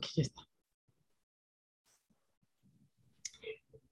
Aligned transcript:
Ya 0.00 0.22
está. 0.22 0.42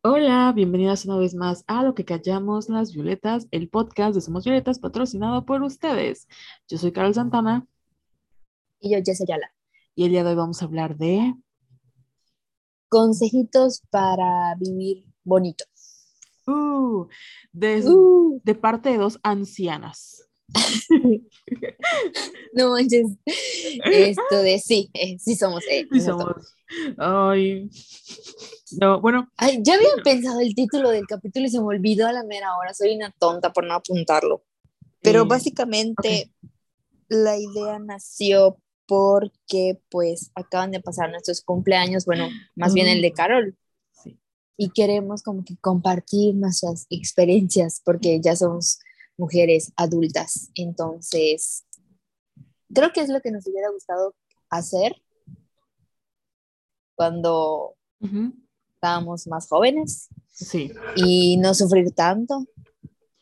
Hola, 0.05 0.53
bienvenidas 0.53 1.05
una 1.05 1.17
vez 1.17 1.35
más 1.35 1.63
a 1.69 1.85
Lo 1.85 1.95
que 1.95 2.05
callamos 2.05 2.69
las 2.69 2.93
violetas, 2.93 3.47
el 3.53 3.69
podcast 3.69 4.15
de 4.15 4.21
Somos 4.21 4.45
Violetas 4.45 4.81
patrocinado 4.81 5.47
por 5.47 5.63
ustedes. 5.63 6.27
Yo 6.69 6.77
soy 6.79 6.91
Carol 6.93 7.15
Santana 7.15 7.67
Y 8.81 8.93
yo, 8.93 8.99
Jess 9.05 9.21
Ayala. 9.23 9.53
y 9.95 10.05
el 10.07 10.11
día 10.11 10.25
de 10.25 10.31
hoy 10.31 10.37
vamos 10.37 10.61
a 10.61 10.65
hablar 10.65 10.97
de... 10.97 11.35
Consejitos 12.89 13.83
para 13.91 14.55
vivir 14.59 15.07
bonito. 15.25 15.65
Uh, 16.47 17.07
de, 17.53 17.83
Uh, 17.89 18.41
de 18.43 18.55
parte 18.57 18.91
de 18.91 18.99
dos 18.99 19.21
ancianas. 19.23 20.29
no 22.55 22.71
manches. 22.71 23.07
Esto 23.85 24.37
de 24.43 24.59
sí, 24.59 24.91
eh, 24.95 25.19
sí 25.19 25.37
somos. 25.37 25.63
eh, 25.71 25.87
Sí 25.91 26.01
somos. 26.01 26.55
Ay. 26.99 27.71
No, 28.81 29.01
bueno, 29.01 29.29
Ay, 29.37 29.59
ya 29.63 29.75
había 29.75 29.89
pensado 30.03 30.41
el 30.41 30.55
título 30.55 30.91
del 30.91 31.07
capítulo 31.07 31.47
y 31.47 31.51
se 31.51 31.59
me 31.59 31.67
olvidó 31.67 32.07
a 32.07 32.13
la 32.13 32.25
mera 32.25 32.57
hora. 32.57 32.73
Soy 32.75 32.95
una 32.95 33.11
tonta 33.19 33.53
por 33.53 33.67
no 33.67 33.75
apuntarlo. 33.75 34.43
Pero 35.03 35.23
Eh, 35.23 35.27
básicamente 35.27 36.31
la 37.09 37.37
idea 37.37 37.79
nació 37.79 38.57
porque 38.87 39.81
pues 39.91 40.31
acaban 40.35 40.71
de 40.71 40.81
pasar 40.81 41.11
nuestros 41.11 41.41
cumpleaños, 41.43 42.05
bueno, 42.05 42.29
más 42.57 42.73
bien 42.75 42.89
el 42.89 43.01
de 43.03 43.11
Mm. 43.11 43.15
Carol. 43.15 43.57
sí. 44.03 44.19
y 44.57 44.69
queremos 44.71 45.23
como 45.23 45.45
que 45.45 45.57
compartir 45.57 46.35
nuestras 46.35 46.87
experiencias 46.91 47.81
porque 47.85 48.21
ya 48.21 48.37
somos 48.37 48.79
mujeres 49.17 49.73
adultas. 49.77 50.51
Entonces, 50.55 51.65
creo 52.73 52.93
que 52.93 53.01
es 53.01 53.09
lo 53.09 53.21
que 53.21 53.31
nos 53.31 53.47
hubiera 53.47 53.71
gustado 53.71 54.15
hacer 54.51 54.95
cuando 56.95 57.75
estábamos 58.75 59.27
más 59.27 59.49
jóvenes 59.49 60.09
Sí. 60.29 60.73
y 60.97 61.37
no 61.37 61.55
sufrir 61.55 61.93
tanto 61.93 62.47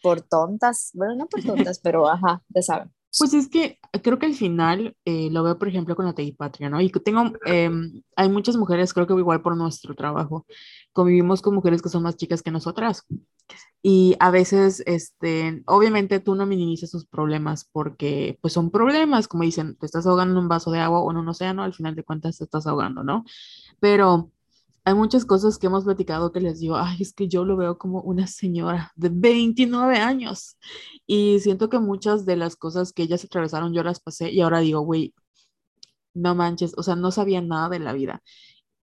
por 0.03 0.23
tontas. 0.23 0.91
Bueno, 0.95 1.15
no 1.17 1.27
por 1.27 1.43
tontas, 1.43 1.79
pero 1.83 2.09
ajá, 2.09 2.43
ya 2.49 2.63
saben. 2.63 2.91
Pues 3.19 3.35
es 3.35 3.49
que 3.49 3.79
creo 4.03 4.19
que 4.21 4.27
al 4.27 4.35
final 4.35 4.97
eh, 5.05 5.31
lo 5.31 5.43
veo, 5.43 5.59
por 5.59 5.67
ejemplo, 5.69 5.97
con 5.97 6.07
la 6.07 6.15
Patria, 6.37 6.71
¿no? 6.71 6.81
Y 6.81 6.91
tengo, 6.91 7.33
em, 7.45 8.03
hay 8.15 8.29
muchas 8.29 8.57
mujeres, 8.57 8.95
creo 8.95 9.07
que 9.07 9.15
igual 9.15 9.43
por 9.43 9.57
nuestro 9.57 9.97
trabajo, 9.97 10.47
convivimos 10.93 11.43
con 11.43 11.55
mujeres 11.57 11.83
que 11.83 11.89
son 11.89 12.05
más 12.05 12.17
chicas 12.17 12.41
que 12.41 12.53
nosotras. 12.53 13.05
Y 13.83 14.17
a 14.21 14.31
veces, 14.31 14.83
este, 14.87 15.63
obviamente 15.67 16.21
tú 16.21 16.35
no 16.35 16.47
minimizas 16.47 16.91
sus 16.91 17.07
problemas 17.07 17.65
porque, 17.73 18.39
pues 18.43 18.53
son 18.53 18.71
problemas, 18.71 19.27
como 19.29 19.45
dicen, 19.45 19.77
te 19.77 19.87
estás 19.87 20.07
ahogando 20.07 20.35
en 20.35 20.43
un 20.45 20.49
vaso 20.49 20.71
de 20.71 20.81
agua 20.81 21.01
o 21.01 21.11
en 21.11 21.17
un 21.17 21.29
océano, 21.29 21.63
al 21.63 21.75
final 21.75 21.95
de 21.95 22.05
cuentas 22.05 22.39
te 22.39 22.45
estás 22.45 22.67
ahogando, 22.67 23.03
¿no? 23.05 23.25
Pero 23.81 24.31
hay 24.85 24.95
muchas 24.95 25.25
cosas 25.25 25.59
que 25.59 25.67
hemos 25.69 25.85
platicado 25.85 26.33
que 26.33 26.41
les 26.41 26.61
digo, 26.61 26.77
ay, 26.77 26.99
es 27.01 27.13
que 27.15 27.29
yo 27.29 27.45
lo 27.45 27.57
veo 27.57 27.79
como 27.79 28.01
una 28.03 28.27
señora 28.27 28.93
de 28.97 29.11
29 29.11 29.99
años 29.99 30.59
y 31.07 31.41
siento 31.41 31.69
que 31.71 31.79
muchas 31.79 32.27
de 32.27 32.37
las 32.37 32.57
cosas 32.57 32.93
que 32.93 33.03
ellas 33.05 33.25
atravesaron 33.25 33.73
yo 33.75 33.83
las 33.83 34.01
pasé 34.01 34.31
y 34.31 34.41
ahora 34.41 34.61
digo, 34.61 34.81
güey, 34.81 35.15
no 36.15 36.35
manches, 36.35 36.75
o 36.77 36.83
sea, 36.83 36.97
no 36.97 37.11
sabía 37.11 37.41
nada 37.41 37.69
de 37.69 37.79
la 37.81 37.93
vida. 37.93 38.23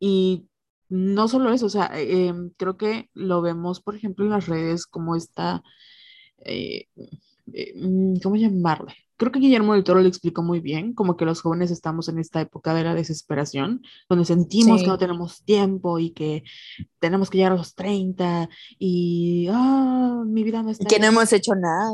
Y 0.00 0.48
no 0.88 1.28
solo 1.28 1.52
eso, 1.52 1.66
o 1.66 1.70
sea, 1.70 1.90
eh, 1.94 2.28
em, 2.28 2.50
creo 2.56 2.76
que 2.76 3.10
lo 3.14 3.42
vemos, 3.42 3.80
por 3.80 3.94
ejemplo, 3.96 4.24
en 4.24 4.30
las 4.30 4.46
redes 4.46 4.86
como 4.86 5.16
esta, 5.16 5.62
eh, 6.44 6.86
eh, 7.52 7.72
mm, 7.76 8.20
¿cómo 8.22 8.36
llamarle? 8.36 8.94
Creo 9.16 9.32
que 9.32 9.38
Guillermo 9.38 9.72
del 9.72 9.84
Toro 9.84 10.02
lo 10.02 10.08
explicó 10.08 10.42
muy 10.42 10.60
bien, 10.60 10.92
como 10.92 11.16
que 11.16 11.24
los 11.24 11.40
jóvenes 11.40 11.70
estamos 11.70 12.08
en 12.08 12.18
esta 12.18 12.40
época 12.40 12.74
de 12.74 12.84
la 12.84 12.94
desesperación, 12.94 13.82
donde 14.10 14.26
sentimos 14.26 14.82
que 14.82 14.88
no 14.88 14.98
tenemos 14.98 15.42
tiempo 15.42 15.98
y 15.98 16.10
que 16.10 16.44
tenemos 17.00 17.30
que 17.30 17.38
llegar 17.38 17.52
a 17.52 17.56
los 17.56 17.74
30 17.74 18.50
y, 18.78 19.48
ah, 19.50 20.22
mi 20.26 20.44
vida 20.44 20.62
no 20.62 20.70
está 20.70 20.84
Que 20.84 20.98
no 20.98 21.06
hemos 21.06 21.32
hecho 21.32 21.54
nada. 21.54 21.90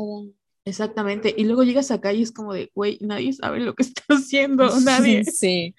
Exactamente, 0.65 1.33
y 1.35 1.43
luego 1.43 1.63
llegas 1.63 1.91
acá 1.91 2.13
y 2.13 2.21
es 2.21 2.31
como 2.31 2.53
de, 2.53 2.71
güey, 2.73 2.97
nadie 3.01 3.33
sabe 3.33 3.59
lo 3.59 3.73
que 3.73 3.83
está 3.83 4.01
haciendo, 4.09 4.67
nadie. 4.85 5.25
Sí. 5.25 5.75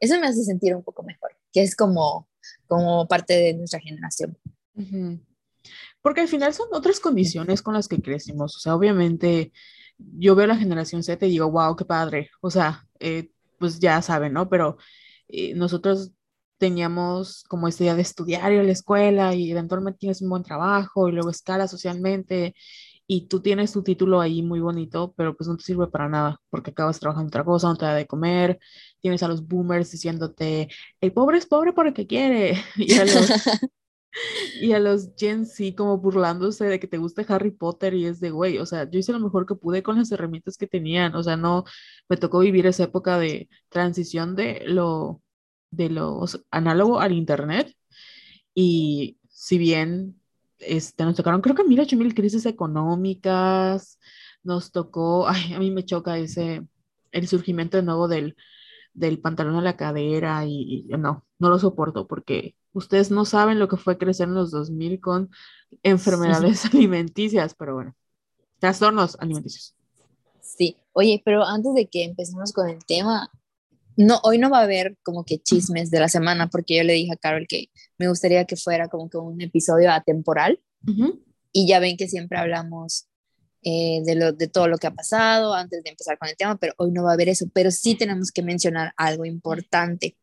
Eso 0.00 0.18
me 0.18 0.26
hace 0.26 0.42
sentir 0.42 0.74
un 0.74 0.82
poco 0.82 1.02
mejor, 1.02 1.30
que 1.52 1.62
es 1.62 1.76
como, 1.76 2.28
como 2.66 3.06
parte 3.06 3.34
de 3.34 3.54
nuestra 3.54 3.80
generación. 3.80 4.38
Porque 6.00 6.20
al 6.20 6.28
final 6.28 6.52
son 6.54 6.68
otras 6.72 7.00
condiciones 7.00 7.62
con 7.62 7.74
las 7.74 7.88
que 7.88 8.00
crecimos. 8.00 8.56
O 8.56 8.58
sea, 8.58 8.74
obviamente 8.74 9.52
yo 9.98 10.34
veo 10.34 10.46
la 10.46 10.56
generación 10.56 11.02
Z 11.02 11.24
y 11.26 11.30
digo, 11.30 11.50
wow, 11.50 11.76
qué 11.76 11.84
padre. 11.84 12.30
O 12.40 12.50
sea, 12.50 12.86
eh, 12.98 13.30
pues 13.58 13.78
ya 13.78 14.02
saben, 14.02 14.32
¿no? 14.32 14.48
Pero 14.48 14.76
eh, 15.28 15.54
nosotros 15.54 16.12
teníamos 16.58 17.44
como 17.48 17.68
esta 17.68 17.84
idea 17.84 17.94
de 17.96 18.02
estudiar, 18.02 18.52
ir 18.52 18.60
a 18.60 18.62
la 18.64 18.72
escuela 18.72 19.34
y 19.34 19.50
eventualmente 19.50 19.98
tienes 19.98 20.22
un 20.22 20.30
buen 20.30 20.42
trabajo 20.44 21.08
y 21.08 21.12
luego 21.12 21.30
escalas 21.30 21.70
socialmente 21.70 22.54
y 23.06 23.26
tú 23.26 23.40
tienes 23.40 23.72
tu 23.72 23.82
título 23.82 24.20
ahí 24.20 24.42
muy 24.42 24.60
bonito, 24.60 25.12
pero 25.16 25.36
pues 25.36 25.48
no 25.48 25.56
te 25.56 25.64
sirve 25.64 25.88
para 25.88 26.08
nada 26.08 26.40
porque 26.50 26.70
acabas 26.70 27.00
trabajando 27.00 27.28
otra 27.28 27.44
cosa, 27.44 27.68
no 27.68 27.76
te 27.76 27.84
da 27.84 27.94
de 27.94 28.06
comer, 28.06 28.58
tienes 29.02 29.22
a 29.22 29.28
los 29.28 29.46
boomers 29.46 29.90
diciéndote, 29.90 30.68
el 31.00 31.12
pobre 31.12 31.38
es 31.38 31.46
pobre 31.46 31.72
porque 31.72 32.06
quiere, 32.06 32.54
y 32.76 32.94
a 32.94 33.04
los, 33.04 33.28
y 34.60 34.72
a 34.72 34.78
los 34.78 35.10
Gen 35.16 35.44
Z 35.44 35.74
como 35.76 35.98
burlándose 35.98 36.64
de 36.64 36.80
que 36.80 36.86
te 36.86 36.98
gusta 36.98 37.24
Harry 37.28 37.50
Potter 37.50 37.94
y 37.94 38.06
es 38.06 38.20
de, 38.20 38.30
güey, 38.30 38.58
o 38.58 38.66
sea, 38.66 38.88
yo 38.90 38.98
hice 38.98 39.12
lo 39.12 39.20
mejor 39.20 39.46
que 39.46 39.56
pude 39.56 39.82
con 39.82 39.98
las 39.98 40.10
herramientas 40.12 40.56
que 40.56 40.66
tenían, 40.66 41.14
o 41.16 41.22
sea, 41.22 41.36
no, 41.36 41.64
me 42.08 42.16
tocó 42.16 42.38
vivir 42.40 42.66
esa 42.66 42.84
época 42.84 43.18
de 43.18 43.48
transición 43.68 44.36
de 44.36 44.62
lo, 44.66 45.20
de 45.70 45.90
los 45.90 46.44
análogo 46.50 47.00
al 47.00 47.12
internet 47.12 47.74
y 48.54 49.18
si 49.28 49.58
bien 49.58 50.20
este, 50.60 51.04
nos 51.04 51.16
tocaron, 51.16 51.40
creo 51.40 51.56
que 51.56 51.64
mil, 51.64 51.80
ocho 51.80 51.96
mil 51.96 52.14
crisis 52.14 52.46
económicas, 52.46 53.98
nos 54.44 54.72
tocó, 54.72 55.28
ay, 55.28 55.54
a 55.54 55.58
mí 55.58 55.70
me 55.70 55.84
choca 55.84 56.18
ese, 56.18 56.66
el 57.12 57.28
surgimiento 57.28 57.76
de 57.76 57.82
nuevo 57.82 58.08
del, 58.08 58.36
del 58.94 59.20
pantalón 59.20 59.56
a 59.56 59.62
la 59.62 59.76
cadera 59.76 60.44
y, 60.46 60.86
y 60.88 60.96
no, 60.98 61.24
no 61.38 61.48
lo 61.50 61.58
soporto 61.58 62.06
porque 62.06 62.56
ustedes 62.72 63.10
no 63.10 63.24
saben 63.24 63.58
lo 63.58 63.68
que 63.68 63.76
fue 63.76 63.98
crecer 63.98 64.28
en 64.28 64.34
los 64.34 64.50
2000 64.50 65.00
con 65.00 65.30
enfermedades 65.82 66.64
alimenticias, 66.74 67.54
pero 67.54 67.74
bueno, 67.74 67.96
trastornos 68.58 69.16
alimenticios. 69.20 69.74
Sí, 70.40 70.76
oye, 70.92 71.22
pero 71.24 71.44
antes 71.44 71.74
de 71.74 71.88
que 71.88 72.04
empecemos 72.04 72.52
con 72.52 72.68
el 72.68 72.84
tema, 72.84 73.30
no, 73.96 74.20
hoy 74.24 74.38
no 74.38 74.50
va 74.50 74.60
a 74.60 74.64
haber 74.64 74.96
como 75.02 75.24
que 75.24 75.38
chismes 75.38 75.90
de 75.90 76.00
la 76.00 76.08
semana, 76.08 76.48
porque 76.48 76.76
yo 76.76 76.84
le 76.84 76.94
dije 76.94 77.12
a 77.12 77.16
Carol 77.16 77.46
que 77.48 77.66
me 77.98 78.08
gustaría 78.08 78.44
que 78.46 78.56
fuera 78.56 78.88
como 78.88 79.08
que 79.10 79.18
un 79.18 79.40
episodio 79.40 79.90
atemporal, 79.92 80.60
Ujú, 80.86 81.22
y 81.52 81.68
ya 81.68 81.80
ven 81.80 81.96
que 81.96 82.08
siempre 82.08 82.38
hablamos 82.38 83.06
eh, 83.62 84.02
de, 84.04 84.14
lo, 84.16 84.32
de 84.32 84.48
todo 84.48 84.66
lo 84.66 84.78
que 84.78 84.88
ha 84.88 84.94
pasado 84.94 85.54
antes 85.54 85.84
de 85.84 85.90
empezar 85.90 86.18
con 86.18 86.28
el 86.28 86.36
tema, 86.36 86.56
pero 86.56 86.74
hoy 86.78 86.90
no 86.90 87.04
va 87.04 87.10
a 87.10 87.14
haber 87.14 87.28
eso, 87.28 87.46
pero 87.54 87.70
sí 87.70 87.94
tenemos 87.94 88.32
que 88.32 88.42
mencionar 88.42 88.92
algo 88.96 89.24
importante. 89.24 90.16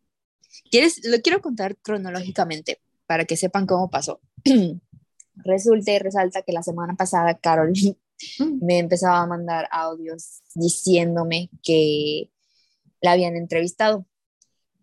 ¿Quieres? 0.70 1.06
Lo 1.06 1.22
quiero 1.22 1.42
contar 1.42 1.78
cronológicamente 1.78 2.82
para 3.06 3.26
que 3.26 3.38
sepan 3.38 3.66
cómo 3.66 3.90
pasó. 3.90 4.20
Resulta 5.36 5.92
y 5.92 6.00
resalta 6.00 6.42
que 6.42 6.52
la 6.52 6.64
semana 6.64 6.96
pasada 6.96 7.38
Carol 7.38 7.74
me 8.62 8.80
empezaba 8.80 9.22
a 9.22 9.28
mandar 9.28 9.70
audios 9.72 10.42
diciéndome 10.54 11.50
que 11.64 12.30
la 13.02 13.14
habían 13.14 13.36
entrevistado. 13.36 14.06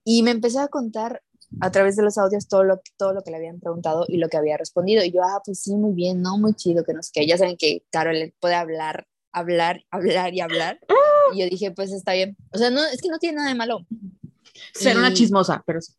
Y 0.03 0.23
me 0.23 0.31
empezó 0.31 0.61
a 0.61 0.69
contar 0.69 1.23
a 1.61 1.71
través 1.71 1.97
de 1.97 2.03
los 2.03 2.19
audios 2.19 2.49
todo 2.49 2.65
lo, 2.65 2.81
todo 2.97 3.13
lo 3.13 3.23
que 3.23 3.31
le 3.31 3.37
habían 3.39 3.61
preguntado 3.61 4.05
y 4.09 4.19
lo 4.19 4.29
que 4.29 4.37
había 4.37 4.57
respondido. 4.57 5.05
Y 5.05 5.13
yo, 5.13 5.23
ah, 5.23 5.41
pues 5.45 5.61
sí, 5.61 5.75
muy 5.75 5.95
bien, 5.95 6.23
no, 6.23 6.39
muy 6.39 6.55
chido, 6.55 6.85
que 6.85 6.93
no 6.93 7.03
sé 7.03 7.11
qué. 7.15 7.27
Ya 7.27 7.39
saben 7.39 7.57
que 7.57 7.85
Carol 7.91 8.35
puede 8.41 8.55
hablar, 8.55 9.07
hablar, 9.33 9.83
hablar 9.91 10.35
y 10.35 10.41
hablar. 10.41 10.81
Y 11.33 11.41
yo 11.41 11.47
dije, 11.47 11.71
pues 11.71 11.93
está 11.93 12.13
bien. 12.13 12.37
O 12.53 12.59
sea, 12.59 12.71
no, 12.71 12.85
es 12.85 13.01
que 13.01 13.09
no 13.09 13.19
tiene 13.19 13.37
nada 13.37 13.49
de 13.49 13.55
malo. 13.55 13.87
Ser 14.73 14.97
una 14.97 15.13
chismosa, 15.13 15.63
pero 15.67 15.81
sí. 15.81 15.93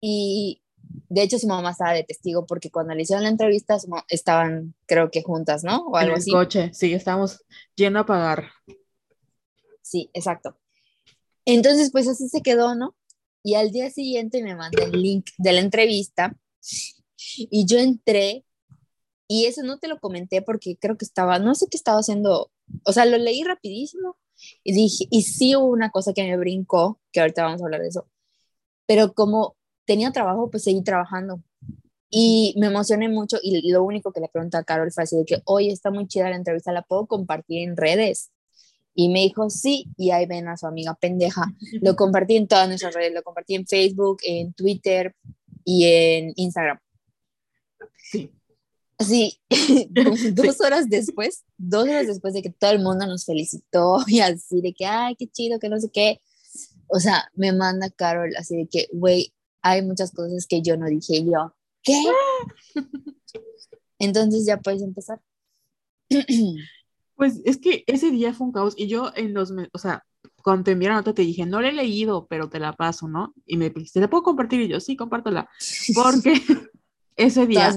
Y 0.00 0.62
de 1.08 1.22
hecho 1.22 1.38
su 1.38 1.46
mamá 1.46 1.70
estaba 1.70 1.92
de 1.92 2.04
testigo 2.04 2.46
porque 2.46 2.70
cuando 2.70 2.94
le 2.94 3.02
hicieron 3.02 3.22
la 3.24 3.30
entrevista 3.30 3.76
estaban, 4.08 4.74
creo 4.86 5.10
que 5.10 5.22
juntas, 5.22 5.64
¿no? 5.64 5.86
O 5.86 5.96
En 5.96 6.04
algo 6.04 6.16
el 6.16 6.20
así. 6.20 6.30
coche, 6.30 6.70
sí, 6.74 6.92
estamos 6.92 7.42
yendo 7.74 8.00
a 8.00 8.06
pagar. 8.06 8.50
Sí, 9.82 10.10
exacto. 10.12 10.56
Entonces, 11.46 11.90
pues 11.90 12.08
así 12.08 12.28
se 12.28 12.42
quedó, 12.42 12.74
¿no? 12.74 12.94
Y 13.44 13.54
al 13.54 13.70
día 13.70 13.90
siguiente 13.90 14.42
me 14.42 14.56
mandé 14.56 14.84
el 14.84 15.02
link 15.02 15.26
de 15.36 15.52
la 15.52 15.60
entrevista 15.60 16.34
y 17.36 17.66
yo 17.66 17.78
entré 17.78 18.44
y 19.28 19.44
eso 19.46 19.62
no 19.62 19.78
te 19.78 19.86
lo 19.86 20.00
comenté 20.00 20.42
porque 20.42 20.76
creo 20.78 20.96
que 20.96 21.04
estaba, 21.04 21.38
no 21.38 21.54
sé 21.54 21.66
qué 21.70 21.76
estaba 21.76 21.98
haciendo, 21.98 22.50
o 22.84 22.92
sea, 22.92 23.04
lo 23.04 23.18
leí 23.18 23.42
rapidísimo 23.44 24.16
y 24.62 24.72
dije, 24.72 25.06
y 25.10 25.22
sí 25.22 25.54
hubo 25.56 25.66
una 25.66 25.90
cosa 25.90 26.12
que 26.12 26.22
me 26.24 26.36
brincó, 26.36 27.00
que 27.12 27.20
ahorita 27.20 27.44
vamos 27.44 27.60
a 27.60 27.64
hablar 27.66 27.82
de 27.82 27.88
eso, 27.88 28.08
pero 28.86 29.12
como 29.14 29.56
tenía 29.84 30.10
trabajo, 30.10 30.50
pues 30.50 30.64
seguí 30.64 30.82
trabajando. 30.82 31.42
Y 32.10 32.54
me 32.58 32.68
emocioné 32.68 33.08
mucho 33.08 33.38
y 33.42 33.70
lo 33.72 33.82
único 33.82 34.12
que 34.12 34.20
le 34.20 34.28
pregunté 34.28 34.56
a 34.56 34.62
Carol 34.62 34.92
fue 34.92 35.02
así 35.02 35.16
de 35.16 35.24
que, 35.24 35.42
oye, 35.46 35.72
está 35.72 35.90
muy 35.90 36.06
chida 36.06 36.30
la 36.30 36.36
entrevista, 36.36 36.72
¿la 36.72 36.82
puedo 36.82 37.06
compartir 37.06 37.68
en 37.68 37.76
redes? 37.76 38.30
Y 38.94 39.08
me 39.08 39.20
dijo, 39.20 39.50
sí, 39.50 39.88
y 39.96 40.10
ahí 40.10 40.26
ven 40.26 40.48
a 40.48 40.56
su 40.56 40.66
amiga 40.66 40.94
pendeja. 40.94 41.52
Lo 41.82 41.96
compartí 41.96 42.36
en 42.36 42.46
todas 42.46 42.68
nuestras 42.68 42.94
redes, 42.94 43.12
lo 43.12 43.22
compartí 43.22 43.54
en 43.54 43.66
Facebook, 43.66 44.18
en 44.22 44.52
Twitter 44.52 45.14
y 45.64 45.86
en 45.86 46.32
Instagram. 46.36 46.78
Sí. 47.96 48.30
Sí, 48.98 49.40
dos 50.34 50.60
horas 50.60 50.88
después, 50.88 51.44
dos 51.58 51.84
horas 51.88 52.06
después 52.06 52.34
de 52.34 52.42
que 52.42 52.50
todo 52.50 52.70
el 52.70 52.80
mundo 52.80 53.06
nos 53.06 53.24
felicitó 53.24 53.98
y 54.06 54.20
así 54.20 54.60
de 54.60 54.72
que, 54.72 54.86
ay, 54.86 55.16
qué 55.16 55.26
chido, 55.26 55.58
que 55.58 55.68
no 55.68 55.80
sé 55.80 55.90
qué. 55.92 56.20
O 56.88 57.00
sea, 57.00 57.28
me 57.34 57.52
manda 57.52 57.90
Carol 57.90 58.34
así 58.36 58.56
de 58.56 58.68
que, 58.68 58.88
güey, 58.92 59.32
hay 59.62 59.82
muchas 59.82 60.12
cosas 60.12 60.46
que 60.46 60.62
yo 60.62 60.76
no 60.76 60.86
dije 60.86 61.24
yo. 61.24 61.54
¿Qué? 61.82 62.00
Entonces 63.98 64.46
ya 64.46 64.58
puedes 64.58 64.82
empezar. 64.82 65.20
Pues 67.16 67.40
es 67.44 67.58
que 67.58 67.84
ese 67.86 68.10
día 68.10 68.34
fue 68.34 68.46
un 68.46 68.52
caos 68.52 68.74
y 68.76 68.88
yo 68.88 69.12
en 69.14 69.34
los, 69.34 69.52
o 69.72 69.78
sea, 69.78 70.04
cuando 70.42 70.64
te 70.64 70.72
envié 70.72 70.88
la 70.88 70.96
nota 70.96 71.14
te 71.14 71.22
dije, 71.22 71.46
no 71.46 71.60
la 71.60 71.68
he 71.68 71.72
leído, 71.72 72.26
pero 72.28 72.48
te 72.48 72.58
la 72.58 72.72
paso, 72.72 73.08
¿no? 73.08 73.34
Y 73.46 73.56
me 73.56 73.70
dijiste, 73.70 74.00
¿te 74.00 74.08
puedo 74.08 74.22
compartir? 74.22 74.60
Y 74.60 74.68
yo, 74.68 74.80
sí, 74.80 74.96
compártela. 74.96 75.48
Porque 75.94 76.34
ese 77.16 77.46
día 77.46 77.72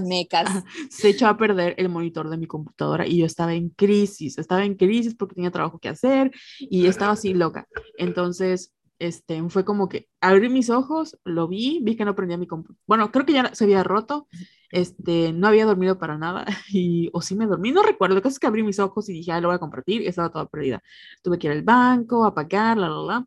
se 0.90 1.10
echó 1.10 1.28
a 1.28 1.38
perder 1.38 1.76
el 1.78 1.90
monitor 1.90 2.30
de 2.30 2.38
mi 2.38 2.48
computadora 2.48 3.08
y 3.08 3.18
yo 3.18 3.26
estaba 3.26 3.54
en 3.54 3.70
crisis, 3.70 4.38
estaba 4.38 4.66
en 4.66 4.76
crisis 4.76 5.16
porque 5.16 5.36
tenía 5.36 5.52
trabajo 5.52 5.80
que 5.80 5.90
hacer 5.90 6.32
y 6.60 6.88
estaba 6.88 7.14
así 7.14 7.34
loca. 7.34 7.68
Entonces, 7.98 8.74
este, 9.00 9.48
fue 9.50 9.66
como 9.66 9.90
que 9.90 10.10
abrí 10.22 10.50
mis 10.50 10.70
ojos, 10.70 11.18
lo 11.24 11.48
vi, 11.48 11.80
vi 11.84 11.96
que 11.96 12.06
no 12.06 12.16
prendía 12.16 12.38
mi 12.38 12.48
computadora. 12.48 12.82
Bueno, 12.88 13.12
creo 13.12 13.26
que 13.26 13.34
ya 13.34 13.54
se 13.54 13.66
había 13.66 13.84
roto, 13.84 14.28
este, 14.72 15.34
no 15.34 15.48
había 15.48 15.66
dormido 15.66 15.98
para 16.00 16.18
nada, 16.18 16.46
y, 16.70 17.10
o 17.14 17.22
sí 17.22 17.36
me 17.36 17.48
dormí, 17.48 17.72
no 17.72 17.84
recuerdo, 17.84 18.16
lo 18.16 18.22
que 18.22 18.30
es 18.30 18.40
que 18.40 18.48
abrí 18.48 18.64
mis 18.64 18.80
ojos 18.80 19.10
y 19.10 19.14
dije, 19.14 19.32
ah, 19.32 19.42
lo 19.42 19.50
voy 19.50 19.56
a 19.56 19.60
compartir, 19.60 20.02
y 20.02 20.08
estaba 20.08 20.32
toda 20.32 20.48
perdida. 20.48 20.82
Tuve 21.22 21.40
que 21.40 21.48
ir 21.48 21.54
al 21.54 21.64
banco, 21.64 22.26
a 22.26 22.34
pagar, 22.34 22.78
la, 22.78 22.90
la, 22.90 22.98
la. 22.98 23.26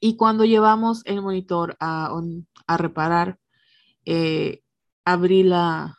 Y 0.00 0.16
cuando 0.16 0.44
llevamos 0.44 1.02
el 1.06 1.22
monitor 1.22 1.76
a, 1.80 2.12
a 2.66 2.76
reparar, 2.76 3.38
eh, 4.04 4.62
abrí 5.04 5.42
la, 5.42 5.96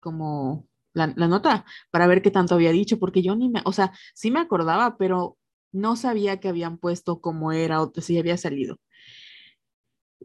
como, 0.00 0.68
la, 0.92 1.12
la, 1.16 1.28
nota 1.28 1.64
para 1.90 2.06
ver 2.06 2.22
qué 2.22 2.30
tanto 2.30 2.54
había 2.54 2.72
dicho, 2.72 2.98
porque 2.98 3.22
yo 3.22 3.36
ni 3.36 3.48
me, 3.48 3.62
o 3.64 3.72
sea, 3.72 3.92
sí 4.14 4.30
me 4.30 4.40
acordaba, 4.40 4.96
pero 4.98 5.38
no 5.72 5.96
sabía 5.96 6.40
que 6.40 6.48
habían 6.48 6.78
puesto 6.78 7.20
cómo 7.20 7.52
era 7.52 7.82
o 7.82 7.92
si 8.00 8.18
había 8.18 8.36
salido. 8.36 8.78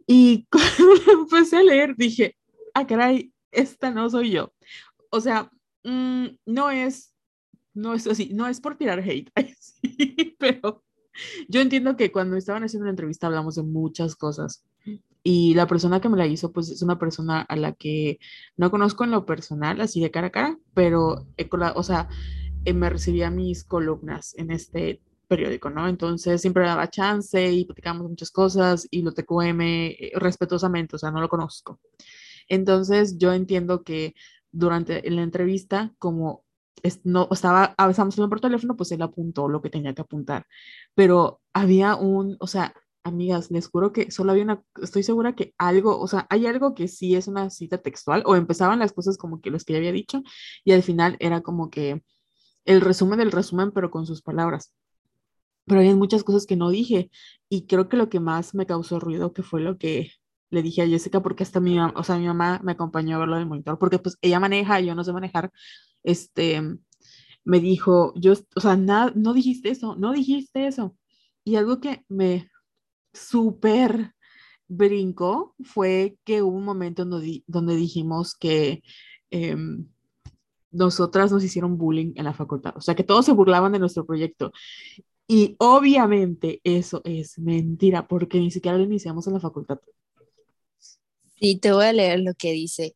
Y 0.08 0.48
cuando 0.52 1.22
empecé 1.22 1.58
a 1.58 1.64
leer, 1.64 1.96
dije, 1.96 2.38
ah, 2.74 2.86
caray, 2.88 3.34
esta 3.52 3.92
no 3.92 4.10
soy 4.10 4.32
yo. 4.32 4.54
O 5.10 5.22
sea, 5.22 5.50
mmm, 5.84 6.28
no 6.46 6.72
es, 6.72 7.14
no 7.74 7.94
es 7.94 8.08
así, 8.08 8.30
no 8.34 8.48
es 8.48 8.60
por 8.60 8.78
tirar 8.78 9.00
hate, 9.00 9.32
pero 10.40 10.84
yo 11.48 11.62
entiendo 11.62 11.96
que 11.96 12.12
cuando 12.12 12.36
estaban 12.36 12.64
haciendo 12.64 12.86
la 12.86 12.92
entrevista 12.92 13.28
hablamos 13.28 13.56
de 13.56 13.64
muchas 13.64 14.16
cosas. 14.16 14.66
Y 15.24 15.56
la 15.56 15.66
persona 15.66 16.02
que 16.02 16.10
me 16.10 16.18
la 16.18 16.28
hizo, 16.28 16.52
pues 16.52 16.70
es 16.70 16.84
una 16.84 17.00
persona 17.00 17.42
a 17.42 17.56
la 17.56 17.74
que 17.74 18.20
no 18.58 18.70
conozco 18.70 19.06
en 19.06 19.12
lo 19.12 19.26
personal, 19.26 19.82
así 19.82 20.00
de 20.00 20.12
cara 20.12 20.28
a 20.28 20.32
cara, 20.32 20.60
pero, 20.76 21.26
o 21.76 21.84
sea, 21.84 22.10
eh, 22.64 22.74
me 22.74 22.92
recibía 22.92 23.32
mis 23.32 23.64
columnas 23.64 24.36
en 24.38 24.52
este 24.52 25.02
periódico, 25.26 25.70
¿no? 25.70 25.88
Entonces 25.88 26.42
siempre 26.42 26.66
daba 26.66 26.90
chance 26.90 27.52
y 27.52 27.66
platicamos 27.66 28.10
muchas 28.10 28.32
cosas 28.32 28.88
y 28.92 29.02
lo 29.02 29.14
TQM 29.14 29.62
eh, 29.62 30.12
respetuosamente, 30.16 30.96
o 30.96 31.00
sea, 31.00 31.12
no 31.12 31.22
lo 31.22 31.30
conozco. 31.30 31.80
Entonces 32.48 33.18
yo 33.18 33.34
entiendo 33.34 33.84
que 33.84 34.16
durante 34.52 35.10
la 35.10 35.24
entrevista, 35.24 35.94
como 36.00 36.46
no 37.04 37.28
estaba, 37.32 37.74
hablando 37.78 38.30
por 38.30 38.42
teléfono, 38.42 38.76
pues 38.76 38.92
él 38.92 39.02
apuntó 39.02 39.48
lo 39.50 39.62
que 39.62 39.70
tenía 39.70 39.94
que 39.94 40.02
apuntar. 40.02 40.46
Pero 40.94 41.42
había 41.54 41.96
un, 41.96 42.38
o 42.40 42.48
sea, 42.48 42.74
amigas, 43.04 43.52
les 43.52 43.68
juro 43.68 43.92
que 43.94 44.12
solo 44.12 44.32
había 44.32 44.44
una, 44.44 44.64
estoy 44.82 45.04
segura 45.04 45.36
que 45.36 45.54
algo, 45.58 46.00
o 46.00 46.08
sea, 46.08 46.28
hay 46.30 46.48
algo 46.48 46.74
que 46.76 46.88
sí 46.88 47.16
es 47.16 47.28
una 47.28 47.50
cita 47.50 47.78
textual, 47.80 48.24
o 48.26 48.36
empezaban 48.36 48.80
las 48.80 48.94
cosas 48.94 49.18
como 49.18 49.42
que 49.42 49.52
los 49.52 49.64
que 49.64 49.74
ya 49.74 49.80
había 49.80 49.92
dicho, 49.92 50.24
y 50.64 50.74
al 50.74 50.84
final 50.84 51.18
era 51.20 51.42
como 51.42 51.70
que 51.70 52.04
el 52.66 52.82
resumen 52.82 53.20
del 53.20 53.32
resumen, 53.32 53.72
pero 53.72 53.92
con 53.92 54.06
sus 54.06 54.22
palabras 54.22 54.74
pero 55.66 55.82
hay 55.82 55.94
muchas 55.96 56.24
cosas 56.24 56.46
que 56.46 56.56
no 56.56 56.70
dije 56.70 57.10
y 57.50 57.66
creo 57.68 57.90
que 57.90 57.98
lo 57.98 58.10
que 58.10 58.20
más 58.20 58.54
me 58.56 58.66
causó 58.66 59.00
ruido 59.00 59.34
que 59.34 59.44
fue 59.44 59.62
lo 59.62 59.78
que 59.78 60.12
le 60.52 60.62
dije 60.62 60.82
a 60.84 60.88
Jessica 60.88 61.22
porque 61.22 61.44
hasta 61.44 61.60
mi, 61.60 61.80
o 61.80 62.04
sea, 62.04 62.18
mi 62.18 62.28
mamá 62.28 62.62
me 62.64 62.74
acompañó 62.74 63.16
a 63.16 63.20
verlo 63.20 63.38
del 63.38 63.48
monitor 63.48 63.80
porque 63.80 64.00
pues 64.00 64.18
ella 64.22 64.40
maneja, 64.40 64.80
yo 64.80 64.96
no 64.96 65.04
sé 65.04 65.14
manejar, 65.14 65.52
este, 66.04 66.62
me 67.44 67.60
dijo, 67.60 68.14
yo, 68.16 68.34
o 68.56 68.62
sea, 68.62 68.76
nada, 68.76 69.12
no 69.16 69.34
dijiste 69.34 69.70
eso, 69.70 69.96
no 69.96 70.14
dijiste 70.14 70.68
eso. 70.68 70.96
Y 71.44 71.58
algo 71.58 71.80
que 71.80 72.04
me 72.10 72.50
súper 73.14 74.14
brincó 74.68 75.56
fue 75.64 76.18
que 76.24 76.42
hubo 76.42 76.58
un 76.58 76.66
momento 76.66 77.06
donde, 77.06 77.44
donde 77.48 77.76
dijimos 77.76 78.36
que 78.36 78.84
eh, 79.32 79.56
nosotras 80.72 81.32
nos 81.32 81.44
hicieron 81.44 81.78
bullying 81.78 82.14
en 82.16 82.26
la 82.26 82.34
facultad, 82.34 82.76
o 82.76 82.82
sea, 82.82 82.96
que 82.96 83.04
todos 83.04 83.26
se 83.26 83.32
burlaban 83.34 83.72
de 83.72 83.80
nuestro 83.80 84.06
proyecto. 84.06 84.52
Y 85.28 85.56
obviamente 85.60 86.62
eso 86.64 87.02
es 87.04 87.40
mentira, 87.40 88.08
porque 88.08 88.40
ni 88.40 88.52
siquiera 88.52 88.78
lo 88.78 88.84
iniciamos 88.84 89.26
en 89.28 89.34
la 89.34 89.40
facultad. 89.40 89.80
Sí, 91.40 91.58
te 91.60 91.72
voy 91.72 91.86
a 91.86 91.94
leer 91.94 92.20
lo 92.20 92.34
que 92.34 92.52
dice. 92.52 92.96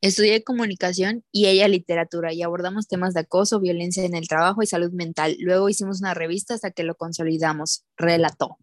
Estudié 0.00 0.44
comunicación 0.44 1.24
y 1.32 1.46
ella 1.46 1.66
literatura 1.66 2.32
y 2.32 2.42
abordamos 2.42 2.86
temas 2.86 3.14
de 3.14 3.20
acoso, 3.20 3.58
violencia 3.60 4.04
en 4.04 4.14
el 4.14 4.28
trabajo 4.28 4.62
y 4.62 4.66
salud 4.66 4.92
mental. 4.92 5.36
Luego 5.40 5.68
hicimos 5.68 6.00
una 6.00 6.14
revista 6.14 6.54
hasta 6.54 6.70
que 6.70 6.84
lo 6.84 6.94
consolidamos, 6.94 7.84
relató. 7.96 8.58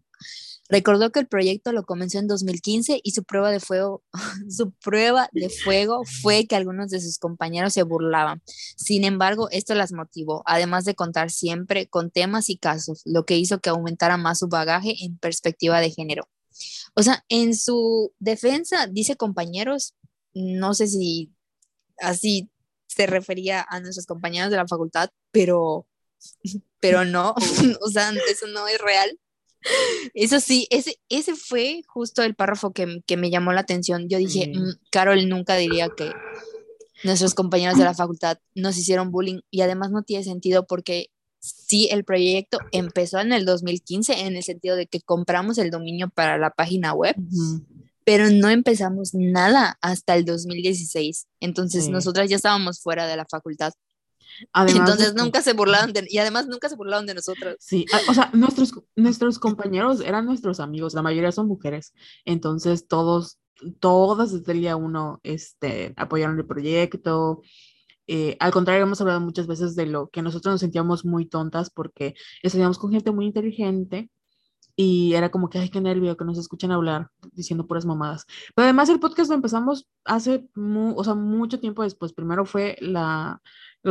Recordó 0.68 1.12
que 1.12 1.20
el 1.20 1.28
proyecto 1.28 1.72
lo 1.72 1.84
comenzó 1.84 2.18
en 2.18 2.26
2015 2.26 3.00
y 3.02 3.10
su 3.12 3.24
prueba 3.24 3.50
de 3.50 3.60
fuego, 3.60 4.02
su 4.48 4.72
prueba 4.72 5.28
de 5.32 5.48
fuego 5.48 6.02
fue 6.22 6.46
que 6.46 6.56
algunos 6.56 6.90
de 6.90 7.00
sus 7.00 7.18
compañeros 7.18 7.72
se 7.72 7.82
burlaban. 7.82 8.42
Sin 8.76 9.04
embargo, 9.04 9.48
esto 9.50 9.74
las 9.74 9.92
motivó, 9.92 10.42
además 10.46 10.84
de 10.84 10.94
contar 10.94 11.30
siempre 11.30 11.86
con 11.88 12.10
temas 12.10 12.50
y 12.50 12.56
casos, 12.56 13.02
lo 13.04 13.24
que 13.24 13.36
hizo 13.36 13.60
que 13.60 13.70
aumentara 13.70 14.16
más 14.16 14.40
su 14.40 14.48
bagaje 14.48 15.04
en 15.04 15.18
perspectiva 15.18 15.80
de 15.80 15.90
género. 15.90 16.28
O 16.94 17.02
sea, 17.02 17.24
en 17.28 17.54
su 17.54 18.12
defensa 18.18 18.86
dice 18.86 19.16
compañeros, 19.16 19.94
no 20.34 20.74
sé 20.74 20.86
si 20.86 21.30
así 21.98 22.50
se 22.86 23.06
refería 23.06 23.64
a 23.68 23.80
nuestros 23.80 24.06
compañeros 24.06 24.50
de 24.50 24.56
la 24.56 24.66
facultad, 24.66 25.10
pero 25.30 25.86
pero 26.80 27.04
no, 27.04 27.34
o 27.80 27.88
sea, 27.88 28.12
eso 28.30 28.46
no 28.48 28.66
es 28.68 28.78
real. 28.78 29.18
Eso 30.14 30.40
sí, 30.40 30.66
ese, 30.70 30.98
ese 31.08 31.34
fue 31.34 31.82
justo 31.86 32.22
el 32.22 32.34
párrafo 32.34 32.72
que, 32.72 33.00
que 33.06 33.16
me 33.16 33.30
llamó 33.30 33.52
la 33.52 33.60
atención. 33.60 34.08
Yo 34.08 34.18
dije, 34.18 34.52
mm, 34.54 34.88
Carol 34.90 35.28
nunca 35.28 35.56
diría 35.56 35.88
que 35.88 36.12
nuestros 37.04 37.34
compañeros 37.34 37.78
de 37.78 37.84
la 37.84 37.94
facultad 37.94 38.38
nos 38.54 38.78
hicieron 38.78 39.10
bullying 39.10 39.40
y 39.50 39.60
además 39.60 39.90
no 39.90 40.02
tiene 40.02 40.24
sentido 40.24 40.66
porque 40.66 41.10
sí, 41.38 41.88
el 41.90 42.04
proyecto 42.04 42.58
empezó 42.72 43.20
en 43.20 43.32
el 43.32 43.44
2015 43.44 44.26
en 44.26 44.36
el 44.36 44.42
sentido 44.42 44.76
de 44.76 44.86
que 44.86 45.00
compramos 45.00 45.58
el 45.58 45.70
dominio 45.70 46.08
para 46.08 46.38
la 46.38 46.50
página 46.50 46.92
web, 46.92 47.14
pero 48.04 48.30
no 48.30 48.48
empezamos 48.50 49.14
nada 49.14 49.78
hasta 49.80 50.16
el 50.16 50.24
2016. 50.24 51.26
Entonces 51.40 51.88
nosotras 51.88 52.28
ya 52.28 52.36
estábamos 52.36 52.80
fuera 52.80 53.06
de 53.06 53.16
la 53.16 53.26
facultad. 53.26 53.72
Entonces 54.54 55.14
nunca 55.14 55.42
se 55.42 55.52
burlaron 55.52 55.92
de, 55.92 56.06
y 56.08 56.18
además 56.18 56.46
nunca 56.46 56.68
se 56.68 56.76
burlaron 56.76 57.06
de 57.06 57.14
nosotros. 57.14 57.56
Sí, 57.58 57.86
o 58.08 58.14
sea, 58.14 58.30
nuestros, 58.32 58.72
nuestros 58.94 59.38
compañeros 59.38 60.00
eran 60.00 60.26
nuestros 60.26 60.60
amigos, 60.60 60.94
la 60.94 61.02
mayoría 61.02 61.32
son 61.32 61.48
mujeres, 61.48 61.92
entonces 62.24 62.86
todos, 62.86 63.38
todas 63.80 64.32
desde 64.32 64.52
el 64.52 64.60
día 64.60 64.76
uno 64.76 65.20
este, 65.22 65.94
apoyaron 65.96 66.38
el 66.38 66.46
proyecto. 66.46 67.42
Eh, 68.08 68.36
al 68.38 68.52
contrario, 68.52 68.84
hemos 68.84 69.00
hablado 69.00 69.20
muchas 69.20 69.46
veces 69.46 69.74
de 69.74 69.86
lo 69.86 70.08
que 70.08 70.22
nosotros 70.22 70.54
nos 70.54 70.60
sentíamos 70.60 71.04
muy 71.04 71.26
tontas 71.26 71.70
porque 71.70 72.14
estudiamos 72.42 72.78
con 72.78 72.92
gente 72.92 73.10
muy 73.10 73.26
inteligente 73.26 74.10
y 74.76 75.14
era 75.14 75.30
como 75.30 75.48
que, 75.48 75.58
ay, 75.58 75.70
qué 75.70 75.80
nervio 75.80 76.16
que 76.18 76.24
nos 76.26 76.36
escuchen 76.38 76.70
hablar 76.70 77.08
diciendo 77.32 77.66
puras 77.66 77.86
mamadas. 77.86 78.26
Pero 78.54 78.64
además 78.64 78.90
el 78.90 79.00
podcast 79.00 79.30
lo 79.30 79.36
empezamos 79.36 79.88
hace, 80.04 80.46
o 80.54 81.02
sea, 81.02 81.14
mucho 81.14 81.58
tiempo 81.58 81.82
después. 81.82 82.12
Primero 82.12 82.44
fue 82.44 82.76
la, 82.80 83.40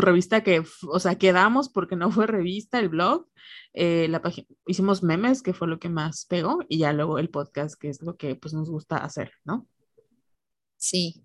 revista 0.01 0.43
que, 0.43 0.63
o 0.87 0.99
sea, 0.99 1.15
quedamos 1.15 1.69
porque 1.69 1.95
no 1.95 2.11
fue 2.11 2.27
revista, 2.27 2.79
el 2.79 2.89
blog, 2.89 3.27
eh, 3.73 4.07
la 4.09 4.21
página, 4.21 4.47
hicimos 4.67 5.03
memes, 5.03 5.41
que 5.41 5.53
fue 5.53 5.67
lo 5.67 5.79
que 5.79 5.89
más 5.89 6.25
pegó, 6.25 6.59
y 6.69 6.79
ya 6.79 6.93
luego 6.93 7.19
el 7.19 7.29
podcast, 7.29 7.79
que 7.79 7.89
es 7.89 8.01
lo 8.01 8.17
que 8.17 8.35
pues 8.35 8.53
nos 8.53 8.69
gusta 8.69 8.97
hacer, 8.97 9.31
¿no? 9.43 9.67
Sí. 10.77 11.23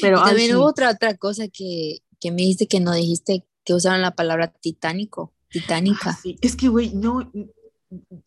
Pero 0.00 0.22
también 0.22 0.56
hubo 0.56 0.66
otra, 0.66 0.90
otra 0.90 1.16
cosa 1.16 1.48
que, 1.48 1.98
que 2.20 2.30
me 2.30 2.38
dijiste 2.38 2.68
que 2.68 2.80
no 2.80 2.94
dijiste, 2.94 3.44
que 3.64 3.74
usaron 3.74 4.02
la 4.02 4.14
palabra 4.14 4.52
titánico, 4.52 5.34
titánica. 5.48 6.10
Ah, 6.10 6.18
sí. 6.20 6.36
Es 6.40 6.56
que, 6.56 6.68
güey, 6.68 6.92
no, 6.94 7.30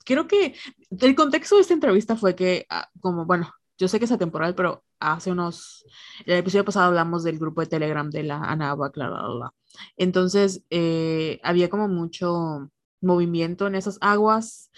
creo 0.06 0.28
que 0.28 0.56
el 1.00 1.16
contexto 1.16 1.56
de 1.56 1.62
esta 1.62 1.74
entrevista 1.74 2.16
fue 2.16 2.36
que, 2.36 2.66
ah, 2.70 2.90
como, 3.00 3.26
bueno, 3.26 3.54
yo 3.78 3.88
sé 3.88 4.00
que 4.00 4.06
es 4.06 4.12
atemporal, 4.12 4.56
pero 4.56 4.84
hace 5.00 5.32
unos, 5.32 5.86
el 6.26 6.38
episodio 6.40 6.66
pasado 6.66 6.88
hablamos 6.88 7.24
del 7.24 7.40
grupo 7.40 7.62
de 7.62 7.68
Telegram 7.68 8.10
de 8.10 8.24
la 8.24 8.38
Anáhuac, 8.38 8.94
bla, 8.96 9.10
bla, 9.10 9.28
bla. 9.28 9.54
Entonces, 9.98 10.64
eh, 10.70 11.40
había 11.44 11.70
como 11.70 11.88
mucho 11.88 12.72
movimiento 13.02 13.68
en 13.68 13.76
esas 13.76 13.98
aguas. 14.02 14.72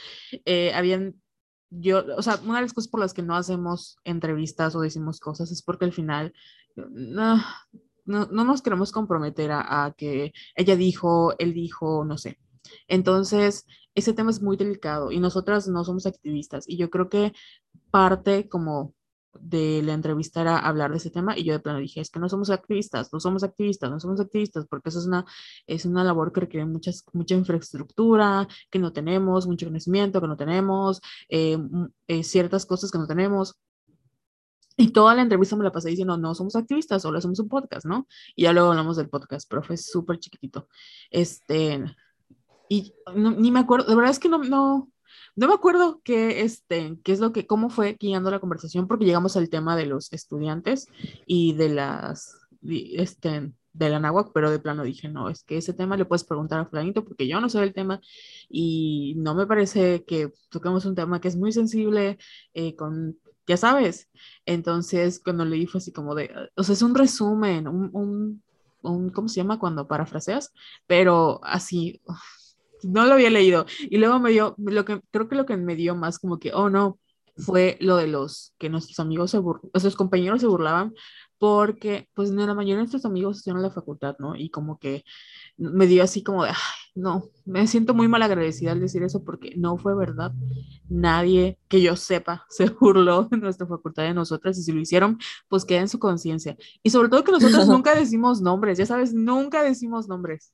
Eh, 0.46 0.74
habían, 0.74 1.22
yo, 1.70 2.04
o 2.18 2.22
sea, 2.22 2.40
una 2.44 2.58
de 2.58 2.64
las 2.64 2.74
cosas 2.74 2.90
por 2.90 3.00
las 3.00 3.14
que 3.14 3.22
no 3.24 3.36
hacemos 3.36 3.98
entrevistas 4.04 4.76
o 4.76 4.82
decimos 4.82 5.20
cosas 5.20 5.52
es 5.52 5.62
porque 5.62 5.86
al 5.86 5.94
final 5.94 6.34
no, 6.76 7.38
no, 8.06 8.26
nos 8.28 8.62
queremos 8.62 8.92
comprometer 8.92 9.52
a, 9.52 9.86
a, 9.86 9.92
que 9.92 10.34
ella 10.56 10.76
dijo, 10.76 11.36
él 11.40 11.54
dijo, 11.54 12.06
no 12.06 12.18
sé. 12.18 12.40
Entonces, 12.88 13.66
ese 13.98 14.14
tema 14.14 14.30
es 14.30 14.42
muy 14.44 14.58
delicado 14.58 15.12
y 15.12 15.20
nosotras 15.20 15.68
no 15.68 15.84
somos 15.84 16.06
activistas 16.06 16.66
y 16.68 16.78
yo 16.78 16.92
creo 16.92 17.10
que 17.10 17.34
parte 17.90 18.48
como 18.48 18.94
de 19.40 19.82
la 19.84 19.94
entrevista 19.94 20.42
era 20.42 20.60
hablar 20.60 20.92
de 20.92 20.98
ese 20.98 21.10
tema 21.10 21.36
y 21.38 21.44
yo 21.44 21.54
de 21.54 21.60
plano 21.60 21.80
dije, 21.80 22.02
es 22.02 22.12
que 22.12 22.20
no 22.20 22.30
somos 22.30 22.52
activistas, 22.52 23.12
no 23.12 23.20
somos 23.20 23.44
activistas, 23.44 23.90
no 23.90 24.00
somos 24.00 24.20
activistas, 24.20 24.68
porque 24.70 24.90
eso 24.90 25.00
es 25.00 25.08
una, 25.08 25.26
es 25.66 25.86
una 25.86 26.04
labor 26.04 26.32
que 26.32 26.42
requiere 26.42 26.66
muchas, 26.68 27.04
mucha 27.14 27.34
infraestructura, 27.36 28.48
que 28.70 28.78
no 28.80 28.94
tenemos, 28.94 29.48
mucho 29.48 29.66
conocimiento 29.66 30.22
que 30.22 30.28
no 30.28 30.38
tenemos, 30.38 31.02
eh, 31.30 31.58
eh, 32.08 32.24
ciertas 32.24 32.66
cosas 32.68 32.92
que 32.92 33.00
no 33.00 33.08
tenemos. 33.08 33.56
Y 34.78 34.92
toda 34.92 35.16
la 35.16 35.24
entrevista 35.24 35.56
me 35.56 35.64
la 35.64 35.72
pasé 35.72 35.90
diciendo, 35.90 36.18
no 36.18 36.36
somos 36.36 36.56
activistas, 36.56 37.02
solo 37.02 37.20
somos 37.20 37.40
un 37.40 37.50
podcast, 37.50 37.86
¿no? 37.88 38.08
Y 38.36 38.44
ya 38.44 38.54
luego 38.54 38.70
hablamos 38.70 38.98
del 38.98 39.10
podcast, 39.10 39.48
pero 39.50 39.64
fue 39.64 39.76
súper 39.76 40.20
chiquitito. 40.20 40.68
Este, 41.10 41.84
y 42.70 42.94
ni 43.16 43.52
me 43.52 43.60
acuerdo, 43.60 43.88
de 43.88 43.96
verdad 43.96 44.12
es 44.12 44.20
que 44.20 44.30
no, 44.30 44.40
no, 44.40 44.90
no 45.36 45.48
me 45.48 45.54
acuerdo 45.54 46.02
qué, 46.04 46.42
este, 46.42 46.98
qué 47.04 47.12
es 47.12 47.20
lo 47.20 47.32
que, 47.32 47.46
cómo 47.46 47.70
fue 47.70 47.96
guiando 48.00 48.32
la 48.32 48.40
conversación, 48.40 48.88
porque 48.88 49.06
llegamos 49.06 49.38
al 49.38 49.50
tema 49.50 49.76
de 49.76 49.86
los 49.86 50.12
estudiantes 50.12 50.88
y 51.26 51.54
de 51.54 51.70
las, 51.70 52.36
este, 52.64 53.54
de 53.78 53.90
la 53.90 54.26
pero 54.34 54.50
de 54.50 54.60
plano 54.60 54.84
dije, 54.84 55.08
no, 55.08 55.30
es 55.30 55.44
que 55.44 55.58
ese 55.58 55.74
tema 55.74 55.98
le 55.98 56.06
puedes 56.06 56.24
preguntar 56.24 56.60
a 56.60 56.66
Flanito 56.66 57.04
porque 57.04 57.28
yo 57.28 57.40
no 57.40 57.50
sé 57.50 57.62
el 57.62 57.74
tema 57.74 58.02
y 58.50 59.14
no 59.18 59.36
me 59.36 59.46
parece 59.46 60.04
que 60.06 60.32
toquemos 60.50 60.86
un 60.86 60.96
tema 60.96 61.22
que 61.22 61.28
es 61.28 61.36
muy 61.36 61.52
sensible, 61.52 62.18
eh, 62.54 62.76
con, 62.76 63.18
ya 63.46 63.58
sabes. 63.58 64.10
Entonces, 64.46 65.22
cuando 65.24 65.46
leí 65.46 65.68
fue 65.68 65.78
así 65.80 65.92
como 65.92 66.16
de, 66.16 66.32
o 66.56 66.64
sea, 66.64 66.74
es 66.74 66.82
un 66.82 66.96
resumen, 66.96 67.68
un, 67.68 67.90
un, 67.94 68.44
un 68.82 69.10
¿cómo 69.12 69.28
se 69.28 69.38
llama? 69.42 69.60
Cuando 69.60 69.88
parafraseas, 69.88 70.52
pero 70.88 71.40
así, 71.44 72.02
no 72.84 73.06
lo 73.06 73.14
había 73.14 73.30
leído. 73.30 73.66
Y 73.82 73.98
luego 73.98 74.20
me 74.20 74.32
dio, 74.32 74.56
lo 74.58 74.86
que 74.86 75.02
creo 75.12 75.28
que 75.28 75.36
lo 75.36 75.46
que 75.46 75.58
me 75.58 75.76
dio 75.76 75.96
más 75.96 76.20
como 76.20 76.40
que, 76.40 76.54
oh 76.54 76.70
no, 76.70 77.00
fue 77.38 77.78
lo 77.80 77.98
de 77.98 78.08
los 78.08 78.54
que 78.58 78.70
nuestros 78.70 79.00
amigos 79.00 79.32
se 79.32 79.38
burlaban, 79.38 79.70
nuestros 79.74 79.96
compañeros 79.96 80.42
se 80.42 80.48
burlaban 80.48 80.94
porque 81.40 82.10
pues 82.16 82.32
la 82.32 82.54
mayoría 82.56 82.76
de 82.76 82.82
nuestros 82.82 83.06
amigos 83.06 83.38
están 83.38 83.58
en 83.58 83.62
la 83.62 83.70
facultad, 83.70 84.16
¿no? 84.18 84.36
Y 84.36 84.50
como 84.50 84.80
que 84.80 85.04
me 85.58 85.86
dio 85.86 86.04
así 86.04 86.24
como 86.24 86.44
de, 86.44 86.50
ay, 86.50 86.56
no, 86.96 87.30
me 87.46 87.68
siento 87.68 87.94
muy 87.94 88.08
mal 88.08 88.24
agradecida 88.24 88.72
al 88.72 88.80
decir 88.80 89.04
eso 89.04 89.24
porque 89.24 89.54
no 89.56 89.78
fue 89.78 89.96
verdad. 89.96 90.32
Nadie 90.90 91.60
que 91.68 91.80
yo 91.82 91.96
sepa 91.96 92.46
se 92.50 92.66
burló 92.70 93.26
de 93.26 93.38
nuestra 93.38 93.68
facultad 93.68 94.04
de 94.04 94.16
nosotras 94.16 94.58
y 94.58 94.64
si 94.64 94.72
lo 94.72 94.82
hicieron, 94.82 95.20
pues 95.48 95.64
queda 95.64 95.82
en 95.82 95.90
su 95.90 96.00
conciencia. 96.00 96.58
Y 96.82 96.90
sobre 96.90 97.10
todo 97.10 97.24
que 97.24 97.32
nosotros 97.32 97.68
nunca 97.68 97.94
decimos 97.94 98.42
nombres, 98.42 98.80
ya 98.80 98.88
sabes, 98.88 99.14
nunca 99.14 99.62
decimos 99.62 100.08
nombres. 100.08 100.52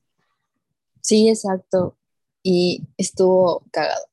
Sí, 1.00 1.28
exacto 1.30 1.96
y 2.44 2.86
estuvo 2.96 3.64
cagado. 3.72 4.04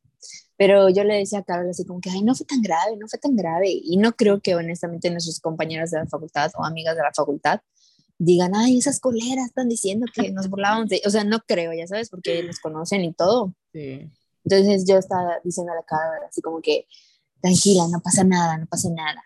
Pero 0.57 0.89
yo 0.89 1.03
le 1.03 1.15
decía 1.15 1.39
a 1.39 1.43
Carol 1.43 1.69
así 1.69 1.85
como 1.85 1.99
que, 2.01 2.09
ay, 2.09 2.23
no 2.23 2.33
fue 2.33 2.45
tan 2.45 2.61
grave, 2.61 2.95
no 2.97 3.07
fue 3.07 3.19
tan 3.19 3.35
grave. 3.35 3.69
Y 3.69 3.97
no 3.97 4.13
creo 4.13 4.41
que 4.41 4.55
honestamente 4.55 5.09
nuestros 5.11 5.39
compañeros 5.39 5.91
de 5.91 5.99
la 5.99 6.07
facultad 6.07 6.51
o 6.55 6.63
amigas 6.63 6.95
de 6.95 7.03
la 7.03 7.11
facultad 7.13 7.61
digan, 8.17 8.55
ay, 8.55 8.77
esas 8.77 8.99
coleras 8.99 9.47
están 9.47 9.67
diciendo 9.67 10.05
que 10.13 10.31
nos 10.31 10.49
burlábamos 10.49 10.87
de... 10.87 11.01
O 11.05 11.09
sea, 11.09 11.23
no 11.23 11.39
creo, 11.47 11.73
ya 11.73 11.87
sabes, 11.87 12.09
porque 12.09 12.43
nos 12.43 12.59
conocen 12.59 13.03
y 13.03 13.13
todo. 13.13 13.55
Sí. 13.73 14.07
Entonces 14.45 14.85
yo 14.87 14.97
estaba 14.97 15.39
diciendo 15.43 15.73
a 15.73 15.75
la 15.75 15.83
Carol 15.83 16.23
así 16.29 16.41
como 16.41 16.61
que, 16.61 16.85
tranquila, 17.41 17.87
no 17.91 17.99
pasa 17.99 18.23
nada, 18.23 18.57
no 18.57 18.67
pasa 18.67 18.89
nada. 18.91 19.23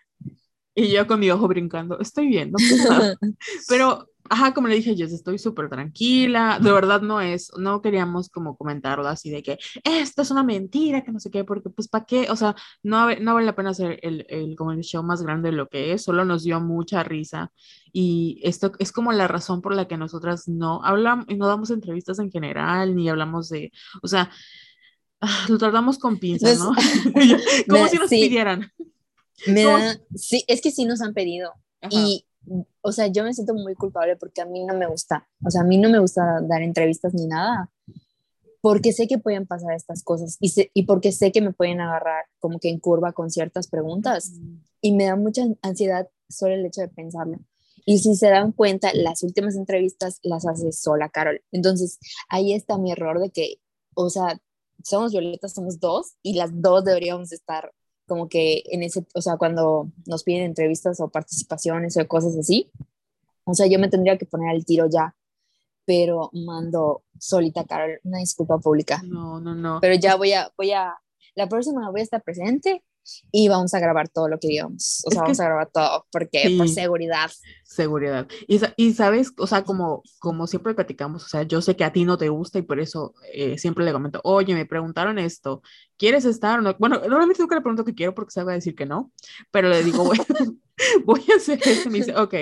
Y 0.74 0.90
yo 0.90 1.06
con 1.06 1.20
mi 1.20 1.30
ojo 1.30 1.46
brincando, 1.48 2.00
estoy 2.00 2.28
bien, 2.28 2.50
no 2.50 2.56
pasa 2.56 2.98
nada. 2.98 3.18
Pero 3.68 4.08
ajá, 4.30 4.54
como 4.54 4.68
le 4.68 4.76
dije, 4.76 4.94
yo 4.94 5.06
estoy 5.06 5.38
súper 5.38 5.68
tranquila, 5.68 6.58
de 6.60 6.72
verdad 6.72 7.00
no 7.00 7.20
es, 7.20 7.50
no 7.58 7.82
queríamos 7.82 8.28
como 8.28 8.56
comentarlo 8.56 9.06
así 9.08 9.30
de 9.30 9.42
que 9.42 9.58
esto 9.84 10.22
es 10.22 10.30
una 10.30 10.42
mentira, 10.42 11.02
que 11.02 11.12
no 11.12 11.20
sé 11.20 11.30
qué, 11.30 11.44
porque 11.44 11.70
pues 11.70 11.88
para 11.88 12.04
qué, 12.04 12.30
o 12.30 12.36
sea, 12.36 12.54
no, 12.82 13.14
no 13.16 13.34
vale 13.34 13.46
la 13.46 13.56
pena 13.56 13.70
hacer 13.70 13.98
el, 14.02 14.26
el, 14.28 14.56
como 14.56 14.72
el 14.72 14.82
show 14.82 15.02
más 15.02 15.22
grande 15.22 15.50
de 15.50 15.56
lo 15.56 15.68
que 15.68 15.92
es, 15.92 16.02
solo 16.02 16.24
nos 16.24 16.44
dio 16.44 16.60
mucha 16.60 17.02
risa 17.02 17.52
y 17.92 18.40
esto 18.42 18.72
es 18.78 18.92
como 18.92 19.12
la 19.12 19.26
razón 19.28 19.62
por 19.62 19.74
la 19.74 19.88
que 19.88 19.96
nosotras 19.96 20.48
no 20.48 20.84
hablamos, 20.84 21.26
no 21.34 21.46
damos 21.46 21.70
entrevistas 21.70 22.18
en 22.18 22.30
general, 22.30 22.94
ni 22.94 23.08
hablamos 23.08 23.48
de, 23.48 23.72
o 24.02 24.08
sea, 24.08 24.30
ah, 25.20 25.46
lo 25.48 25.58
tratamos 25.58 25.98
con 25.98 26.18
pinzas, 26.18 26.58
¿no? 26.58 26.72
como 27.68 27.88
si 27.88 27.96
nos 27.96 28.10
pidieran. 28.10 28.70
sí, 30.14 30.44
es 30.46 30.60
que 30.60 30.70
sí 30.70 30.84
nos 30.84 31.00
han 31.00 31.14
pedido. 31.14 31.54
Y 31.90 32.26
o 32.80 32.92
sea, 32.92 33.06
yo 33.08 33.24
me 33.24 33.34
siento 33.34 33.54
muy 33.54 33.74
culpable 33.74 34.16
porque 34.16 34.40
a 34.40 34.46
mí 34.46 34.64
no 34.64 34.74
me 34.74 34.86
gusta, 34.86 35.28
o 35.44 35.50
sea, 35.50 35.62
a 35.62 35.64
mí 35.64 35.78
no 35.78 35.88
me 35.88 35.98
gusta 35.98 36.40
dar 36.42 36.62
entrevistas 36.62 37.14
ni 37.14 37.26
nada, 37.26 37.70
porque 38.60 38.92
sé 38.92 39.06
que 39.06 39.18
pueden 39.18 39.46
pasar 39.46 39.74
estas 39.74 40.02
cosas 40.02 40.36
y, 40.40 40.52
y 40.74 40.84
porque 40.84 41.12
sé 41.12 41.32
que 41.32 41.40
me 41.40 41.52
pueden 41.52 41.80
agarrar 41.80 42.24
como 42.38 42.58
que 42.58 42.68
en 42.68 42.80
curva 42.80 43.12
con 43.12 43.30
ciertas 43.30 43.68
preguntas 43.68 44.32
y 44.80 44.92
me 44.92 45.06
da 45.06 45.16
mucha 45.16 45.44
ansiedad 45.62 46.08
solo 46.28 46.54
el 46.54 46.66
hecho 46.66 46.80
de 46.80 46.88
pensarlo. 46.88 47.38
Y 47.84 47.98
si 47.98 48.16
se 48.16 48.28
dan 48.28 48.50
cuenta, 48.50 48.90
las 48.94 49.22
últimas 49.22 49.54
entrevistas 49.54 50.18
las 50.24 50.44
hace 50.44 50.72
sola 50.72 51.08
Carol. 51.08 51.40
Entonces, 51.52 52.00
ahí 52.28 52.52
está 52.52 52.78
mi 52.78 52.90
error 52.90 53.20
de 53.20 53.30
que, 53.30 53.60
o 53.94 54.10
sea, 54.10 54.40
somos 54.82 55.12
violetas, 55.12 55.54
somos 55.54 55.78
dos 55.78 56.16
y 56.22 56.34
las 56.34 56.50
dos 56.60 56.84
deberíamos 56.84 57.32
estar 57.32 57.72
como 58.06 58.28
que 58.28 58.62
en 58.66 58.82
ese, 58.82 59.04
o 59.14 59.20
sea, 59.20 59.36
cuando 59.36 59.90
nos 60.06 60.24
piden 60.24 60.44
entrevistas 60.44 61.00
o 61.00 61.08
participaciones 61.08 61.96
o 61.96 62.08
cosas 62.08 62.36
así, 62.36 62.70
o 63.44 63.54
sea, 63.54 63.66
yo 63.66 63.78
me 63.78 63.88
tendría 63.88 64.18
que 64.18 64.26
poner 64.26 64.50
al 64.50 64.64
tiro 64.64 64.86
ya, 64.90 65.14
pero 65.84 66.30
mando 66.32 67.02
solita, 67.18 67.64
Carol, 67.64 68.00
una 68.04 68.18
disculpa 68.18 68.58
pública. 68.58 69.02
No, 69.04 69.40
no, 69.40 69.54
no. 69.54 69.78
Pero 69.80 69.94
ya 69.94 70.16
voy 70.16 70.32
a, 70.32 70.52
voy 70.56 70.72
a, 70.72 70.94
la 71.34 71.48
próxima 71.48 71.90
voy 71.90 72.00
a 72.00 72.04
estar 72.04 72.22
presente 72.22 72.82
y 73.32 73.48
vamos 73.48 73.74
a 73.74 73.80
grabar 73.80 74.08
todo 74.08 74.28
lo 74.28 74.38
que 74.38 74.48
digamos. 74.48 75.02
O 75.06 75.10
sea, 75.10 75.22
vamos 75.22 75.40
a 75.40 75.44
grabar 75.44 75.70
todo 75.72 76.06
porque 76.10 76.54
por 76.56 76.68
seguridad. 76.68 77.30
Seguridad. 77.64 78.26
Y, 78.46 78.60
y, 78.76 78.92
sabes, 78.94 79.32
o 79.38 79.46
sea, 79.46 79.64
como, 79.64 80.02
como 80.18 80.46
siempre 80.46 80.74
platicamos, 80.74 81.24
o 81.24 81.28
sea, 81.28 81.42
yo 81.42 81.60
sé 81.60 81.76
que 81.76 81.84
a 81.84 81.92
ti 81.92 82.04
no 82.04 82.16
te 82.16 82.28
gusta 82.28 82.58
y 82.58 82.62
por 82.62 82.80
eso 82.80 83.14
eh, 83.32 83.58
siempre 83.58 83.84
le 83.84 83.92
comento, 83.92 84.20
oye, 84.24 84.54
me 84.54 84.66
preguntaron 84.66 85.18
esto, 85.18 85.62
¿quieres 85.96 86.24
estar 86.24 86.58
o 86.58 86.62
no? 86.62 86.74
Bueno, 86.78 87.00
realmente 87.00 87.42
nunca 87.42 87.56
le 87.56 87.62
pregunto 87.62 87.84
que 87.84 87.94
quiero 87.94 88.14
porque 88.14 88.30
se 88.30 88.42
va 88.42 88.52
a 88.52 88.54
decir 88.54 88.74
que 88.74 88.86
no, 88.86 89.12
pero 89.50 89.68
le 89.68 89.82
digo, 89.82 90.04
bueno, 90.04 90.24
voy 91.04 91.24
a 91.32 91.36
hacer 91.36 91.60
esto. 91.64 91.90
Me 91.90 91.98
dice, 91.98 92.16
ok, 92.16 92.34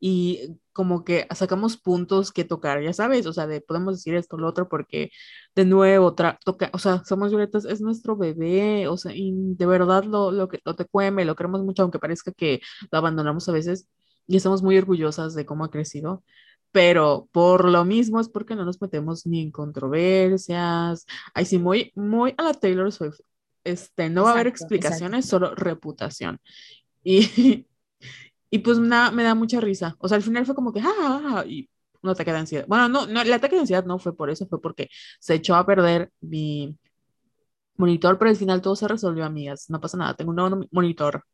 y 0.00 0.40
como 0.72 1.04
que 1.04 1.26
sacamos 1.34 1.76
puntos 1.76 2.32
que 2.32 2.44
tocar, 2.44 2.82
ya 2.82 2.92
sabes, 2.92 3.26
o 3.26 3.32
sea, 3.32 3.46
de 3.46 3.60
podemos 3.60 3.96
decir 3.96 4.14
esto, 4.14 4.36
lo 4.38 4.48
otro, 4.48 4.68
porque 4.68 5.10
de 5.54 5.64
nuevo, 5.64 6.14
toca, 6.14 6.70
o 6.72 6.78
sea, 6.78 7.02
somos 7.04 7.30
violetas, 7.30 7.64
es 7.64 7.80
nuestro 7.80 8.16
bebé, 8.16 8.88
o 8.88 8.96
sea, 8.96 9.12
y 9.14 9.32
de 9.34 9.66
verdad 9.66 10.04
lo, 10.04 10.30
lo 10.32 10.48
que 10.48 10.60
lo 10.64 10.74
te 10.76 10.86
cueme, 10.86 11.24
lo 11.24 11.36
queremos 11.36 11.62
mucho, 11.62 11.82
aunque 11.82 11.98
parezca 11.98 12.32
que 12.32 12.60
lo 12.90 12.98
abandonamos 12.98 13.48
a 13.48 13.52
veces, 13.52 13.88
y 14.26 14.36
estamos 14.36 14.62
muy 14.62 14.78
orgullosas 14.78 15.34
de 15.34 15.46
cómo 15.46 15.64
ha 15.64 15.70
crecido, 15.70 16.24
pero 16.72 17.28
por 17.32 17.68
lo 17.68 17.84
mismo 17.84 18.20
es 18.20 18.28
porque 18.28 18.56
no 18.56 18.64
nos 18.64 18.80
metemos 18.80 19.26
ni 19.26 19.42
en 19.42 19.50
controversias, 19.52 21.06
ahí 21.34 21.44
sí, 21.44 21.58
muy, 21.58 21.92
muy 21.94 22.34
a 22.38 22.44
la 22.44 22.54
Taylor 22.54 22.90
Swift, 22.92 23.20
este, 23.64 24.10
no 24.10 24.24
va 24.24 24.30
a 24.30 24.32
haber 24.34 24.46
explicaciones, 24.48 25.26
solo 25.26 25.54
reputación. 25.54 26.40
Y, 27.04 27.66
y 28.54 28.58
pues 28.58 28.78
me 28.78 29.22
da 29.22 29.34
mucha 29.34 29.62
risa. 29.62 29.96
O 29.98 30.06
sea, 30.06 30.16
al 30.16 30.22
final 30.22 30.44
fue 30.44 30.54
como 30.54 30.74
que, 30.74 30.82
ah, 30.84 31.42
y 31.48 31.70
un 32.02 32.10
ataque 32.10 32.32
de 32.32 32.36
ansiedad. 32.38 32.66
Bueno, 32.68 32.86
no, 32.86 33.06
no, 33.06 33.22
el 33.22 33.32
ataque 33.32 33.54
de 33.54 33.62
ansiedad 33.62 33.86
no 33.86 33.98
fue 33.98 34.14
por 34.14 34.28
eso, 34.28 34.46
fue 34.46 34.60
porque 34.60 34.90
se 35.20 35.32
echó 35.36 35.54
a 35.54 35.64
perder 35.64 36.10
mi 36.20 36.76
monitor, 37.76 38.18
pero 38.18 38.30
al 38.30 38.36
final 38.36 38.60
todo 38.60 38.76
se 38.76 38.86
resolvió, 38.86 39.24
amigas. 39.24 39.70
No 39.70 39.80
pasa 39.80 39.96
nada, 39.96 40.12
tengo 40.12 40.32
un 40.32 40.36
nuevo 40.36 40.66
monitor. 40.70 41.24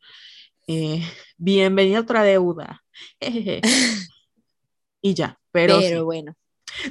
Eh, 0.68 1.02
bienvenida 1.36 1.98
a 1.98 2.02
otra 2.02 2.22
deuda. 2.22 2.84
y 5.02 5.14
ya, 5.14 5.40
pero. 5.50 5.80
Pero 5.80 6.04
bueno. 6.04 6.36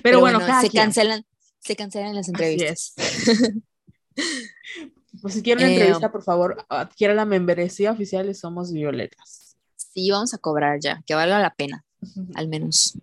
Pero, 0.04 0.20
bueno, 0.20 0.42
se 0.60 0.70
cancelan, 0.70 1.24
se 1.60 1.78
cancelan 1.78 2.14
las 2.14 2.28
entrevistas. 2.28 2.96
pues 5.22 5.34
si 5.36 5.42
quieren 5.42 5.64
una 5.64 5.72
eh, 5.72 5.76
entrevista, 5.78 6.12
por 6.12 6.24
favor, 6.24 6.66
adquiera 6.68 7.14
la 7.14 7.24
membresía 7.24 7.94
oficial 7.94 8.28
de 8.28 8.34
Somos 8.34 8.74
Violetas 8.74 9.47
sí 9.98 10.12
vamos 10.12 10.34
a 10.36 10.38
cobrar 10.38 10.80
ya, 10.80 11.02
que 11.08 11.16
valga 11.16 11.40
la 11.40 11.56
pena, 11.56 11.84
al 12.36 12.48
menos. 12.48 12.94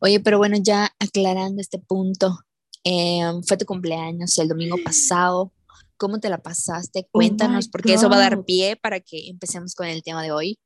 Oye, 0.00 0.20
pero 0.20 0.38
bueno, 0.38 0.56
ya 0.62 0.88
aclarando 1.00 1.60
este 1.60 1.80
punto, 1.80 2.38
em, 2.84 3.42
fue 3.42 3.56
tu 3.56 3.64
cumpleaños 3.64 4.38
el 4.38 4.46
domingo 4.48 4.76
pasado. 4.84 5.52
¿Cómo 5.96 6.20
te 6.20 6.28
la 6.28 6.38
pasaste? 6.38 7.00
Oh 7.06 7.18
Cuéntanos, 7.18 7.68
porque 7.68 7.94
eso 7.94 8.08
va 8.08 8.16
a 8.16 8.20
dar 8.20 8.44
pie 8.44 8.76
para 8.76 9.00
que 9.00 9.28
empecemos 9.28 9.74
con 9.74 9.88
el 9.88 10.02
tema 10.02 10.22
de 10.22 10.30
hoy. 10.30 10.58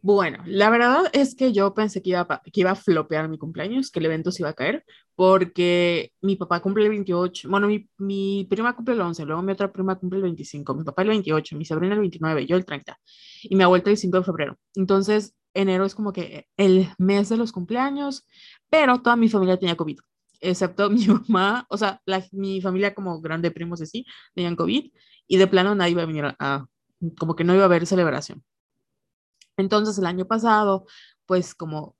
Bueno, 0.00 0.38
la 0.46 0.70
verdad 0.70 1.10
es 1.12 1.34
que 1.34 1.52
yo 1.52 1.74
pensé 1.74 2.02
que 2.02 2.10
iba, 2.10 2.20
a, 2.20 2.42
que 2.42 2.60
iba 2.60 2.70
a 2.70 2.74
flopear 2.76 3.28
mi 3.28 3.36
cumpleaños, 3.36 3.90
que 3.90 3.98
el 3.98 4.06
evento 4.06 4.30
se 4.30 4.42
iba 4.42 4.50
a 4.50 4.52
caer, 4.54 4.84
porque 5.16 6.12
mi 6.20 6.36
papá 6.36 6.60
cumple 6.60 6.84
el 6.84 6.90
28, 6.90 7.48
bueno, 7.48 7.66
mi, 7.66 7.88
mi 7.98 8.46
prima 8.48 8.76
cumple 8.76 8.94
el 8.94 9.00
11, 9.00 9.24
luego 9.24 9.42
mi 9.42 9.52
otra 9.52 9.72
prima 9.72 9.98
cumple 9.98 10.18
el 10.18 10.22
25, 10.22 10.74
mi 10.74 10.84
papá 10.84 11.02
el 11.02 11.08
28, 11.08 11.56
mi 11.56 11.64
sobrina 11.64 11.94
el 11.94 12.00
29, 12.00 12.46
yo 12.46 12.56
el 12.56 12.64
30, 12.64 12.96
y 13.42 13.56
mi 13.56 13.64
abuela 13.64 13.90
el 13.90 13.96
5 13.96 14.18
de 14.18 14.24
febrero. 14.24 14.56
Entonces, 14.76 15.34
enero 15.52 15.84
es 15.84 15.94
como 15.96 16.12
que 16.12 16.46
el 16.56 16.88
mes 16.98 17.28
de 17.28 17.36
los 17.36 17.50
cumpleaños, 17.50 18.24
pero 18.70 19.02
toda 19.02 19.16
mi 19.16 19.28
familia 19.28 19.58
tenía 19.58 19.76
COVID, 19.76 19.98
excepto 20.40 20.90
mi 20.90 21.06
mamá, 21.08 21.66
o 21.70 21.76
sea, 21.76 22.00
mi 22.32 22.60
familia 22.60 22.94
como 22.94 23.20
grande 23.20 23.50
primos 23.50 23.80
así, 23.82 24.06
tenían 24.34 24.54
COVID, 24.54 24.92
y 25.26 25.36
de 25.36 25.46
plano 25.48 25.74
nadie 25.74 25.92
iba 25.92 26.02
a 26.02 26.06
venir 26.06 26.24
a, 26.38 26.66
como 27.18 27.34
que 27.34 27.44
no 27.44 27.54
iba 27.54 27.62
a 27.62 27.66
haber 27.66 27.86
celebración. 27.86 28.44
Entonces 29.58 29.98
el 29.98 30.06
año 30.06 30.26
pasado, 30.26 30.86
pues 31.26 31.54
como 31.54 31.96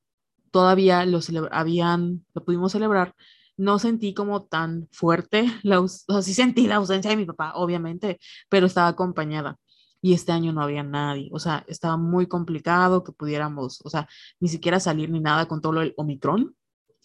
todavía 0.50 1.04
lo 1.04 1.20
habían, 1.52 2.24
lo 2.34 2.44
pudimos 2.44 2.72
celebrar, 2.72 3.14
no 3.58 3.78
sentí 3.78 4.14
como 4.14 4.44
tan 4.46 4.88
fuerte, 4.92 5.46
la, 5.62 5.80
o 5.80 5.88
sea, 5.88 6.22
sí 6.22 6.34
sentí 6.34 6.66
la 6.66 6.76
ausencia 6.76 7.10
de 7.10 7.16
mi 7.16 7.26
papá, 7.26 7.52
obviamente, 7.56 8.18
pero 8.48 8.66
estaba 8.66 8.88
acompañada. 8.88 9.58
Y 10.00 10.14
este 10.14 10.30
año 10.32 10.52
no 10.52 10.62
había 10.62 10.84
nadie, 10.84 11.28
o 11.32 11.40
sea, 11.40 11.64
estaba 11.68 11.96
muy 11.96 12.28
complicado 12.28 13.02
que 13.02 13.12
pudiéramos, 13.12 13.80
o 13.84 13.90
sea, 13.90 14.08
ni 14.40 14.48
siquiera 14.48 14.78
salir 14.80 15.10
ni 15.10 15.20
nada 15.20 15.48
con 15.48 15.60
todo 15.60 15.80
del 15.80 15.94
Omicron, 15.96 16.56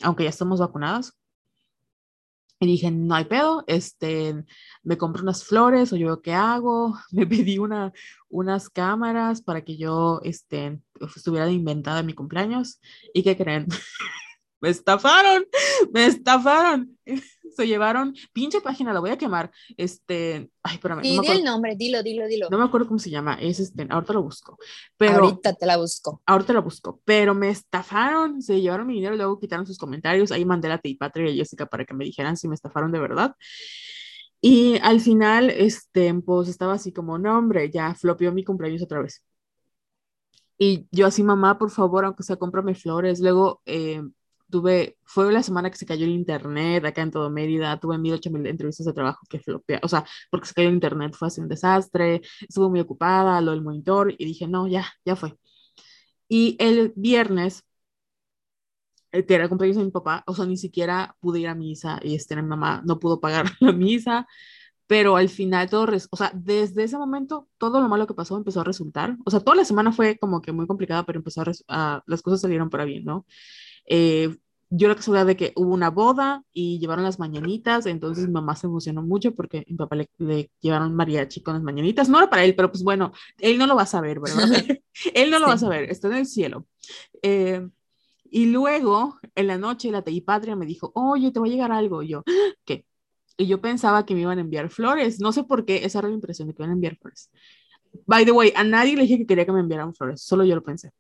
aunque 0.04 0.24
ya 0.24 0.30
estamos 0.30 0.60
vacunadas. 0.60 1.14
Y 2.64 2.66
dije, 2.66 2.92
no 2.92 3.14
hay 3.14 3.26
pedo, 3.26 3.66
este, 3.68 4.46
me 4.84 4.98
compro 4.98 5.22
unas 5.22 5.44
flores 5.44 5.92
o 5.92 5.98
yo 5.98 6.22
qué 6.22 6.34
hago. 6.34 6.98
Me 7.12 7.28
pedí 7.28 7.58
una, 7.58 7.92
unas 8.30 8.70
cámaras 8.70 9.42
para 9.42 9.66
que 9.66 9.76
yo 9.76 10.22
este, 10.24 10.80
estuviera 11.16 11.50
inventada 11.52 12.00
en 12.00 12.06
mi 12.06 12.14
cumpleaños. 12.14 12.80
¿Y 13.14 13.22
qué 13.24 13.36
creen? 13.36 13.68
me 14.64 14.70
estafaron, 14.70 15.46
me 15.92 16.06
estafaron. 16.06 16.98
Se 17.56 17.68
llevaron, 17.68 18.16
pinche 18.32 18.62
página, 18.62 18.94
la 18.94 19.00
voy 19.02 19.12
a 19.12 19.18
quemar. 19.18 19.52
Este, 19.78 20.50
ay, 20.64 20.76
espérame. 20.76 21.02
Y 21.04 21.20
di 21.20 21.28
el 21.28 21.44
nombre, 21.44 21.76
dilo, 21.76 22.02
dilo, 22.02 22.26
dilo. 22.26 22.48
No 22.50 22.58
me 22.58 22.64
acuerdo 22.64 22.88
cómo 22.88 22.98
se 22.98 23.12
llama, 23.12 23.38
es 23.40 23.60
este, 23.60 23.86
ahorita 23.88 24.14
lo 24.14 24.24
busco. 24.24 24.58
Pero, 24.98 25.26
ahorita 25.26 25.54
te 25.54 25.66
la 25.68 25.78
busco. 25.78 26.24
Ahorita 26.26 26.54
la 26.54 26.62
busco, 26.62 27.02
pero 27.06 27.36
me 27.36 27.50
estafaron, 27.50 28.42
se 28.42 28.60
llevaron 28.60 28.88
mi 28.88 28.96
dinero, 28.96 29.16
luego 29.16 29.38
quitaron 29.38 29.68
sus 29.68 29.78
comentarios. 29.78 30.32
Ahí 30.32 30.46
mandé 30.46 30.70
la 30.70 30.82
Patria 30.98 31.30
y 31.30 31.34
a 31.34 31.44
Jessica 31.44 31.66
para 31.68 31.86
que 31.86 31.94
me 31.94 32.06
dijeran 32.06 32.38
si 32.38 32.48
me 32.48 32.56
estafaron 32.56 32.92
de 32.92 33.00
verdad. 33.00 33.36
Y 34.42 34.80
al 34.82 35.02
final, 35.02 35.50
este, 35.52 36.12
pues 36.14 36.48
estaba 36.48 36.74
así 36.74 36.92
como, 36.92 37.20
no, 37.20 37.38
hombre, 37.38 37.70
ya 37.70 37.94
flopió 37.94 38.32
mi 38.32 38.44
cumpleaños 38.44 38.82
otra 38.82 39.02
vez. 39.02 39.24
Y 40.58 40.88
yo 40.92 41.06
así, 41.06 41.22
mamá, 41.22 41.58
por 41.60 41.70
favor, 41.70 42.06
aunque 42.06 42.24
sea, 42.24 42.38
cómprame 42.38 42.74
flores. 42.74 43.20
Luego, 43.20 43.62
eh, 43.66 44.02
tuve, 44.54 44.98
fue 45.04 45.32
la 45.34 45.42
semana 45.42 45.72
que 45.72 45.78
se 45.78 45.86
cayó 45.88 46.06
el 46.06 46.12
internet 46.12 46.86
acá 46.86 47.02
en 47.02 47.10
todo 47.12 47.30
Mérida, 47.32 47.80
tuve 47.80 47.98
mil, 47.98 48.14
ocho 48.14 48.30
mil 48.30 48.46
entrevistas 48.46 48.86
de 48.86 48.94
trabajo 48.94 49.26
que 49.28 49.40
flopea, 49.40 49.80
o 49.82 49.88
sea, 49.88 50.06
porque 50.30 50.48
se 50.48 50.54
cayó 50.54 50.68
el 50.70 50.76
internet, 50.76 51.16
fue 51.18 51.28
así 51.28 51.42
un 51.42 51.48
desastre, 51.50 52.22
estuve 52.48 52.70
muy 52.70 52.80
ocupada, 52.80 53.42
lo 53.42 53.52
del 53.52 53.64
monitor, 53.64 54.14
y 54.16 54.26
dije, 54.26 54.48
no, 54.48 54.68
ya, 54.68 54.86
ya 55.06 55.16
fue. 55.16 55.36
Y 56.28 56.56
el 56.60 56.94
viernes, 56.96 57.64
eh, 59.12 59.26
que 59.26 59.36
era 59.36 59.50
cumpleaños 59.50 59.78
de 59.78 59.86
mi 59.86 59.92
papá, 59.92 60.24
o 60.28 60.36
sea, 60.36 60.46
ni 60.46 60.58
siquiera 60.58 61.16
pude 61.20 61.40
ir 61.40 61.48
a 61.48 61.56
misa, 61.56 62.00
y 62.04 62.16
este, 62.16 62.36
mi 62.36 62.44
mamá 62.44 62.82
no 62.86 63.00
pudo 63.00 63.20
pagar 63.20 63.46
la 63.60 63.72
misa, 63.72 64.28
pero 64.88 65.16
al 65.18 65.30
final 65.30 65.70
todo, 65.70 65.88
o 66.12 66.18
sea, 66.18 66.32
desde 66.36 66.84
ese 66.84 66.98
momento 66.98 67.50
todo 67.58 67.82
lo 67.82 67.90
malo 67.90 68.08
que 68.08 68.14
pasó 68.14 68.38
empezó 68.38 68.62
a 68.62 68.64
resultar, 68.66 69.18
o 69.26 69.32
sea, 69.32 69.40
toda 69.40 69.56
la 69.58 69.66
semana 69.66 69.92
fue 69.92 70.18
como 70.20 70.42
que 70.42 70.52
muy 70.52 70.68
complicada, 70.68 71.06
pero 71.06 71.20
empezó 71.20 71.44
a, 71.70 72.04
las 72.06 72.22
cosas 72.22 72.42
salieron 72.42 72.70
para 72.70 72.86
bien, 72.86 73.06
¿no? 73.06 73.26
Eh, 73.86 74.36
yo 74.76 74.88
la 74.88 74.96
casualidad 74.96 75.28
de 75.28 75.38
que 75.38 75.54
hubo 75.56 75.72
una 75.72 75.92
boda 75.92 76.44
y 76.52 76.80
llevaron 76.80 77.04
las 77.04 77.20
mañanitas, 77.20 77.86
entonces 77.86 78.26
mi 78.26 78.34
mamá 78.34 78.56
se 78.56 78.66
emocionó 78.66 79.04
mucho 79.04 79.36
porque 79.36 79.64
mi 79.68 79.76
papá 79.76 79.96
le, 79.96 80.50
llevaron 80.62 80.96
mariachi 80.96 81.44
con 81.44 81.54
las 81.54 81.62
mañanitas. 81.62 82.10
No 82.10 82.18
era 82.18 82.30
para 82.30 82.44
él, 82.44 82.56
pero 82.56 82.72
pues 82.72 82.84
bueno, 82.84 83.12
él 83.40 83.60
no 83.60 83.68
lo 83.68 83.76
va 83.76 83.84
a 83.84 83.86
saber, 83.86 84.20
¿verdad? 84.20 84.48
él 85.14 85.30
no 85.30 85.38
lo 85.38 85.48
va 85.48 85.54
a 85.54 85.58
saber, 85.60 85.92
está 85.92 86.08
en 86.08 86.16
el 86.16 86.26
cielo. 86.26 86.66
Eh, 87.22 87.68
y 88.34 88.48
luego, 88.48 89.20
en 89.36 89.46
la 89.46 89.60
noche, 89.60 89.92
la 89.92 90.04
Patria 90.26 90.56
me 90.56 90.66
dijo, 90.66 90.92
oye, 90.96 91.32
te 91.32 91.40
va 91.40 91.46
a 91.46 91.50
llegar 91.50 91.72
algo. 91.72 92.02
Y 92.02 92.08
yo, 92.08 92.24
¿qué? 92.66 92.84
Y 93.38 93.46
yo 93.46 93.62
pensaba 93.62 94.08
que 94.08 94.16
me 94.16 94.22
iban 94.22 94.40
a 94.40 94.42
enviar 94.42 94.70
flores. 94.70 95.20
No 95.20 95.32
sé 95.32 95.44
por 95.44 95.66
qué, 95.66 95.86
esa 95.86 96.00
era 96.00 96.08
la 96.08 96.16
impresión 96.16 96.48
de 96.48 96.56
que 96.56 96.64
iban 96.64 96.72
a 96.72 96.74
enviar 96.74 96.98
flores. 96.98 97.30
By 98.08 98.26
the 98.26 98.32
way, 98.32 98.52
a 98.56 98.64
nadie 98.64 98.96
le 98.96 99.04
dije 99.04 99.20
que 99.20 99.28
quería 99.28 99.46
que 99.46 99.52
me 99.52 99.60
enviaran 99.60 99.94
flores, 99.94 100.22
solo 100.24 100.44
yo 100.46 100.56
lo 100.56 100.64
pensé. 100.64 100.92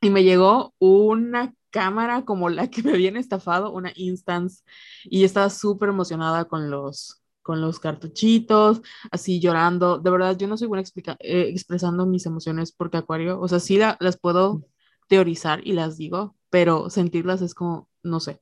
Y 0.00 0.08
me 0.08 0.24
llegó 0.24 0.74
una 0.78 1.54
cámara 1.76 2.24
como 2.24 2.48
la 2.48 2.70
que 2.70 2.82
me 2.82 2.92
habían 2.92 3.18
estafado, 3.18 3.70
una 3.70 3.92
instance, 3.96 4.64
y 5.04 5.24
estaba 5.24 5.50
súper 5.50 5.90
emocionada 5.90 6.46
con 6.46 6.70
los, 6.70 7.22
con 7.42 7.60
los 7.60 7.78
cartuchitos, 7.78 8.80
así 9.10 9.40
llorando. 9.40 9.98
De 9.98 10.10
verdad, 10.10 10.38
yo 10.38 10.46
no 10.48 10.56
soy 10.56 10.68
buena 10.68 10.82
eh, 11.20 11.48
expresando 11.50 12.06
mis 12.06 12.24
emociones 12.24 12.72
porque 12.72 12.96
Acuario, 12.96 13.38
o 13.38 13.46
sea, 13.46 13.60
sí 13.60 13.76
las 13.78 14.16
puedo 14.18 14.64
teorizar 15.06 15.60
y 15.66 15.72
las 15.74 15.98
digo, 15.98 16.34
pero 16.48 16.88
sentirlas 16.88 17.42
es 17.42 17.54
como, 17.54 17.90
no 18.02 18.20
sé 18.20 18.40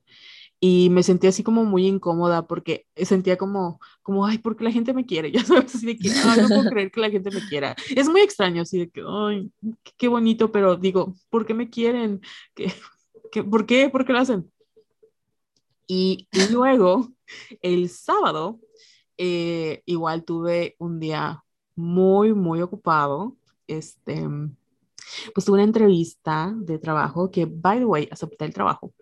y 0.59 0.89
me 0.89 1.03
sentí 1.03 1.27
así 1.27 1.43
como 1.43 1.65
muy 1.65 1.85
incómoda 1.85 2.47
porque 2.47 2.87
sentía 2.95 3.37
como, 3.37 3.79
como, 4.01 4.25
ay, 4.25 4.37
porque 4.39 4.63
la 4.63 4.71
gente 4.71 4.93
me 4.93 5.05
quiere, 5.05 5.31
ya 5.31 5.43
sabes, 5.43 5.75
así 5.75 5.85
de 5.85 5.97
que, 5.97 6.09
ay, 6.09 6.41
no 6.41 6.47
puedo 6.47 6.69
creer 6.69 6.91
que 6.91 7.01
la 7.01 7.09
gente 7.11 7.29
me 7.31 7.47
quiera. 7.47 7.75
Es 7.95 8.07
muy 8.09 8.21
extraño, 8.21 8.61
así 8.63 8.79
de 8.79 8.89
que, 8.89 9.03
ay, 9.07 9.51
qué 9.97 10.07
bonito, 10.07 10.51
pero 10.51 10.75
digo, 10.75 11.13
¿por 11.29 11.45
qué 11.45 11.53
me 11.53 11.69
quieren? 11.69 12.21
¿Qué, 12.55 12.73
¿Por 13.43 13.65
qué? 13.65 13.89
¿Por 13.89 14.05
qué 14.05 14.13
lo 14.13 14.19
hacen? 14.19 14.51
Y, 15.87 16.27
luego, 16.51 17.09
el 17.61 17.89
sábado, 17.89 18.59
eh, 19.17 19.83
igual 19.85 20.23
tuve 20.25 20.75
un 20.79 20.99
día 20.99 21.43
muy, 21.75 22.33
muy 22.33 22.61
ocupado, 22.61 23.37
este, 23.67 24.27
pues 25.33 25.45
tuve 25.45 25.55
una 25.55 25.63
entrevista 25.63 26.53
de 26.55 26.79
trabajo 26.79 27.29
que, 27.31 27.45
by 27.45 27.79
the 27.79 27.85
way, 27.85 28.07
acepté 28.11 28.45
el 28.45 28.53
trabajo. 28.53 28.93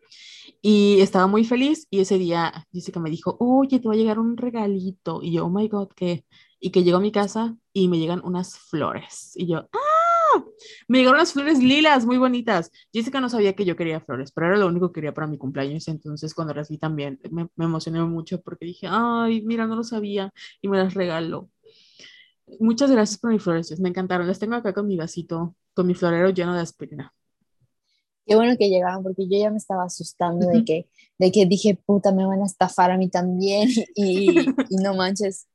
Y 0.61 1.01
estaba 1.01 1.27
muy 1.27 1.43
feliz 1.43 1.87
y 1.89 1.99
ese 1.99 2.17
día 2.17 2.65
Jessica 2.71 2.99
me 2.99 3.09
dijo, 3.09 3.35
oye, 3.39 3.79
te 3.79 3.87
va 3.87 3.93
a 3.93 3.97
llegar 3.97 4.19
un 4.19 4.37
regalito. 4.37 5.21
Y 5.21 5.33
yo, 5.33 5.45
oh 5.45 5.49
my 5.49 5.67
God, 5.67 5.89
¿qué? 5.95 6.25
Y 6.59 6.71
que 6.71 6.83
llego 6.83 6.97
a 6.97 7.01
mi 7.01 7.11
casa 7.11 7.57
y 7.73 7.87
me 7.89 7.99
llegan 7.99 8.21
unas 8.23 8.57
flores. 8.57 9.33
Y 9.35 9.47
yo, 9.47 9.67
¡ah! 9.73 9.82
Me 10.87 10.99
llegaron 10.99 11.19
unas 11.19 11.33
flores 11.33 11.59
lilas, 11.59 12.05
muy 12.05 12.17
bonitas. 12.17 12.71
Jessica 12.91 13.19
no 13.21 13.29
sabía 13.29 13.53
que 13.53 13.65
yo 13.65 13.75
quería 13.75 14.01
flores, 14.01 14.31
pero 14.31 14.47
era 14.47 14.57
lo 14.57 14.67
único 14.67 14.91
que 14.91 14.95
quería 14.99 15.13
para 15.13 15.27
mi 15.27 15.37
cumpleaños. 15.37 15.87
Entonces, 15.87 16.33
cuando 16.33 16.53
las 16.53 16.69
vi 16.69 16.77
también, 16.77 17.19
me, 17.31 17.47
me 17.55 17.65
emocioné 17.65 18.01
mucho 18.03 18.41
porque 18.41 18.65
dije, 18.65 18.87
ay, 18.89 19.41
mira, 19.41 19.67
no 19.67 19.75
lo 19.75 19.83
sabía 19.83 20.31
y 20.61 20.67
me 20.67 20.77
las 20.77 20.93
regaló. 20.93 21.49
Muchas 22.59 22.91
gracias 22.91 23.19
por 23.19 23.31
mis 23.31 23.41
flores, 23.41 23.79
me 23.79 23.89
encantaron. 23.89 24.27
Las 24.27 24.39
tengo 24.39 24.55
acá 24.55 24.73
con 24.73 24.87
mi 24.87 24.97
vasito, 24.97 25.55
con 25.73 25.87
mi 25.87 25.93
florero 25.95 26.29
lleno 26.29 26.53
de 26.53 26.61
aspirina. 26.61 27.13
Qué 28.25 28.35
bueno 28.35 28.55
que 28.57 28.69
llegaron 28.69 29.03
porque 29.03 29.27
yo 29.27 29.37
ya 29.37 29.51
me 29.51 29.57
estaba 29.57 29.83
asustando 29.83 30.47
de 30.47 30.63
que, 30.63 30.87
de 31.17 31.31
que 31.31 31.45
dije, 31.45 31.75
puta, 31.75 32.13
me 32.13 32.25
van 32.25 32.41
a 32.41 32.45
estafar 32.45 32.91
a 32.91 32.97
mí 32.97 33.09
también 33.09 33.67
y, 33.95 34.29
y 34.69 34.75
no 34.77 34.93
manches, 34.93 35.47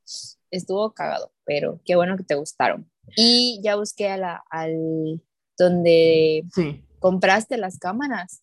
estuvo 0.51 0.93
cagado, 0.93 1.31
pero 1.45 1.79
qué 1.83 1.95
bueno 1.95 2.15
que 2.15 2.23
te 2.23 2.35
gustaron. 2.35 2.89
Y 3.15 3.61
ya 3.63 3.75
busqué 3.75 4.09
a 4.09 4.17
la, 4.17 4.43
al 4.49 5.21
donde 5.57 6.43
compraste 6.99 7.57
las 7.57 7.77
cámaras. 7.77 8.41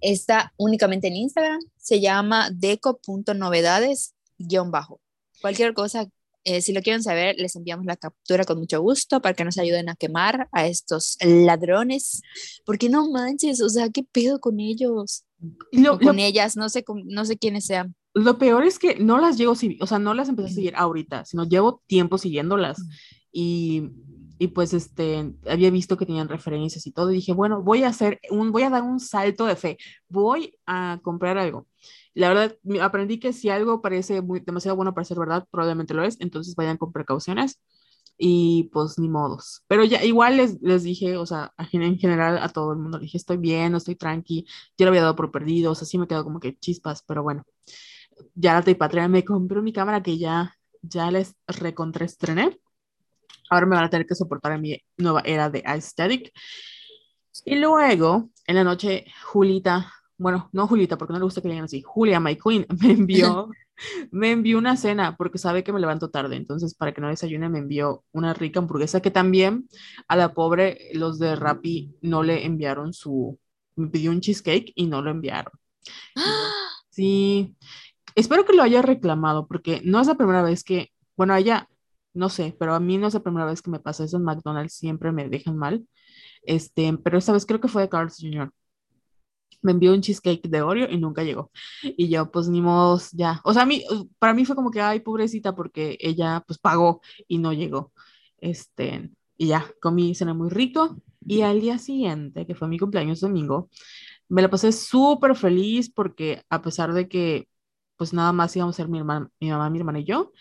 Está 0.00 0.52
únicamente 0.56 1.08
en 1.08 1.16
Instagram, 1.16 1.58
se 1.76 2.00
llama 2.00 2.50
deco.novedades-bajo. 2.52 5.00
Cualquier 5.40 5.74
cosa 5.74 6.06
eh, 6.48 6.62
si 6.62 6.72
lo 6.72 6.80
quieren 6.80 7.02
saber, 7.02 7.34
les 7.38 7.56
enviamos 7.56 7.86
la 7.86 7.96
captura 7.96 8.44
con 8.44 8.60
mucho 8.60 8.80
gusto 8.80 9.20
para 9.20 9.34
que 9.34 9.44
nos 9.44 9.58
ayuden 9.58 9.88
a 9.88 9.96
quemar 9.96 10.48
a 10.52 10.68
estos 10.68 11.18
ladrones. 11.20 12.22
Porque 12.64 12.88
no 12.88 13.10
manches, 13.10 13.60
o 13.60 13.68
sea, 13.68 13.90
¿qué 13.90 14.04
pedo 14.04 14.38
con 14.38 14.60
ellos? 14.60 15.24
con 16.04 16.20
ellas, 16.20 16.56
no 16.56 16.68
sé, 16.68 16.84
no 17.06 17.24
sé 17.24 17.36
quiénes 17.36 17.66
sean. 17.66 17.96
Lo 18.14 18.38
peor 18.38 18.62
es 18.62 18.78
que 18.78 18.94
no 18.94 19.18
las 19.18 19.36
llevo, 19.36 19.56
o 19.80 19.86
sea, 19.86 19.98
no 19.98 20.14
las 20.14 20.28
empecé 20.28 20.48
a 20.48 20.54
seguir 20.54 20.76
ahorita, 20.76 21.24
sino 21.24 21.44
llevo 21.44 21.82
tiempo 21.88 22.16
siguiéndolas. 22.16 22.78
Y, 23.38 23.90
y, 24.38 24.48
pues 24.48 24.72
este, 24.72 25.34
había 25.46 25.70
visto 25.70 25.96
que 25.96 26.06
tenían 26.06 26.28
referencias 26.28 26.86
y 26.86 26.92
todo. 26.92 27.10
Y 27.12 27.16
dije, 27.16 27.32
bueno, 27.32 27.62
voy 27.62 27.82
a 27.82 27.88
hacer 27.88 28.20
un, 28.30 28.52
voy 28.52 28.62
a 28.62 28.70
dar 28.70 28.82
un 28.82 29.00
salto 29.00 29.46
de 29.46 29.56
fe. 29.56 29.78
Voy 30.08 30.58
a 30.66 31.00
comprar 31.02 31.38
algo 31.38 31.66
la 32.16 32.28
verdad, 32.30 32.56
aprendí 32.80 33.20
que 33.20 33.34
si 33.34 33.50
algo 33.50 33.82
parece 33.82 34.22
muy, 34.22 34.40
demasiado 34.40 34.74
bueno 34.74 34.94
para 34.94 35.04
ser 35.04 35.18
verdad, 35.18 35.46
probablemente 35.50 35.92
lo 35.92 36.02
es, 36.02 36.16
entonces 36.20 36.54
vayan 36.56 36.78
con 36.78 36.90
precauciones 36.90 37.60
y 38.16 38.70
pues 38.72 38.98
ni 38.98 39.08
modos. 39.08 39.64
Pero 39.68 39.84
ya 39.84 40.02
igual 40.02 40.38
les, 40.38 40.60
les 40.62 40.82
dije, 40.82 41.18
o 41.18 41.26
sea, 41.26 41.52
en 41.72 41.98
general 41.98 42.38
a 42.38 42.48
todo 42.48 42.72
el 42.72 42.78
mundo, 42.78 42.98
dije, 42.98 43.18
estoy 43.18 43.36
bien, 43.36 43.74
estoy 43.74 43.96
tranqui, 43.96 44.46
yo 44.78 44.86
lo 44.86 44.90
había 44.90 45.02
dado 45.02 45.16
por 45.16 45.30
perdido, 45.30 45.72
o 45.72 45.74
sea, 45.74 45.86
sí 45.86 45.98
me 45.98 46.06
quedo 46.08 46.24
como 46.24 46.40
que 46.40 46.56
chispas, 46.56 47.02
pero 47.06 47.22
bueno, 47.22 47.44
ya 48.34 48.54
la 48.54 48.78
patria 48.78 49.08
me 49.08 49.24
compró 49.24 49.62
mi 49.62 49.72
cámara 49.74 50.02
que 50.02 50.16
ya, 50.18 50.56
ya 50.82 51.10
les 51.10 51.36
recontraestrené. 51.46 52.58
Ahora 53.50 53.66
me 53.66 53.76
van 53.76 53.84
a 53.84 53.90
tener 53.90 54.06
que 54.06 54.14
soportar 54.14 54.52
en 54.52 54.60
mi 54.60 54.80
nueva 54.96 55.22
era 55.24 55.50
de 55.50 55.62
aesthetic. 55.64 56.32
Y 57.44 57.56
luego, 57.56 58.30
en 58.46 58.56
la 58.56 58.64
noche, 58.64 59.06
Julita, 59.24 59.92
bueno, 60.18 60.48
no 60.52 60.66
Julita, 60.66 60.96
porque 60.96 61.12
no 61.12 61.18
le 61.18 61.24
gusta 61.24 61.40
que 61.40 61.48
le 61.48 61.54
digan 61.54 61.66
así, 61.66 61.82
Julia, 61.82 62.20
my 62.20 62.36
queen, 62.36 62.66
me 62.80 62.92
envió, 62.92 63.50
me 64.10 64.32
envió 64.32 64.58
una 64.58 64.76
cena 64.76 65.16
porque 65.16 65.38
sabe 65.38 65.62
que 65.62 65.72
me 65.72 65.80
levanto 65.80 66.10
tarde, 66.10 66.36
entonces 66.36 66.74
para 66.74 66.92
que 66.92 67.00
no 67.00 67.08
desayune 67.08 67.48
me 67.48 67.58
envió 67.58 68.04
una 68.12 68.34
rica 68.34 68.60
hamburguesa 68.60 69.00
que 69.00 69.10
también 69.10 69.68
a 70.08 70.16
la 70.16 70.32
pobre 70.32 70.90
los 70.94 71.18
de 71.18 71.36
Rappi 71.36 71.94
no 72.00 72.22
le 72.22 72.46
enviaron 72.46 72.92
su, 72.92 73.38
me 73.76 73.88
pidió 73.88 74.10
un 74.10 74.20
cheesecake 74.20 74.72
y 74.74 74.86
no 74.86 75.02
lo 75.02 75.10
enviaron. 75.10 75.52
Sí, 76.88 77.54
espero 78.14 78.46
que 78.46 78.54
lo 78.54 78.62
haya 78.62 78.80
reclamado 78.80 79.46
porque 79.46 79.82
no 79.84 80.00
es 80.00 80.06
la 80.06 80.14
primera 80.14 80.42
vez 80.42 80.64
que, 80.64 80.92
bueno, 81.14 81.34
allá, 81.34 81.68
no 82.16 82.28
sé, 82.30 82.56
pero 82.58 82.74
a 82.74 82.80
mí 82.80 82.98
no 82.98 83.06
es 83.06 83.14
la 83.14 83.20
primera 83.20 83.46
vez 83.46 83.62
que 83.62 83.70
me 83.70 83.80
pasa 83.80 84.04
eso 84.04 84.16
en 84.16 84.24
McDonald's, 84.24 84.74
siempre 84.74 85.12
me 85.12 85.28
dejan 85.28 85.56
mal. 85.56 85.86
Este, 86.42 86.96
pero 86.98 87.18
esta 87.18 87.32
vez 87.32 87.46
creo 87.46 87.60
que 87.60 87.68
fue 87.68 87.82
de 87.82 87.88
Carl's 87.88 88.16
Jr. 88.20 88.50
Me 89.62 89.72
envió 89.72 89.92
un 89.92 90.00
cheesecake 90.00 90.48
de 90.48 90.62
Oreo 90.62 90.88
y 90.90 90.96
nunca 90.98 91.24
llegó. 91.24 91.50
Y 91.82 92.08
yo, 92.08 92.30
pues 92.30 92.48
ni 92.48 92.60
modo, 92.60 93.00
ya. 93.12 93.40
O 93.44 93.52
sea, 93.52 93.62
a 93.62 93.66
mí, 93.66 93.84
para 94.18 94.34
mí 94.34 94.44
fue 94.44 94.54
como 94.56 94.70
que, 94.70 94.80
ay, 94.80 95.00
pobrecita, 95.00 95.54
porque 95.54 95.96
ella, 96.00 96.42
pues 96.46 96.58
pagó 96.58 97.00
y 97.28 97.38
no 97.38 97.52
llegó. 97.52 97.92
Este, 98.38 99.10
y 99.36 99.48
ya, 99.48 99.66
comí 99.80 100.14
cena 100.14 100.34
muy 100.34 100.50
rico. 100.50 100.96
Y 101.26 101.42
al 101.42 101.60
día 101.60 101.78
siguiente, 101.78 102.46
que 102.46 102.54
fue 102.54 102.68
mi 102.68 102.78
cumpleaños 102.78 103.20
domingo, 103.20 103.68
me 104.28 104.42
la 104.42 104.50
pasé 104.50 104.72
súper 104.72 105.36
feliz 105.36 105.90
porque 105.90 106.42
a 106.50 106.62
pesar 106.62 106.92
de 106.92 107.08
que, 107.08 107.48
pues 107.96 108.12
nada 108.12 108.32
más 108.32 108.54
íbamos 108.56 108.76
a 108.76 108.78
ser 108.78 108.88
mi, 108.88 108.98
hermana, 108.98 109.30
mi 109.40 109.50
mamá, 109.50 109.70
mi 109.70 109.78
hermana 109.78 110.00
y 110.00 110.04
yo, 110.04 110.32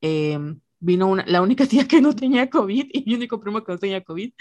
eh, 0.00 0.38
vino 0.82 1.06
una, 1.06 1.24
la 1.26 1.40
única 1.40 1.64
tía 1.66 1.86
que 1.86 2.00
no 2.00 2.14
tenía 2.14 2.50
COVID 2.50 2.90
y 2.92 3.04
mi 3.06 3.14
único 3.14 3.40
primo 3.40 3.64
que 3.64 3.72
no 3.72 3.78
tenía 3.78 4.04
COVID 4.04 4.32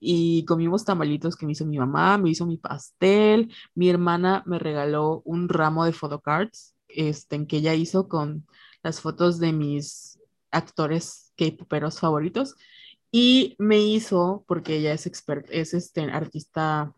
y 0.00 0.44
comimos 0.44 0.84
tamalitos 0.84 1.36
que 1.36 1.44
me 1.44 1.52
hizo 1.52 1.66
mi 1.66 1.78
mamá, 1.78 2.16
me 2.18 2.30
hizo 2.30 2.46
mi 2.46 2.56
pastel, 2.56 3.52
mi 3.74 3.90
hermana 3.90 4.42
me 4.46 4.58
regaló 4.58 5.22
un 5.24 5.48
ramo 5.48 5.84
de 5.84 5.92
photocards 5.92 6.74
este, 6.88 7.36
en 7.36 7.46
que 7.46 7.58
ella 7.58 7.74
hizo 7.74 8.08
con 8.08 8.46
las 8.82 9.00
fotos 9.00 9.38
de 9.38 9.52
mis 9.52 10.18
actores 10.50 11.32
K-poperos 11.36 12.00
favoritos 12.00 12.54
y 13.10 13.56
me 13.58 13.78
hizo, 13.78 14.44
porque 14.46 14.76
ella 14.76 14.92
es 14.92 15.06
experta, 15.06 15.52
es 15.52 15.74
este 15.74 16.02
artista, 16.02 16.92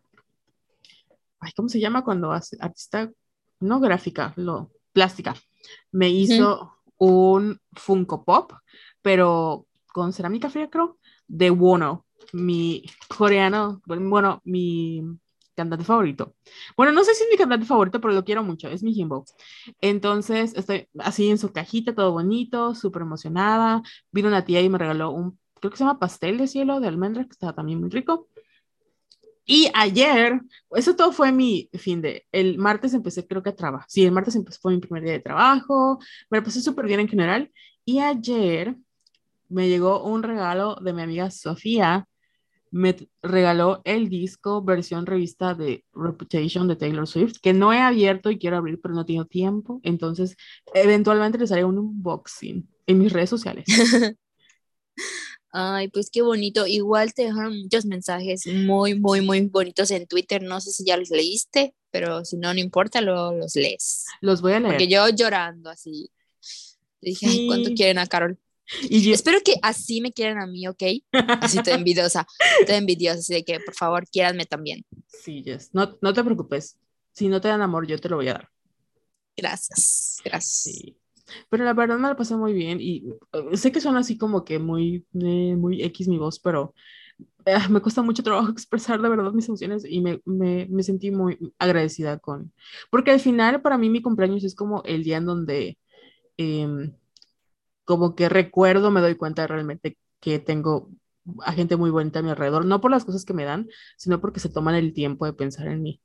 ay, 1.39 1.51
¿cómo 1.55 1.69
se 1.69 1.79
llama 1.79 2.03
cuando 2.03 2.31
hace 2.31 2.57
artista? 2.59 3.11
No 3.59 3.79
gráfica, 3.79 4.33
lo 4.35 4.71
plástica. 4.93 5.35
Me 5.91 6.09
hizo 6.09 6.81
un 6.97 7.59
Funko 7.73 8.23
Pop 8.23 8.53
pero 9.01 9.67
con 9.93 10.13
cerámica 10.13 10.49
fría, 10.49 10.69
creo, 10.69 10.97
de 11.27 11.51
Wono, 11.51 12.05
mi 12.33 12.83
coreano, 13.07 13.81
bueno, 13.85 14.41
mi 14.45 15.03
cantante 15.55 15.85
favorito. 15.85 16.35
Bueno, 16.77 16.91
no 16.91 17.03
sé 17.03 17.13
si 17.13 17.23
es 17.23 17.29
mi 17.29 17.37
cantante 17.37 17.65
favorito, 17.65 17.99
pero 18.01 18.13
lo 18.13 18.23
quiero 18.23 18.43
mucho, 18.43 18.69
es 18.69 18.83
mi 18.83 18.93
Jimbo. 18.93 19.25
Entonces, 19.81 20.53
estoy 20.55 20.87
así 20.99 21.29
en 21.29 21.37
su 21.37 21.51
cajita, 21.51 21.93
todo 21.93 22.11
bonito, 22.11 22.75
súper 22.75 23.03
emocionada. 23.03 23.81
Vino 24.11 24.27
una 24.27 24.45
tía 24.45 24.61
y 24.61 24.69
me 24.69 24.77
regaló 24.77 25.11
un, 25.11 25.39
creo 25.59 25.71
que 25.71 25.77
se 25.77 25.83
llama 25.83 25.99
pastel 25.99 26.37
de 26.37 26.47
cielo 26.47 26.79
de 26.79 26.87
almendra, 26.87 27.25
que 27.25 27.31
estaba 27.31 27.53
también 27.53 27.79
muy 27.79 27.89
rico. 27.89 28.27
Y 29.45 29.69
ayer, 29.73 30.39
eso 30.71 30.95
todo 30.95 31.11
fue 31.11 31.31
mi 31.31 31.69
fin 31.73 32.01
de, 32.01 32.25
el 32.31 32.57
martes 32.57 32.93
empecé 32.93 33.27
creo 33.27 33.43
que 33.43 33.49
a 33.49 33.55
trabajar, 33.55 33.87
sí, 33.89 34.05
el 34.05 34.11
martes 34.11 34.35
empecé, 34.35 34.59
fue 34.61 34.73
mi 34.73 34.79
primer 34.79 35.03
día 35.03 35.13
de 35.13 35.19
trabajo, 35.19 35.99
me 36.29 36.37
lo 36.37 36.43
pasé 36.43 36.61
súper 36.61 36.85
bien 36.85 37.01
en 37.01 37.07
general. 37.07 37.51
Y 37.83 37.99
ayer 37.99 38.75
me 39.51 39.69
llegó 39.69 40.03
un 40.03 40.23
regalo 40.23 40.75
de 40.81 40.93
mi 40.93 41.01
amiga 41.01 41.29
Sofía. 41.29 42.07
Me 42.71 42.95
regaló 43.21 43.81
el 43.83 44.07
disco 44.07 44.61
versión 44.63 45.05
revista 45.05 45.53
de 45.53 45.83
Reputation 45.93 46.69
de 46.69 46.77
Taylor 46.77 47.05
Swift, 47.05 47.37
que 47.41 47.51
no 47.51 47.73
he 47.73 47.79
abierto 47.79 48.31
y 48.31 48.39
quiero 48.39 48.55
abrir, 48.55 48.79
pero 48.81 48.95
no 48.95 49.05
tengo 49.05 49.25
tiempo. 49.25 49.81
Entonces, 49.83 50.37
eventualmente 50.73 51.37
les 51.37 51.51
haré 51.51 51.65
un 51.65 51.77
unboxing 51.77 52.67
en 52.87 52.97
mis 52.97 53.11
redes 53.11 53.29
sociales. 53.29 53.65
Ay, 55.53 55.89
pues 55.89 56.09
qué 56.09 56.21
bonito. 56.21 56.65
Igual 56.65 57.13
te 57.13 57.23
dejaron 57.23 57.61
muchos 57.61 57.85
mensajes 57.85 58.47
muy, 58.47 58.97
muy, 58.97 59.19
muy 59.19 59.41
bonitos 59.47 59.91
en 59.91 60.07
Twitter. 60.07 60.41
No 60.41 60.61
sé 60.61 60.71
si 60.71 60.85
ya 60.85 60.95
los 60.95 61.09
leíste, 61.09 61.75
pero 61.91 62.23
si 62.23 62.37
no, 62.37 62.53
no 62.53 62.59
importa, 62.61 63.01
lo, 63.01 63.33
los 63.33 63.55
lees. 63.55 64.05
Los 64.21 64.41
voy 64.41 64.53
a 64.53 64.61
leer. 64.61 64.75
Porque 64.75 64.87
yo 64.87 65.09
llorando 65.09 65.69
así. 65.69 66.09
Dije, 67.01 67.25
Ay, 67.27 67.47
¿cuánto 67.47 67.71
quieren 67.73 67.97
a 67.97 68.07
Carol? 68.07 68.39
Y 68.83 69.11
Espero 69.11 69.39
que 69.43 69.55
así 69.61 70.01
me 70.01 70.13
quieran 70.13 70.39
a 70.39 70.47
mí, 70.47 70.67
¿ok? 70.67 70.83
Así 71.41 71.61
te 71.61 71.71
envidiosa, 71.73 72.25
te 72.65 72.75
envidiosa, 72.75 73.19
así 73.19 73.33
de 73.33 73.43
que 73.43 73.59
por 73.59 73.75
favor 73.75 74.07
quieranme 74.09 74.45
también. 74.45 74.85
Sí, 75.07 75.43
Jess, 75.43 75.69
no, 75.73 75.97
no 76.01 76.13
te 76.13 76.23
preocupes. 76.23 76.77
Si 77.13 77.27
no 77.27 77.41
te 77.41 77.49
dan 77.49 77.61
amor, 77.61 77.85
yo 77.87 77.97
te 77.99 78.09
lo 78.09 78.17
voy 78.17 78.29
a 78.29 78.33
dar. 78.33 78.49
Gracias, 79.35 80.21
gracias. 80.23 80.63
Sí. 80.63 80.97
Pero 81.49 81.63
la 81.63 81.73
verdad 81.73 81.97
me 81.97 82.07
la 82.09 82.15
pasé 82.15 82.35
muy 82.35 82.53
bien 82.53 82.79
y 82.81 83.05
uh, 83.33 83.55
sé 83.55 83.71
que 83.71 83.81
suena 83.81 83.99
así 83.99 84.17
como 84.17 84.43
que 84.43 84.59
muy, 84.59 85.05
eh, 85.13 85.55
muy 85.55 85.81
X 85.83 86.07
mi 86.07 86.17
voz, 86.17 86.39
pero 86.39 86.73
eh, 87.45 87.57
me 87.69 87.81
cuesta 87.81 88.01
mucho 88.01 88.23
trabajo 88.23 88.49
expresar 88.51 89.01
de 89.01 89.09
verdad 89.09 89.31
mis 89.31 89.47
emociones 89.47 89.85
y 89.87 90.01
me, 90.01 90.21
me, 90.25 90.67
me, 90.69 90.83
sentí 90.83 91.11
muy 91.11 91.37
agradecida 91.59 92.19
con... 92.19 92.53
Porque 92.89 93.11
al 93.11 93.19
final 93.19 93.61
para 93.61 93.77
mí 93.77 93.89
mi 93.89 94.01
cumpleaños 94.01 94.43
es 94.43 94.55
como 94.55 94.83
el 94.83 95.03
día 95.03 95.17
en 95.17 95.25
donde... 95.25 95.77
Eh, 96.37 96.91
como 97.85 98.15
que 98.15 98.29
recuerdo, 98.29 98.91
me 98.91 99.01
doy 99.01 99.15
cuenta 99.15 99.47
realmente 99.47 99.97
que 100.19 100.39
tengo 100.39 100.89
a 101.43 101.53
gente 101.53 101.75
muy 101.77 101.91
bonita 101.91 102.19
a 102.19 102.21
mi 102.23 102.29
alrededor, 102.29 102.65
no 102.65 102.81
por 102.81 102.91
las 102.91 103.05
cosas 103.05 103.25
que 103.25 103.33
me 103.33 103.45
dan, 103.45 103.67
sino 103.97 104.21
porque 104.21 104.39
se 104.39 104.49
toman 104.49 104.75
el 104.75 104.93
tiempo 104.93 105.25
de 105.25 105.33
pensar 105.33 105.67
en 105.67 105.81
mí. 105.81 106.01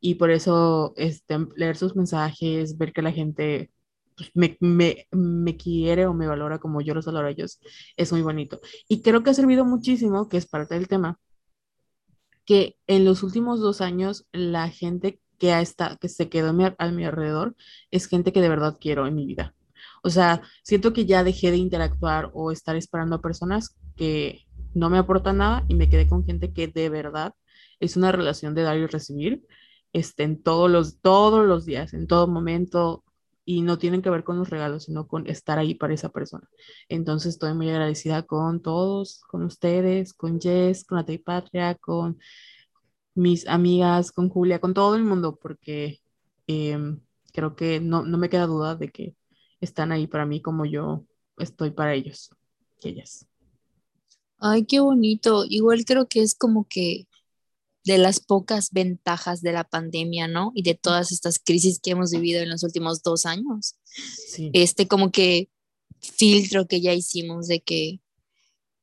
Y 0.00 0.16
por 0.16 0.30
eso 0.30 0.94
este, 0.96 1.38
leer 1.56 1.76
sus 1.76 1.96
mensajes, 1.96 2.78
ver 2.78 2.92
que 2.92 3.02
la 3.02 3.12
gente 3.12 3.70
pues, 4.16 4.30
me, 4.34 4.56
me, 4.60 5.06
me, 5.12 5.56
quiere 5.56 6.06
o 6.06 6.14
me 6.14 6.26
valora 6.26 6.58
como 6.58 6.80
yo 6.80 6.94
los 6.94 7.06
valoro 7.06 7.28
a 7.28 7.30
ellos, 7.30 7.60
es 7.96 8.12
muy 8.12 8.22
bonito. 8.22 8.60
Y 8.88 9.02
creo 9.02 9.22
que 9.22 9.30
ha 9.30 9.34
servido 9.34 9.64
muchísimo, 9.64 10.28
que 10.28 10.36
es 10.38 10.46
parte 10.46 10.74
del 10.74 10.88
tema, 10.88 11.18
que 12.44 12.76
en 12.86 13.04
los 13.04 13.22
últimos 13.22 13.60
dos 13.60 13.80
años 13.80 14.26
la 14.32 14.68
gente 14.70 15.20
que, 15.38 15.52
ha 15.52 15.60
estado, 15.60 15.98
que 15.98 16.08
se 16.08 16.28
quedó 16.28 16.50
a 16.50 16.52
mi, 16.52 16.64
a 16.76 16.90
mi 16.90 17.04
alrededor 17.04 17.56
es 17.90 18.06
gente 18.08 18.32
que 18.32 18.40
de 18.40 18.48
verdad 18.48 18.78
quiero 18.80 19.06
en 19.06 19.14
mi 19.14 19.26
vida. 19.26 19.54
O 20.02 20.10
sea, 20.10 20.42
siento 20.62 20.92
que 20.92 21.06
ya 21.06 21.24
dejé 21.24 21.50
de 21.50 21.56
interactuar 21.56 22.30
o 22.34 22.52
estar 22.52 22.76
esperando 22.76 23.16
a 23.16 23.20
personas 23.20 23.76
que 23.96 24.46
no 24.74 24.90
me 24.90 24.98
aportan 24.98 25.38
nada 25.38 25.64
y 25.68 25.74
me 25.74 25.88
quedé 25.88 26.06
con 26.08 26.24
gente 26.24 26.52
que 26.52 26.68
de 26.68 26.88
verdad 26.88 27.34
es 27.80 27.96
una 27.96 28.12
relación 28.12 28.54
de 28.54 28.62
dar 28.62 28.76
y 28.78 28.86
recibir 28.86 29.44
este, 29.92 30.24
en 30.24 30.42
todos 30.42 30.70
los, 30.70 31.00
todos 31.00 31.46
los 31.46 31.64
días, 31.64 31.94
en 31.94 32.06
todo 32.06 32.26
momento, 32.28 33.04
y 33.44 33.62
no 33.62 33.78
tienen 33.78 34.02
que 34.02 34.10
ver 34.10 34.24
con 34.24 34.38
los 34.38 34.50
regalos, 34.50 34.84
sino 34.84 35.08
con 35.08 35.26
estar 35.26 35.58
ahí 35.58 35.74
para 35.74 35.94
esa 35.94 36.10
persona. 36.10 36.46
Entonces 36.90 37.34
estoy 37.34 37.54
muy 37.54 37.70
agradecida 37.70 38.22
con 38.24 38.60
todos, 38.60 39.22
con 39.26 39.42
ustedes, 39.42 40.12
con 40.12 40.38
Jess, 40.38 40.84
con 40.84 40.96
Natalie 40.96 41.20
Patria, 41.20 41.74
con 41.76 42.18
mis 43.14 43.48
amigas, 43.48 44.12
con 44.12 44.28
Julia, 44.28 44.60
con 44.60 44.74
todo 44.74 44.96
el 44.96 45.04
mundo, 45.04 45.38
porque 45.40 46.00
em, 46.46 47.00
creo 47.32 47.56
que 47.56 47.80
no, 47.80 48.02
no 48.04 48.18
me 48.18 48.28
queda 48.28 48.46
duda 48.46 48.76
de 48.76 48.90
que 48.90 49.14
están 49.60 49.92
ahí 49.92 50.06
para 50.06 50.26
mí 50.26 50.40
como 50.40 50.64
yo 50.64 51.04
estoy 51.38 51.70
para 51.70 51.94
ellos 51.94 52.30
ellas. 52.82 53.26
Ay, 54.38 54.64
qué 54.64 54.80
bonito. 54.80 55.44
Igual 55.48 55.84
creo 55.84 56.08
que 56.08 56.22
es 56.22 56.34
como 56.34 56.66
que 56.68 57.08
de 57.84 57.98
las 57.98 58.20
pocas 58.20 58.70
ventajas 58.70 59.40
de 59.40 59.52
la 59.52 59.64
pandemia, 59.64 60.28
¿no? 60.28 60.52
Y 60.54 60.62
de 60.62 60.74
todas 60.74 61.10
estas 61.10 61.38
crisis 61.38 61.80
que 61.80 61.92
hemos 61.92 62.10
vivido 62.10 62.40
en 62.42 62.50
los 62.50 62.62
últimos 62.62 63.02
dos 63.02 63.26
años. 63.26 63.76
Sí. 63.84 64.50
Este 64.52 64.86
como 64.86 65.10
que 65.10 65.50
filtro 66.00 66.66
que 66.66 66.80
ya 66.80 66.92
hicimos 66.92 67.48
de 67.48 67.60
que, 67.60 68.00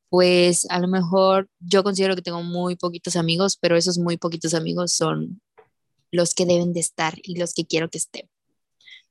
pues 0.09 0.65
a 0.69 0.79
lo 0.79 0.88
mejor 0.88 1.49
yo 1.59 1.83
considero 1.83 2.15
que 2.15 2.21
tengo 2.21 2.43
muy 2.43 2.75
poquitos 2.75 3.15
amigos, 3.15 3.57
pero 3.57 3.77
esos 3.77 3.97
muy 3.97 4.17
poquitos 4.17 4.53
amigos 4.53 4.91
son 4.93 5.41
los 6.11 6.33
que 6.33 6.45
deben 6.45 6.73
de 6.73 6.79
estar 6.79 7.17
y 7.23 7.38
los 7.38 7.53
que 7.53 7.65
quiero 7.65 7.89
que 7.89 7.97
estén. 7.99 8.29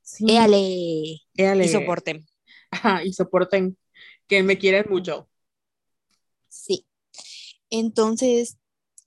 Sí. 0.05 0.25
Éale. 0.29 1.65
Y 1.65 1.67
soporten. 1.67 2.25
Ajá, 2.69 3.03
y 3.03 3.11
soporten 3.11 3.77
que 4.27 4.43
me 4.43 4.57
quieren 4.57 4.85
mucho. 4.89 5.27
Sí. 6.47 6.85
Entonces, 7.69 8.57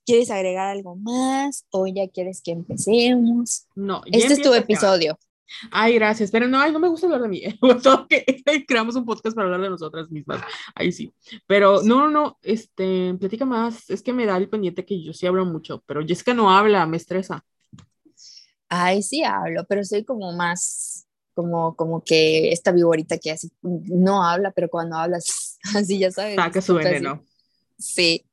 ¿quieres 0.05 0.31
agregar 0.31 0.67
algo 0.69 0.97
más 0.97 1.65
o 1.71 1.87
ya 1.87 2.09
quieres 2.09 2.43
que 2.43 2.51
empecemos? 2.51 3.67
No, 3.77 4.03
este 4.07 4.35
es 4.35 4.43
tu 4.43 4.53
episodio. 4.53 5.19
Ay, 5.71 5.95
gracias, 5.95 6.31
pero 6.31 6.47
no, 6.47 6.61
ay, 6.61 6.73
no 6.73 6.79
me 6.79 6.89
gusta 6.89 7.07
hablar 7.07 7.23
de 7.23 7.29
mí. 7.29 7.43
que 8.09 8.43
creamos 8.69 8.97
un 8.97 9.07
podcast 9.07 9.35
para 9.35 9.47
hablar 9.47 9.63
de 9.63 9.71
nosotras 9.71 10.11
mismas. 10.11 10.43
Ahí 10.75 10.93
sí. 10.93 11.13
Pero 11.47 11.81
no, 11.83 12.01
no, 12.01 12.11
no, 12.11 12.39
este, 12.43 13.15
platica 13.15 13.45
más. 13.45 13.89
Es 13.89 14.03
que 14.03 14.13
me 14.13 14.27
da 14.27 14.37
el 14.37 14.49
pendiente 14.49 14.85
que 14.85 15.03
yo 15.03 15.13
sí 15.13 15.27
hablo 15.27 15.45
mucho, 15.47 15.83
pero 15.87 16.05
Jessica 16.05 16.35
no 16.35 16.51
habla, 16.51 16.85
me 16.87 16.97
estresa. 16.97 17.45
Ay, 18.69 19.03
sí 19.03 19.25
hablo, 19.25 19.65
pero 19.69 19.83
soy 19.85 20.05
como 20.05 20.33
más, 20.33 21.07
como, 21.35 21.75
como 21.75 22.03
que 22.03 22.53
esta 22.53 22.71
viborita 22.73 23.19
que 23.19 23.31
así 23.33 23.51
no 23.63 24.23
habla, 24.25 24.51
pero 24.53 24.69
cuando 24.69 24.97
hablas 24.97 25.59
así 25.75 25.99
ya 25.99 26.11
sabes. 26.11 26.37
Saca 26.37 26.61
su 26.61 26.75
veneno. 26.75 27.25
Sí. 27.79 28.25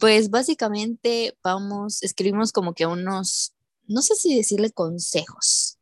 Pues 0.00 0.30
básicamente 0.30 1.36
vamos, 1.42 2.02
escribimos 2.02 2.52
como 2.52 2.74
que 2.74 2.86
unos, 2.86 3.52
no 3.86 4.02
sé 4.02 4.14
si 4.16 4.36
decirle 4.36 4.70
consejos 4.70 5.78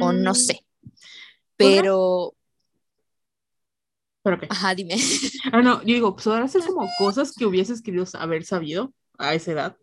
o 0.00 0.12
no 0.12 0.32
Mm, 0.32 0.34
sé, 0.34 0.54
¿podrá- 0.54 1.82
pero, 1.82 2.34
¿Pero 4.22 4.38
qué? 4.38 4.46
ajá, 4.50 4.74
dime. 4.74 4.96
Ah, 5.52 5.60
no, 5.62 5.80
yo 5.82 5.94
digo, 5.94 6.14
pues 6.14 6.26
ahora 6.26 6.44
hacer 6.44 6.62
como 6.64 6.86
cosas 6.98 7.32
que 7.32 7.44
hubieses 7.46 7.82
querido 7.82 8.04
haber 8.14 8.44
sabido 8.44 8.92
a 9.18 9.34
esa 9.34 9.52
edad. 9.52 9.76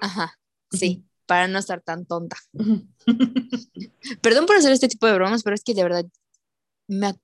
Ajá, 0.00 0.38
sí, 0.70 1.04
para 1.30 1.46
no 1.46 1.60
estar 1.60 1.80
tan 1.80 2.06
tonta. 2.06 2.36
Perdón 4.20 4.46
por 4.46 4.56
hacer 4.56 4.72
este 4.72 4.88
tipo 4.88 5.06
de 5.06 5.14
bromas, 5.14 5.44
pero 5.44 5.54
es 5.54 5.62
que 5.62 5.74
de 5.74 5.84
verdad, 5.84 6.04
me 6.88 7.14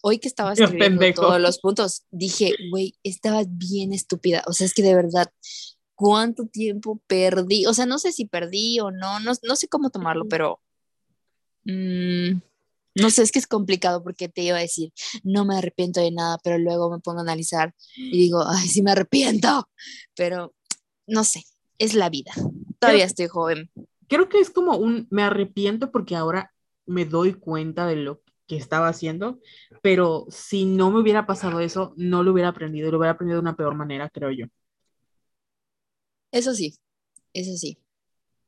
hoy 0.00 0.20
que 0.20 0.28
estaba 0.28 0.52
escribiendo 0.52 1.00
pendejo. 1.00 1.22
todos 1.22 1.40
los 1.40 1.58
puntos, 1.58 2.04
dije, 2.12 2.54
güey, 2.70 2.94
estaba 3.02 3.42
bien 3.48 3.92
estúpida. 3.92 4.44
O 4.46 4.52
sea, 4.52 4.64
es 4.64 4.74
que 4.74 4.84
de 4.84 4.94
verdad, 4.94 5.28
¿cuánto 5.96 6.46
tiempo 6.46 7.02
perdí? 7.08 7.66
O 7.66 7.74
sea, 7.74 7.84
no 7.84 7.98
sé 7.98 8.12
si 8.12 8.26
perdí 8.26 8.78
o 8.78 8.92
no, 8.92 9.18
no, 9.18 9.32
no 9.42 9.56
sé 9.56 9.66
cómo 9.66 9.90
tomarlo, 9.90 10.28
pero 10.28 10.60
mm, 11.64 12.38
no 12.94 13.10
sé, 13.10 13.22
es 13.22 13.32
que 13.32 13.40
es 13.40 13.48
complicado 13.48 14.04
porque 14.04 14.28
te 14.28 14.42
iba 14.42 14.58
a 14.58 14.60
decir, 14.60 14.92
no 15.24 15.44
me 15.44 15.56
arrepiento 15.56 16.00
de 16.00 16.12
nada, 16.12 16.38
pero 16.44 16.58
luego 16.58 16.92
me 16.92 17.00
pongo 17.00 17.18
a 17.18 17.22
analizar 17.22 17.74
y 17.96 18.16
digo, 18.16 18.44
ay, 18.46 18.68
sí 18.68 18.82
me 18.82 18.92
arrepiento, 18.92 19.68
pero 20.14 20.54
no 21.08 21.24
sé, 21.24 21.42
es 21.78 21.94
la 21.94 22.08
vida. 22.08 22.30
Todavía 22.78 23.04
estoy 23.04 23.26
joven. 23.26 23.70
Creo 24.08 24.28
que 24.28 24.38
es 24.38 24.50
como 24.50 24.76
un, 24.76 25.06
me 25.10 25.22
arrepiento 25.22 25.90
porque 25.90 26.16
ahora 26.16 26.52
me 26.86 27.04
doy 27.04 27.34
cuenta 27.34 27.86
de 27.86 27.96
lo 27.96 28.22
que 28.46 28.56
estaba 28.56 28.88
haciendo, 28.88 29.38
pero 29.82 30.26
si 30.30 30.64
no 30.64 30.90
me 30.90 31.00
hubiera 31.00 31.26
pasado 31.26 31.60
eso, 31.60 31.92
no 31.96 32.22
lo 32.22 32.32
hubiera 32.32 32.48
aprendido, 32.48 32.90
lo 32.90 32.98
hubiera 32.98 33.12
aprendido 33.12 33.36
de 33.36 33.42
una 33.42 33.56
peor 33.56 33.74
manera, 33.74 34.08
creo 34.08 34.30
yo. 34.30 34.46
Eso 36.32 36.54
sí, 36.54 36.74
eso 37.34 37.56
sí. 37.56 37.78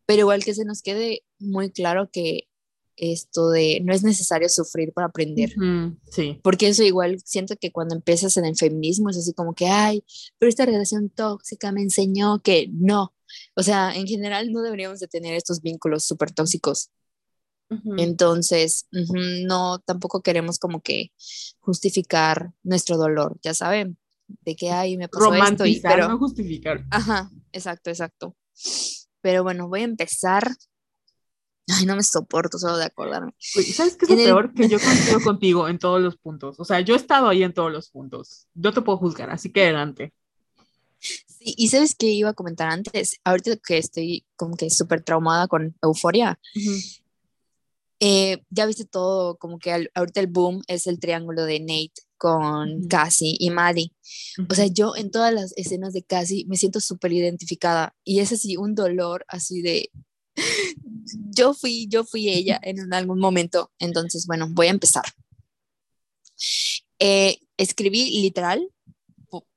Pero 0.07 0.21
igual 0.21 0.45
que 0.45 0.55
se 0.55 0.65
nos 0.65 0.83
quede 0.83 1.23
muy 1.39 1.71
claro 1.71 2.11
que 2.11 2.49
esto 2.97 3.51
de 3.51 3.81
no 3.83 3.95
es 3.95 4.03
necesario 4.03 4.49
sufrir 4.49 4.93
para 4.93 5.07
aprender. 5.09 5.51
Ujú, 5.57 5.97
sí. 6.11 6.41
Porque 6.43 6.69
eso 6.69 6.83
igual 6.83 7.19
siento 7.25 7.57
que 7.57 7.73
cuando 7.73 7.95
empiezas 7.95 8.37
en 8.37 8.45
el 8.45 8.57
feminismo 8.57 9.11
es 9.11 9.19
así 9.19 9.33
como 9.33 9.55
que, 9.55 9.67
ay, 9.67 10.05
pero 10.39 10.49
esta 10.49 10.67
relación 10.67 11.09
tóxica 11.11 11.73
me 11.73 11.83
enseñó 11.83 12.43
que 12.43 12.69
no. 12.73 13.15
O 13.55 13.63
sea, 13.63 13.95
en 13.95 14.07
general 14.07 14.53
no 14.53 14.63
deberíamos 14.63 15.01
de 15.01 15.09
tener 15.09 15.35
estos 15.35 15.61
vínculos 15.63 16.05
súper 16.05 16.31
tóxicos. 16.33 16.91
Entonces, 17.99 18.89
no, 18.91 19.79
tampoco 19.79 20.23
queremos 20.23 20.59
como 20.59 20.81
que 20.81 21.13
justificar 21.61 22.53
nuestro 22.65 22.97
dolor, 22.97 23.39
ya 23.43 23.55
saben, 23.55 23.97
de 24.27 24.57
que, 24.57 24.71
ay, 24.71 24.97
me 24.97 25.09
pasó 25.09 25.27
esto, 25.33 25.37
y, 25.37 25.39
Romantizar, 25.41 25.95
pero, 25.95 26.09
no 26.09 26.19
justificar. 26.19 26.85
ajá, 26.91 27.31
exacto, 27.53 27.91
exacto. 27.91 28.37
Pero 29.21 29.45
bueno, 29.45 29.69
voy 29.69 29.83
a 29.83 29.85
empezar. 29.85 30.51
Ay, 31.69 31.87
no 31.87 31.95
me 31.95 32.03
soporto 32.03 32.59
solo 32.59 32.77
de 32.77 32.87
acordarme. 32.87 33.33
Güey, 33.55 33.67
¿Sabes 33.67 33.97
qué 33.97 34.07
es 34.07 34.11
lo 34.11 34.17
el- 34.19 34.25
peor? 34.25 34.55
Que 34.55 34.69
yo 34.69 34.79
coincido 35.19 35.21
contigo 35.21 35.69
en 35.69 35.79
todos 35.79 36.01
los 36.01 36.17
puntos. 36.17 36.59
O 36.59 36.65
sea, 36.65 36.81
yo 36.81 36.95
he 36.95 36.97
estado 36.97 37.29
ahí 37.29 37.45
en 37.45 37.53
todos 37.55 37.71
los 37.71 37.91
puntos. 37.91 38.49
Yo 38.55 38.73
te 38.73 38.81
puedo 38.83 38.99
juzgar, 38.99 39.31
así 39.31 39.53
que 39.53 39.63
adelante. 39.63 40.13
Sí, 41.43 41.55
y 41.57 41.69
sabes 41.69 41.95
qué 41.95 42.07
iba 42.09 42.31
a 42.31 42.35
comentar 42.35 42.69
antes, 42.69 43.17
ahorita 43.25 43.57
que 43.57 43.79
estoy 43.79 44.27
como 44.37 44.57
que 44.57 44.69
súper 44.69 45.03
traumada 45.03 45.49
con 45.49 45.75
euforia, 45.83 46.39
Ujú. 46.55 46.79
eh, 48.01 48.43
ya 48.51 48.67
viste 48.67 48.85
todo, 48.85 49.37
como 49.39 49.59
que 49.59 49.73
al- 49.73 49.91
ahorita 49.95 50.21
el 50.21 50.27
boom 50.27 50.63
es 50.69 50.87
el 50.87 51.01
triángulo 51.01 51.45
de 51.45 51.61
Nate 51.61 51.93
con 52.19 52.81
Ujú. 52.81 52.89
Cassie 52.89 53.37
y 53.39 53.49
Maddie. 53.51 53.93
O 54.51 54.55
sea, 54.55 54.67
yo 54.67 54.95
en 54.97 55.11
todas 55.11 55.33
las 55.33 55.55
escenas 55.57 55.95
de 55.95 56.03
Cassie 56.03 56.45
me 56.47 56.57
siento 56.57 56.81
súper 56.81 57.13
identificada 57.13 57.95
y 58.05 58.21
es 58.21 58.33
así 58.33 58.57
un 58.59 58.75
dolor 58.75 59.25
así 59.27 59.63
de, 59.63 59.91
yo 61.35 61.55
fui, 61.55 61.87
yo 61.89 62.05
fui 62.05 62.29
ella 62.29 62.61
en 62.63 62.81
un- 62.81 62.93
algún 62.93 63.19
momento. 63.19 63.71
Entonces, 63.79 64.27
bueno, 64.27 64.47
voy 64.51 64.67
a 64.67 64.71
empezar. 64.71 65.05
Eh, 66.99 67.39
escribí 67.57 68.21
literal, 68.21 68.69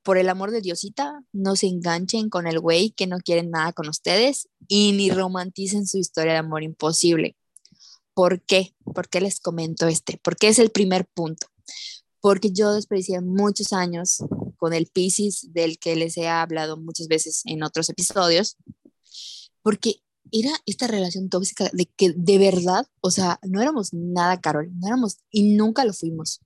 por 0.02 0.18
el 0.18 0.28
amor 0.28 0.50
de 0.50 0.60
Diosita, 0.60 1.22
no 1.32 1.56
se 1.56 1.66
enganchen 1.66 2.30
con 2.30 2.46
el 2.46 2.60
güey 2.60 2.90
que 2.90 3.06
no 3.06 3.18
quiere 3.18 3.42
nada 3.42 3.72
con 3.72 3.88
ustedes 3.88 4.48
y 4.68 4.92
ni 4.92 5.10
romanticen 5.10 5.86
su 5.86 5.98
historia 5.98 6.32
de 6.32 6.38
amor 6.38 6.62
imposible. 6.62 7.36
¿Por 8.14 8.42
qué? 8.42 8.74
¿Por 8.94 9.08
qué 9.08 9.20
les 9.20 9.40
comento 9.40 9.86
este? 9.86 10.20
Porque 10.22 10.48
es 10.48 10.58
el 10.58 10.70
primer 10.70 11.06
punto. 11.06 11.48
Porque 12.20 12.52
yo 12.52 12.72
desperdicié 12.72 13.20
muchos 13.20 13.72
años 13.72 14.22
con 14.56 14.72
el 14.72 14.86
Pisces 14.86 15.52
del 15.52 15.78
que 15.78 15.96
les 15.96 16.16
he 16.16 16.28
hablado 16.28 16.76
muchas 16.76 17.08
veces 17.08 17.42
en 17.44 17.62
otros 17.62 17.90
episodios, 17.90 18.56
porque 19.62 19.96
era 20.32 20.50
esta 20.66 20.86
relación 20.86 21.28
tóxica 21.28 21.68
de 21.72 21.86
que 21.96 22.12
de 22.16 22.38
verdad, 22.38 22.86
o 23.00 23.10
sea, 23.10 23.38
no 23.42 23.60
éramos 23.60 23.92
nada, 23.92 24.40
Carol, 24.40 24.70
no 24.78 24.86
éramos 24.86 25.18
y 25.30 25.54
nunca 25.54 25.84
lo 25.84 25.92
fuimos, 25.92 26.40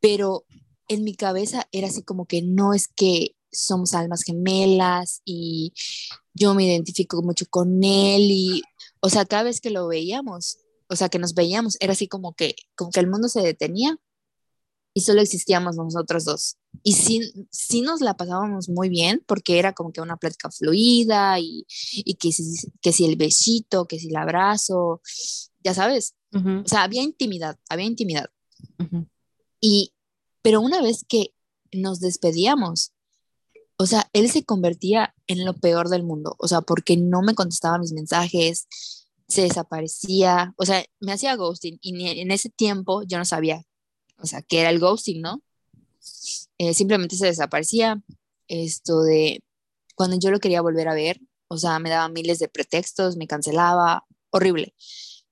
pero 0.00 0.44
en 0.88 1.04
mi 1.04 1.14
cabeza 1.14 1.68
era 1.72 1.88
así 1.88 2.02
como 2.02 2.26
que 2.26 2.42
no 2.42 2.74
es 2.74 2.88
que 2.88 3.36
somos 3.50 3.94
almas 3.94 4.22
gemelas 4.22 5.22
y 5.24 5.72
yo 6.34 6.54
me 6.54 6.64
identifico 6.64 7.22
mucho 7.22 7.46
con 7.48 7.82
él 7.82 8.22
y, 8.30 8.62
o 9.00 9.08
sea, 9.08 9.24
cada 9.24 9.44
vez 9.44 9.60
que 9.60 9.70
lo 9.70 9.86
veíamos, 9.88 10.58
o 10.88 10.96
sea, 10.96 11.08
que 11.08 11.18
nos 11.18 11.34
veíamos, 11.34 11.76
era 11.80 11.92
así 11.92 12.08
como 12.08 12.34
que, 12.34 12.54
como 12.76 12.90
que 12.90 13.00
el 13.00 13.08
mundo 13.08 13.28
se 13.28 13.40
detenía 13.40 13.98
y 14.94 15.02
solo 15.02 15.20
existíamos 15.20 15.76
nosotros 15.76 16.24
dos. 16.24 16.56
Y 16.82 16.94
sí, 16.94 17.32
sí 17.50 17.82
nos 17.82 18.00
la 18.00 18.16
pasábamos 18.16 18.68
muy 18.68 18.88
bien 18.88 19.22
porque 19.26 19.58
era 19.58 19.72
como 19.72 19.92
que 19.92 20.00
una 20.00 20.16
plática 20.16 20.50
fluida 20.50 21.38
y, 21.38 21.66
y 21.94 22.14
que, 22.14 22.32
si, 22.32 22.42
que 22.80 22.92
si 22.92 23.04
el 23.04 23.16
besito, 23.16 23.86
que 23.86 23.98
si 23.98 24.08
el 24.08 24.16
abrazo, 24.16 25.00
ya 25.62 25.74
sabes, 25.74 26.14
Ujú, 26.32 26.62
o 26.64 26.68
sea, 26.68 26.82
había 26.82 27.02
intimidad, 27.02 27.58
había 27.68 27.86
intimidad. 27.86 28.26
ujú. 28.78 29.06
Y, 29.60 29.92
pero 30.42 30.60
una 30.60 30.82
vez 30.82 31.04
que 31.08 31.32
nos 31.72 32.00
despedíamos, 32.00 32.92
o 33.76 33.86
sea, 33.86 34.08
él 34.12 34.30
se 34.30 34.44
convertía 34.44 35.14
en 35.26 35.44
lo 35.44 35.54
peor 35.54 35.88
del 35.88 36.02
mundo, 36.02 36.34
o 36.38 36.48
sea, 36.48 36.60
porque 36.60 36.96
no 36.96 37.22
me 37.22 37.34
contestaba 37.34 37.78
mis 37.78 37.92
mensajes, 37.92 38.66
se 39.28 39.42
desaparecía, 39.42 40.54
o 40.56 40.64
sea, 40.64 40.84
me 41.00 41.12
hacía 41.12 41.36
ghosting 41.36 41.78
y 41.80 42.20
en 42.20 42.30
ese 42.30 42.48
tiempo 42.50 43.02
yo 43.04 43.18
no 43.18 43.24
sabía, 43.24 43.62
o 44.18 44.26
sea, 44.26 44.42
qué 44.42 44.60
era 44.60 44.70
el 44.70 44.80
ghosting, 44.80 45.20
¿no? 45.20 45.42
Eh, 46.58 46.74
simplemente 46.74 47.16
se 47.16 47.26
desaparecía, 47.26 48.02
esto 48.48 49.02
de 49.02 49.40
cuando 49.94 50.18
yo 50.18 50.30
lo 50.30 50.40
quería 50.40 50.62
volver 50.62 50.88
a 50.88 50.94
ver, 50.94 51.20
o 51.48 51.58
sea, 51.58 51.78
me 51.78 51.90
daba 51.90 52.08
miles 52.08 52.38
de 52.38 52.48
pretextos, 52.48 53.16
me 53.16 53.26
cancelaba, 53.26 54.06
horrible, 54.30 54.74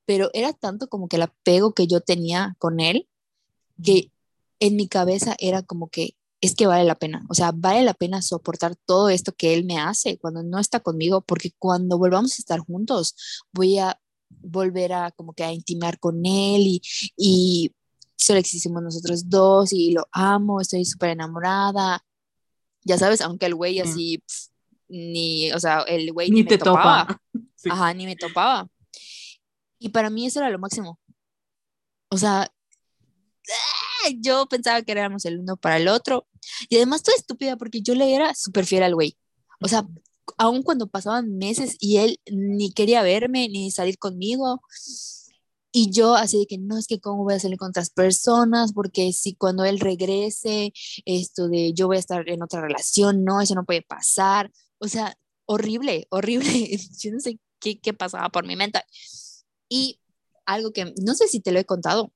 pero 0.04 0.30
era 0.34 0.52
tanto 0.52 0.88
como 0.88 1.08
que 1.08 1.16
el 1.16 1.22
apego 1.22 1.74
que 1.74 1.86
yo 1.86 2.00
tenía 2.00 2.54
con 2.58 2.80
él, 2.80 3.08
que 3.82 4.12
en 4.60 4.76
mi 4.76 4.88
cabeza 4.88 5.36
era 5.38 5.62
como 5.62 5.88
que 5.88 6.16
es 6.42 6.54
que 6.54 6.66
vale 6.66 6.84
la 6.84 6.96
pena, 6.96 7.24
o 7.30 7.34
sea, 7.34 7.50
vale 7.52 7.82
la 7.82 7.94
pena 7.94 8.20
soportar 8.20 8.76
todo 8.84 9.08
esto 9.08 9.32
que 9.32 9.54
él 9.54 9.64
me 9.64 9.78
hace 9.78 10.18
cuando 10.18 10.42
no 10.42 10.58
está 10.58 10.80
conmigo, 10.80 11.22
porque 11.22 11.52
cuando 11.58 11.96
volvamos 11.98 12.32
a 12.32 12.42
estar 12.42 12.60
juntos, 12.60 13.16
voy 13.52 13.78
a 13.78 13.98
volver 14.28 14.92
a 14.92 15.10
como 15.12 15.32
que 15.32 15.44
a 15.44 15.52
intimar 15.52 15.98
con 15.98 16.26
él 16.26 16.62
y, 16.66 16.82
y 17.16 17.72
solo 18.16 18.38
existimos 18.38 18.82
nosotros 18.82 19.28
dos 19.30 19.72
y 19.72 19.92
lo 19.92 20.06
amo, 20.12 20.60
estoy 20.60 20.84
súper 20.84 21.10
enamorada, 21.10 22.04
ya 22.84 22.98
sabes, 22.98 23.20
aunque 23.22 23.46
el 23.46 23.54
güey 23.54 23.74
Sí. 23.74 23.80
así, 23.80 24.18
pf, 24.18 24.48
ni, 24.88 25.52
o 25.52 25.58
sea, 25.58 25.80
el 25.88 26.12
güey 26.12 26.30
Ni 26.30 26.36
ni, 26.36 26.42
me 26.44 26.48
te 26.50 26.58
topaba, 26.58 27.06
topa. 27.06 27.20
Sí. 27.56 27.70
ajá, 27.72 27.94
ni 27.94 28.04
me 28.04 28.14
topaba. 28.14 28.68
Y 29.78 29.88
para 29.88 30.10
mí 30.10 30.26
eso 30.26 30.38
era 30.40 30.50
lo 30.50 30.58
máximo. 30.58 31.00
O 32.10 32.18
sea, 32.18 32.48
yo 34.20 34.46
pensaba 34.46 34.82
que 34.82 34.92
éramos 34.92 35.24
el 35.24 35.40
uno 35.40 35.56
para 35.56 35.76
el 35.76 35.88
otro. 35.88 36.26
Y 36.68 36.76
además, 36.76 37.02
toda 37.02 37.16
estúpida, 37.16 37.56
porque 37.56 37.82
yo 37.82 37.94
le 37.94 38.14
era 38.14 38.34
súper 38.34 38.66
fiel 38.66 38.82
al 38.82 38.94
güey. 38.94 39.16
O 39.60 39.68
sea, 39.68 39.86
aun 40.38 40.62
cuando 40.62 40.88
pasaban 40.88 41.36
meses 41.38 41.76
y 41.80 41.98
él 41.98 42.20
ni 42.30 42.72
quería 42.72 43.02
verme 43.02 43.48
ni 43.48 43.70
salir 43.70 43.98
conmigo. 43.98 44.60
Y 45.72 45.90
yo 45.90 46.14
así 46.16 46.38
de 46.38 46.46
que 46.46 46.58
no 46.58 46.78
es 46.78 46.86
que 46.86 47.00
cómo 47.00 47.24
voy 47.24 47.34
a 47.34 47.40
salir 47.40 47.58
con 47.58 47.68
otras 47.68 47.90
personas, 47.90 48.72
porque 48.72 49.12
si 49.12 49.34
cuando 49.34 49.64
él 49.64 49.78
regrese, 49.78 50.72
esto 51.04 51.48
de 51.48 51.74
yo 51.74 51.86
voy 51.86 51.96
a 51.98 52.00
estar 52.00 52.26
en 52.28 52.42
otra 52.42 52.62
relación, 52.62 53.24
no, 53.24 53.40
eso 53.42 53.54
no 53.54 53.64
puede 53.64 53.82
pasar. 53.82 54.50
O 54.78 54.88
sea, 54.88 55.16
horrible, 55.46 56.06
horrible. 56.10 56.46
Yo 57.00 57.12
no 57.12 57.20
sé 57.20 57.38
qué, 57.60 57.78
qué 57.80 57.92
pasaba 57.94 58.28
por 58.30 58.46
mi 58.46 58.56
mente. 58.56 58.80
Y 59.68 60.00
algo 60.46 60.72
que 60.72 60.94
no 61.02 61.14
sé 61.14 61.28
si 61.28 61.40
te 61.40 61.52
lo 61.52 61.58
he 61.58 61.64
contado, 61.64 62.12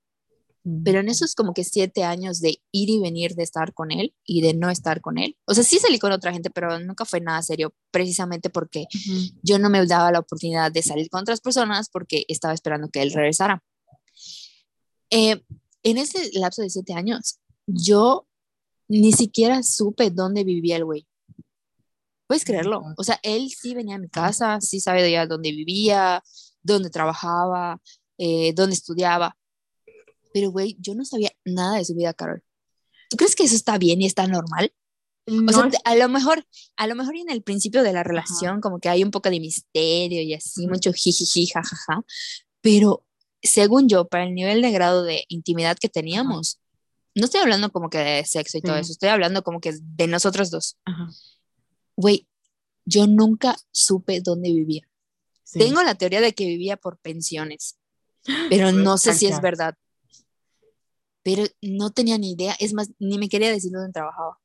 pero 0.84 1.00
en 1.00 1.08
esos 1.08 1.34
como 1.34 1.54
que 1.54 1.64
siete 1.64 2.04
años 2.04 2.40
de 2.40 2.60
ir 2.70 2.90
y 2.90 3.00
venir 3.00 3.34
de 3.34 3.42
estar 3.42 3.72
con 3.72 3.90
él 3.90 4.14
y 4.26 4.42
de 4.42 4.52
no 4.52 4.68
estar 4.68 5.00
con 5.00 5.18
él, 5.18 5.36
o 5.46 5.54
sea, 5.54 5.64
sí 5.64 5.78
salí 5.78 5.98
con 5.98 6.12
otra 6.12 6.32
gente, 6.32 6.50
pero 6.50 6.78
nunca 6.80 7.04
fue 7.04 7.20
nada 7.20 7.40
serio, 7.42 7.74
precisamente 7.90 8.50
porque 8.50 8.86
Ujú. 8.94 9.38
yo 9.42 9.58
no 9.58 9.70
me 9.70 9.84
daba 9.86 10.12
la 10.12 10.18
oportunidad 10.18 10.70
de 10.70 10.82
salir 10.82 11.08
con 11.08 11.22
otras 11.22 11.40
personas 11.40 11.88
porque 11.90 12.24
estaba 12.28 12.52
esperando 12.52 12.88
que 12.88 13.00
él 13.02 13.12
regresara. 13.12 13.62
Eh, 15.10 15.42
en 15.82 15.98
ese 15.98 16.30
lapso 16.34 16.62
de 16.62 16.70
siete 16.70 16.92
años, 16.92 17.38
yo 17.66 18.26
ni 18.88 19.12
siquiera 19.12 19.62
supe 19.62 20.10
dónde 20.10 20.44
vivía 20.44 20.76
el 20.76 20.84
güey. 20.84 21.06
Puedes 22.26 22.44
creerlo. 22.44 22.82
O 22.96 23.02
sea, 23.02 23.18
él 23.22 23.50
sí 23.50 23.74
venía 23.74 23.96
a 23.96 23.98
mi 23.98 24.08
casa, 24.08 24.60
sí 24.60 24.78
sabe 24.78 25.10
ya 25.10 25.26
dónde 25.26 25.50
vivía, 25.50 26.22
dónde 26.62 26.90
trabajaba, 26.90 27.80
eh, 28.18 28.52
dónde 28.54 28.74
estudiaba. 28.74 29.36
Pero, 30.32 30.50
güey, 30.50 30.76
yo 30.80 30.94
no 30.94 31.04
sabía 31.04 31.32
nada 31.44 31.78
de 31.78 31.84
su 31.84 31.94
vida, 31.94 32.14
Carol. 32.14 32.42
¿Tú 33.08 33.16
crees 33.16 33.34
que 33.34 33.44
eso 33.44 33.56
está 33.56 33.78
bien 33.78 34.00
y 34.00 34.06
está 34.06 34.26
normal? 34.26 34.72
o 35.26 35.52
sea, 35.52 35.70
a 35.84 35.94
lo 35.94 36.08
mejor, 36.08 36.44
a 36.76 36.86
lo 36.86 36.94
mejor 36.94 37.16
en 37.16 37.30
el 37.30 37.42
principio 37.42 37.82
de 37.82 37.92
la 37.92 38.02
relación, 38.02 38.60
como 38.60 38.80
que 38.80 38.88
hay 38.88 39.02
un 39.02 39.10
poco 39.10 39.30
de 39.30 39.38
misterio 39.38 40.22
y 40.22 40.34
así, 40.34 40.66
mucho 40.66 40.92
jijiji, 40.92 41.46
jajaja, 41.46 42.02
pero 42.60 43.04
según 43.42 43.88
yo, 43.88 44.06
para 44.08 44.24
el 44.24 44.34
nivel 44.34 44.62
de 44.62 44.70
grado 44.70 45.02
de 45.02 45.24
intimidad 45.28 45.76
que 45.78 45.88
teníamos, 45.88 46.60
no 47.14 47.24
estoy 47.24 47.40
hablando 47.40 47.70
como 47.70 47.90
que 47.90 47.98
de 47.98 48.24
sexo 48.24 48.58
y 48.58 48.62
todo 48.62 48.76
eso, 48.76 48.92
estoy 48.92 49.08
hablando 49.08 49.42
como 49.42 49.60
que 49.60 49.74
de 49.80 50.06
nosotros 50.06 50.50
dos. 50.50 50.76
Güey, 51.96 52.26
yo 52.84 53.06
nunca 53.06 53.56
supe 53.72 54.20
dónde 54.20 54.52
vivía. 54.52 54.88
Tengo 55.52 55.82
la 55.82 55.96
teoría 55.96 56.20
de 56.20 56.32
que 56.32 56.46
vivía 56.46 56.76
por 56.76 56.98
pensiones, 56.98 57.76
pero 58.50 58.72
no 58.72 58.98
sé 58.98 59.14
si 59.14 59.26
es 59.26 59.40
verdad. 59.40 59.74
Pero 61.22 61.44
no 61.60 61.90
tenía 61.90 62.18
ni 62.18 62.32
idea, 62.32 62.54
es 62.58 62.72
más, 62.72 62.90
ni 62.98 63.18
me 63.18 63.28
quería 63.28 63.50
decir 63.50 63.72
dónde 63.72 63.92
trabajaba. 63.92 64.38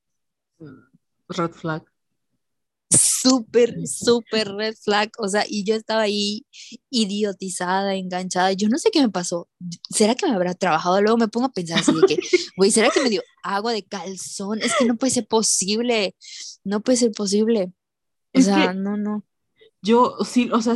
Red 1.29 1.51
flag. 1.51 1.83
Súper, 2.89 3.75
súper 3.87 4.49
red 4.49 4.75
flag. 4.75 5.11
O 5.17 5.27
sea, 5.27 5.43
y 5.47 5.63
yo 5.63 5.75
estaba 5.75 6.01
ahí 6.01 6.45
idiotizada, 6.89 7.95
enganchada. 7.95 8.53
Yo 8.53 8.69
no 8.69 8.77
sé 8.77 8.91
qué 8.91 9.01
me 9.01 9.09
pasó. 9.09 9.49
¿Será 9.89 10.15
que 10.15 10.27
me 10.27 10.33
habrá 10.33 10.53
trabajado? 10.53 11.01
Luego 11.01 11.17
me 11.17 11.27
pongo 11.27 11.47
a 11.47 11.51
pensar 11.51 11.79
así 11.79 11.91
de 11.93 12.01
que, 12.01 12.17
güey, 12.57 12.71
¿será 12.71 12.89
que 12.91 13.01
me 13.01 13.09
dio 13.09 13.23
agua 13.41 13.73
de 13.73 13.83
calzón? 13.83 14.61
Es 14.61 14.73
que 14.77 14.85
no 14.85 14.95
puede 14.97 15.11
ser 15.11 15.27
posible. 15.27 16.15
No 16.63 16.81
puede 16.81 16.97
ser 16.97 17.11
posible. 17.11 17.73
O 18.33 18.41
sea, 18.41 18.73
no, 18.73 18.97
no. 18.97 19.25
Yo 19.81 20.17
sí, 20.23 20.49
o 20.51 20.61
sea, 20.61 20.75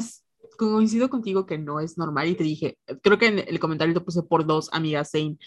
coincido 0.57 1.09
contigo 1.09 1.45
que 1.45 1.57
no 1.57 1.79
es 1.79 1.97
normal 1.97 2.27
y 2.27 2.35
te 2.35 2.43
dije, 2.43 2.77
creo 3.01 3.17
que 3.17 3.27
en 3.27 3.39
el 3.39 3.59
comentario 3.59 3.93
te 3.93 4.01
puse 4.01 4.23
por 4.23 4.45
dos 4.45 4.69
amigas 4.71 5.11
Zane, 5.11 5.37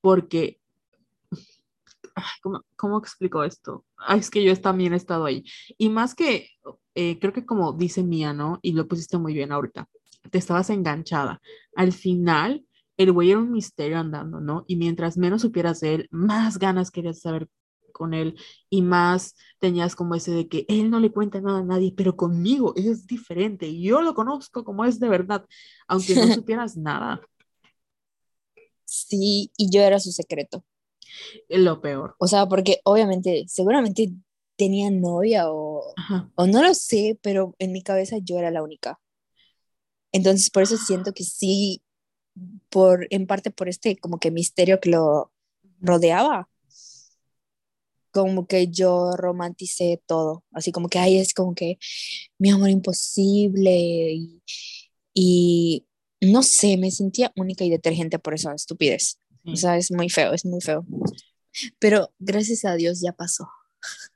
porque 0.00 0.60
¿cómo, 2.42 2.64
¿cómo, 2.76 2.98
explico 2.98 3.44
esto? 3.44 3.84
es 4.16 4.30
que 4.30 4.42
yo 4.42 4.54
también 4.60 4.92
he 4.92 4.96
estado 4.96 5.24
ahí. 5.24 5.44
Y 5.76 5.88
más 5.88 6.14
que, 6.14 6.48
eh, 6.94 7.18
creo 7.20 7.32
que 7.32 7.46
como 7.46 7.72
dice 7.72 8.02
Mía, 8.02 8.32
¿no? 8.32 8.58
Y 8.62 8.72
lo 8.72 8.88
pusiste 8.88 9.18
muy 9.18 9.34
bien 9.34 9.52
ahorita, 9.52 9.88
te 10.30 10.38
estabas 10.38 10.70
enganchada. 10.70 11.40
Al 11.76 11.92
final, 11.92 12.64
el 12.96 13.12
güey 13.12 13.30
era 13.30 13.40
un 13.40 13.52
misterio 13.52 13.98
andando, 13.98 14.40
¿no? 14.40 14.64
Y 14.66 14.76
mientras 14.76 15.16
menos 15.16 15.42
supieras 15.42 15.80
de 15.80 15.94
él, 15.94 16.08
más 16.10 16.58
ganas 16.58 16.90
querías 16.90 17.20
saber 17.20 17.48
con 17.92 18.14
él 18.14 18.36
y 18.70 18.82
más 18.82 19.34
tenías 19.58 19.96
como 19.96 20.14
ese 20.14 20.30
de 20.30 20.48
que 20.48 20.64
él 20.68 20.90
no 20.90 21.00
le 21.00 21.10
cuenta 21.10 21.40
nada 21.40 21.58
a 21.58 21.64
nadie, 21.64 21.92
pero 21.96 22.16
conmigo 22.16 22.74
es 22.76 23.06
diferente. 23.06 23.78
Yo 23.80 24.02
lo 24.02 24.14
conozco 24.14 24.64
como 24.64 24.84
es 24.84 25.00
de 25.00 25.08
verdad, 25.08 25.44
aunque 25.86 26.14
no 26.14 26.22
supieras 26.34 26.76
nada. 26.76 27.20
Sí, 28.88 29.52
y 29.58 29.70
yo 29.70 29.82
era 29.82 30.00
su 30.00 30.12
secreto 30.12 30.64
lo 31.48 31.80
peor. 31.80 32.16
O 32.18 32.26
sea, 32.26 32.46
porque 32.46 32.80
obviamente, 32.84 33.44
seguramente 33.48 34.12
tenía 34.56 34.90
novia 34.90 35.50
o, 35.50 35.94
o 36.34 36.46
no 36.46 36.62
lo 36.62 36.74
sé, 36.74 37.18
pero 37.22 37.54
en 37.58 37.72
mi 37.72 37.82
cabeza 37.82 38.16
yo 38.22 38.38
era 38.38 38.50
la 38.50 38.62
única. 38.62 38.98
Entonces, 40.12 40.50
por 40.50 40.62
eso 40.62 40.76
siento 40.76 41.12
que 41.12 41.24
sí, 41.24 41.82
por, 42.70 43.06
en 43.10 43.26
parte 43.26 43.50
por 43.50 43.68
este 43.68 43.96
como 43.98 44.18
que 44.18 44.30
misterio 44.30 44.80
que 44.80 44.90
lo 44.90 45.32
rodeaba, 45.80 46.48
como 48.10 48.46
que 48.46 48.68
yo 48.68 49.12
romanticé 49.16 50.02
todo, 50.06 50.44
así 50.52 50.72
como 50.72 50.88
que 50.88 50.98
ahí 50.98 51.18
es 51.18 51.34
como 51.34 51.54
que 51.54 51.78
mi 52.38 52.50
amor 52.50 52.70
imposible 52.70 53.70
y, 54.12 54.42
y 55.14 55.87
no 56.20 56.42
sé, 56.42 56.76
me 56.76 56.90
sentía 56.90 57.32
única 57.36 57.64
y 57.64 57.70
detergente 57.70 58.18
por 58.18 58.34
esa 58.34 58.54
estupidez. 58.54 59.18
O 59.44 59.56
sea, 59.56 59.76
es 59.76 59.90
muy 59.90 60.08
feo, 60.10 60.32
es 60.32 60.44
muy 60.44 60.60
feo. 60.60 60.84
Pero 61.78 62.10
gracias 62.18 62.64
a 62.64 62.74
Dios 62.74 63.00
ya 63.00 63.12
pasó. 63.12 63.48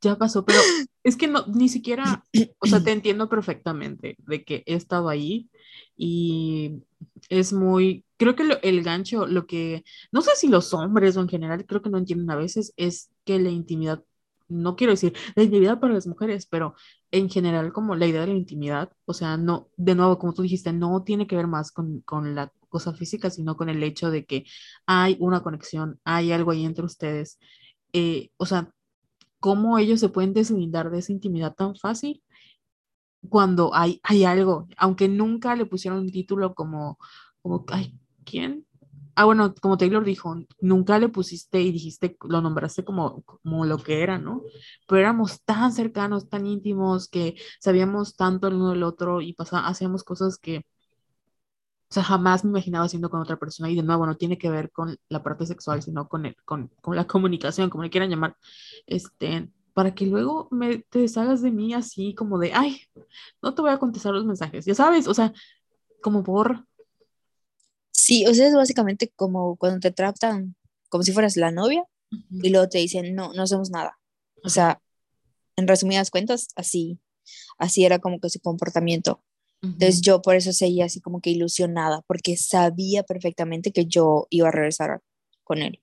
Ya 0.00 0.16
pasó, 0.16 0.46
pero 0.46 0.58
es 1.04 1.16
que 1.18 1.28
no, 1.28 1.44
ni 1.48 1.68
siquiera, 1.68 2.24
o 2.60 2.66
sea, 2.66 2.82
te 2.82 2.92
entiendo 2.92 3.28
perfectamente 3.28 4.16
de 4.26 4.42
que 4.42 4.62
he 4.64 4.74
estado 4.74 5.10
ahí 5.10 5.50
y 5.98 6.82
es 7.28 7.52
muy, 7.52 8.06
creo 8.16 8.34
que 8.34 8.44
el 8.62 8.82
gancho, 8.82 9.26
lo 9.26 9.46
que, 9.46 9.84
no 10.12 10.22
sé 10.22 10.30
si 10.34 10.48
los 10.48 10.72
hombres 10.72 11.16
o 11.18 11.20
en 11.20 11.28
general, 11.28 11.66
creo 11.66 11.82
que 11.82 11.90
no 11.90 11.98
entienden 11.98 12.30
a 12.30 12.36
veces, 12.36 12.72
es 12.78 13.10
que 13.26 13.38
la 13.38 13.50
intimidad, 13.50 14.02
no 14.48 14.76
quiero 14.76 14.94
decir 14.94 15.14
la 15.34 15.42
intimidad 15.42 15.78
para 15.78 15.92
las 15.92 16.06
mujeres, 16.06 16.46
pero 16.46 16.74
en 17.12 17.28
general 17.30 17.72
como 17.72 17.96
la 17.96 18.06
idea 18.06 18.20
de 18.22 18.28
la 18.28 18.34
intimidad, 18.34 18.92
o 19.04 19.14
sea, 19.14 19.36
no, 19.36 19.68
de 19.76 19.94
nuevo, 19.94 20.18
como 20.18 20.32
tú 20.34 20.42
dijiste, 20.42 20.72
no 20.72 21.02
tiene 21.02 21.26
que 21.26 21.36
ver 21.36 21.46
más 21.46 21.72
con, 21.72 22.00
con 22.02 22.34
la 22.34 22.52
cosa 22.68 22.94
física, 22.94 23.30
sino 23.30 23.56
con 23.56 23.68
el 23.68 23.82
hecho 23.82 24.10
de 24.10 24.24
que 24.26 24.44
hay 24.86 25.16
una 25.20 25.42
conexión, 25.42 26.00
hay 26.04 26.32
algo 26.32 26.52
ahí 26.52 26.64
entre 26.64 26.84
ustedes. 26.84 27.38
Eh, 27.92 28.30
o 28.36 28.46
sea, 28.46 28.72
¿cómo 29.40 29.78
ellos 29.78 30.00
se 30.00 30.08
pueden 30.10 30.34
deslindar 30.34 30.90
de 30.90 31.00
esa 31.00 31.12
intimidad 31.12 31.54
tan 31.54 31.76
fácil? 31.76 32.22
Cuando 33.28 33.74
hay, 33.74 34.00
hay 34.02 34.24
algo, 34.24 34.66
aunque 34.78 35.08
nunca 35.08 35.54
le 35.56 35.66
pusieron 35.66 36.00
un 36.00 36.10
título 36.10 36.54
como, 36.54 36.98
como, 37.42 37.64
ay, 37.68 37.98
¿quién? 38.24 38.66
Ah, 39.20 39.26
bueno, 39.26 39.54
como 39.60 39.76
Taylor 39.76 40.02
dijo, 40.02 40.34
nunca 40.62 40.98
le 40.98 41.10
pusiste 41.10 41.60
y 41.60 41.72
dijiste, 41.72 42.16
lo 42.26 42.40
nombraste 42.40 42.84
como, 42.84 43.22
como 43.22 43.66
lo 43.66 43.76
que 43.76 44.02
era, 44.02 44.16
¿no? 44.18 44.42
Pero 44.88 45.00
éramos 45.00 45.42
tan 45.44 45.72
cercanos, 45.72 46.30
tan 46.30 46.46
íntimos, 46.46 47.06
que 47.06 47.36
sabíamos 47.60 48.16
tanto 48.16 48.48
el 48.48 48.54
uno 48.54 48.70
del 48.70 48.82
otro 48.82 49.20
y 49.20 49.34
pasá, 49.34 49.66
hacíamos 49.66 50.04
cosas 50.04 50.38
que 50.38 50.64
o 51.90 51.92
sea, 51.94 52.02
jamás 52.04 52.44
me 52.44 52.50
imaginaba 52.50 52.86
haciendo 52.86 53.10
con 53.10 53.20
otra 53.20 53.36
persona. 53.38 53.68
Y 53.70 53.76
de 53.76 53.82
nuevo 53.82 54.06
no 54.06 54.16
tiene 54.16 54.38
que 54.38 54.48
ver 54.48 54.70
con 54.70 54.96
la 55.10 55.22
parte 55.22 55.44
sexual, 55.44 55.82
sino 55.82 56.08
con, 56.08 56.24
el, 56.24 56.36
con, 56.44 56.68
con 56.80 56.96
la 56.96 57.06
comunicación, 57.06 57.68
como 57.68 57.84
le 57.84 57.90
quieran 57.90 58.08
llamar, 58.10 58.36
este, 58.86 59.50
para 59.74 59.94
que 59.94 60.06
luego 60.06 60.48
me, 60.50 60.78
te 60.78 61.00
deshagas 61.00 61.42
de 61.42 61.50
mí 61.50 61.74
así 61.74 62.14
como 62.14 62.38
de, 62.38 62.52
ay, 62.54 62.80
no 63.42 63.54
te 63.54 63.62
voy 63.62 63.70
a 63.72 63.78
contestar 63.78 64.14
los 64.14 64.24
mensajes, 64.24 64.64
ya 64.64 64.74
sabes, 64.74 65.08
o 65.08 65.14
sea, 65.14 65.32
como 66.02 66.22
por... 66.24 66.64
Sí, 68.10 68.26
o 68.26 68.34
sea, 68.34 68.48
es 68.48 68.54
básicamente 68.54 69.12
como 69.14 69.54
cuando 69.54 69.78
te 69.78 69.92
tratan 69.92 70.56
como 70.88 71.04
si 71.04 71.12
fueras 71.12 71.36
la 71.36 71.52
novia 71.52 71.84
y 72.42 72.48
luego 72.48 72.68
te 72.68 72.78
dicen, 72.78 73.14
no, 73.14 73.32
no 73.34 73.44
hacemos 73.44 73.70
nada. 73.70 74.00
O 74.42 74.48
sea, 74.48 74.82
en 75.54 75.68
resumidas 75.68 76.10
cuentas, 76.10 76.48
así, 76.56 76.98
así 77.56 77.84
era 77.84 78.00
como 78.00 78.18
que 78.18 78.28
su 78.28 78.40
comportamiento. 78.40 79.22
Entonces 79.62 80.00
yo 80.00 80.22
por 80.22 80.34
eso 80.34 80.52
seguía 80.52 80.86
así 80.86 81.00
como 81.00 81.20
que 81.20 81.30
ilusionada, 81.30 82.02
porque 82.08 82.36
sabía 82.36 83.04
perfectamente 83.04 83.70
que 83.70 83.86
yo 83.86 84.26
iba 84.28 84.48
a 84.48 84.50
regresar 84.50 85.00
con 85.44 85.58
él. 85.62 85.80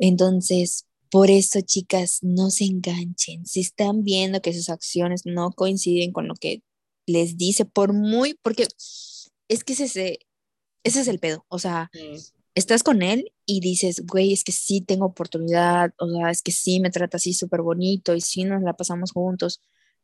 Entonces, 0.00 0.88
por 1.12 1.30
eso, 1.30 1.60
chicas, 1.60 2.18
no 2.22 2.50
se 2.50 2.64
enganchen. 2.64 3.46
Si 3.46 3.60
están 3.60 4.02
viendo 4.02 4.42
que 4.42 4.52
sus 4.52 4.68
acciones 4.68 5.22
no 5.26 5.52
coinciden 5.52 6.10
con 6.10 6.26
lo 6.26 6.34
que 6.34 6.64
les 7.06 7.36
dice, 7.36 7.66
por 7.66 7.92
muy, 7.92 8.34
porque 8.42 8.66
es 9.46 9.62
que 9.62 9.74
ese, 9.74 10.18
ese 10.84 11.00
es 11.00 11.08
el 11.08 11.18
pedo. 11.18 11.44
O 11.48 11.58
sea, 11.58 11.90
estás 12.54 12.82
con 12.82 13.02
él 13.02 13.32
y 13.46 13.60
dices, 13.60 14.04
güey, 14.06 14.32
es 14.32 14.44
que 14.44 14.52
sí 14.52 14.80
tengo 14.80 15.06
oportunidad, 15.06 15.92
o 15.98 16.08
sea, 16.08 16.30
es 16.30 16.42
que 16.42 16.52
sí 16.52 16.80
me 16.80 16.90
trata 16.90 17.16
así 17.16 17.34
súper 17.34 17.62
bonito 17.62 18.14
y 18.14 18.20
sí 18.20 18.44
nos 18.44 18.62
la 18.62 18.74
pasamos 18.74 19.12
juntos, 19.12 19.60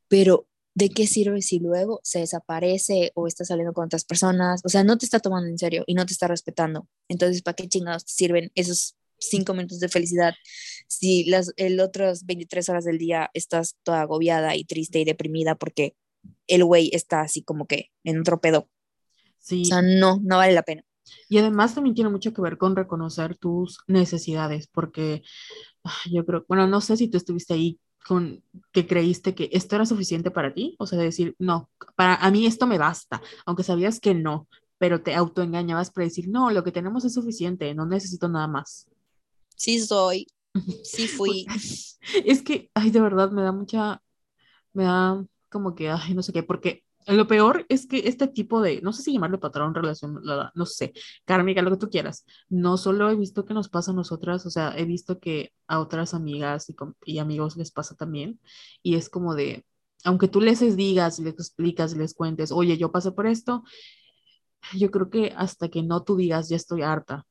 pero 0.08 0.48
¿de 0.74 0.88
qué 0.90 1.06
sirve 1.06 1.42
si 1.42 1.58
luego 1.58 2.00
se 2.02 2.20
desaparece 2.20 3.12
o 3.14 3.26
está 3.26 3.44
saliendo 3.44 3.72
con 3.72 3.86
otras 3.86 4.04
personas? 4.04 4.62
O 4.64 4.68
sea, 4.68 4.84
no 4.84 4.98
te 4.98 5.04
está 5.04 5.20
tomando 5.20 5.48
en 5.48 5.58
serio 5.58 5.84
y 5.86 5.94
no 5.94 6.06
te 6.06 6.12
está 6.12 6.26
respetando. 6.28 6.88
Entonces, 7.08 7.42
¿para 7.42 7.54
qué 7.54 7.68
chingados 7.68 8.04
te 8.04 8.12
sirven 8.12 8.50
esos 8.54 8.96
cinco 9.18 9.54
minutos 9.54 9.80
de 9.80 9.88
felicidad 9.88 10.34
si 10.88 11.24
las 11.24 11.52
el 11.56 11.78
otras 11.80 12.24
23 12.24 12.68
horas 12.70 12.84
del 12.84 12.98
día 12.98 13.30
estás 13.34 13.76
toda 13.82 14.02
agobiada 14.02 14.56
y 14.56 14.64
triste 14.64 14.98
y 15.00 15.04
deprimida 15.04 15.54
porque 15.56 15.94
el 16.46 16.64
güey 16.64 16.90
está 16.92 17.20
así 17.20 17.42
como 17.42 17.66
que 17.66 17.90
en 18.04 18.20
otro 18.20 18.40
pedo? 18.40 18.68
Sí. 19.40 19.62
O 19.62 19.64
sea, 19.64 19.82
no, 19.82 20.20
no 20.22 20.36
vale 20.36 20.52
la 20.52 20.62
pena. 20.62 20.84
Y 21.28 21.38
además 21.38 21.74
también 21.74 21.94
tiene 21.94 22.10
mucho 22.10 22.32
que 22.32 22.42
ver 22.42 22.58
con 22.58 22.76
reconocer 22.76 23.36
tus 23.36 23.78
necesidades, 23.86 24.68
porque 24.68 25.22
ah, 25.84 25.92
yo 26.10 26.24
creo, 26.24 26.44
bueno, 26.48 26.66
no 26.66 26.80
sé 26.80 26.96
si 26.96 27.08
tú 27.08 27.16
estuviste 27.16 27.54
ahí 27.54 27.80
con 28.06 28.42
que 28.72 28.86
creíste 28.86 29.34
que 29.34 29.50
esto 29.52 29.76
era 29.76 29.86
suficiente 29.86 30.30
para 30.30 30.54
ti, 30.54 30.76
o 30.78 30.86
sea, 30.86 30.98
decir, 30.98 31.34
no, 31.38 31.70
para 31.96 32.14
a 32.14 32.30
mí 32.30 32.46
esto 32.46 32.66
me 32.66 32.78
basta, 32.78 33.20
aunque 33.44 33.62
sabías 33.62 34.00
que 34.00 34.14
no, 34.14 34.48
pero 34.78 35.02
te 35.02 35.14
autoengañabas 35.14 35.90
para 35.90 36.06
decir, 36.06 36.28
no, 36.28 36.50
lo 36.50 36.64
que 36.64 36.72
tenemos 36.72 37.04
es 37.04 37.14
suficiente, 37.14 37.74
no 37.74 37.86
necesito 37.86 38.28
nada 38.28 38.48
más. 38.48 38.88
Sí 39.54 39.80
soy, 39.80 40.26
sí 40.82 41.06
fui. 41.08 41.46
es 42.24 42.42
que, 42.42 42.70
ay, 42.74 42.90
de 42.90 43.00
verdad, 43.00 43.30
me 43.30 43.42
da 43.42 43.52
mucha, 43.52 44.02
me 44.72 44.84
da 44.84 45.22
como 45.50 45.74
que, 45.74 45.90
ay, 45.90 46.14
no 46.14 46.22
sé 46.22 46.32
qué, 46.32 46.42
porque 46.42 46.84
Lo 47.06 47.26
peor 47.26 47.64
es 47.68 47.86
que 47.86 48.08
este 48.08 48.28
tipo 48.28 48.60
de, 48.60 48.80
no 48.82 48.92
sé 48.92 49.02
si 49.02 49.12
llamarlo 49.12 49.40
patrón, 49.40 49.74
relación, 49.74 50.20
no 50.54 50.66
sé, 50.66 50.92
kármica, 51.24 51.62
lo 51.62 51.70
que 51.70 51.78
tú 51.78 51.88
quieras, 51.90 52.24
no 52.48 52.76
solo 52.76 53.10
he 53.10 53.16
visto 53.16 53.44
que 53.44 53.54
nos 53.54 53.68
pasa 53.68 53.90
a 53.90 53.94
nosotras, 53.94 54.44
o 54.46 54.50
sea, 54.50 54.74
he 54.76 54.84
visto 54.84 55.18
que 55.18 55.52
a 55.66 55.80
otras 55.80 56.14
amigas 56.14 56.68
y, 56.68 56.76
y 57.04 57.18
amigos 57.18 57.56
les 57.56 57.72
pasa 57.72 57.94
también, 57.96 58.38
y 58.82 58.96
es 58.96 59.08
como 59.08 59.34
de, 59.34 59.64
aunque 60.04 60.28
tú 60.28 60.40
les 60.40 60.60
digas, 60.76 61.18
les 61.18 61.34
explicas, 61.34 61.96
les 61.96 62.14
cuentes, 62.14 62.52
oye, 62.52 62.76
yo 62.76 62.92
pasé 62.92 63.12
por 63.12 63.26
esto, 63.26 63.64
yo 64.76 64.90
creo 64.90 65.10
que 65.10 65.32
hasta 65.36 65.68
que 65.68 65.82
no 65.82 66.02
tú 66.04 66.16
digas, 66.16 66.48
ya 66.48 66.56
estoy 66.56 66.82
harta 66.82 67.26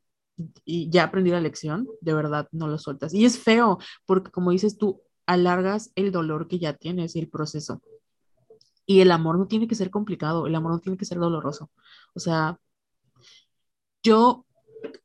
y 0.66 0.90
ya 0.90 1.04
aprendí 1.06 1.32
la 1.32 1.42
lección, 1.42 1.88
de 2.02 2.14
verdad 2.14 2.48
no 2.52 2.68
lo 2.68 2.78
sueltas. 2.78 3.14
Y 3.14 3.26
es 3.26 3.40
feo, 3.40 3.78
porque 4.06 4.32
como 4.32 4.52
dices 4.52 4.78
tú, 4.78 5.02
alargas 5.26 5.92
el 5.96 6.12
dolor 6.12 6.48
que 6.48 6.60
ya 6.60 6.74
tienes 6.74 7.16
el 7.16 7.30
proceso. 7.30 7.82
Y 8.90 9.02
el 9.02 9.12
amor 9.12 9.38
no 9.38 9.46
tiene 9.46 9.68
que 9.68 9.76
ser 9.76 9.92
complicado, 9.92 10.48
el 10.48 10.56
amor 10.56 10.72
no 10.72 10.80
tiene 10.80 10.98
que 10.98 11.06
ser 11.06 11.20
doloroso. 11.20 11.70
O 12.16 12.20
sea, 12.20 12.60
yo 14.02 14.48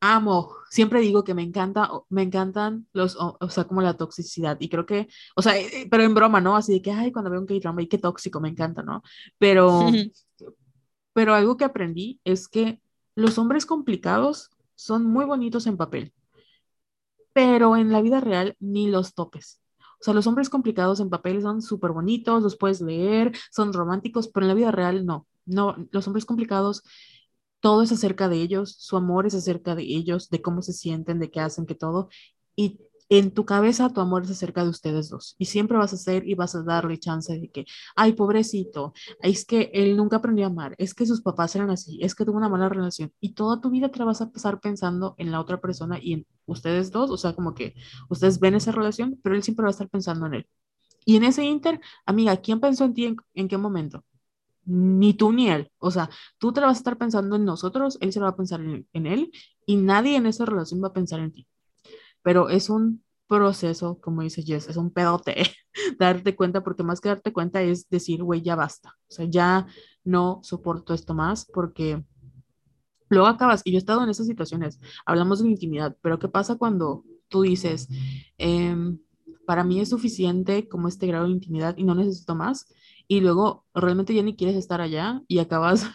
amo, 0.00 0.54
siempre 0.70 1.00
digo 1.00 1.22
que 1.22 1.34
me 1.34 1.42
encanta, 1.42 1.90
me 2.08 2.22
encantan 2.22 2.86
los, 2.94 3.14
o, 3.20 3.36
sea, 3.50 3.64
como 3.64 3.82
la 3.82 3.94
toxicidad. 3.98 4.56
Y 4.58 4.70
creo 4.70 4.86
que, 4.86 5.08
o 5.36 5.42
sea, 5.42 5.58
eh, 5.58 5.82
eh, 5.82 5.88
pero 5.90 6.02
en 6.02 6.14
broma, 6.14 6.40
¿no? 6.40 6.56
Así 6.56 6.72
de 6.72 6.80
que, 6.80 6.92
ay, 6.92 7.12
cuando 7.12 7.30
veo 7.30 7.40
un 7.40 7.46
K-drama, 7.46 7.82
y 7.82 7.86
qué 7.86 7.98
tóxico, 7.98 8.40
me 8.40 8.48
encanta, 8.48 8.82
¿no? 8.82 9.02
Pero, 9.36 9.80
pero 11.12 11.34
algo 11.34 11.58
que 11.58 11.66
aprendí 11.66 12.22
es 12.24 12.48
que 12.48 12.80
los 13.14 13.36
hombres 13.36 13.66
complicados 13.66 14.48
son 14.76 15.04
muy 15.04 15.26
bonitos 15.26 15.66
en 15.66 15.76
papel, 15.76 16.14
pero 17.34 17.76
en 17.76 17.92
la 17.92 18.00
vida 18.00 18.20
real 18.20 18.56
ni 18.60 18.88
los 18.88 19.12
topes. 19.12 19.60
O 20.04 20.06
sea, 20.06 20.12
los 20.12 20.26
hombres 20.26 20.50
complicados 20.50 21.00
en 21.00 21.08
papel 21.08 21.40
son 21.40 21.62
súper 21.62 21.92
bonitos, 21.92 22.42
los 22.42 22.58
puedes 22.58 22.82
leer, 22.82 23.32
son 23.50 23.72
románticos, 23.72 24.28
pero 24.28 24.44
en 24.44 24.48
la 24.48 24.54
vida 24.54 24.70
real 24.70 25.06
no. 25.06 25.26
No, 25.46 25.76
los 25.92 26.06
hombres 26.06 26.26
complicados, 26.26 26.82
todo 27.60 27.80
es 27.80 27.90
acerca 27.90 28.28
de 28.28 28.36
ellos, 28.36 28.76
su 28.78 28.98
amor 28.98 29.26
es 29.26 29.34
acerca 29.34 29.74
de 29.74 29.84
ellos, 29.84 30.28
de 30.28 30.42
cómo 30.42 30.60
se 30.60 30.74
sienten, 30.74 31.20
de 31.20 31.30
qué 31.30 31.40
hacen, 31.40 31.64
que 31.64 31.74
todo. 31.74 32.10
Y 32.54 32.80
en 33.18 33.30
tu 33.32 33.44
cabeza 33.44 33.90
tu 33.90 34.00
amor 34.00 34.24
es 34.24 34.30
acerca 34.30 34.62
de 34.64 34.70
ustedes 34.70 35.08
dos 35.10 35.36
y 35.38 35.46
siempre 35.46 35.76
vas 35.76 35.92
a 35.92 35.96
ser 35.96 36.26
y 36.28 36.34
vas 36.34 36.54
a 36.54 36.62
darle 36.62 36.98
chance 36.98 37.38
de 37.38 37.50
que, 37.50 37.66
ay, 37.96 38.12
pobrecito, 38.14 38.94
es 39.20 39.44
que 39.44 39.70
él 39.74 39.96
nunca 39.96 40.16
aprendió 40.16 40.46
a 40.46 40.48
amar, 40.48 40.74
es 40.78 40.94
que 40.94 41.06
sus 41.06 41.20
papás 41.20 41.54
eran 41.56 41.70
así, 41.70 41.98
es 42.02 42.14
que 42.14 42.24
tuvo 42.24 42.36
una 42.38 42.48
mala 42.48 42.68
relación 42.68 43.12
y 43.20 43.34
toda 43.34 43.60
tu 43.60 43.70
vida 43.70 43.90
te 43.90 44.02
vas 44.04 44.20
a 44.20 44.30
pasar 44.30 44.60
pensando 44.60 45.14
en 45.18 45.30
la 45.32 45.40
otra 45.40 45.60
persona 45.60 45.98
y 46.00 46.14
en 46.14 46.26
ustedes 46.46 46.90
dos, 46.90 47.10
o 47.10 47.16
sea, 47.16 47.34
como 47.34 47.54
que 47.54 47.74
ustedes 48.08 48.40
ven 48.40 48.54
esa 48.54 48.72
relación, 48.72 49.18
pero 49.22 49.36
él 49.36 49.42
siempre 49.42 49.64
va 49.64 49.68
a 49.68 49.72
estar 49.72 49.88
pensando 49.88 50.26
en 50.26 50.34
él. 50.34 50.46
Y 51.04 51.16
en 51.16 51.24
ese 51.24 51.44
inter, 51.44 51.80
amiga, 52.06 52.36
¿quién 52.38 52.60
pensó 52.60 52.84
en 52.84 52.94
ti 52.94 53.16
en, 53.34 53.48
qué 53.48 53.58
momento? 53.58 54.04
Ni 54.64 55.14
tú 55.14 55.32
ni 55.32 55.50
él. 55.50 55.70
O 55.78 55.90
sea, 55.90 56.10
tú 56.38 56.52
te 56.52 56.60
vas 56.60 56.76
a 56.76 56.78
estar 56.78 56.96
pensando 56.98 57.36
en 57.36 57.44
nosotros, 57.44 57.98
él 58.00 58.12
se 58.12 58.20
va 58.20 58.28
a 58.28 58.36
pensar 58.36 58.60
en, 58.60 58.88
en 58.92 59.06
él 59.06 59.30
y 59.66 59.76
nadie 59.76 60.16
en 60.16 60.26
esa 60.26 60.46
relación 60.46 60.82
va 60.82 60.88
a 60.88 60.92
pensar 60.94 61.20
en 61.20 61.32
ti 61.32 61.46
pero 62.24 62.48
es 62.48 62.70
un 62.70 63.03
proceso, 63.26 63.98
como 64.00 64.22
dice 64.22 64.42
Jess, 64.42 64.68
es 64.68 64.76
un 64.76 64.90
pedote 64.90 65.36
darte 65.98 66.36
cuenta, 66.36 66.62
porque 66.62 66.82
más 66.82 67.00
que 67.00 67.08
darte 67.08 67.32
cuenta 67.32 67.62
es 67.62 67.88
decir, 67.88 68.22
güey, 68.22 68.42
ya 68.42 68.56
basta, 68.56 68.96
o 69.08 69.12
sea, 69.12 69.26
ya 69.26 69.66
no 70.04 70.40
soporto 70.42 70.94
esto 70.94 71.14
más 71.14 71.46
porque 71.46 72.04
luego 73.08 73.26
acabas, 73.26 73.62
y 73.64 73.72
yo 73.72 73.76
he 73.76 73.78
estado 73.78 74.02
en 74.02 74.10
esas 74.10 74.26
situaciones, 74.26 74.80
hablamos 75.06 75.42
de 75.42 75.48
intimidad, 75.48 75.96
pero 76.02 76.18
¿qué 76.18 76.28
pasa 76.28 76.56
cuando 76.56 77.04
tú 77.28 77.42
dices, 77.42 77.88
em, 78.38 78.98
para 79.46 79.64
mí 79.64 79.80
es 79.80 79.90
suficiente 79.90 80.68
como 80.68 80.88
este 80.88 81.06
grado 81.06 81.26
de 81.26 81.32
intimidad 81.32 81.76
y 81.76 81.84
no 81.84 81.94
necesito 81.94 82.34
más? 82.34 82.66
Y 83.06 83.20
luego 83.20 83.66
realmente 83.74 84.14
ya 84.14 84.22
ni 84.22 84.36
quieres 84.36 84.56
estar 84.56 84.80
allá 84.80 85.22
y 85.28 85.38
acabas 85.38 85.86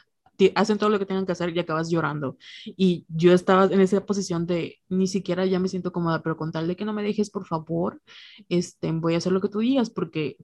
hacen 0.56 0.78
todo 0.78 0.90
lo 0.90 1.00
que 1.00 1.06
tengan 1.06 1.26
que 1.26 1.32
hacer 1.32 1.56
y 1.56 1.60
acabas 1.60 1.90
llorando. 1.90 2.38
Y 2.66 3.06
yo 3.10 3.34
estaba 3.34 3.66
en 3.66 3.82
esa 3.82 4.06
posición 4.06 4.46
de 4.46 4.78
ni 4.90 5.08
siquiera 5.08 5.46
ya 5.46 5.60
me 5.60 5.68
siento 5.68 5.92
cómoda, 5.92 6.22
pero 6.22 6.38
con 6.38 6.52
tal 6.52 6.68
de 6.68 6.76
que 6.76 6.86
no 6.86 6.94
me 6.94 7.04
dejes, 7.04 7.30
por 7.30 7.46
favor, 7.46 8.02
este, 8.50 8.92
voy 8.92 9.16
a 9.16 9.18
hacer 9.18 9.32
lo 9.32 9.42
que 9.42 9.50
tú 9.50 9.60
digas 9.60 9.90
porque 9.90 10.38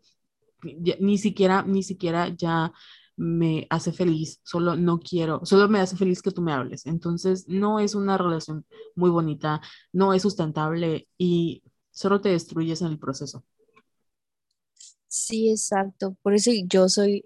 ni 1.00 1.18
siquiera, 1.18 1.64
ni 1.64 1.84
siquiera 1.84 2.30
ya 2.30 2.74
me 3.18 3.66
hace 3.70 3.94
feliz, 3.94 4.42
solo 4.44 4.76
no 4.76 5.00
quiero, 5.00 5.46
solo 5.46 5.70
me 5.70 5.80
hace 5.80 5.96
feliz 5.96 6.22
que 6.22 6.32
tú 6.32 6.42
me 6.42 6.54
hables. 6.54 6.86
Entonces, 6.86 7.48
no 7.48 7.80
es 7.80 7.96
una 7.96 8.18
relación 8.18 8.66
muy 8.96 9.10
bonita, 9.10 9.62
no 9.94 10.14
es 10.14 10.22
sustentable 10.22 11.08
y 11.18 11.64
solo 11.92 12.20
te 12.22 12.30
destruyes 12.30 12.82
en 12.82 12.88
el 12.88 13.00
proceso. 13.00 13.46
Sí, 15.08 15.50
exacto. 15.50 16.18
Por 16.22 16.34
eso 16.34 16.52
yo 16.68 16.90
soy 16.90 17.26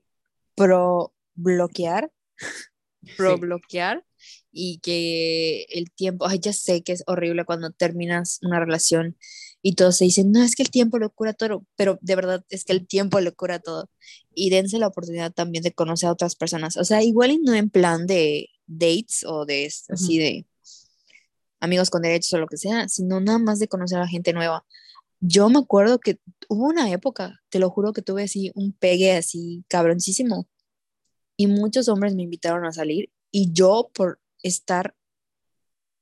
pro 0.56 1.14
bloquear 1.34 2.12
pro 3.18 3.38
bloquear 3.38 4.04
y 4.52 4.80
que 4.80 5.66
el 5.70 5.92
tiempo, 5.92 6.28
ay, 6.28 6.40
ya 6.40 6.54
sé 6.54 6.82
que 6.84 6.92
es 6.92 7.04
horrible 7.08 7.46
cuando 7.46 7.72
terminas 7.72 8.40
una 8.42 8.60
relación 8.60 9.18
y 9.62 9.76
todos 9.76 9.98
se 9.98 10.06
dicen, 10.06 10.32
no, 10.32 10.42
es 10.44 10.56
que 10.56 10.64
el 10.64 10.72
tiempo 10.72 11.00
lo 11.00 11.10
cura 11.10 11.34
todo, 11.34 11.66
pero 11.76 12.00
de 12.02 12.16
verdad 12.16 12.46
es 12.50 12.64
que 12.64 12.74
el 12.74 12.88
tiempo 12.88 13.20
lo 13.20 13.36
cura 13.36 13.60
todo. 13.60 13.90
Y 14.34 14.50
dense 14.50 14.80
la 14.80 14.88
oportunidad 14.88 15.34
también 15.34 15.64
de 15.64 15.74
conocer 15.74 16.08
a 16.08 16.14
otras 16.14 16.36
personas. 16.36 16.78
O 16.78 16.86
sea, 16.86 17.04
igual 17.04 17.32
y 17.32 17.40
no 17.40 17.54
en 17.54 17.70
plan 17.70 18.08
de 18.08 18.50
dates 18.68 19.26
o 19.26 19.46
de 19.46 19.70
así 19.90 20.18
de 20.18 20.46
amigos 21.60 21.90
con 21.90 22.04
derechos 22.04 22.34
o 22.34 22.40
lo 22.40 22.48
que 22.48 22.58
sea, 22.58 22.88
sino 22.88 23.20
nada 23.20 23.40
más 23.40 23.60
de 23.60 23.68
conocer 23.68 24.00
a 24.00 24.08
gente 24.08 24.32
nueva. 24.34 24.66
Yo 25.20 25.50
me 25.50 25.60
acuerdo 25.60 26.00
que 26.00 26.20
hubo 26.48 26.68
una 26.68 26.90
época, 26.92 27.42
te 27.50 27.60
lo 27.60 27.70
juro 27.70 27.92
que 27.92 28.02
tuve 28.02 28.24
así 28.24 28.52
un 28.56 28.72
pegue 28.72 29.12
así 29.18 29.66
cabroncísimo 29.68 30.48
y 31.40 31.48
muchos 31.48 31.88
hombres 31.88 32.16
me 32.16 32.24
invitaron 32.24 32.66
a 32.66 32.74
salir 32.74 33.10
y 33.32 33.54
yo 33.54 33.90
por 33.94 34.20
estar 34.44 34.94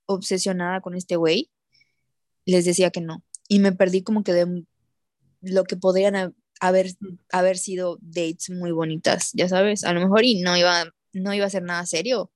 obsesionada 0.08 0.82
con 0.82 0.96
este 0.96 1.16
güey, 1.16 1.52
les 2.46 2.66
decía 2.66 2.90
que 2.90 3.02
no. 3.02 3.24
Y 3.48 3.60
me 3.60 3.72
perdí 3.72 4.02
como 4.02 4.24
que 4.24 4.34
de 4.34 4.66
lo 5.42 5.64
que 5.66 5.78
podrían 5.78 6.34
haber, 6.60 6.88
haber 7.32 7.60
sido 7.60 8.00
dates 8.02 8.50
muy 8.50 8.72
bonitas, 8.72 9.30
ya 9.36 9.48
sabes, 9.48 9.84
a 9.84 9.94
lo 9.94 10.00
mejor 10.00 10.26
y 10.26 10.42
no 10.42 10.58
iba, 10.58 10.92
no 11.14 11.34
iba 11.36 11.46
a 11.46 11.52
ser 11.52 11.62
nada 11.62 11.86
serio, 11.86 12.32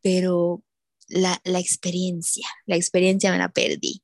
pero 0.00 0.62
la, 1.08 1.38
la 1.44 1.58
experiencia, 1.58 2.48
la 2.64 2.76
experiencia 2.76 3.30
me 3.30 3.36
la 3.36 3.50
perdí 3.50 4.02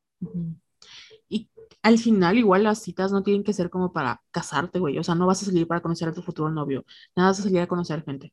al 1.82 1.98
final 1.98 2.38
igual 2.38 2.64
las 2.64 2.82
citas 2.82 3.12
no 3.12 3.22
tienen 3.22 3.44
que 3.44 3.52
ser 3.52 3.70
como 3.70 3.92
para 3.92 4.22
casarte, 4.30 4.78
güey. 4.78 4.98
O 4.98 5.04
sea, 5.04 5.14
no 5.14 5.26
vas 5.26 5.42
a 5.42 5.46
salir 5.46 5.66
para 5.66 5.80
conocer 5.80 6.08
a 6.08 6.12
tu 6.12 6.22
futuro 6.22 6.50
novio. 6.50 6.84
Nada, 7.16 7.30
vas 7.30 7.40
a 7.40 7.42
salir 7.44 7.60
a 7.60 7.66
conocer 7.66 8.04
gente. 8.04 8.32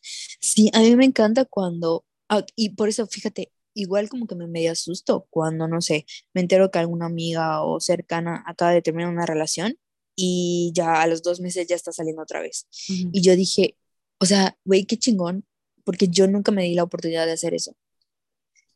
Sí, 0.00 0.70
a 0.74 0.80
mí 0.80 0.94
me 0.96 1.04
encanta 1.04 1.44
cuando, 1.44 2.04
ah, 2.28 2.44
y 2.56 2.70
por 2.70 2.88
eso, 2.88 3.06
fíjate, 3.06 3.50
igual 3.74 4.08
como 4.08 4.26
que 4.26 4.34
me 4.34 4.46
medio 4.46 4.72
asusto 4.72 5.26
cuando, 5.30 5.68
no 5.68 5.80
sé, 5.80 6.06
me 6.34 6.40
entero 6.40 6.70
que 6.70 6.78
alguna 6.78 7.06
amiga 7.06 7.62
o 7.62 7.80
cercana 7.80 8.42
acaba 8.46 8.72
de 8.72 8.82
terminar 8.82 9.10
una 9.10 9.26
relación 9.26 9.78
y 10.16 10.72
ya 10.74 11.00
a 11.02 11.06
los 11.06 11.22
dos 11.22 11.40
meses 11.40 11.66
ya 11.68 11.76
está 11.76 11.92
saliendo 11.92 12.22
otra 12.22 12.40
vez. 12.40 12.66
Y 12.88 13.22
yo 13.22 13.36
dije, 13.36 13.76
o 14.18 14.26
sea, 14.26 14.56
güey, 14.64 14.84
qué 14.84 14.96
chingón, 14.98 15.44
porque 15.84 16.08
yo 16.08 16.26
nunca 16.26 16.52
me 16.52 16.64
di 16.64 16.74
la 16.74 16.82
oportunidad 16.84 17.26
de 17.26 17.32
hacer 17.32 17.54
eso. 17.54 17.76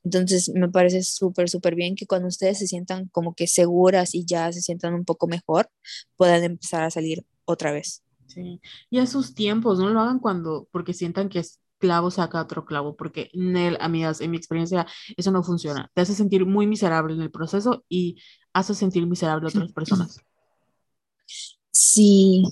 Entonces, 0.04 0.50
me 0.54 0.68
parece 0.68 1.02
súper, 1.02 1.48
súper 1.48 1.74
bien 1.74 1.94
que 1.94 2.06
cuando 2.06 2.28
ustedes 2.28 2.58
se 2.58 2.66
sientan 2.66 3.08
como 3.08 3.34
que 3.34 3.46
seguras 3.46 4.14
y 4.14 4.24
ya 4.24 4.52
se 4.52 4.60
sientan 4.60 4.94
un 4.94 5.04
poco 5.04 5.26
mejor, 5.26 5.70
puedan 6.16 6.42
empezar 6.44 6.82
a 6.82 6.90
salir 6.90 7.24
otra 7.44 7.72
vez. 7.72 8.02
Sí, 8.26 8.60
y 8.90 8.98
a 8.98 9.06
sus 9.06 9.34
tiempos, 9.34 9.78
no 9.78 9.90
lo 9.90 10.00
hagan 10.00 10.18
cuando, 10.18 10.68
porque 10.72 10.94
sientan 10.94 11.28
que 11.28 11.40
es 11.40 11.60
clavo 11.78 12.10
saca 12.12 12.40
otro 12.40 12.64
clavo, 12.64 12.96
porque, 12.96 13.28
Nel, 13.34 13.76
amigas, 13.80 14.20
en 14.20 14.30
mi 14.30 14.36
experiencia, 14.36 14.86
eso 15.16 15.32
no 15.32 15.42
funciona. 15.42 15.90
Te 15.94 16.02
hace 16.02 16.14
sentir 16.14 16.46
muy 16.46 16.66
miserable 16.66 17.12
en 17.12 17.20
el 17.20 17.30
proceso 17.30 17.84
y 17.88 18.16
hace 18.52 18.74
sentir 18.74 19.06
miserable 19.06 19.46
a 19.46 19.48
otras 19.48 19.72
personas. 19.72 20.20
Sí, 21.72 22.44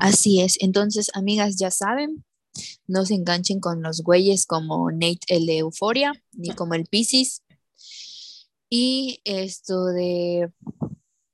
así 0.00 0.40
es. 0.40 0.56
Entonces, 0.60 1.10
amigas, 1.14 1.56
ya 1.56 1.70
saben, 1.70 2.24
no 2.86 3.04
se 3.06 3.14
enganchen 3.14 3.60
con 3.60 3.82
los 3.82 4.02
güeyes 4.02 4.46
como 4.46 4.90
Nate 4.90 5.20
el 5.28 5.46
de 5.46 5.58
Euforia, 5.58 6.12
ni 6.32 6.50
como 6.50 6.74
el 6.74 6.86
Pisces. 6.86 7.42
Y 8.68 9.20
esto 9.24 9.86
de... 9.86 10.52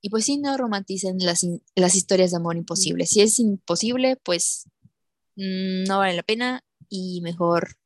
Y 0.03 0.09
pues 0.09 0.25
sí, 0.25 0.39
no 0.39 0.57
romanticen 0.57 1.19
las, 1.19 1.47
las 1.75 1.95
historias 1.95 2.31
de 2.31 2.39
amor 2.39 2.57
imposibles. 2.57 3.11
Si 3.11 3.21
es 3.21 3.39
imposible, 3.39 4.17
pues 4.17 4.69
mm, 5.37 5.85
no 5.85 5.99
vale 5.99 6.15
la 6.15 6.23
pena 6.23 6.65
y 6.89 7.21
mejor 7.21 7.77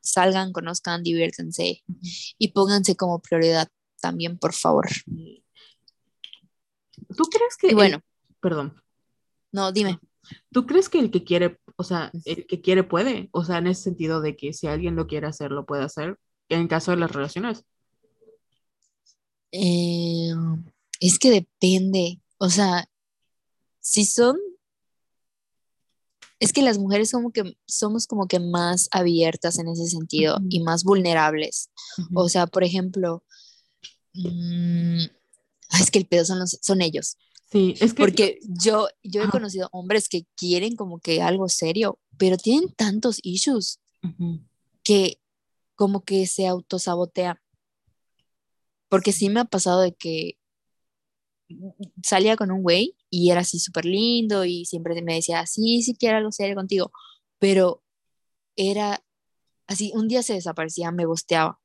salgan, 0.00 0.52
conozcan, 0.52 1.02
diviértanse 1.02 1.82
y 2.38 2.48
pónganse 2.48 2.94
como 2.96 3.20
prioridad 3.20 3.68
también, 4.00 4.38
por 4.38 4.52
favor. 4.54 4.86
¿Tú 7.16 7.24
crees 7.24 7.56
que... 7.58 7.74
bueno. 7.74 8.00
perdón. 8.40 8.80
No, 9.52 9.72
dime. 9.72 9.98
¿Tú 10.50 10.66
crees 10.66 10.88
que 10.88 10.98
el 10.98 11.10
que 11.10 11.24
quiere 11.24 11.58
o 11.76 11.84
sea, 11.84 12.10
el 12.24 12.46
que 12.46 12.60
quiere 12.60 12.84
puede, 12.84 13.28
o 13.32 13.44
sea, 13.44 13.58
en 13.58 13.66
ese 13.66 13.82
sentido 13.82 14.20
de 14.20 14.36
que 14.36 14.52
si 14.52 14.66
alguien 14.66 14.96
lo 14.96 15.06
quiere 15.06 15.26
hacer, 15.26 15.50
lo 15.50 15.66
puede 15.66 15.84
hacer, 15.84 16.18
en 16.48 16.68
caso 16.68 16.90
de 16.90 16.96
las 16.96 17.12
relaciones. 17.12 17.64
Eh, 19.52 20.30
es 21.00 21.18
que 21.18 21.30
depende, 21.30 22.20
o 22.38 22.48
sea, 22.48 22.88
si 23.80 24.04
son, 24.06 24.36
Es 26.38 26.52
que 26.52 26.60
las 26.62 26.78
mujeres 26.78 27.12
como 27.12 27.30
que 27.32 27.56
somos 27.66 28.06
como 28.06 28.26
que 28.28 28.40
más 28.40 28.88
abiertas 28.90 29.58
en 29.58 29.68
ese 29.68 29.86
sentido 29.86 30.38
y 30.50 30.60
más 30.62 30.84
vulnerables. 30.84 31.70
O 32.14 32.28
sea, 32.28 32.46
por 32.46 32.62
ejemplo, 32.62 33.24
mm, 34.12 35.00
es 35.80 35.90
que 35.90 35.98
el 35.98 36.06
pedo 36.06 36.24
son, 36.26 36.46
son 36.46 36.82
ellos. 36.82 37.16
Sí, 37.50 37.74
es 37.80 37.94
que... 37.94 38.02
Porque 38.02 38.38
yo, 38.42 38.88
yo 39.02 39.22
he 39.22 39.28
conocido 39.28 39.68
hombres 39.72 40.08
que 40.08 40.26
quieren 40.36 40.76
como 40.76 40.98
que 40.98 41.22
algo 41.22 41.48
serio, 41.48 41.98
pero 42.18 42.36
tienen 42.36 42.72
tantos 42.74 43.18
issues 43.22 43.80
que 44.82 45.20
como 45.74 46.04
que 46.04 46.26
se 46.26 46.46
autosabotean. 46.46 47.38
Porque 48.88 49.12
sí 49.12 49.28
me 49.28 49.40
ha 49.40 49.44
pasado 49.44 49.80
de 49.80 49.94
que 49.94 50.38
salía 52.02 52.36
con 52.36 52.50
un 52.50 52.62
güey 52.62 52.96
y 53.10 53.30
era 53.30 53.42
así 53.42 53.58
súper 53.58 53.84
lindo 53.84 54.44
y 54.44 54.64
siempre 54.64 55.00
me 55.02 55.14
decía, 55.14 55.46
sí, 55.46 55.82
sí 55.82 55.94
quiero 55.94 56.16
algo 56.16 56.32
serio 56.32 56.56
contigo, 56.56 56.92
pero 57.38 57.82
era 58.56 59.04
así, 59.66 59.92
un 59.94 60.08
día 60.08 60.22
se 60.22 60.34
desaparecía, 60.34 60.90
me 60.90 61.04
gusteaba. 61.04 61.60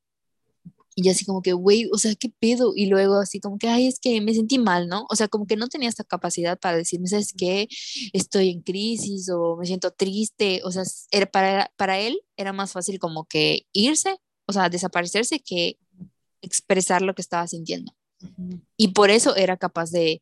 Y 0.95 1.03
yo 1.03 1.11
así 1.11 1.23
como 1.25 1.41
que, 1.41 1.53
güey, 1.53 1.89
o 1.93 1.97
sea, 1.97 2.15
¿qué 2.15 2.29
pedo? 2.39 2.73
Y 2.75 2.87
luego 2.87 3.15
así 3.15 3.39
como 3.39 3.57
que, 3.57 3.69
ay, 3.69 3.87
es 3.87 3.99
que 3.99 4.19
me 4.19 4.33
sentí 4.33 4.59
mal, 4.59 4.87
¿no? 4.87 5.05
O 5.09 5.15
sea, 5.15 5.27
como 5.27 5.47
que 5.47 5.55
no 5.55 5.67
tenía 5.67 5.87
esta 5.87 6.03
capacidad 6.03 6.59
para 6.59 6.77
decirme, 6.77 7.07
¿sabes 7.07 7.33
qué? 7.35 7.69
Estoy 8.13 8.49
en 8.49 8.61
crisis 8.61 9.29
o 9.29 9.55
me 9.57 9.65
siento 9.65 9.91
triste. 9.91 10.61
O 10.65 10.71
sea, 10.71 10.83
era 11.11 11.25
para, 11.27 11.71
para 11.77 11.99
él 11.99 12.21
era 12.35 12.51
más 12.51 12.73
fácil 12.73 12.99
como 12.99 13.25
que 13.25 13.67
irse, 13.71 14.17
o 14.47 14.53
sea, 14.53 14.69
desaparecerse 14.69 15.39
que 15.39 15.77
expresar 16.41 17.01
lo 17.01 17.15
que 17.15 17.21
estaba 17.21 17.47
sintiendo. 17.47 17.95
Y 18.77 18.89
por 18.89 19.09
eso 19.09 19.35
era 19.35 19.57
capaz 19.57 19.91
de, 19.91 20.21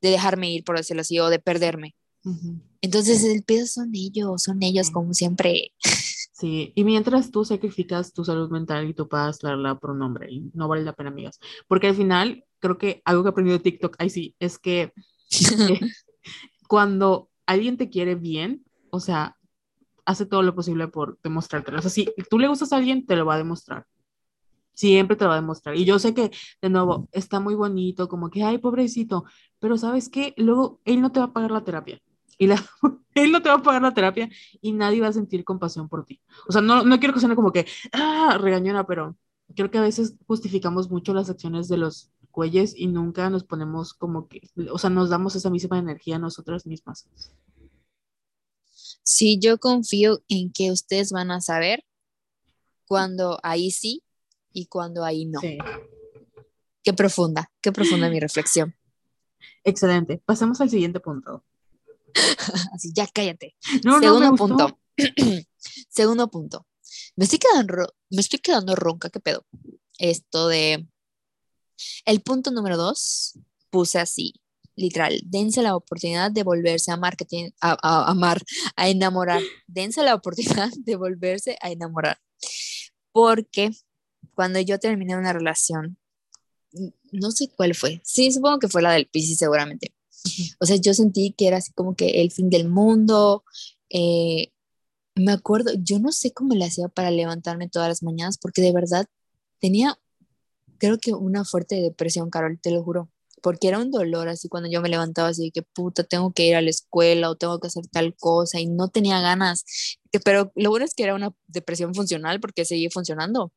de, 0.00 0.10
dejarme 0.10 0.50
ir, 0.50 0.64
por 0.64 0.76
decirlo 0.76 1.02
así, 1.02 1.18
o 1.18 1.30
de 1.30 1.38
perderme. 1.38 1.94
Entonces, 2.82 3.24
el 3.24 3.42
pedo 3.42 3.66
son 3.66 3.92
ellos, 3.94 4.42
son 4.42 4.62
ellos, 4.62 4.90
como 4.90 5.14
siempre. 5.14 5.72
Sí, 6.42 6.72
y 6.74 6.82
mientras 6.82 7.30
tú 7.30 7.44
sacrificas 7.44 8.12
tu 8.12 8.24
salud 8.24 8.50
mental 8.50 8.88
y 8.88 8.94
tu 8.94 9.08
paz, 9.08 9.44
la, 9.44 9.76
por 9.76 9.92
un 9.92 10.02
hombre, 10.02 10.26
y 10.28 10.50
no 10.54 10.66
vale 10.66 10.82
la 10.82 10.92
pena, 10.92 11.10
amigas. 11.10 11.38
Porque 11.68 11.86
al 11.86 11.94
final, 11.94 12.44
creo 12.58 12.78
que 12.78 13.00
algo 13.04 13.22
que 13.22 13.28
he 13.28 13.30
aprendido 13.30 13.58
de 13.58 13.62
TikTok, 13.62 13.94
ahí 14.00 14.10
sí, 14.10 14.34
es 14.40 14.58
que 14.58 14.92
cuando 16.68 17.30
alguien 17.46 17.76
te 17.76 17.90
quiere 17.90 18.16
bien, 18.16 18.64
o 18.90 18.98
sea, 18.98 19.36
hace 20.04 20.26
todo 20.26 20.42
lo 20.42 20.52
posible 20.52 20.88
por 20.88 21.16
demostrártelo. 21.22 21.78
O 21.78 21.80
sea, 21.80 21.92
si 21.92 22.12
tú 22.28 22.40
le 22.40 22.48
gustas 22.48 22.72
a 22.72 22.76
alguien, 22.78 23.06
te 23.06 23.14
lo 23.14 23.24
va 23.24 23.34
a 23.34 23.38
demostrar. 23.38 23.86
Siempre 24.72 25.16
te 25.16 25.22
lo 25.22 25.28
va 25.28 25.36
a 25.36 25.40
demostrar. 25.42 25.76
Y 25.76 25.84
yo 25.84 26.00
sé 26.00 26.12
que, 26.12 26.32
de 26.60 26.70
nuevo, 26.70 27.08
está 27.12 27.38
muy 27.38 27.54
bonito, 27.54 28.08
como 28.08 28.30
que, 28.30 28.42
ay, 28.42 28.58
pobrecito, 28.58 29.26
pero 29.60 29.78
¿sabes 29.78 30.08
qué? 30.08 30.34
Luego 30.36 30.80
él 30.84 31.02
no 31.02 31.12
te 31.12 31.20
va 31.20 31.26
a 31.26 31.32
pagar 31.32 31.52
la 31.52 31.62
terapia. 31.62 32.00
Y 32.42 32.48
la, 32.48 32.56
él 33.14 33.30
no 33.30 33.40
te 33.40 33.48
va 33.48 33.54
a 33.54 33.62
pagar 33.62 33.82
la 33.82 33.94
terapia 33.94 34.28
y 34.60 34.72
nadie 34.72 35.00
va 35.00 35.06
a 35.06 35.12
sentir 35.12 35.44
compasión 35.44 35.88
por 35.88 36.04
ti. 36.04 36.20
O 36.48 36.52
sea, 36.52 36.60
no, 36.60 36.82
no 36.82 36.98
quiero 36.98 37.14
que 37.14 37.20
suene 37.20 37.36
como 37.36 37.52
que, 37.52 37.68
ah, 37.92 38.36
regañona, 38.40 38.84
pero 38.84 39.16
creo 39.54 39.70
que 39.70 39.78
a 39.78 39.82
veces 39.82 40.16
justificamos 40.26 40.90
mucho 40.90 41.14
las 41.14 41.30
acciones 41.30 41.68
de 41.68 41.76
los 41.76 42.10
cuelles 42.32 42.74
y 42.76 42.88
nunca 42.88 43.30
nos 43.30 43.44
ponemos 43.44 43.94
como 43.94 44.26
que, 44.26 44.50
o 44.72 44.76
sea, 44.76 44.90
nos 44.90 45.08
damos 45.08 45.36
esa 45.36 45.50
misma 45.50 45.78
energía 45.78 46.16
a 46.16 46.18
nosotras 46.18 46.66
mismas. 46.66 47.08
Sí, 49.04 49.38
yo 49.38 49.58
confío 49.58 50.24
en 50.26 50.50
que 50.50 50.72
ustedes 50.72 51.12
van 51.12 51.30
a 51.30 51.40
saber 51.40 51.84
cuando 52.86 53.38
ahí 53.44 53.70
sí 53.70 54.02
y 54.52 54.66
cuando 54.66 55.04
ahí 55.04 55.26
no. 55.26 55.38
Sí. 55.38 55.58
Qué 56.82 56.92
profunda, 56.92 57.52
qué 57.60 57.70
profunda 57.70 58.10
mi 58.10 58.18
reflexión. 58.18 58.74
Excelente. 59.62 60.20
Pasemos 60.26 60.60
al 60.60 60.70
siguiente 60.70 60.98
punto. 60.98 61.44
Así, 62.74 62.92
ya 62.94 63.06
cállate. 63.06 63.56
Segundo 63.82 64.34
punto. 64.34 64.78
Segundo 65.88 66.30
punto. 66.30 66.66
Me 67.16 67.24
estoy, 67.24 67.38
quedando, 67.38 67.94
me 68.10 68.20
estoy 68.20 68.38
quedando 68.38 68.74
ronca, 68.74 69.10
¿qué 69.10 69.20
pedo? 69.20 69.46
Esto 69.98 70.48
de... 70.48 70.86
El 72.04 72.20
punto 72.20 72.50
número 72.50 72.76
dos, 72.76 73.38
puse 73.70 73.98
así, 73.98 74.34
literal, 74.76 75.20
dense 75.24 75.62
la 75.62 75.74
oportunidad 75.74 76.30
de 76.30 76.42
volverse 76.42 76.90
a 76.92 76.96
marketing, 76.96 77.50
a, 77.60 77.76
a, 77.82 78.10
amar, 78.10 78.42
a 78.76 78.88
enamorar. 78.88 79.42
Dense 79.66 80.02
la 80.02 80.14
oportunidad 80.14 80.70
de 80.76 80.96
volverse 80.96 81.56
a 81.60 81.70
enamorar. 81.70 82.18
Porque 83.12 83.70
cuando 84.34 84.60
yo 84.60 84.78
terminé 84.78 85.16
una 85.16 85.32
relación, 85.32 85.98
no 87.10 87.30
sé 87.30 87.50
cuál 87.54 87.74
fue, 87.74 88.00
sí, 88.04 88.32
supongo 88.32 88.58
que 88.58 88.68
fue 88.68 88.82
la 88.82 88.92
del 88.92 89.06
Piscis 89.06 89.38
seguramente. 89.38 89.94
O 90.60 90.66
sea, 90.66 90.76
yo 90.76 90.94
sentí 90.94 91.34
que 91.36 91.48
era 91.48 91.58
así 91.58 91.72
como 91.72 91.94
que 91.96 92.22
el 92.22 92.30
fin 92.30 92.50
del 92.50 92.68
mundo. 92.68 93.44
Eh, 93.90 94.52
me 95.14 95.32
acuerdo, 95.32 95.72
yo 95.76 95.98
no 95.98 96.12
sé 96.12 96.32
cómo 96.32 96.54
le 96.54 96.64
hacía 96.64 96.88
para 96.88 97.10
levantarme 97.10 97.68
todas 97.68 97.88
las 97.88 98.02
mañanas, 98.02 98.38
porque 98.38 98.62
de 98.62 98.72
verdad 98.72 99.06
tenía, 99.60 99.98
creo 100.78 100.98
que 100.98 101.12
una 101.14 101.44
fuerte 101.44 101.76
depresión, 101.76 102.30
Carol, 102.30 102.58
te 102.60 102.70
lo 102.70 102.82
juro, 102.82 103.10
porque 103.42 103.68
era 103.68 103.78
un 103.78 103.90
dolor 103.90 104.28
así 104.28 104.48
cuando 104.48 104.70
yo 104.70 104.80
me 104.80 104.88
levantaba 104.88 105.28
así 105.28 105.50
que 105.50 105.62
puta, 105.62 106.04
tengo 106.04 106.32
que 106.32 106.46
ir 106.46 106.56
a 106.56 106.62
la 106.62 106.70
escuela 106.70 107.30
o 107.30 107.36
tengo 107.36 107.60
que 107.60 107.68
hacer 107.68 107.86
tal 107.88 108.14
cosa 108.16 108.60
y 108.60 108.66
no 108.66 108.88
tenía 108.88 109.20
ganas. 109.20 109.64
Pero 110.24 110.52
lo 110.56 110.70
bueno 110.70 110.84
es 110.84 110.94
que 110.94 111.04
era 111.04 111.14
una 111.14 111.34
depresión 111.48 111.94
funcional 111.94 112.40
porque 112.40 112.64
seguía 112.64 112.90
funcionando. 112.90 113.52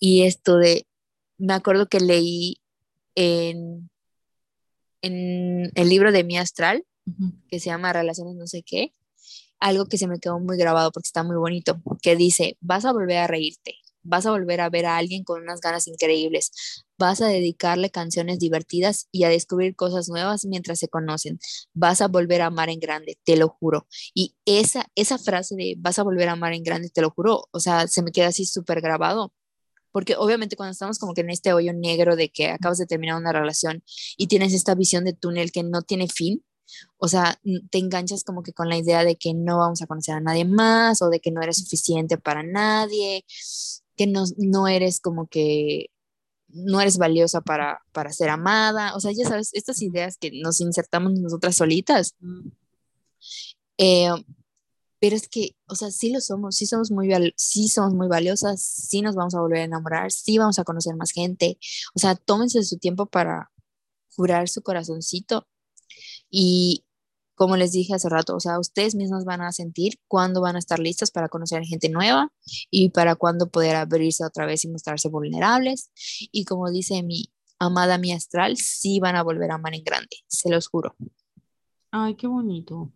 Y 0.00 0.22
esto 0.22 0.56
de, 0.58 0.86
me 1.38 1.54
acuerdo 1.54 1.88
que 1.88 2.00
leí 2.00 2.60
en, 3.14 3.90
en 5.02 5.70
el 5.74 5.88
libro 5.88 6.12
de 6.12 6.24
mi 6.24 6.38
astral, 6.38 6.84
que 7.48 7.58
se 7.60 7.66
llama 7.66 7.92
Relaciones 7.92 8.34
no 8.36 8.46
sé 8.46 8.62
qué, 8.62 8.92
algo 9.60 9.86
que 9.86 9.98
se 9.98 10.06
me 10.06 10.18
quedó 10.18 10.38
muy 10.40 10.56
grabado 10.56 10.92
porque 10.92 11.08
está 11.08 11.22
muy 11.22 11.36
bonito, 11.36 11.80
que 12.02 12.16
dice, 12.16 12.56
vas 12.60 12.84
a 12.84 12.92
volver 12.92 13.18
a 13.18 13.26
reírte, 13.26 13.76
vas 14.02 14.26
a 14.26 14.30
volver 14.30 14.60
a 14.60 14.70
ver 14.70 14.86
a 14.86 14.96
alguien 14.96 15.24
con 15.24 15.42
unas 15.42 15.60
ganas 15.60 15.86
increíbles, 15.86 16.84
vas 16.98 17.20
a 17.20 17.28
dedicarle 17.28 17.90
canciones 17.90 18.38
divertidas 18.38 19.08
y 19.12 19.24
a 19.24 19.28
descubrir 19.28 19.74
cosas 19.74 20.08
nuevas 20.08 20.44
mientras 20.44 20.78
se 20.78 20.88
conocen, 20.88 21.38
vas 21.74 22.00
a 22.00 22.08
volver 22.08 22.42
a 22.42 22.46
amar 22.46 22.70
en 22.70 22.80
grande, 22.80 23.18
te 23.24 23.36
lo 23.36 23.48
juro. 23.48 23.86
Y 24.14 24.34
esa, 24.44 24.86
esa 24.94 25.18
frase 25.18 25.54
de 25.56 25.74
vas 25.78 25.98
a 25.98 26.04
volver 26.04 26.28
a 26.28 26.32
amar 26.32 26.52
en 26.54 26.62
grande, 26.62 26.90
te 26.90 27.02
lo 27.02 27.10
juro, 27.10 27.48
o 27.50 27.60
sea, 27.60 27.86
se 27.88 28.02
me 28.02 28.12
queda 28.12 28.28
así 28.28 28.44
súper 28.44 28.80
grabado 28.80 29.32
porque 29.98 30.14
obviamente 30.16 30.54
cuando 30.54 30.70
estamos 30.70 30.96
como 31.00 31.12
que 31.12 31.22
en 31.22 31.30
este 31.30 31.52
hoyo 31.52 31.72
negro 31.72 32.14
de 32.14 32.28
que 32.28 32.50
acabas 32.50 32.78
de 32.78 32.86
terminar 32.86 33.16
una 33.16 33.32
relación 33.32 33.82
y 34.16 34.28
tienes 34.28 34.54
esta 34.54 34.76
visión 34.76 35.04
de 35.04 35.12
túnel 35.12 35.50
que 35.50 35.64
no 35.64 35.82
tiene 35.82 36.06
fin, 36.06 36.44
o 36.98 37.08
sea, 37.08 37.40
te 37.72 37.78
enganchas 37.78 38.22
como 38.22 38.44
que 38.44 38.52
con 38.52 38.68
la 38.68 38.76
idea 38.76 39.02
de 39.02 39.16
que 39.16 39.34
no 39.34 39.58
vamos 39.58 39.82
a 39.82 39.88
conocer 39.88 40.14
a 40.14 40.20
nadie 40.20 40.44
más 40.44 41.02
o 41.02 41.08
de 41.10 41.18
que 41.18 41.32
no 41.32 41.42
eres 41.42 41.56
suficiente 41.56 42.16
para 42.16 42.44
nadie, 42.44 43.24
que 43.96 44.06
no, 44.06 44.22
no 44.36 44.68
eres 44.68 45.00
como 45.00 45.26
que 45.26 45.86
no 46.46 46.80
eres 46.80 46.96
valiosa 46.96 47.40
para, 47.40 47.80
para 47.90 48.12
ser 48.12 48.28
amada, 48.28 48.94
o 48.94 49.00
sea, 49.00 49.10
ya 49.10 49.26
sabes, 49.28 49.50
estas 49.52 49.82
ideas 49.82 50.16
que 50.16 50.30
nos 50.30 50.60
insertamos 50.60 51.14
nosotras 51.14 51.56
solitas. 51.56 52.14
Eh, 53.78 54.10
pero 55.00 55.16
es 55.16 55.28
que, 55.28 55.56
o 55.66 55.74
sea, 55.74 55.90
sí 55.90 56.10
lo 56.12 56.20
somos, 56.20 56.56
sí 56.56 56.66
somos 56.66 56.90
muy, 56.90 57.10
sí 57.36 57.68
somos 57.68 57.94
muy 57.94 58.08
valiosas, 58.08 58.62
sí 58.62 59.02
nos 59.02 59.14
vamos 59.14 59.34
a 59.34 59.40
volver 59.40 59.60
a 59.60 59.64
enamorar, 59.64 60.10
sí 60.12 60.38
vamos 60.38 60.58
a 60.58 60.64
conocer 60.64 60.96
más 60.96 61.12
gente, 61.12 61.58
o 61.94 61.98
sea, 61.98 62.14
tómense 62.16 62.62
su 62.64 62.78
tiempo 62.78 63.06
para 63.06 63.50
curar 64.16 64.48
su 64.48 64.62
corazoncito 64.62 65.46
y 66.30 66.84
como 67.38 67.56
les 67.56 67.70
dije 67.70 67.94
hace 67.94 68.08
rato, 68.08 68.34
o 68.34 68.40
sea, 68.40 68.58
ustedes 68.58 68.96
mismos 68.96 69.24
van 69.24 69.40
a 69.42 69.52
sentir 69.52 70.00
cuándo 70.08 70.40
van 70.40 70.56
a 70.56 70.58
estar 70.58 70.80
listas 70.80 71.12
para 71.12 71.28
conocer 71.28 71.62
gente 71.64 71.88
nueva 71.88 72.32
y 72.68 72.90
para 72.90 73.14
cuándo 73.14 73.48
poder 73.48 73.76
abrirse 73.76 74.24
otra 74.24 74.44
vez 74.44 74.64
y 74.64 74.68
mostrarse 74.68 75.08
vulnerables. 75.08 75.90
Y 76.32 76.44
como 76.44 76.68
dice 76.70 77.02
mi 77.04 77.32
amada 77.60 77.96
mi 77.96 78.12
astral, 78.12 78.56
sí 78.56 78.98
van 78.98 79.14
a 79.14 79.22
volver 79.22 79.52
a 79.52 79.54
amar 79.54 79.74
en 79.74 79.84
grande, 79.84 80.16
se 80.26 80.50
los 80.50 80.66
juro. 80.66 80.96
Ay, 81.92 82.16
qué 82.16 82.26
bonito. 82.26 82.92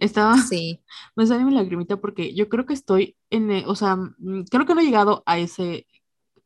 Estaba, 0.00 0.36
sí. 0.38 0.82
me 1.16 1.26
sale 1.26 1.44
mi 1.44 1.52
lagrimita 1.52 1.96
porque 1.98 2.34
yo 2.34 2.48
creo 2.48 2.66
que 2.66 2.74
estoy 2.74 3.16
en, 3.30 3.50
o 3.66 3.74
sea, 3.76 3.96
mm, 3.96 4.44
creo 4.50 4.66
que 4.66 4.74
no 4.74 4.80
he 4.80 4.84
llegado 4.84 5.22
a 5.26 5.38
ese 5.38 5.86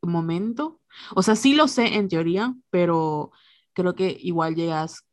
momento. 0.02 0.80
O 1.14 1.22
sea, 1.22 1.36
sí 1.36 1.54
lo 1.54 1.68
sé 1.68 1.96
en 1.96 2.08
teoría, 2.08 2.54
pero 2.70 3.32
creo 3.74 3.94
que 3.94 4.16
igual 4.20 4.54
llegas 4.54 5.04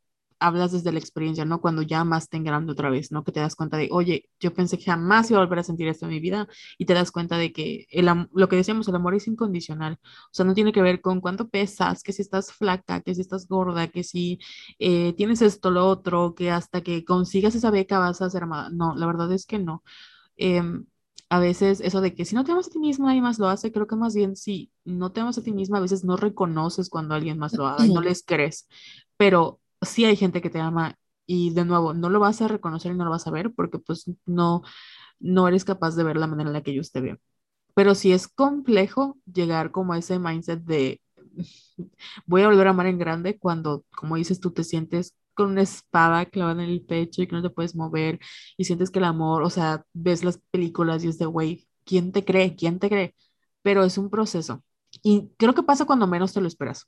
hablas 0.42 0.72
desde 0.72 0.92
la 0.92 0.98
experiencia, 0.98 1.44
¿no? 1.44 1.60
Cuando 1.60 1.82
ya 1.82 2.04
más 2.04 2.28
te 2.28 2.38
grande 2.40 2.72
otra 2.72 2.90
vez, 2.90 3.12
¿no? 3.12 3.24
Que 3.24 3.32
te 3.32 3.40
das 3.40 3.54
cuenta 3.56 3.76
de, 3.76 3.88
oye, 3.92 4.28
yo 4.40 4.52
pensé 4.52 4.78
que 4.78 4.84
jamás 4.84 5.30
iba 5.30 5.40
a 5.40 5.44
volver 5.44 5.60
a 5.60 5.62
sentir 5.62 5.88
esto 5.88 6.06
en 6.06 6.12
mi 6.12 6.20
vida 6.20 6.48
y 6.78 6.86
te 6.86 6.94
das 6.94 7.10
cuenta 7.12 7.38
de 7.38 7.52
que 7.52 7.86
el, 7.90 8.08
lo 8.32 8.48
que 8.48 8.56
decíamos, 8.56 8.88
el 8.88 8.96
amor 8.96 9.14
es 9.14 9.26
incondicional. 9.28 9.98
O 10.02 10.30
sea, 10.32 10.44
no 10.44 10.54
tiene 10.54 10.72
que 10.72 10.82
ver 10.82 11.00
con 11.00 11.20
cuánto 11.20 11.48
pesas, 11.48 12.02
que 12.02 12.12
si 12.12 12.22
estás 12.22 12.52
flaca, 12.52 13.00
que 13.00 13.14
si 13.14 13.20
estás 13.20 13.46
gorda, 13.48 13.88
que 13.88 14.04
si 14.04 14.38
eh, 14.78 15.14
tienes 15.14 15.42
esto, 15.42 15.70
lo 15.70 15.86
otro, 15.86 16.34
que 16.34 16.50
hasta 16.50 16.82
que 16.82 17.04
consigas 17.04 17.54
esa 17.54 17.70
beca 17.70 17.98
vas 17.98 18.20
a 18.22 18.30
ser 18.30 18.42
amada. 18.44 18.70
No, 18.70 18.94
la 18.96 19.06
verdad 19.06 19.32
es 19.32 19.46
que 19.46 19.58
no. 19.58 19.82
Em, 20.36 20.86
a 21.32 21.38
veces 21.38 21.80
eso 21.80 22.02
de 22.02 22.14
que 22.14 22.26
si 22.26 22.34
no 22.34 22.44
te 22.44 22.52
amas 22.52 22.66
a 22.66 22.70
ti 22.70 22.78
misma, 22.78 23.06
nadie 23.06 23.22
más 23.22 23.38
lo 23.38 23.48
hace, 23.48 23.72
creo 23.72 23.86
que 23.86 23.96
más 23.96 24.14
bien 24.14 24.36
si 24.36 24.70
no 24.84 25.12
te 25.12 25.20
amas 25.20 25.38
a 25.38 25.42
ti 25.42 25.50
misma, 25.50 25.78
a 25.78 25.80
veces 25.80 26.04
no 26.04 26.18
reconoces 26.18 26.90
cuando 26.90 27.14
alguien 27.14 27.38
más 27.38 27.54
lo 27.54 27.66
haga 27.66 27.86
y 27.86 27.94
no 27.94 28.02
les 28.02 28.22
crees. 28.22 28.68
Pero 29.16 29.61
sí 29.82 30.04
hay 30.04 30.16
gente 30.16 30.40
que 30.42 30.50
te 30.50 30.60
ama 30.60 30.96
Y 31.26 31.52
de 31.54 31.64
nuevo, 31.64 31.94
no 31.94 32.10
lo 32.10 32.20
vas 32.20 32.40
a 32.42 32.48
reconocer 32.48 32.92
y 32.92 32.96
no 32.96 33.04
lo 33.04 33.10
vas 33.10 33.26
a 33.26 33.30
ver 33.30 33.52
porque 33.54 33.78
pues 33.78 34.04
no, 34.26 34.62
no 35.20 35.48
eres 35.48 35.64
capaz 35.64 35.96
de 35.96 36.04
ver 36.04 36.16
la 36.18 36.26
manera 36.28 36.50
en 36.50 36.54
la 36.54 36.62
que 36.62 36.72
ellos 36.72 36.92
te 36.92 37.00
ven. 37.02 37.20
Pero 37.74 37.94
sí 37.94 38.12
es 38.12 38.28
complejo 38.28 39.18
llegar 39.32 39.70
como 39.72 39.92
a 39.94 39.98
ese 39.98 40.18
mindset 40.18 40.62
de 40.64 41.00
voy 42.26 42.42
a 42.42 42.48
volver 42.48 42.66
a 42.66 42.70
amar 42.70 42.86
en 42.86 42.98
grande 42.98 43.38
cuando, 43.38 43.84
como 43.96 44.16
dices, 44.16 44.40
tú 44.40 44.52
te 44.52 44.64
sientes 44.64 45.14
con 45.34 45.50
una 45.50 45.62
espada 45.62 46.26
clavada 46.26 46.62
en 46.64 46.70
el 46.70 46.82
pecho 46.84 47.22
y 47.22 47.26
que 47.26 47.34
no 47.36 47.42
te 47.42 47.50
puedes 47.50 47.74
mover 47.76 48.20
y 48.56 48.64
sientes 48.64 48.90
que 48.90 48.98
el 48.98 49.04
amor, 49.06 49.42
o 49.42 49.50
sea, 49.50 49.84
ves 49.94 50.24
las 50.24 50.38
películas 50.50 51.04
y 51.04 51.08
es 51.08 51.18
de, 51.18 51.26
güey, 51.26 51.66
¿quién 51.84 52.12
te 52.12 52.24
cree? 52.24 52.54
¿Quién 52.56 52.78
te 52.78 52.88
cree? 52.88 53.14
Pero 53.62 53.84
es 53.84 53.98
un 53.98 54.10
proceso. 54.10 54.62
Y 55.02 55.30
creo 55.38 55.54
que 55.54 55.62
pasa 55.62 55.86
cuando 55.86 56.06
menos 56.06 56.32
te 56.34 56.40
lo 56.40 56.48
esperas. 56.48 56.86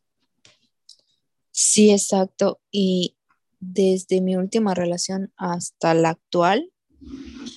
Sí, 1.57 1.93
exacto. 1.93 2.61
Y 2.73 3.17
desde 3.61 4.21
mi 4.21 4.35
última 4.35 4.75
relación 4.75 5.33
hasta 5.37 5.95
la 5.95 6.11
actual, 6.11 6.73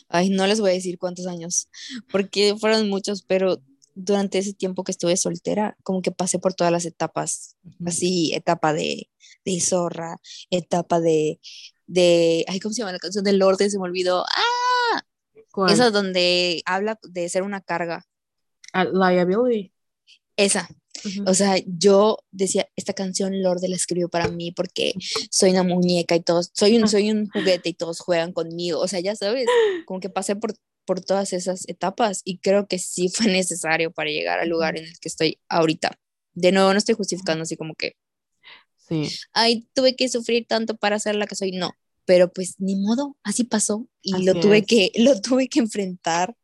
ay, 0.08 0.30
no 0.30 0.46
les 0.46 0.62
voy 0.62 0.70
a 0.70 0.74
decir 0.74 1.00
cuántos 1.00 1.26
años, 1.26 1.68
porque 2.12 2.56
fueron 2.60 2.90
muchos, 2.90 3.24
pero 3.24 3.62
durante 3.96 4.38
ese 4.38 4.54
tiempo 4.54 4.84
que 4.84 4.92
estuve 4.92 5.18
soltera, 5.18 5.76
como 5.82 6.04
que 6.04 6.12
pasé 6.12 6.38
por 6.38 6.54
todas 6.54 6.72
las 6.72 6.86
etapas, 6.86 7.58
así, 7.88 8.36
etapa 8.36 8.72
de, 8.72 9.10
de 9.44 9.60
zorra, 9.60 10.18
etapa 10.52 11.00
de, 11.00 11.40
de, 11.88 12.46
ay, 12.48 12.60
¿cómo 12.60 12.74
se 12.74 12.82
llama 12.82 12.92
la 12.92 13.00
canción 13.00 13.24
del 13.24 13.42
orden? 13.42 13.72
Se 13.72 13.80
me 13.80 13.86
olvidó. 13.86 14.24
¡Ah! 14.28 15.02
Esa 15.70 15.90
donde 15.90 16.62
habla 16.68 17.00
de 17.02 17.28
ser 17.30 17.42
una 17.42 17.62
carga. 17.62 18.06
Ah, 18.74 18.84
liability. 18.86 19.74
Esa. 20.36 20.70
O 21.26 21.34
sea, 21.34 21.56
yo 21.66 22.20
decía, 22.32 22.68
esta 22.76 22.94
canción 22.94 23.42
Lorde 23.42 23.68
la 23.68 23.76
escribió 23.76 24.10
para 24.10 24.28
mí 24.28 24.52
porque 24.52 24.94
soy 25.30 25.52
una 25.52 25.64
muñeca 25.64 26.16
y 26.16 26.22
todos, 26.22 26.52
soy 26.54 26.78
un, 26.78 26.88
soy 26.88 27.12
un 27.12 27.30
juguete 27.30 27.70
y 27.70 27.74
todos 27.74 28.00
juegan 28.00 28.34
conmigo. 28.34 28.80
O 28.80 28.88
sea, 28.88 29.00
ya 29.00 29.16
sabes, 29.16 29.48
como 29.86 30.00
que 30.00 30.10
pasé 30.10 30.36
por, 30.36 30.54
por 30.86 31.02
todas 31.02 31.34
esas 31.34 31.68
etapas 31.68 32.22
y 32.24 32.40
creo 32.40 32.68
que 32.68 32.80
sí 32.80 33.10
fue 33.10 33.28
necesario 33.32 33.92
para 33.92 34.10
llegar 34.10 34.40
al 34.40 34.50
lugar 34.50 34.78
en 34.78 34.86
el 34.86 35.00
que 35.00 35.10
estoy 35.10 35.40
ahorita. 35.50 36.00
De 36.34 36.52
nuevo, 36.52 36.72
no 36.72 36.78
estoy 36.78 36.96
justificando 36.96 37.44
así 37.44 37.58
como 37.58 37.74
que, 37.76 37.96
sí. 38.88 39.10
ay, 39.34 39.68
tuve 39.74 39.96
que 39.96 40.08
sufrir 40.08 40.46
tanto 40.48 40.78
para 40.78 41.00
ser 41.00 41.16
la 41.16 41.26
que 41.26 41.36
soy. 41.36 41.52
No, 41.52 41.72
pero 42.06 42.32
pues 42.32 42.56
ni 42.60 42.76
modo, 42.76 43.18
así 43.22 43.44
pasó 43.44 43.88
y 44.02 44.24
lo 44.24 44.40
tuve 44.40 44.66
que, 44.66 44.92
lo 44.96 45.20
tuve 45.20 45.50
que 45.50 45.60
enfrentar 45.60 46.36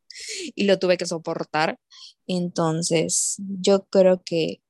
y 0.55 0.65
lo 0.65 0.77
tuve 0.77 0.97
que 0.97 1.05
soportar. 1.05 1.79
Entonces, 2.27 3.35
yo 3.59 3.85
creo 3.89 4.21
que, 4.23 4.61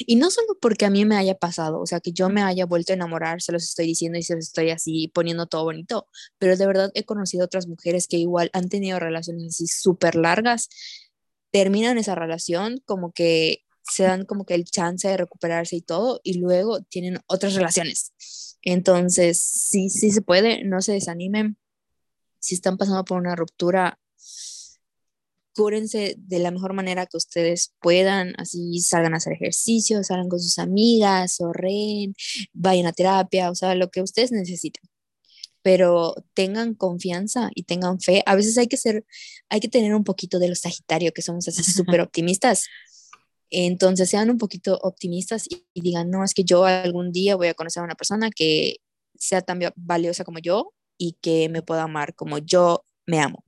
y 0.00 0.16
no 0.16 0.30
solo 0.30 0.58
porque 0.60 0.84
a 0.86 0.90
mí 0.90 1.04
me 1.04 1.16
haya 1.16 1.36
pasado, 1.36 1.80
o 1.80 1.86
sea, 1.86 2.00
que 2.00 2.12
yo 2.12 2.28
me 2.28 2.42
haya 2.42 2.66
vuelto 2.66 2.92
a 2.92 2.96
enamorar, 2.96 3.42
se 3.42 3.52
los 3.52 3.64
estoy 3.64 3.86
diciendo 3.86 4.18
y 4.18 4.22
se 4.22 4.34
los 4.34 4.46
estoy 4.46 4.70
así 4.70 5.08
poniendo 5.14 5.46
todo 5.46 5.64
bonito, 5.64 6.08
pero 6.38 6.56
de 6.56 6.66
verdad 6.66 6.90
he 6.94 7.04
conocido 7.04 7.44
otras 7.44 7.68
mujeres 7.68 8.08
que 8.08 8.16
igual 8.16 8.50
han 8.52 8.68
tenido 8.68 8.98
relaciones 8.98 9.54
así 9.54 9.66
súper 9.66 10.14
largas, 10.16 10.68
terminan 11.50 11.98
esa 11.98 12.14
relación 12.14 12.82
como 12.84 13.12
que 13.12 13.64
se 13.82 14.04
dan 14.04 14.24
como 14.24 14.44
que 14.44 14.54
el 14.54 14.64
chance 14.64 15.06
de 15.06 15.16
recuperarse 15.16 15.76
y 15.76 15.82
todo, 15.82 16.20
y 16.24 16.38
luego 16.38 16.82
tienen 16.82 17.20
otras 17.26 17.54
relaciones. 17.54 18.12
Entonces, 18.62 19.38
sí, 19.38 19.90
sí 19.90 20.10
se 20.10 20.22
puede, 20.22 20.64
no 20.64 20.80
se 20.80 20.92
desanimen. 20.92 21.58
Si 22.38 22.54
están 22.54 22.78
pasando 22.78 23.04
por 23.04 23.18
una 23.18 23.36
ruptura, 23.36 23.98
cúrense 25.54 26.16
de 26.18 26.38
la 26.38 26.50
mejor 26.50 26.72
manera 26.74 27.06
que 27.06 27.16
ustedes 27.16 27.74
puedan, 27.80 28.34
así 28.38 28.80
salgan 28.80 29.14
a 29.14 29.18
hacer 29.18 29.34
ejercicio, 29.34 30.02
salgan 30.02 30.28
con 30.28 30.40
sus 30.40 30.58
amigas, 30.58 31.36
sorren, 31.36 32.14
vayan 32.52 32.86
a 32.86 32.92
terapia, 32.92 33.50
o 33.50 33.54
sea, 33.54 33.74
lo 33.74 33.90
que 33.90 34.02
ustedes 34.02 34.32
necesiten. 34.32 34.82
Pero 35.62 36.14
tengan 36.34 36.74
confianza 36.74 37.50
y 37.54 37.64
tengan 37.64 38.00
fe. 38.00 38.22
A 38.26 38.34
veces 38.36 38.58
hay 38.58 38.66
que 38.66 38.76
ser, 38.76 39.06
hay 39.48 39.60
que 39.60 39.68
tener 39.68 39.94
un 39.94 40.04
poquito 40.04 40.38
de 40.38 40.48
los 40.48 40.60
Sagitario, 40.60 41.12
que 41.12 41.22
somos 41.22 41.48
así 41.48 41.62
súper 41.72 42.00
optimistas. 42.00 42.66
Entonces 43.50 44.10
sean 44.10 44.30
un 44.30 44.38
poquito 44.38 44.78
optimistas 44.82 45.46
y, 45.48 45.66
y, 45.74 45.80
digan, 45.82 46.10
no, 46.10 46.24
es 46.24 46.34
que 46.34 46.44
yo 46.44 46.64
algún 46.64 47.12
día 47.12 47.36
voy 47.36 47.48
a 47.48 47.54
conocer 47.54 47.80
a 47.82 47.84
una 47.84 47.94
persona 47.94 48.30
que 48.30 48.76
sea 49.14 49.42
tan 49.42 49.60
valiosa 49.76 50.24
como 50.24 50.40
yo 50.40 50.72
y 50.98 51.16
que 51.20 51.48
me 51.48 51.62
pueda 51.62 51.84
amar 51.84 52.14
como 52.14 52.38
yo 52.38 52.84
me 53.06 53.20
amo. 53.20 53.44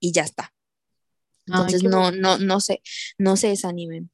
Y 0.00 0.12
ya 0.12 0.22
está. 0.22 0.55
Entonces, 1.46 1.82
no, 1.84 2.10
no, 2.10 2.38
no 2.38 2.60
se, 2.60 2.82
no 3.18 3.36
se 3.36 3.48
desanimen. 3.48 4.10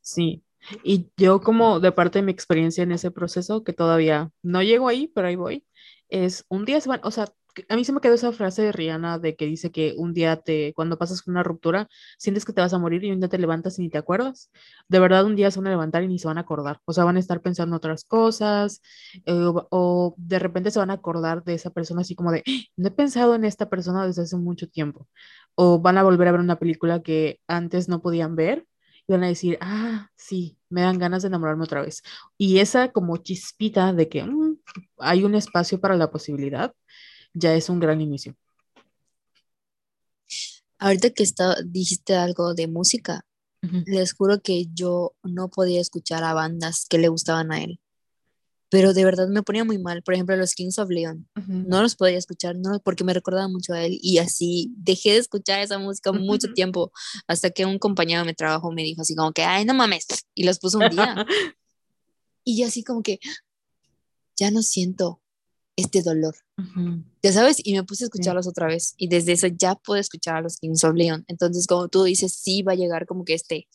Sí, 0.00 0.42
y 0.84 1.10
yo 1.16 1.40
como 1.40 1.80
de 1.80 1.92
parte 1.92 2.18
de 2.18 2.24
mi 2.24 2.32
experiencia 2.32 2.82
en 2.82 2.92
ese 2.92 3.10
proceso, 3.10 3.64
que 3.64 3.72
todavía 3.72 4.30
no 4.42 4.62
llego 4.62 4.88
ahí, 4.88 5.08
pero 5.14 5.28
ahí 5.28 5.36
voy, 5.36 5.66
es 6.08 6.44
un 6.48 6.64
día 6.64 6.80
se 6.80 6.88
van, 6.88 7.00
o 7.04 7.10
sea, 7.10 7.26
a 7.68 7.76
mí 7.76 7.84
se 7.84 7.92
me 7.92 8.00
quedó 8.00 8.14
esa 8.14 8.32
frase 8.32 8.62
de 8.62 8.72
Rihanna 8.72 9.18
de 9.18 9.36
que 9.36 9.46
dice 9.46 9.70
que 9.70 9.94
un 9.96 10.14
día 10.14 10.36
te, 10.40 10.72
cuando 10.74 10.98
pasas 10.98 11.26
una 11.26 11.42
ruptura, 11.42 11.88
sientes 12.18 12.44
que 12.44 12.52
te 12.52 12.60
vas 12.62 12.72
a 12.72 12.78
morir 12.78 13.04
y 13.04 13.10
un 13.12 13.20
día 13.20 13.28
te 13.28 13.38
levantas 13.38 13.78
y 13.78 13.82
ni 13.82 13.90
te 13.90 13.98
acuerdas. 13.98 14.50
De 14.88 14.98
verdad, 14.98 15.24
un 15.26 15.36
día 15.36 15.50
se 15.50 15.58
van 15.58 15.66
a 15.66 15.70
levantar 15.70 16.02
y 16.02 16.08
ni 16.08 16.18
se 16.18 16.28
van 16.28 16.38
a 16.38 16.42
acordar. 16.42 16.80
O 16.86 16.92
sea, 16.92 17.04
van 17.04 17.16
a 17.16 17.20
estar 17.20 17.42
pensando 17.42 17.76
otras 17.76 18.04
cosas 18.04 18.80
eh, 19.26 19.32
o, 19.32 19.68
o, 19.70 20.14
de 20.16 20.38
repente 20.38 20.70
se 20.70 20.78
van 20.78 20.90
a 20.90 20.94
acordar 20.94 21.44
de 21.44 21.54
esa 21.54 21.70
persona 21.70 22.00
así 22.02 22.14
como 22.14 22.32
de, 22.32 22.42
no 22.76 22.88
he 22.88 22.90
pensado 22.90 23.34
en 23.34 23.44
esta 23.44 23.68
persona 23.68 24.06
desde 24.06 24.22
hace 24.22 24.36
mucho 24.36 24.68
tiempo 24.68 25.08
o 25.54 25.80
van 25.80 25.98
a 25.98 26.02
volver 26.02 26.28
a 26.28 26.32
ver 26.32 26.40
una 26.40 26.58
película 26.58 27.02
que 27.02 27.40
antes 27.46 27.88
no 27.88 28.02
podían 28.02 28.36
ver 28.36 28.66
y 29.06 29.12
van 29.12 29.24
a 29.24 29.28
decir, 29.28 29.58
ah, 29.60 30.10
sí, 30.16 30.58
me 30.68 30.82
dan 30.82 30.98
ganas 30.98 31.22
de 31.22 31.28
enamorarme 31.28 31.64
otra 31.64 31.82
vez. 31.82 32.02
Y 32.38 32.58
esa 32.58 32.92
como 32.92 33.16
chispita 33.18 33.92
de 33.92 34.08
que 34.08 34.24
mmm, 34.24 34.56
hay 34.98 35.24
un 35.24 35.34
espacio 35.34 35.80
para 35.80 35.96
la 35.96 36.10
posibilidad, 36.10 36.74
ya 37.34 37.54
es 37.54 37.68
un 37.68 37.80
gran 37.80 38.00
inicio. 38.00 38.34
Ahorita 40.78 41.10
que 41.10 41.22
está, 41.22 41.56
dijiste 41.64 42.16
algo 42.16 42.54
de 42.54 42.66
música, 42.68 43.24
uh 43.62 43.66
-huh. 43.66 43.84
les 43.86 44.14
juro 44.14 44.40
que 44.40 44.66
yo 44.74 45.14
no 45.22 45.48
podía 45.48 45.80
escuchar 45.80 46.24
a 46.24 46.34
bandas 46.34 46.86
que 46.88 46.98
le 46.98 47.08
gustaban 47.08 47.52
a 47.52 47.62
él 47.62 47.81
pero 48.72 48.94
de 48.94 49.04
verdad 49.04 49.28
me 49.28 49.42
ponía 49.42 49.64
muy 49.64 49.76
mal. 49.76 50.02
Por 50.02 50.14
ejemplo, 50.14 50.34
los 50.34 50.54
Kings 50.54 50.78
of 50.78 50.88
Leon, 50.88 51.28
uh 51.36 51.40
-huh. 51.40 51.66
no 51.66 51.82
los 51.82 51.94
podía 51.94 52.16
escuchar, 52.16 52.56
no, 52.56 52.80
porque 52.80 53.04
me 53.04 53.12
recordaba 53.12 53.46
mucho 53.46 53.74
a 53.74 53.84
él 53.84 53.98
y 54.00 54.16
así 54.16 54.72
dejé 54.78 55.10
de 55.10 55.18
escuchar 55.18 55.60
esa 55.60 55.78
música 55.78 56.10
uh 56.10 56.14
-huh. 56.14 56.24
mucho 56.24 56.54
tiempo 56.54 56.90
hasta 57.26 57.50
que 57.50 57.66
un 57.66 57.78
compañero 57.78 58.22
de 58.22 58.28
mi 58.28 58.34
trabajo 58.34 58.72
me 58.72 58.82
dijo 58.82 59.02
así 59.02 59.14
como 59.14 59.30
que, 59.32 59.42
ay, 59.42 59.66
no 59.66 59.74
mames, 59.74 60.06
y 60.34 60.44
los 60.44 60.58
puso 60.58 60.78
un 60.78 60.88
día. 60.88 61.14
y 62.44 62.58
yo 62.58 62.66
así 62.66 62.82
como 62.82 63.02
que, 63.02 63.20
ya 64.38 64.50
no 64.50 64.62
siento 64.62 65.20
este 65.76 66.00
dolor, 66.00 66.34
uh 66.56 66.62
-huh. 66.62 67.04
ya 67.22 67.30
sabes, 67.30 67.56
y 67.62 67.74
me 67.74 67.84
puse 67.84 68.04
a 68.04 68.06
escucharlos 68.06 68.46
sí. 68.46 68.50
otra 68.52 68.68
vez 68.68 68.94
y 68.96 69.06
desde 69.08 69.32
eso 69.32 69.48
ya 69.48 69.74
puedo 69.74 70.00
escuchar 70.00 70.36
a 70.36 70.40
los 70.40 70.56
Kings 70.56 70.82
of 70.84 70.94
Leon. 70.94 71.24
Entonces, 71.28 71.66
como 71.66 71.88
tú 71.88 72.04
dices, 72.04 72.32
sí 72.32 72.62
va 72.62 72.72
a 72.72 72.76
llegar 72.76 73.04
como 73.04 73.26
que 73.26 73.34
este 73.34 73.68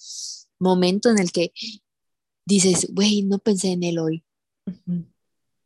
momento 0.57 1.11
en 1.11 1.19
el 1.19 1.31
que 1.31 1.51
dices, 2.47 2.87
güey, 2.89 3.21
no 3.21 3.37
pensé 3.37 3.73
en 3.73 3.83
él 3.83 3.99
hoy 3.99 4.23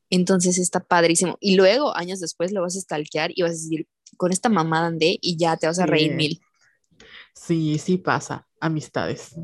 entonces 0.09 0.57
está 0.57 0.79
padrísimo. 0.81 1.37
Y 1.39 1.55
luego, 1.55 1.95
años 1.95 2.19
después, 2.19 2.51
lo 2.51 2.61
vas 2.61 2.75
a 2.75 2.81
stalkear 2.81 3.31
y 3.35 3.41
vas 3.41 3.51
a 3.51 3.53
decir, 3.53 3.87
con 4.17 4.31
esta 4.31 4.49
mamada 4.49 4.87
andé 4.87 5.17
y 5.21 5.37
ya 5.37 5.57
te 5.57 5.67
vas 5.67 5.79
a 5.79 5.85
reír 5.85 6.13
mil. 6.13 6.41
Sí, 7.33 7.79
sí 7.79 7.97
pasa. 7.97 8.47
Amistades. 8.59 9.35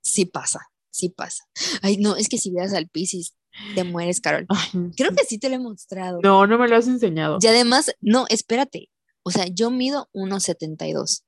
Sí 0.00 0.26
pasa, 0.26 0.60
sí 0.90 1.08
pasa. 1.08 1.44
Ay, 1.82 1.96
no, 1.98 2.16
es 2.16 2.28
que 2.28 2.38
si 2.38 2.50
veas 2.50 2.74
al 2.74 2.88
Pisces, 2.88 3.34
te 3.74 3.84
mueres, 3.84 4.20
Carol. 4.20 4.46
Ay, 4.48 4.90
Creo 4.96 5.12
que 5.12 5.24
sí 5.24 5.38
te 5.38 5.48
lo 5.48 5.56
he 5.56 5.58
mostrado. 5.58 6.20
No, 6.22 6.46
no 6.46 6.58
me 6.58 6.68
lo 6.68 6.76
has 6.76 6.88
enseñado. 6.88 7.38
Y 7.40 7.46
además, 7.46 7.92
no, 8.00 8.26
espérate. 8.28 8.90
O 9.22 9.30
sea, 9.30 9.46
yo 9.46 9.70
mido 9.70 10.08
1,72. 10.12 11.22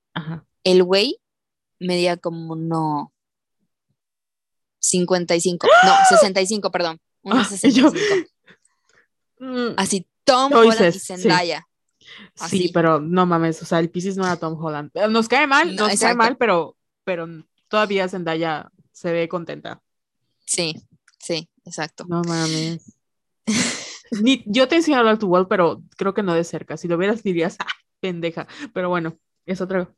El 0.65 0.83
güey 0.83 1.19
medía 1.79 2.17
como 2.17 2.57
no 2.57 3.13
55, 4.81 5.67
no, 5.85 5.93
65, 6.09 6.71
perdón. 6.71 7.01
1.65. 7.23 8.27
Ah, 9.41 9.75
Así, 9.79 10.07
Tom 10.25 10.53
Holland 10.53 10.79
dices, 10.79 10.97
y 10.97 11.01
Zendaya. 11.01 11.67
Sí. 12.35 12.59
sí. 12.59 12.71
pero 12.73 13.01
no 13.01 13.27
mames, 13.27 13.63
o 13.63 13.65
sea, 13.65 13.79
el 13.79 13.91
Pisces 13.91 14.17
no 14.17 14.25
era 14.25 14.37
Tom 14.37 14.63
Holland. 14.63 14.91
Nos 15.09 15.29
cae 15.29 15.47
mal, 15.47 15.75
no, 15.75 15.85
nos 15.85 15.93
exacto. 15.93 16.07
cae 16.07 16.15
mal, 16.15 16.37
pero, 16.37 16.77
pero 17.05 17.27
todavía 17.69 18.09
Zendaya 18.09 18.71
se 18.93 19.13
ve 19.13 19.29
contenta. 19.29 19.81
Sí, 20.45 20.75
sí, 21.19 21.49
exacto. 21.65 22.05
No 22.09 22.23
mames. 22.23 22.97
Ni, 24.23 24.43
yo 24.47 24.69
te 24.69 24.77
enseñé 24.77 24.97
a 24.97 25.01
hablar 25.01 25.19
tu 25.19 25.29
wall, 25.29 25.49
pero 25.49 25.83
creo 25.97 26.15
que 26.15 26.23
no 26.23 26.35
de 26.35 26.45
cerca. 26.45 26.77
Si 26.77 26.89
lo 26.89 26.99
vieras 26.99 27.23
dirías, 27.23 27.57
ah, 27.61 27.67
pendeja. 28.01 28.47
Pero 28.75 28.89
bueno, 28.89 29.19
es 29.47 29.61
otra. 29.61 29.89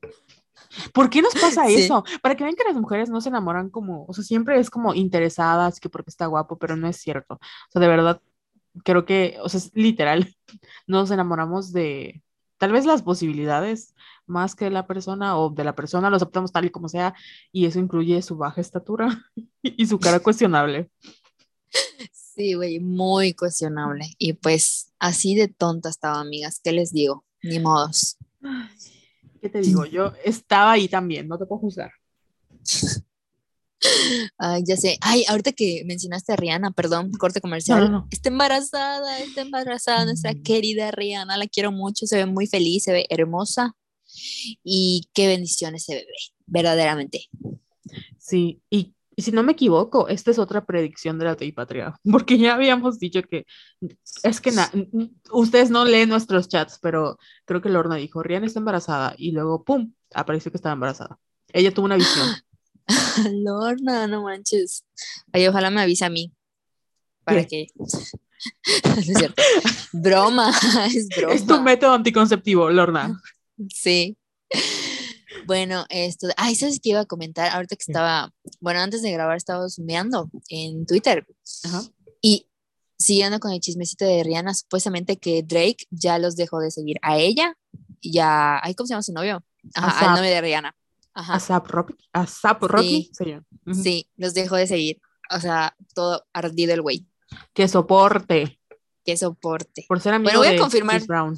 ¿Por 0.93 1.11
qué 1.11 1.23
nos 1.23 1.35
pasa 1.35 1.67
sí. 1.67 1.75
eso? 1.75 2.05
Para 2.23 2.35
que 2.35 2.45
vean 2.45 2.57
que 2.57 2.65
las 2.65 2.77
mujeres 2.77 3.11
no 3.11 3.21
se 3.21 3.29
enamoran 3.29 3.71
como, 3.71 4.05
o 4.07 4.13
sea, 4.13 4.25
siempre 4.25 4.59
es 4.59 4.71
como 4.71 4.95
interesadas, 4.95 5.81
que 5.81 5.89
porque 5.89 6.11
está 6.11 6.27
guapo, 6.27 6.59
pero 6.59 6.77
no 6.77 6.89
es 6.89 6.97
cierto. 6.97 7.35
O 7.35 7.71
sea, 7.71 7.81
de 7.81 7.89
verdad, 7.89 8.21
creo 8.85 9.05
que, 9.05 9.37
o 9.43 9.49
sea, 9.49 9.59
es 9.59 9.71
literal, 9.75 10.35
nos 10.87 11.11
enamoramos 11.11 11.73
de 11.73 12.23
tal 12.59 12.73
vez 12.73 12.87
las 12.87 13.03
posibilidades 13.03 13.95
más 14.27 14.55
que 14.55 14.67
de 14.67 14.71
la 14.71 14.87
persona 14.87 15.37
o 15.37 15.51
de 15.51 15.65
la 15.65 15.75
persona, 15.75 16.11
lo 16.11 16.17
aceptamos 16.17 16.53
tal 16.53 16.65
y 16.65 16.71
como 16.71 16.89
sea, 16.89 17.15
y 17.51 17.67
eso 17.67 17.81
incluye 17.81 18.23
su 18.23 18.37
baja 18.37 18.61
estatura 18.61 19.25
y 19.63 19.87
su 19.87 19.99
cara 19.99 20.21
cuestionable. 20.21 20.91
Sí, 22.13 22.55
güey, 22.55 22.81
muy 22.81 23.35
cuestionable. 23.35 24.07
Y 24.17 24.35
pues 24.35 24.93
así 24.99 25.35
de 25.35 25.49
tonta 25.49 25.91
estaba, 25.91 26.21
amigas. 26.21 26.61
¿Qué 26.63 26.73
les 26.73 26.93
digo? 26.93 27.25
Ni 27.43 27.59
modos. 27.59 28.17
¿Qué 29.43 29.49
te 29.49 29.61
digo? 29.61 29.85
Yo 29.87 30.13
estaba 30.25 30.73
ahí 30.73 30.87
también, 30.87 31.27
no 31.27 31.37
te 31.37 31.47
puedo 31.47 31.61
juzgar. 31.63 31.91
Ay, 34.39 34.63
ya 34.65 34.77
sé. 34.77 34.97
Ay, 35.01 35.25
ahorita 35.29 35.51
que 35.51 35.83
mencionaste 35.85 36.33
a 36.33 36.37
Rihanna, 36.37 36.71
perdón, 36.71 37.11
corte 37.19 37.41
comercial. 37.41 38.05
Está 38.13 38.29
embarazada, 38.29 39.19
está 39.19 39.41
embarazada 39.41 40.05
nuestra 40.05 40.33
mm. 40.33 40.43
querida 40.45 40.93
Rihanna. 40.93 41.37
La 41.37 41.49
quiero 41.49 41.73
mucho, 41.73 42.07
se 42.07 42.19
ve 42.19 42.27
muy 42.27 42.47
feliz, 42.47 42.85
se 42.85 42.93
ve 42.93 43.07
hermosa. 43.11 43.75
Y 44.63 45.09
qué 45.13 45.27
bendiciones 45.27 45.83
ese 45.83 45.95
bebé, 45.95 46.15
verdaderamente. 46.47 47.29
Sí, 48.19 48.61
y, 48.71 48.95
si 49.17 49.33
no 49.33 49.43
me 49.43 49.53
equivoco, 49.53 50.09
esta 50.09 50.31
es 50.31 50.39
otra 50.39 50.65
predicción 50.65 51.19
de 51.19 51.25
la 51.27 51.37
Patria, 51.55 51.95
porque 52.11 52.39
ya 52.39 52.55
habíamos 52.55 52.99
dicho 52.99 53.23
que 53.23 53.45
es 54.23 54.41
que 54.41 54.53
ustedes 55.31 55.71
no 55.71 55.85
leen 55.85 56.09
nuestros 56.09 56.49
chats, 56.49 56.79
pero 56.81 57.19
creo 57.45 57.61
que 57.61 57.69
Lorna 57.69 57.97
dijo, 57.97 58.23
Rihanna 58.23 58.47
está 58.47 58.61
embarazada 58.61 59.15
y 59.19 59.33
luego, 59.33 59.65
¡pum!, 59.65 59.93
apareció 60.15 60.51
que 60.51 60.57
estaba 60.57 60.75
embarazada. 60.75 61.19
Ella 61.53 61.73
tuvo 61.75 61.87
una 61.87 61.97
visión. 61.97 62.29
Lorna, 63.45 64.07
no 64.07 64.23
manches. 64.23 64.85
Ay, 65.33 65.47
ojalá 65.47 65.71
me 65.71 65.83
avise 65.83 66.05
a 66.05 66.11
mí. 66.11 66.33
Para 67.25 67.45
que. 67.45 67.67
es 67.77 69.07
cierto. 69.07 69.43
broma, 69.93 70.51
es 70.87 71.09
broma. 71.09 71.35
Es 71.35 71.47
tu 71.47 71.61
método 71.61 71.93
anticonceptivo, 71.93 72.71
Lorna. 72.71 73.21
Sí. 73.69 74.17
Bueno, 75.47 75.87
esto, 75.89 76.29
ay, 76.37 76.55
¿sabes 76.55 76.81
qué 76.83 76.91
iba 76.91 77.01
a 77.01 77.07
comentar? 77.07 77.51
Ahorita 77.51 77.77
que 77.77 77.85
estaba, 77.87 78.33
bueno, 78.61 78.81
antes 78.81 79.03
de 79.03 79.13
grabar 79.13 79.37
estaba 79.37 79.69
sumeando 79.69 80.31
en 80.49 80.87
Twitter. 80.87 81.27
Ajá. 81.65 81.83
Y 82.21 82.49
siguiendo 82.99 83.41
con 83.41 83.53
el 83.53 83.61
chismecito 83.61 84.05
de 84.05 84.23
Rihanna, 84.23 84.55
supuestamente 84.55 85.17
que 85.17 85.43
Drake 85.43 85.87
ya 85.91 86.19
los 86.19 86.37
dejó 86.37 86.61
de 86.61 86.71
seguir 86.71 86.99
a 87.03 87.19
ella 87.19 87.57
ya, 88.03 88.59
ay, 88.63 88.75
¿cómo 88.75 88.87
se 88.87 88.93
llama 88.95 89.03
su 89.03 89.13
novio? 89.13 89.45
Ajá, 89.75 90.11
al 90.11 90.17
novio 90.17 90.31
de 90.31 90.41
Rihanna. 90.41 90.75
Ajá. 91.15 91.57
A 91.57 91.59
Rocky. 91.61 91.95
A 92.13 92.27
Rocky. 92.61 93.11
Sí, 93.13 93.39
sí, 93.83 94.11
los 94.17 94.35
dejó 94.35 94.57
de 94.57 94.67
seguir. 94.67 95.01
O 95.31 95.41
sea, 95.41 95.77
todo 95.95 96.27
ardido 96.33 96.75
el 96.75 96.83
güey. 96.83 97.07
Que 97.53 97.69
soporte. 97.69 98.59
Que 99.05 99.17
soporte. 99.17 99.85
Por 99.89 100.01
ser 100.01 100.15
amigo 100.15 100.39
bueno, 100.39 100.41
voy 100.41 100.57
a 100.57 100.61
confirmar. 100.61 101.03
Brown. 101.07 101.37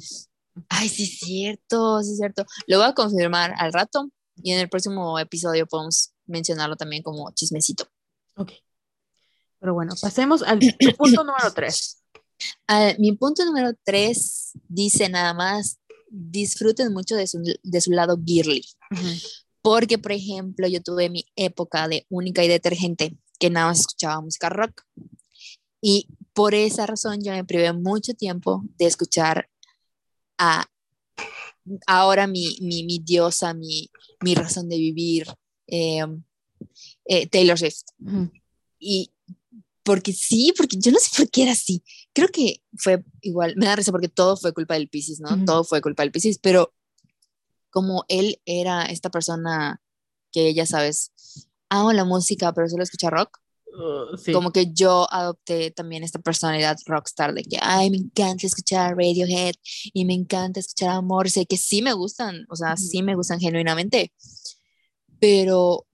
Ay, 0.69 0.89
sí 0.89 1.03
es 1.03 1.19
cierto, 1.19 2.01
sí 2.01 2.11
es 2.11 2.17
cierto. 2.17 2.45
Lo 2.67 2.77
voy 2.77 2.87
a 2.87 2.93
confirmar 2.93 3.53
al 3.57 3.73
rato 3.73 4.09
y 4.35 4.51
en 4.51 4.59
el 4.59 4.69
próximo 4.69 5.19
episodio 5.19 5.67
podemos 5.67 6.13
mencionarlo 6.25 6.75
también 6.75 7.03
como 7.03 7.31
chismecito. 7.33 7.87
Ok. 8.35 8.51
Pero 9.59 9.73
bueno, 9.73 9.93
pasemos 10.01 10.43
al 10.43 10.59
punto 10.97 11.23
número 11.23 11.51
tres. 11.53 12.01
mi 12.99 13.13
punto 13.13 13.45
número 13.45 13.71
tres 13.83 14.51
dice 14.67 15.09
nada 15.09 15.33
más, 15.33 15.79
disfruten 16.09 16.93
mucho 16.93 17.15
de 17.15 17.27
su, 17.27 17.41
de 17.61 17.81
su 17.81 17.91
lado 17.91 18.17
girly. 18.23 18.65
Porque, 19.61 19.97
por 19.97 20.11
ejemplo, 20.11 20.67
yo 20.67 20.81
tuve 20.81 21.09
mi 21.09 21.25
época 21.35 21.87
de 21.87 22.05
única 22.09 22.43
y 22.43 22.47
detergente, 22.47 23.17
que 23.39 23.49
nada 23.49 23.67
más 23.67 23.79
escuchaba 23.79 24.21
música 24.21 24.49
rock. 24.49 24.83
Y 25.81 26.07
por 26.33 26.53
esa 26.53 26.85
razón 26.85 27.23
yo 27.23 27.31
me 27.31 27.43
privé 27.43 27.73
mucho 27.73 28.13
tiempo 28.13 28.63
de 28.77 28.85
escuchar 28.85 29.49
a 30.37 30.65
ahora 31.87 32.27
mi, 32.27 32.57
mi, 32.61 32.83
mi 32.83 32.99
diosa, 32.99 33.53
mi, 33.53 33.89
mi, 34.21 34.35
razón 34.35 34.69
de 34.69 34.77
vivir, 34.77 35.27
em, 35.67 36.23
eh, 37.05 37.27
Taylor 37.27 37.57
Swift. 37.57 37.85
Y 38.79 39.11
porque 39.83 40.13
sí, 40.13 40.53
porque 40.57 40.77
yo 40.79 40.91
no 40.91 40.99
sé 40.99 41.09
por 41.15 41.29
qué 41.29 41.43
era 41.43 41.51
así. 41.51 41.83
Creo 42.13 42.27
que 42.29 42.61
fue 42.77 43.03
igual, 43.21 43.55
me 43.57 43.65
da 43.65 43.75
risa 43.75 43.91
porque 43.91 44.09
todo 44.09 44.37
fue 44.37 44.53
culpa 44.53 44.73
del 44.75 44.89
Pisces, 44.89 45.19
¿no? 45.19 45.45
Todo 45.45 45.63
fue 45.63 45.81
culpa 45.81 46.03
del 46.03 46.11
Pisces, 46.11 46.39
pero 46.39 46.73
como 47.69 48.05
él 48.07 48.41
era 48.45 48.83
esta 48.83 49.09
persona 49.09 49.81
que 50.31 50.53
ya 50.53 50.65
sabes, 50.65 51.11
amo 51.69 51.93
la 51.93 52.05
música, 52.05 52.53
pero 52.53 52.67
solo 52.67 52.83
escucha 52.83 53.09
rock. 53.09 53.39
Uh, 53.77 54.31
como 54.31 54.51
que 54.51 54.71
yo 54.71 55.05
adopté 55.11 55.69
también 55.71 56.03
esta 56.03 56.19
personalidad 56.19 56.77
rockstar 56.85 57.33
de 57.33 57.43
que, 57.43 57.57
ay, 57.61 57.89
me 57.89 57.97
encanta 57.97 58.47
escuchar 58.47 58.95
Radiohead 58.95 59.55
y 59.93 60.05
me 60.05 60.13
encanta 60.13 60.61
escuchar 60.61 60.91
Amor, 60.91 61.29
sé 61.29 61.45
que 61.45 61.57
sí 61.57 61.81
me 61.81 61.91
gustan, 61.91 62.45
o 62.49 62.55
sea, 62.55 62.77
sí 62.77 63.03
me 63.03 63.15
gustan 63.15 63.39
genuinamente, 63.39 64.13
pero 65.19 65.85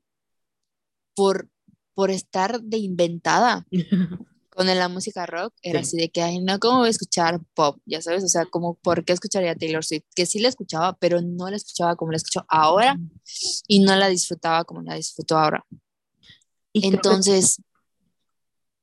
por, 1.15 1.49
por 1.95 2.11
estar 2.11 2.61
de 2.61 2.77
inventada, 2.77 3.65
con 4.51 4.67
la 4.67 4.89
música 4.89 5.25
rock 5.25 5.53
era 5.63 5.79
así 5.79 5.97
de 5.97 6.09
que, 6.09 6.21
ay, 6.21 6.39
no, 6.39 6.59
¿cómo 6.59 6.79
voy 6.79 6.87
a 6.87 6.91
escuchar 6.91 7.39
pop? 7.53 7.79
Ya 7.85 8.01
sabes, 8.01 8.23
o 8.23 8.27
sea, 8.27 8.45
como, 8.45 8.75
¿por 8.75 9.05
qué 9.05 9.13
escucharía 9.13 9.55
Taylor 9.55 9.83
Swift? 9.83 10.03
Que 10.13 10.25
sí 10.25 10.39
la 10.39 10.49
escuchaba, 10.49 10.97
pero 10.99 11.21
no 11.21 11.49
la 11.49 11.55
escuchaba 11.55 11.95
como 11.95 12.11
la 12.11 12.17
escucho 12.17 12.45
ahora 12.47 12.97
y 13.67 13.79
no 13.79 13.95
la 13.95 14.09
disfrutaba 14.09 14.65
como 14.65 14.81
la 14.81 14.95
disfruto 14.95 15.37
ahora. 15.37 15.65
Y 16.73 16.85
Entonces... 16.85 17.57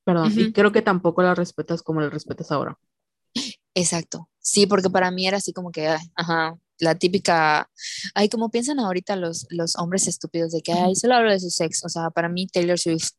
perdón, 0.09 0.33
y 0.35 0.53
creo 0.55 0.73
que 0.73 0.81
tampoco 0.81 1.21
la 1.23 1.35
respetas 1.35 1.83
como 1.83 2.01
la 2.01 2.09
respetas 2.09 2.51
ahora. 2.51 2.79
Exacto, 3.75 4.31
sí, 4.39 4.67
porque 4.67 4.89
para 4.89 5.11
mí 5.11 5.27
era 5.27 5.37
así 5.37 5.53
como 5.53 5.71
que, 5.71 5.87
ajá, 6.15 6.57
la 6.79 6.95
típica, 6.95 7.69
ay, 8.15 8.31
como 8.31 8.51
piensan 8.51 8.81
ahorita 8.81 9.17
los, 9.17 9.47
los 9.51 9.77
hombres 9.77 10.09
estúpidos 10.09 10.53
de 10.53 10.63
que, 10.63 10.73
ay, 10.73 10.97
solo 10.97 11.15
hablo 11.17 11.31
de 11.31 11.41
su 11.41 11.51
sexo, 11.51 11.85
o 11.85 11.91
sea, 11.91 12.09
para 12.09 12.31
mí 12.31 12.47
Taylor 12.47 12.79
Swift 12.79 13.11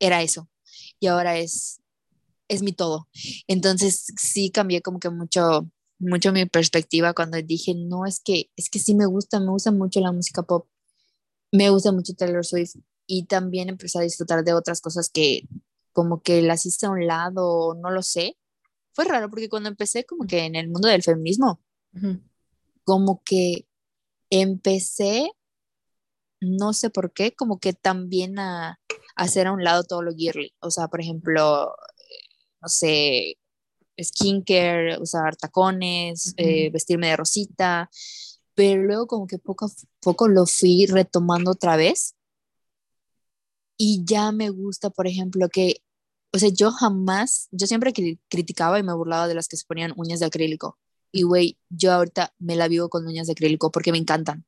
era 0.00 0.20
eso, 0.20 0.48
y 0.98 1.06
ahora 1.06 1.38
es 1.38 1.78
es 2.48 2.62
mi 2.62 2.72
todo. 2.72 3.08
Entonces 3.46 4.06
sí 4.20 4.50
cambié 4.50 4.82
como 4.82 4.98
que 4.98 5.10
mucho, 5.10 5.70
mucho 6.00 6.32
mi 6.32 6.44
perspectiva 6.46 7.14
cuando 7.14 7.40
dije, 7.40 7.72
no, 7.76 8.04
es 8.04 8.20
que, 8.20 8.50
es 8.56 8.68
que 8.68 8.80
sí 8.80 8.96
me 8.96 9.06
gusta, 9.06 9.38
me 9.38 9.50
gusta 9.50 9.70
mucho 9.70 10.00
la 10.00 10.10
música 10.10 10.42
pop, 10.42 10.66
me 11.52 11.70
gusta 11.70 11.92
mucho 11.92 12.14
Taylor 12.14 12.44
Swift. 12.44 12.74
Y 13.06 13.26
también 13.26 13.68
empecé 13.68 13.98
a 13.98 14.02
disfrutar 14.02 14.42
de 14.42 14.54
otras 14.54 14.80
cosas 14.80 15.08
que 15.08 15.48
como 15.92 16.22
que 16.22 16.42
las 16.42 16.66
hice 16.66 16.86
a 16.86 16.90
un 16.90 17.06
lado, 17.06 17.74
no 17.74 17.90
lo 17.90 18.02
sé. 18.02 18.36
Fue 18.92 19.04
raro 19.04 19.30
porque 19.30 19.48
cuando 19.48 19.68
empecé 19.68 20.04
como 20.04 20.26
que 20.26 20.44
en 20.44 20.56
el 20.56 20.68
mundo 20.68 20.88
del 20.88 21.02
feminismo, 21.02 21.60
como 22.84 23.22
que 23.24 23.66
empecé, 24.30 25.30
no 26.40 26.72
sé 26.72 26.90
por 26.90 27.12
qué, 27.12 27.32
como 27.34 27.58
que 27.58 27.72
también 27.72 28.38
a, 28.38 28.80
hacer 29.16 29.46
a 29.46 29.52
un 29.52 29.64
lado 29.64 29.84
todo 29.84 30.02
lo 30.02 30.12
girly. 30.12 30.54
O 30.60 30.70
sea, 30.70 30.88
por 30.88 31.00
ejemplo, 31.00 31.74
no 32.60 32.68
sé, 32.68 33.38
skincare, 34.00 34.98
usar 35.00 35.36
tacones, 35.36 36.34
eh, 36.36 36.70
vestirme 36.70 37.08
de 37.08 37.16
rosita, 37.16 37.90
pero 38.54 38.82
luego 38.82 39.06
como 39.06 39.26
que 39.26 39.38
poco 39.38 39.66
a 39.66 39.68
poco 40.00 40.28
lo 40.28 40.46
fui 40.46 40.86
retomando 40.86 41.52
otra 41.52 41.76
vez 41.76 42.14
y 43.76 44.04
ya 44.04 44.32
me 44.32 44.50
gusta, 44.50 44.90
por 44.90 45.06
ejemplo, 45.06 45.48
que, 45.48 45.82
o 46.32 46.38
sea, 46.38 46.48
yo 46.48 46.70
jamás, 46.70 47.48
yo 47.50 47.66
siempre 47.66 47.92
criticaba 48.28 48.78
y 48.78 48.82
me 48.82 48.94
burlaba 48.94 49.28
de 49.28 49.34
las 49.34 49.48
que 49.48 49.56
se 49.56 49.66
ponían 49.66 49.92
uñas 49.96 50.20
de 50.20 50.26
acrílico. 50.26 50.78
Y, 51.10 51.22
güey, 51.22 51.58
yo 51.68 51.92
ahorita 51.92 52.34
me 52.38 52.56
la 52.56 52.68
vivo 52.68 52.88
con 52.88 53.06
uñas 53.06 53.26
de 53.26 53.32
acrílico 53.32 53.70
porque 53.70 53.92
me 53.92 53.98
encantan. 53.98 54.46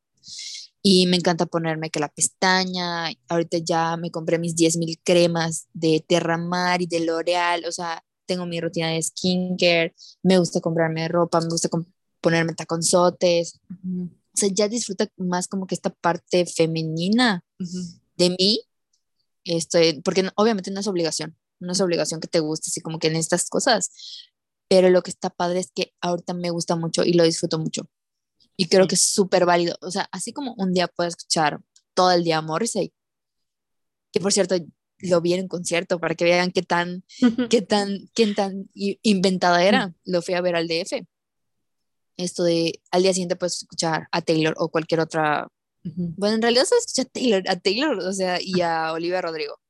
Y 0.83 1.07
me 1.07 1.17
encanta 1.17 1.47
ponerme 1.47 1.91
que 1.91 2.01
la 2.01 2.09
pestaña, 2.09 3.11
ahorita 3.29 3.59
ya 3.59 3.97
me 3.97 4.11
compré 4.11 4.39
mis 4.39 4.55
10.000 4.55 5.01
cremas 5.03 5.67
de 5.73 6.05
Terramar 6.07 6.83
y 6.83 6.87
de 6.87 7.01
L'Oreal, 7.01 7.65
o 7.67 7.73
sea, 7.73 8.05
tengo 8.27 8.47
mi 8.47 8.61
rutina 8.61 8.89
de 8.89 9.03
skincare, 9.03 9.95
me 10.23 10.39
gusta 10.39 10.61
comprarme 10.61 11.09
ropa, 11.09 11.41
me 11.41 11.49
gusta 11.49 11.69
ponerme 12.21 12.55
taconzotes. 12.55 13.61
O 13.71 14.37
sea, 14.37 14.49
ya 14.53 14.69
disfruta 14.69 15.09
más 15.17 15.47
como 15.49 15.67
que 15.67 15.75
esta 15.75 15.91
parte 15.91 16.47
femenina 16.47 17.45
de 18.17 18.31
mí, 18.31 18.61
estoy, 19.45 20.01
porque 20.03 20.29
obviamente 20.37 20.71
no 20.71 20.81
es 20.81 20.87
obligación, 20.87 21.37
no 21.61 21.73
es 21.73 21.81
obligación 21.81 22.21
que 22.21 22.29
te 22.29 22.41
guste 22.41 22.71
así 22.71 22.81
como 22.81 22.99
que 22.99 23.09
en 23.09 23.17
estas 23.17 23.49
cosas, 23.49 23.91
pero 24.69 24.91
lo 24.91 25.03
que 25.03 25.11
está 25.11 25.31
padre 25.31 25.61
es 25.61 25.71
que 25.75 25.93
ahorita 26.01 26.35
me 26.35 26.51
gusta 26.51 26.77
mucho 26.77 27.05
y 27.05 27.13
lo 27.13 27.25
disfruto 27.25 27.59
mucho. 27.59 27.89
Y 28.57 28.69
creo 28.69 28.87
que 28.87 28.95
es 28.95 29.03
súper 29.03 29.47
válido. 29.47 29.77
O 29.81 29.91
sea, 29.91 30.09
así 30.13 30.33
como 30.33 30.55
un 30.57 30.73
día 30.73 30.89
puedo 30.89 31.09
escuchar 31.09 31.61
todo 31.95 32.13
el 32.13 32.25
día 32.25 32.41
Morrissey, 32.41 32.93
que 34.13 34.21
por 34.21 34.33
cierto 34.33 34.57
lo 34.99 35.21
vi 35.21 35.35
en 35.35 35.49
concierto 35.49 35.99
para 35.99 36.15
que 36.15 36.25
vean 36.25 36.51
qué 36.51 36.63
tan, 36.63 37.05
qué 37.51 37.63
tan, 37.63 38.09
qué 38.15 38.35
tan 38.35 38.71
inventada 38.75 39.65
era. 39.65 39.95
Lo 40.05 40.23
fui 40.23 40.35
a 40.35 40.41
ver 40.41 40.57
al 40.57 40.69
DF. 40.69 41.05
Esto 42.17 42.45
de 42.45 42.81
al 42.91 43.03
día 43.03 43.13
siguiente 43.13 43.37
puedes 43.37 43.57
escuchar 43.57 44.07
a 44.13 44.23
Taylor 44.23 44.55
o 44.59 44.69
cualquier 44.69 45.01
otra. 45.01 45.49
Bueno, 45.85 46.37
en 46.37 46.43
realidad 46.43 46.65
se 46.65 46.77
escucha 46.77 47.03
a 47.03 47.05
Taylor, 47.05 47.43
a 47.47 47.57
Taylor, 47.61 47.99
o 47.99 48.13
sea, 48.13 48.39
y 48.41 48.63
a 48.63 48.93
Olivia 48.93 49.21
Rodrigo. 49.21 49.61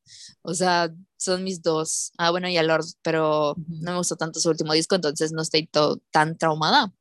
O 0.43 0.55
sea, 0.55 0.93
son 1.17 1.43
mis 1.43 1.63
dos. 1.63 2.13
Ah, 2.19 2.31
bueno, 2.31 2.49
y 2.49 2.57
a 2.57 2.63
Lord, 2.63 2.85
pero 3.03 3.57
no 3.67 3.93
me 3.93 3.99
gustó 3.99 4.17
tanto 4.17 4.39
su 4.39 4.49
último 4.51 4.73
disco, 4.73 4.95
entonces 4.95 5.33
no 5.33 5.43
estoy 5.43 5.67
todo 5.67 6.01
tan 6.11 6.37
traumada. 6.39 6.93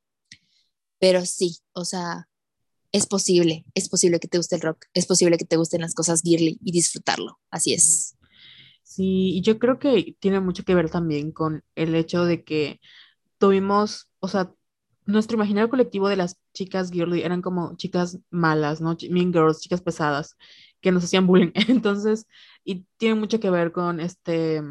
Pero 0.99 1.25
sí, 1.25 1.57
o 1.73 1.85
sea, 1.85 2.27
es 2.91 3.05
posible, 3.05 3.65
es 3.75 3.89
posible 3.89 4.19
que 4.19 4.27
te 4.27 4.37
guste 4.37 4.55
el 4.55 4.61
rock, 4.61 4.85
es 4.93 5.05
posible 5.05 5.37
que 5.37 5.45
te 5.45 5.57
gusten 5.57 5.81
las 5.81 5.93
cosas 5.93 6.21
girly 6.21 6.59
y 6.63 6.71
disfrutarlo. 6.71 7.39
Así 7.51 7.73
es. 7.73 8.15
Sí, 8.83 9.37
y 9.37 9.41
yo 9.41 9.59
creo 9.59 9.79
que 9.79 10.15
tiene 10.19 10.39
mucho 10.39 10.63
que 10.63 10.75
ver 10.75 10.89
también 10.89 11.31
con 11.31 11.63
el 11.75 11.95
hecho 11.95 12.25
de 12.25 12.43
que 12.43 12.79
tuvimos, 13.37 14.07
o 14.19 14.27
sea, 14.27 14.53
nuestro 15.05 15.35
imaginario 15.35 15.69
colectivo 15.69 16.07
de 16.07 16.15
las 16.15 16.37
chicas 16.53 16.91
girly 16.91 17.21
eran 17.23 17.41
como 17.41 17.75
chicas 17.77 18.19
malas, 18.29 18.81
¿no? 18.81 18.95
Mean 19.09 19.33
girls, 19.33 19.61
chicas 19.61 19.81
pesadas, 19.81 20.37
que 20.81 20.91
nos 20.91 21.03
hacían 21.03 21.27
bullying. 21.27 21.51
Entonces, 21.69 22.27
y 22.63 22.85
tiene 22.97 23.15
mucho 23.15 23.39
que 23.39 23.49
ver 23.49 23.71
con 23.71 23.99
este, 23.99 24.61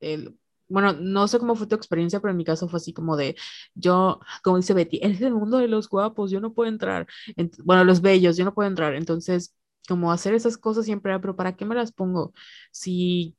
el, 0.00 0.36
bueno, 0.68 0.92
no 0.94 1.26
sé 1.28 1.38
cómo 1.38 1.54
fue 1.56 1.66
tu 1.66 1.74
experiencia, 1.74 2.20
pero 2.20 2.30
en 2.32 2.36
mi 2.36 2.44
caso 2.44 2.68
fue 2.68 2.78
así 2.78 2.92
como 2.92 3.16
de, 3.16 3.36
yo, 3.74 4.20
como 4.42 4.56
dice 4.58 4.74
Betty, 4.74 5.00
es 5.02 5.20
el 5.20 5.34
mundo 5.34 5.58
de 5.58 5.68
los 5.68 5.88
guapos, 5.88 6.30
yo 6.30 6.40
no 6.40 6.52
puedo 6.54 6.68
entrar. 6.70 7.06
Ent- 7.36 7.60
bueno, 7.64 7.84
los 7.84 8.00
bellos, 8.00 8.36
yo 8.36 8.44
no 8.44 8.54
puedo 8.54 8.68
entrar. 8.68 8.94
Entonces, 8.94 9.54
como 9.88 10.12
hacer 10.12 10.34
esas 10.34 10.56
cosas 10.58 10.84
siempre 10.84 11.18
pero 11.20 11.34
¿para 11.36 11.56
qué 11.56 11.64
me 11.64 11.74
las 11.74 11.90
pongo? 11.92 12.32
Si 12.70 13.36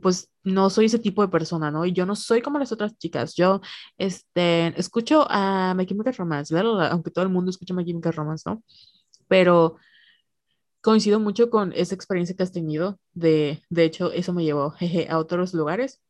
pues 0.00 0.30
no 0.42 0.70
soy 0.70 0.86
ese 0.86 0.98
tipo 0.98 1.22
de 1.22 1.28
persona, 1.28 1.70
¿no? 1.70 1.84
Y 1.86 1.92
yo 1.92 2.06
no 2.06 2.16
soy 2.16 2.42
como 2.42 2.58
las 2.58 2.72
otras 2.72 2.96
chicas. 2.98 3.34
Yo, 3.34 3.60
este, 3.98 4.78
escucho 4.78 5.26
a 5.28 5.74
My 5.74 5.86
Chemical 5.86 6.14
Romance, 6.14 6.54
la, 6.54 6.88
aunque 6.88 7.10
todo 7.10 7.24
el 7.24 7.30
mundo 7.30 7.50
escucha 7.50 7.74
My 7.74 7.84
Chemical 7.84 8.12
Romance, 8.12 8.48
¿no? 8.48 8.62
Pero 9.28 9.76
coincido 10.82 11.18
mucho 11.18 11.50
con 11.50 11.72
esa 11.72 11.94
experiencia 11.94 12.36
que 12.36 12.42
has 12.42 12.52
tenido. 12.52 13.00
De, 13.14 13.62
de 13.70 13.84
hecho, 13.84 14.12
eso 14.12 14.32
me 14.32 14.44
llevó, 14.44 14.74
a 15.08 15.18
otros 15.18 15.54
lugares 15.54 16.03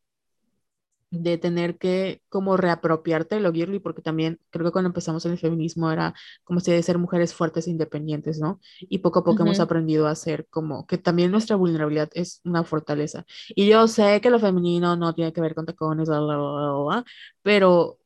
de 1.23 1.37
tener 1.37 1.77
que 1.77 2.21
como 2.29 2.57
reapropiarte 2.57 3.35
de 3.35 3.41
lo 3.41 3.51
girly, 3.53 3.79
porque 3.79 4.01
también 4.01 4.39
creo 4.49 4.65
que 4.65 4.71
cuando 4.71 4.89
empezamos 4.89 5.25
en 5.25 5.33
el 5.33 5.37
feminismo 5.39 5.91
era 5.91 6.13
como 6.43 6.59
si 6.59 6.71
de 6.71 6.83
ser 6.83 6.97
mujeres 6.97 7.33
fuertes 7.33 7.67
e 7.67 7.71
independientes, 7.71 8.39
¿no? 8.39 8.59
Y 8.81 8.99
poco 8.99 9.19
a 9.19 9.23
poco 9.23 9.43
hemos 9.43 9.59
aprendido 9.59 10.07
a 10.07 10.15
ser 10.15 10.47
como 10.49 10.85
que 10.87 10.97
también 10.97 11.31
nuestra 11.31 11.55
vulnerabilidad 11.55 12.09
es 12.13 12.41
una 12.43 12.63
fortaleza. 12.63 13.25
Y 13.49 13.67
yo 13.67 13.87
sé 13.87 14.21
que 14.21 14.29
lo 14.29 14.39
femenino 14.39 14.95
no 14.95 15.13
tiene 15.13 15.33
que 15.33 15.41
ver 15.41 15.55
con 15.55 15.65
tacones, 15.65 16.07
bla, 16.09 16.19
bla, 16.19 16.35
bla, 16.37 17.05
pero 17.41 17.99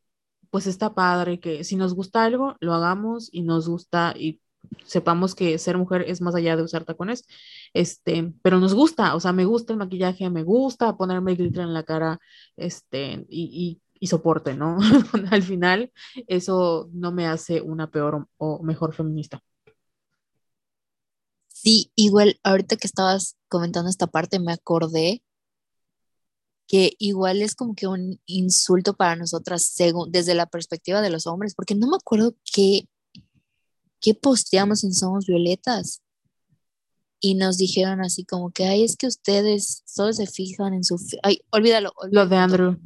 pues 0.49 0.68
está 0.68 0.93
padre 0.95 1.39
que 1.39 1.64
si 1.64 1.76
nos 1.76 1.93
gusta 1.93 2.24
algo, 2.24 2.55
lo 2.60 2.74
hagamos 2.74 3.30
y 3.32 3.43
nos 3.43 3.68
gusta 3.70 4.14
y 4.18 4.41
sepamos 4.86 5.36
que 5.36 5.57
ser 5.57 5.78
mujer 5.78 6.03
es 6.07 6.22
más 6.22 6.36
allá 6.36 6.55
de 6.55 6.64
usar 6.64 6.86
tacones, 6.86 7.26
este, 7.74 8.34
pero 8.41 8.60
nos 8.60 8.74
gusta, 8.74 9.16
o 9.16 9.20
sea, 9.20 9.34
me 9.34 9.45
gusta 9.45 9.74
el 9.74 9.80
maquillaje, 9.80 10.30
me 10.30 10.43
gusta 10.43 10.97
ponerme 10.97 11.36
glitter 11.36 11.64
en 11.64 11.74
la 11.74 11.84
cara, 11.84 12.20
este, 12.57 13.26
y, 13.30 13.80
y, 13.80 13.82
y 13.99 14.07
soporte, 14.07 14.55
¿no? 14.55 14.78
Al 15.32 15.43
final, 15.43 15.91
eso 16.28 16.89
no 16.93 17.12
me 17.12 17.28
hace 17.28 17.62
una 17.62 17.91
peor 17.91 18.28
o, 18.38 18.64
mejor 18.64 18.93
feminista. 18.93 19.43
Sí, 21.47 21.91
igual 21.95 22.39
ahorita 22.43 22.78
que 22.78 22.88
estabas 22.88 23.38
comentando 23.49 23.89
esta 23.89 24.07
parte 24.07 24.39
me 24.39 24.53
acordé 24.53 25.22
que 26.68 26.93
igual 26.99 27.41
es 27.41 27.55
como 27.55 27.76
que 27.76 27.88
un 27.88 28.22
insulto 28.26 28.93
para 28.93 29.16
nosotras 29.16 29.64
según, 29.64 30.12
desde 30.12 30.36
la 30.36 30.45
perspectiva 30.45 31.01
de 31.01 31.10
los 31.10 31.28
hombres, 31.28 31.55
porque 31.55 31.76
no 31.76 31.88
me 31.88 31.97
acuerdo 31.97 32.36
qué, 32.53 32.88
qué 34.02 34.14
posteamos 34.14 34.84
en 34.84 34.93
Somos 34.93 35.26
Violetas 35.26 36.02
y 37.20 37.36
nos 37.36 37.58
dijeron 37.58 38.02
así 38.02 38.26
como 38.26 38.52
que, 38.52 38.66
ay, 38.66 38.84
es 38.84 38.95
que 38.95 39.08
ustedes 39.08 39.84
solo 39.86 40.14
se 40.14 40.28
fijan 40.28 40.74
en 40.74 40.84
su... 40.84 40.97
fi-". 40.97 41.20
Ay, 41.24 41.41
olvídalo, 41.52 41.91
olvídalo 41.95 42.24
Lo 42.26 42.30
de. 42.30 42.38
Andrew, 42.38 42.78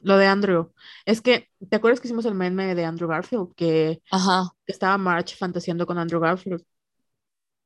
lo 0.00 0.16
de 0.18 0.26
Andrew, 0.26 0.72
es 1.06 1.20
que, 1.20 1.48
¿te 1.68 1.76
acuerdas 1.76 2.00
que 2.00 2.08
hicimos 2.08 2.26
el 2.26 2.34
meme 2.34 2.74
de 2.74 2.84
Andrew 2.84 3.08
Garfield? 3.08 3.54
Que 3.56 4.02
Ajá, 4.10 4.50
estaba 4.66 4.98
March 4.98 5.36
fantaseando 5.36 5.86
con 5.86 5.98
Andrew 5.98 6.20
Garfield. 6.20 6.62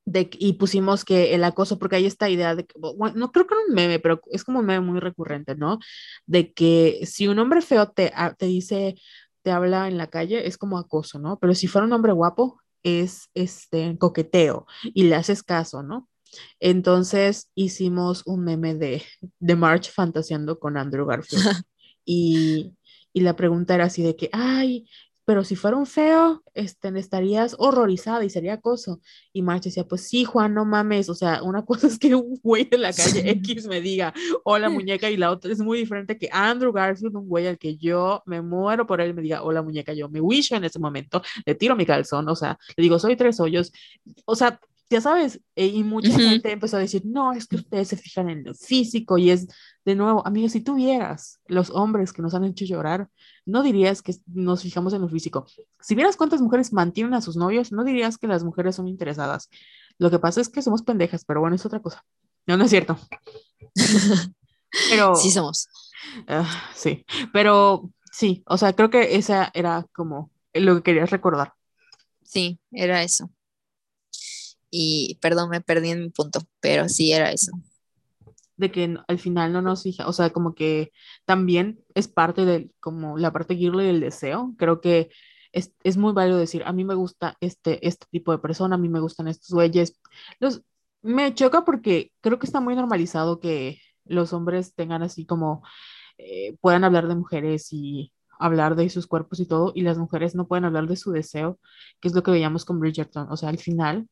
de, 0.05 0.31
y 0.33 0.55
pusimos 0.55 1.05
que 1.05 1.35
el 1.35 1.45
acoso, 1.45 1.79
porque 1.79 1.97
hay 1.97 2.07
esta 2.07 2.29
idea 2.31 2.55
de 2.55 2.67
que, 2.67 2.75
bueno, 2.79 3.15
no 3.17 3.33
creo 3.33 3.47
que 3.47 3.55
era 3.55 3.65
un 3.69 3.75
meme, 3.75 3.99
pero 3.99 4.21
es 4.31 4.45
como 4.45 4.61
un 4.61 4.67
meme 4.67 4.81
muy 4.87 5.01
recurrente, 5.01 5.57
¿no? 5.57 5.79
De 6.27 6.53
que 6.53 7.01
si 7.07 7.29
un 7.29 7.39
hombre 7.39 7.63
feo 7.63 7.91
te, 7.91 8.13
te 8.39 8.47
dice, 8.47 8.95
te 9.43 9.51
habla 9.51 9.89
en 9.89 9.99
la 9.99 10.09
calle, 10.09 10.47
es 10.47 10.57
como 10.57 10.79
acoso, 10.79 11.19
¿no? 11.19 11.39
Pero 11.39 11.55
si 11.55 11.67
fuera 11.67 11.87
un 11.87 11.93
hombre 11.93 12.13
guapo, 12.13 12.62
es 12.83 13.28
este 13.35 13.97
coqueteo 13.99 14.66
y 14.83 15.05
le 15.05 15.14
haces 15.16 15.43
caso, 15.43 15.83
¿no? 15.83 16.09
Entonces 16.61 17.51
hicimos 17.55 18.22
un 18.26 18.45
meme 18.45 18.74
de, 18.74 19.03
de 19.39 19.57
March 19.57 19.91
fantaseando 19.93 20.59
con 20.59 20.76
Andrew 20.76 21.07
Garfield. 21.07 21.45
Y, 22.05 22.74
y 23.12 23.20
la 23.20 23.37
pregunta 23.37 23.76
era 23.76 23.85
así 23.85 24.03
de 24.03 24.16
que, 24.16 24.28
ay, 24.33 24.89
pero 25.25 25.45
si 25.45 25.55
fuera 25.57 25.77
un 25.77 25.87
feo, 25.87 26.43
este, 26.55 26.89
estarías 26.99 27.55
horrorizada 27.59 28.25
y 28.25 28.31
sería 28.31 28.55
acoso. 28.55 29.01
Y 29.33 29.43
March 29.43 29.64
decía, 29.64 29.87
pues 29.87 30.09
sí, 30.09 30.25
Juan, 30.25 30.55
no 30.55 30.64
mames. 30.64 31.09
O 31.09 31.14
sea, 31.14 31.43
una 31.43 31.64
cosa 31.66 31.87
es 31.87 31.99
que 31.99 32.14
un 32.14 32.39
güey 32.43 32.64
de 32.64 32.79
la 32.79 32.93
calle 32.93 33.31
X 33.31 33.66
me 33.66 33.81
diga, 33.81 34.12
hola 34.45 34.68
muñeca, 34.70 35.11
y 35.11 35.16
la 35.16 35.31
otra 35.31 35.53
es 35.53 35.61
muy 35.61 35.79
diferente 35.79 36.18
que 36.18 36.29
Andrew 36.33 36.73
Garfield, 36.73 37.16
un 37.16 37.29
güey 37.29 37.47
al 37.47 37.59
que 37.59 37.77
yo 37.77 38.23
me 38.27 38.43
muero 38.43 38.87
por 38.87 39.01
él, 39.01 39.14
me 39.14 39.23
diga, 39.23 39.43
hola 39.43 39.62
muñeca, 39.62 39.93
yo 39.93 40.09
me 40.09 40.20
wisho 40.20 40.57
en 40.57 40.64
ese 40.64 40.79
momento, 40.79 41.23
le 41.47 41.55
tiro 41.55 41.77
mi 41.77 41.87
calzón, 41.87 42.29
o 42.29 42.37
sea, 42.37 42.59
le 42.77 42.83
digo, 42.83 42.99
soy 42.99 43.16
tres 43.16 43.39
hoyos. 43.41 43.73
O 44.25 44.35
sea, 44.35 44.59
ya 44.91 45.01
sabes, 45.01 45.41
eh, 45.57 45.66
y 45.66 45.85
mucha 45.85 46.11
ujú, 46.11 46.18
gente 46.18 46.53
empezó 46.53 46.77
a 46.77 46.81
decir, 46.81 47.03
no, 47.07 47.33
es 47.33 47.47
que 47.47 47.57
ustedes 47.57 47.89
se 47.89 47.97
fijan 47.97 48.29
en 48.29 48.45
lo 48.45 48.55
físico 48.55 49.16
y 49.16 49.31
es, 49.31 49.49
de 49.85 49.95
nuevo, 49.95 50.26
amigos, 50.26 50.53
si 50.53 50.61
tú 50.61 50.74
vieras 50.76 51.41
los 51.47 51.70
hombres 51.70 52.12
que 52.12 52.22
nos 52.22 52.35
han 52.35 52.45
hecho 52.45 52.64
llorar, 52.64 53.09
no 53.45 53.62
dirías 53.62 54.03
que 54.03 54.14
nos 54.26 54.62
fijamos 54.62 54.93
en 54.95 55.01
lo 55.03 55.09
físico. 55.09 55.47
Si 55.80 55.95
vieras 55.95 56.16
cuántas 56.16 56.41
mujeres 56.41 56.72
mantienen 56.72 57.14
a 57.14 57.20
sus 57.20 57.37
novios, 57.37 57.72
no 57.72 57.83
dirías 57.85 58.18
que 58.18 58.28
las 58.28 58.45
mujeres 58.45 58.76
son 58.76 58.87
interesadas. 58.87 59.49
Lo 59.99 60.11
que 60.11 60.18
pasa 60.18 60.41
es 60.41 60.49
que 60.49 60.62
somos 60.62 60.83
pendejas, 60.83 61.24
pero 61.24 61.41
bueno, 61.41 61.57
es 61.57 61.66
otra 61.66 61.80
cosa. 61.80 62.05
No, 62.47 62.57
no 62.57 62.64
es 62.64 62.70
cierto. 62.70 62.99
Sí 65.16 65.30
somos. 65.30 65.68
ah, 66.28 66.49
sí, 66.74 67.05
pero 67.30 67.91
sí, 68.11 68.43
o 68.47 68.57
sea, 68.57 68.72
creo 68.72 68.89
que 68.89 69.16
esa 69.16 69.51
era 69.53 69.87
como 69.93 70.30
lo 70.55 70.76
que 70.76 70.83
querías 70.83 71.11
recordar. 71.11 71.53
Sí, 72.24 72.59
era 72.70 73.03
eso. 73.03 73.30
Y 74.70 75.18
perdón, 75.20 75.51
me 75.51 75.61
perdí 75.61 75.91
en 75.91 76.01
mi 76.01 76.09
punto, 76.09 76.41
pero 76.61 76.89
sí 76.89 77.12
era 77.12 77.30
eso. 77.30 77.53
De 78.63 78.73
que 78.73 78.97
al 79.09 79.19
final 79.19 79.53
no 79.53 79.63
nos 79.63 79.83
fija, 79.83 80.09
o 80.09 80.13
sea, 80.13 80.31
como 80.31 80.55
que 80.55 80.93
también 81.27 81.81
es 81.95 82.09
parte 82.09 82.45
del, 82.47 82.73
como 82.81 83.19
la 83.19 83.33
parte 83.33 83.57
girly 83.57 83.85
del 83.87 84.01
deseo. 84.01 84.55
Creo 84.59 84.81
que 84.81 85.11
es, 85.53 85.75
es 85.85 85.97
muy 85.99 86.13
válido 86.13 86.39
decir, 86.39 86.63
a 86.65 86.73
mí 86.73 86.85
me 86.85 86.95
gusta 86.95 87.37
este, 87.41 87.87
este 87.87 88.07
tipo 88.11 88.33
de 88.33 88.39
persona, 88.39 88.77
a 88.77 88.79
mí 88.79 88.89
me 88.89 89.01
gustan 89.01 89.29
estos 89.29 89.51
güeyes. 89.51 90.01
Los, 90.41 90.63
me 91.03 91.35
choca 91.35 91.65
porque 91.65 92.13
creo 92.21 92.39
que 92.39 92.47
está 92.47 92.61
muy 92.61 92.77
normalizado 92.77 93.41
que 93.41 93.79
los 94.05 94.33
hombres 94.33 94.75
tengan 94.75 95.03
así 95.03 95.27
como, 95.27 95.63
eh, 96.19 96.57
puedan 96.61 96.85
hablar 96.85 97.09
de 97.09 97.17
mujeres 97.17 97.73
y 97.73 98.13
hablar 98.39 98.77
de 98.77 98.91
sus 98.91 99.07
cuerpos 99.07 99.41
y 99.41 99.47
todo, 99.47 99.73
y 99.75 99.83
las 99.83 99.99
mujeres 99.99 100.35
no 100.35 100.49
pueden 100.49 100.65
hablar 100.65 100.87
de 100.89 100.97
su 100.97 101.13
deseo, 101.13 101.61
que 102.01 102.09
es 102.09 102.15
lo 102.15 102.23
que 102.23 102.33
veíamos 102.33 102.65
con 102.65 102.81
Bridgerton. 102.81 103.29
O 103.31 103.37
sea, 103.37 103.49
al 103.51 103.59
final 103.59 104.09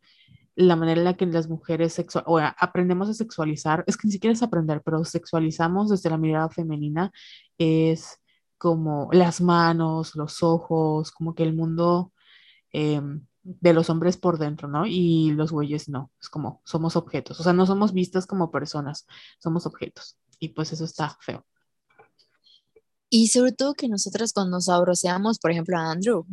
la 0.56 0.76
manera 0.76 1.00
en 1.00 1.04
la 1.04 1.16
que 1.16 1.26
las 1.26 1.48
mujeres 1.48 1.92
sexual, 1.92 2.24
o 2.26 2.38
a- 2.38 2.48
aprendemos 2.58 3.08
a 3.08 3.14
sexualizar, 3.14 3.84
es 3.86 3.96
que 3.96 4.06
ni 4.08 4.12
siquiera 4.12 4.32
es 4.34 4.42
aprender, 4.42 4.82
pero 4.84 5.04
sexualizamos 5.04 5.90
desde 5.90 6.10
la 6.10 6.18
mirada 6.18 6.48
femenina, 6.50 7.12
es 7.58 8.18
como 8.58 9.08
las 9.12 9.40
manos, 9.40 10.14
los 10.16 10.42
ojos, 10.42 11.10
como 11.12 11.34
que 11.34 11.42
el 11.44 11.54
mundo 11.54 12.12
eh, 12.72 13.00
de 13.42 13.72
los 13.72 13.88
hombres 13.90 14.16
por 14.16 14.38
dentro, 14.38 14.68
¿no? 14.68 14.86
Y 14.86 15.32
los 15.32 15.50
güeyes 15.52 15.88
no, 15.88 16.10
es 16.20 16.28
como 16.28 16.60
somos 16.64 16.96
objetos, 16.96 17.40
o 17.40 17.42
sea, 17.42 17.52
no 17.52 17.66
somos 17.66 17.92
vistas 17.92 18.26
como 18.26 18.50
personas, 18.50 19.06
somos 19.38 19.66
objetos. 19.66 20.16
Y 20.38 20.50
pues 20.50 20.72
eso 20.72 20.84
está 20.84 21.16
feo. 21.20 21.46
Y 23.08 23.28
sobre 23.28 23.52
todo 23.52 23.74
que 23.74 23.88
nosotras 23.88 24.32
cuando 24.32 24.58
nos 24.58 25.38
por 25.38 25.50
ejemplo, 25.50 25.76
a 25.76 25.90
Andrew, 25.90 26.26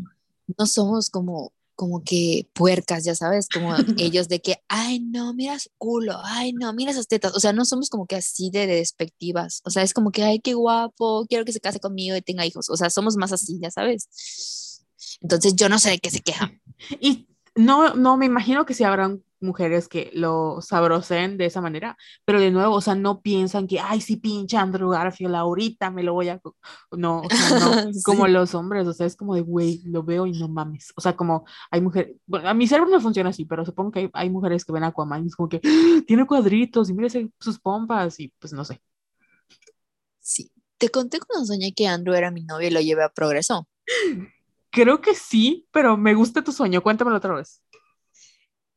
no 0.58 0.66
somos 0.66 1.10
como, 1.10 1.52
como 1.78 2.04
que 2.04 2.50
puercas, 2.54 3.06
ya 3.06 3.16
sabes, 3.16 3.48
como 3.48 3.74
ellos 3.98 4.28
de 4.28 4.42
que, 4.42 4.58
ay, 4.68 5.00
no, 5.00 5.34
mira 5.34 5.58
su 5.60 5.70
culo, 5.78 6.20
ay, 6.26 6.52
no, 6.52 6.74
mira 6.74 6.92
esas 6.92 7.08
tetas. 7.08 7.34
O 7.36 7.40
sea, 7.40 7.54
no 7.54 7.64
somos 7.64 7.90
como 7.90 8.08
que 8.08 8.18
así 8.18 8.50
de 8.50 8.68
despectivas. 8.68 9.62
O 9.64 9.70
sea, 9.70 9.84
es 9.84 9.94
como 9.94 10.12
que, 10.12 10.24
ay, 10.24 10.40
qué 10.40 10.56
guapo, 10.56 11.26
quiero 11.30 11.46
que 11.46 11.54
se 11.54 11.62
case 11.62 11.80
conmigo 11.80 12.18
y 12.18 12.22
tenga 12.22 12.46
hijos. 12.46 12.70
O 12.70 12.76
sea, 12.76 12.90
somos 12.90 13.16
más 13.16 13.32
así, 13.32 13.60
ya 13.62 13.72
sabes. 13.72 14.84
Entonces, 15.22 15.56
yo 15.56 15.70
no 15.70 15.80
sé 15.80 15.92
de 15.92 16.00
qué 16.00 16.10
se 16.10 16.20
queja. 16.20 16.52
Y 17.02 17.28
no, 17.56 17.96
no, 17.96 18.18
me 18.18 18.28
imagino 18.28 18.66
que 18.66 18.76
sí 18.76 18.84
habrán 18.84 19.24
mujeres 19.40 19.88
que 19.88 20.10
lo 20.14 20.62
sabroseen 20.62 21.38
de 21.38 21.46
esa 21.46 21.62
manera, 21.62 21.98
pero 22.26 22.40
de 22.40 22.52
nuevo, 22.52 22.76
o 22.76 22.82
sea, 22.82 22.96
no 22.96 23.22
piensan 23.22 23.68
que, 23.68 23.80
ay, 23.80 24.02
sí, 24.02 24.18
pinche 24.18 24.58
Andrew 24.58 24.90
Garfield, 24.90 25.36
ahorita 25.36 25.92
me 25.92 26.04
lo 26.04 26.14
voy 26.14 26.30
a... 26.30 26.40
co-". 26.40 26.56
No, 26.92 27.22
o 27.22 27.30
sea, 27.30 27.60
no, 27.60 27.72
como 28.04 28.28
los 28.28 28.56
hombres, 28.56 28.88
o 28.88 28.94
sea, 28.94 29.06
es 29.06 29.16
como 29.16 29.36
de, 29.36 29.42
güey, 29.42 29.82
lo 29.86 30.04
veo 30.04 30.26
y 30.26 30.32
no 30.34 30.48
mames. 30.48 30.94
O 30.96 31.02
sea, 31.02 31.16
como 31.16 31.46
hay 31.72 31.82
mujeres, 31.82 32.16
bueno, 32.26 32.50
a 32.50 32.54
mi 32.54 32.68
cerebro 32.68 32.90
no 32.92 33.02
funciona 33.02 33.30
así, 33.30 33.46
pero 33.46 33.66
supongo 33.66 33.92
que 33.92 34.00
hay, 34.00 34.10
hay 34.14 34.30
mujeres 34.30 34.66
que 34.66 34.72
ven 34.72 34.84
a 34.84 34.88
Aquaman 34.88 35.24
y 35.24 35.28
es 35.28 35.36
como 35.36 35.50
que, 35.50 35.62
"Ah, 35.64 36.02
tiene 36.08 36.26
cuadritos 36.26 36.90
y 36.90 36.94
mira 36.94 37.10
sus 37.40 37.60
pompas 37.60 38.20
y 38.20 38.34
pues 38.40 38.54
no 38.54 38.64
sé. 38.66 38.82
Sí. 40.20 40.52
Te 40.78 40.90
conté 40.90 41.20
cuando 41.20 41.46
soñé 41.48 41.74
que 41.74 41.88
Andrew 41.88 42.16
era 42.16 42.30
mi 42.32 42.44
novio 42.44 42.68
y 42.68 42.72
lo 42.72 42.82
llevé 42.82 43.04
a 43.04 43.10
Progreso. 43.10 43.68
Creo 44.70 45.02
que 45.02 45.16
sí, 45.16 45.68
pero 45.72 45.98
me 45.98 46.14
gusta 46.14 46.44
tu 46.44 46.52
sueño, 46.52 46.84
cuéntamelo 46.84 47.18
otra 47.18 47.34
vez. 47.34 47.64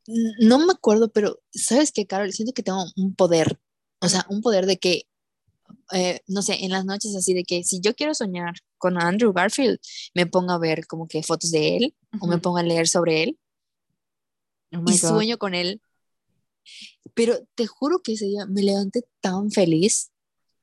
No 0.07 0.65
me 0.65 0.73
acuerdo, 0.73 1.09
pero 1.09 1.39
¿sabes 1.51 1.91
qué, 1.91 2.07
Carol? 2.07 2.33
Siento 2.33 2.53
que 2.53 2.63
tengo 2.63 2.83
un 2.95 3.13
poder 3.15 3.59
O 3.99 4.09
sea, 4.09 4.25
un 4.29 4.41
poder 4.41 4.65
de 4.65 4.77
que, 4.77 5.03
eh, 5.93 6.21
no 6.27 6.41
sé, 6.41 6.63
en 6.65 6.71
las 6.71 6.85
noches 6.85 7.15
así 7.15 7.33
de 7.33 7.43
que 7.43 7.63
si 7.63 7.79
yo 7.81 7.93
quiero 7.95 8.13
soñar 8.15 8.55
con 8.77 8.99
Andrew 8.99 9.31
Garfield, 9.31 9.79
me 10.15 10.25
pongo 10.25 10.51
a 10.53 10.57
ver 10.57 10.87
como 10.87 11.07
que 11.07 11.21
fotos 11.21 11.51
de 11.51 11.77
él 11.77 11.95
o 12.19 12.25
me 12.27 12.39
pongo 12.39 12.57
a 12.57 12.63
leer 12.63 12.87
sobre 12.87 13.23
él 13.23 13.37
Oh 14.73 14.83
y 14.87 14.93
God. 14.97 15.09
sueño 15.09 15.37
con 15.37 15.53
él. 15.53 15.81
Pero 17.13 17.39
te 17.55 17.67
juro 17.67 18.01
que 18.01 18.13
ese 18.13 18.25
día 18.25 18.45
me 18.45 18.63
levanté 18.63 19.03
tan 19.19 19.51
feliz. 19.51 20.11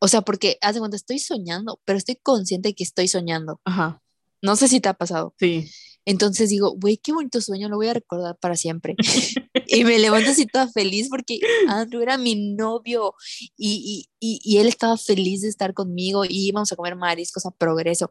O 0.00 0.08
sea, 0.08 0.22
porque 0.22 0.58
haz 0.60 0.74
de 0.74 0.80
cuenta, 0.80 0.96
estoy 0.96 1.18
soñando, 1.18 1.80
pero 1.84 1.98
estoy 1.98 2.16
consciente 2.16 2.70
de 2.70 2.74
que 2.74 2.84
estoy 2.84 3.08
soñando. 3.08 3.60
Ajá, 3.64 4.00
No 4.42 4.56
sé 4.56 4.68
si 4.68 4.80
te 4.80 4.88
ha 4.88 4.94
pasado. 4.94 5.34
sí. 5.38 5.68
Entonces 6.04 6.48
digo, 6.48 6.74
güey, 6.74 6.96
qué 6.96 7.12
bonito 7.12 7.38
sueño, 7.42 7.68
lo 7.68 7.76
voy 7.76 7.88
a 7.88 7.92
recordar 7.92 8.34
para 8.38 8.56
siempre. 8.56 8.96
y 9.66 9.84
me 9.84 9.98
levanto 9.98 10.30
así 10.30 10.46
toda 10.46 10.66
feliz 10.66 11.08
porque 11.10 11.38
Andrew 11.68 12.00
era 12.00 12.16
mi 12.16 12.54
novio 12.54 13.12
y, 13.58 14.08
y, 14.18 14.40
y, 14.42 14.56
él 14.56 14.68
estaba 14.68 14.96
feliz 14.96 15.42
de 15.42 15.48
estar 15.48 15.74
conmigo 15.74 16.24
y 16.24 16.48
íbamos 16.48 16.72
a 16.72 16.76
comer 16.76 16.96
mariscos 16.96 17.44
a 17.44 17.50
progreso. 17.50 18.10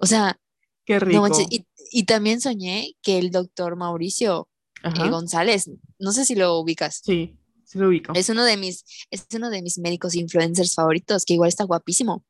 O 0.00 0.06
sea, 0.06 0.40
Qué 0.84 0.94
no 0.94 1.00
rico. 1.06 1.20
manches, 1.20 1.46
y, 1.48 1.64
y 1.92 2.02
también 2.02 2.40
soñé 2.40 2.96
que 3.00 3.16
el 3.18 3.30
doctor 3.30 3.76
Mauricio 3.76 4.48
eh. 4.82 5.08
González, 5.08 5.70
no 6.00 6.10
sé 6.10 6.24
si 6.24 6.34
lo 6.34 6.58
ubicas, 6.58 7.00
Sí, 7.04 7.36
sí 7.64 7.78
lo 7.78 7.86
ubico. 7.90 8.12
es 8.16 8.28
uno 8.28 8.42
de 8.44 8.56
mis, 8.56 8.84
es 9.12 9.24
uno 9.36 9.50
de 9.50 9.62
mis 9.62 9.78
médicos 9.78 10.16
influencers 10.16 10.74
favoritos, 10.74 11.24
que 11.24 11.34
igual 11.34 11.48
está 11.50 11.62
guapísimo. 11.62 12.24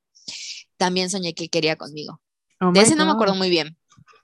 También 0.76 1.08
soñé 1.08 1.32
que 1.32 1.48
quería 1.48 1.76
conmigo. 1.76 2.20
Oh 2.60 2.72
De 2.72 2.80
ese 2.80 2.94
no 2.96 3.04
me 3.04 3.10
God. 3.10 3.14
acuerdo 3.16 3.34
muy 3.34 3.50
bien, 3.50 3.76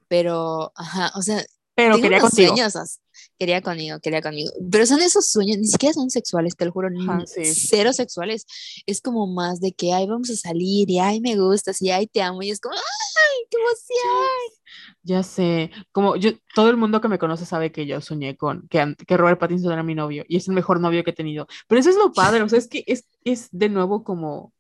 pero, 0.08 0.72
ajá, 0.76 1.12
o 1.16 1.22
sea, 1.22 1.44
Pero 1.74 1.94
tengo 1.94 2.02
quería 2.04 2.18
unos 2.18 2.30
contigo. 2.30 2.54
sueños, 2.56 3.00
quería 3.38 3.62
conmigo, 3.62 3.98
quería 4.00 4.22
conmigo, 4.22 4.50
pero 4.70 4.86
son 4.86 5.00
esos 5.00 5.26
sueños, 5.28 5.58
ni 5.58 5.66
siquiera 5.66 5.92
son 5.94 6.10
sexuales, 6.10 6.56
te 6.56 6.64
lo 6.64 6.72
juro, 6.72 6.90
ni- 6.90 7.08
Ajá, 7.08 7.24
sí. 7.26 7.44
cero 7.44 7.92
sexuales, 7.92 8.46
es 8.86 9.00
como 9.00 9.26
más 9.26 9.60
de 9.60 9.72
que, 9.72 9.92
ay, 9.92 10.06
vamos 10.06 10.30
a 10.30 10.36
salir, 10.36 10.90
y 10.90 10.98
ay, 10.98 11.20
me 11.20 11.36
gustas, 11.36 11.80
y 11.82 11.90
ay, 11.90 12.06
te 12.06 12.22
amo, 12.22 12.42
y 12.42 12.50
es 12.50 12.60
como, 12.60 12.74
ay, 12.74 13.46
qué 13.50 13.56
emoción. 13.58 14.52
Ya 15.04 15.22
sé, 15.22 15.70
como 15.92 16.16
yo, 16.16 16.30
todo 16.54 16.70
el 16.70 16.76
mundo 16.76 17.00
que 17.00 17.08
me 17.08 17.18
conoce 17.18 17.44
sabe 17.44 17.72
que 17.72 17.86
yo 17.86 18.00
soñé 18.00 18.36
con 18.36 18.68
que, 18.68 18.94
que 19.06 19.16
Robert 19.16 19.38
Pattinson 19.40 19.72
era 19.72 19.82
mi 19.82 19.94
novio 19.94 20.24
y 20.28 20.36
es 20.36 20.48
el 20.48 20.54
mejor 20.54 20.80
novio 20.80 21.02
que 21.04 21.10
he 21.10 21.14
tenido. 21.14 21.46
Pero 21.68 21.80
eso 21.80 21.90
es 21.90 21.96
lo 21.96 22.12
padre, 22.12 22.42
o 22.42 22.48
sea, 22.48 22.58
es 22.58 22.68
que 22.68 22.84
es, 22.86 23.06
es 23.24 23.48
de 23.50 23.68
nuevo 23.68 24.04
como 24.04 24.52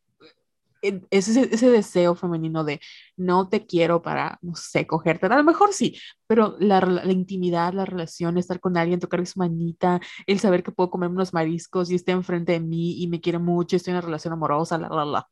es 0.82 1.28
ese, 1.28 1.48
ese 1.54 1.70
deseo 1.70 2.14
femenino 2.14 2.64
de 2.64 2.80
no 3.16 3.48
te 3.48 3.66
quiero 3.66 4.02
para, 4.02 4.38
no 4.42 4.54
sé, 4.56 4.86
cogerte. 4.86 5.26
A 5.26 5.36
lo 5.36 5.44
mejor 5.44 5.72
sí, 5.72 5.98
pero 6.26 6.56
la, 6.58 6.80
la 6.80 7.12
intimidad, 7.12 7.72
la 7.72 7.84
relación, 7.84 8.36
estar 8.38 8.60
con 8.60 8.76
alguien, 8.76 9.00
tocarle 9.00 9.26
su 9.26 9.38
manita, 9.38 10.00
el 10.26 10.40
saber 10.40 10.62
que 10.62 10.72
puedo 10.72 10.90
comer 10.90 11.10
unos 11.10 11.32
mariscos 11.32 11.90
y 11.90 11.94
esté 11.94 12.12
enfrente 12.12 12.52
de 12.52 12.60
mí 12.60 13.02
y 13.02 13.08
me 13.08 13.20
quiere 13.20 13.38
mucho, 13.38 13.76
estoy 13.76 13.92
en 13.92 13.96
una 13.98 14.06
relación 14.06 14.32
amorosa, 14.34 14.78
la, 14.78 14.88
la, 14.88 15.04
la. 15.04 15.28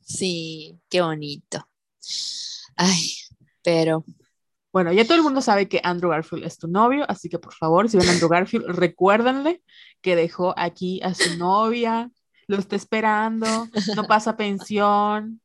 Sí, 0.00 0.78
qué 0.88 1.00
bonito. 1.02 1.66
Ay, 2.76 3.12
pero 3.62 4.04
Bueno, 4.72 4.92
ya 4.92 5.04
todo 5.04 5.16
el 5.16 5.22
mundo 5.24 5.40
sabe 5.42 5.68
que 5.68 5.80
Andrew 5.84 6.10
Garfield 6.10 6.44
es 6.44 6.58
tu 6.58 6.68
novio, 6.68 7.04
así 7.08 7.28
que 7.28 7.38
por 7.40 7.54
favor, 7.54 7.88
si 7.88 7.98
ven 7.98 8.08
a 8.08 8.12
Andrew 8.12 8.28
Garfield, 8.28 8.66
recuérdenle 8.68 9.62
que 10.00 10.16
dejó 10.16 10.54
aquí 10.56 11.00
a 11.02 11.14
su 11.14 11.36
novia, 11.38 12.10
lo 12.50 12.58
está 12.58 12.76
esperando, 12.76 13.46
no 13.94 14.04
pasa 14.04 14.36
pensión. 14.36 15.40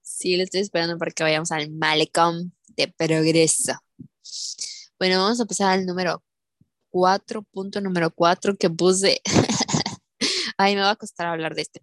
sí, 0.00 0.36
lo 0.36 0.42
estoy 0.42 0.60
esperando 0.60 0.96
para 0.98 1.10
que 1.10 1.22
vayamos 1.22 1.52
al 1.52 1.70
malecón 1.70 2.54
de 2.76 2.88
progreso. 2.88 3.74
Bueno, 4.98 5.22
vamos 5.22 5.40
a 5.40 5.44
pasar 5.44 5.72
al 5.72 5.84
número 5.84 6.22
cuatro, 6.88 7.42
punto 7.42 7.80
número 7.82 8.10
cuatro 8.10 8.56
que 8.56 8.70
puse. 8.70 9.20
Ay, 10.56 10.74
me 10.74 10.80
va 10.80 10.92
a 10.92 10.96
costar 10.96 11.26
hablar 11.26 11.54
de 11.54 11.62
este. 11.62 11.82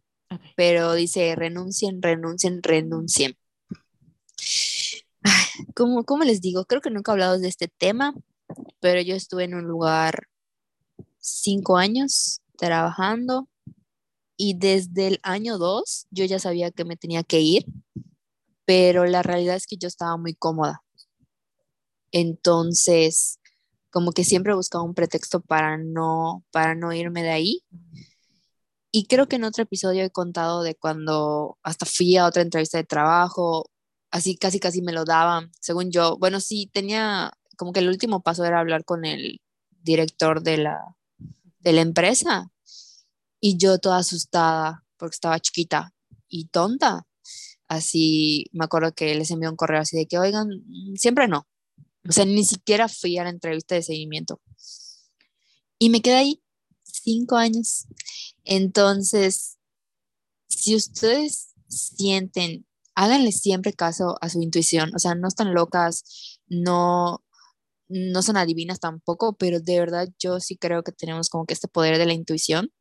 Pero 0.55 0.93
dice 0.93 1.35
renuncien, 1.35 2.01
renuncien, 2.01 2.63
renuncien. 2.63 3.37
Ay, 5.21 5.65
¿Cómo, 5.75 6.03
cómo 6.03 6.23
les 6.23 6.41
digo? 6.41 6.65
Creo 6.65 6.81
que 6.81 6.89
nunca 6.89 7.11
he 7.11 7.13
hablado 7.13 7.37
de 7.37 7.47
este 7.47 7.67
tema, 7.67 8.15
pero 8.79 9.01
yo 9.01 9.15
estuve 9.15 9.43
en 9.43 9.53
un 9.53 9.65
lugar 9.65 10.27
cinco 11.19 11.77
años 11.77 12.41
trabajando 12.57 13.47
y 14.37 14.55
desde 14.55 15.07
el 15.07 15.19
año 15.23 15.57
dos 15.57 16.07
yo 16.11 16.25
ya 16.25 16.39
sabía 16.39 16.71
que 16.71 16.85
me 16.85 16.97
tenía 16.97 17.23
que 17.23 17.41
ir, 17.41 17.65
pero 18.65 19.05
la 19.05 19.23
realidad 19.23 19.55
es 19.55 19.67
que 19.67 19.77
yo 19.77 19.87
estaba 19.87 20.17
muy 20.17 20.33
cómoda. 20.33 20.83
Entonces, 22.11 23.39
como 23.89 24.11
que 24.11 24.23
siempre 24.23 24.53
buscaba 24.53 24.83
un 24.83 24.93
pretexto 24.93 25.41
para 25.41 25.77
no, 25.77 26.43
para 26.51 26.75
no 26.75 26.93
irme 26.93 27.23
de 27.23 27.31
ahí. 27.31 27.63
Y 28.91 29.07
creo 29.07 29.27
que 29.27 29.37
en 29.37 29.43
otro 29.43 29.63
episodio 29.63 30.03
he 30.03 30.11
contado 30.11 30.63
de 30.63 30.75
cuando 30.75 31.57
hasta 31.63 31.85
fui 31.85 32.15
a 32.17 32.25
otra 32.25 32.43
entrevista 32.43 32.77
de 32.77 32.83
trabajo, 32.83 33.69
así 34.11 34.37
casi 34.37 34.59
casi 34.59 34.81
me 34.81 34.93
lo 34.93 35.05
daban, 35.05 35.51
según 35.59 35.91
yo. 35.91 36.17
Bueno, 36.17 36.39
sí, 36.39 36.69
tenía 36.71 37.31
como 37.57 37.73
que 37.73 37.79
el 37.79 37.89
último 37.89 38.21
paso 38.21 38.45
era 38.45 38.59
hablar 38.59 38.85
con 38.85 39.05
el 39.05 39.41
director 39.81 40.43
de 40.43 40.57
la, 40.57 40.95
de 41.59 41.73
la 41.73 41.81
empresa 41.81 42.52
y 43.45 43.57
yo 43.57 43.77
toda 43.77 43.97
asustada 43.97 44.85
porque 44.95 45.15
estaba 45.15 45.37
chiquita 45.37 45.93
y 46.29 46.45
tonta. 46.45 47.05
Así 47.67 48.45
me 48.53 48.63
acuerdo 48.63 48.93
que 48.93 49.13
les 49.15 49.31
envió 49.31 49.49
un 49.49 49.57
correo 49.57 49.81
así 49.81 49.97
de 49.97 50.05
que, 50.07 50.17
oigan, 50.17 50.47
mm, 50.47 50.95
siempre 50.95 51.27
no. 51.27 51.45
O 52.07 52.13
sea, 52.13 52.23
ni 52.23 52.45
siquiera 52.45 52.87
fui 52.87 53.17
a 53.17 53.25
la 53.25 53.31
entrevista 53.31 53.75
de 53.75 53.83
seguimiento. 53.83 54.39
Y 55.77 55.89
me 55.89 56.01
quedé 56.01 56.15
ahí 56.15 56.43
cinco 56.83 57.35
años. 57.35 57.85
Entonces, 58.45 59.57
si 60.47 60.73
ustedes 60.73 61.49
sienten, 61.67 62.65
háganle 62.95 63.33
siempre 63.33 63.73
caso 63.73 64.15
a 64.21 64.29
su 64.29 64.41
intuición. 64.41 64.95
O 64.95 64.99
sea, 64.99 65.15
no 65.15 65.27
están 65.27 65.53
locas, 65.53 66.39
no, 66.47 67.21
no 67.89 68.21
son 68.21 68.37
adivinas 68.37 68.79
tampoco, 68.79 69.35
pero 69.35 69.59
de 69.59 69.79
verdad 69.79 70.07
yo 70.17 70.39
sí 70.39 70.55
creo 70.55 70.81
que 70.83 70.93
tenemos 70.93 71.27
como 71.27 71.45
que 71.45 71.53
este 71.53 71.67
poder 71.67 71.97
de 71.97 72.05
la 72.05 72.13
intuición. 72.13 72.71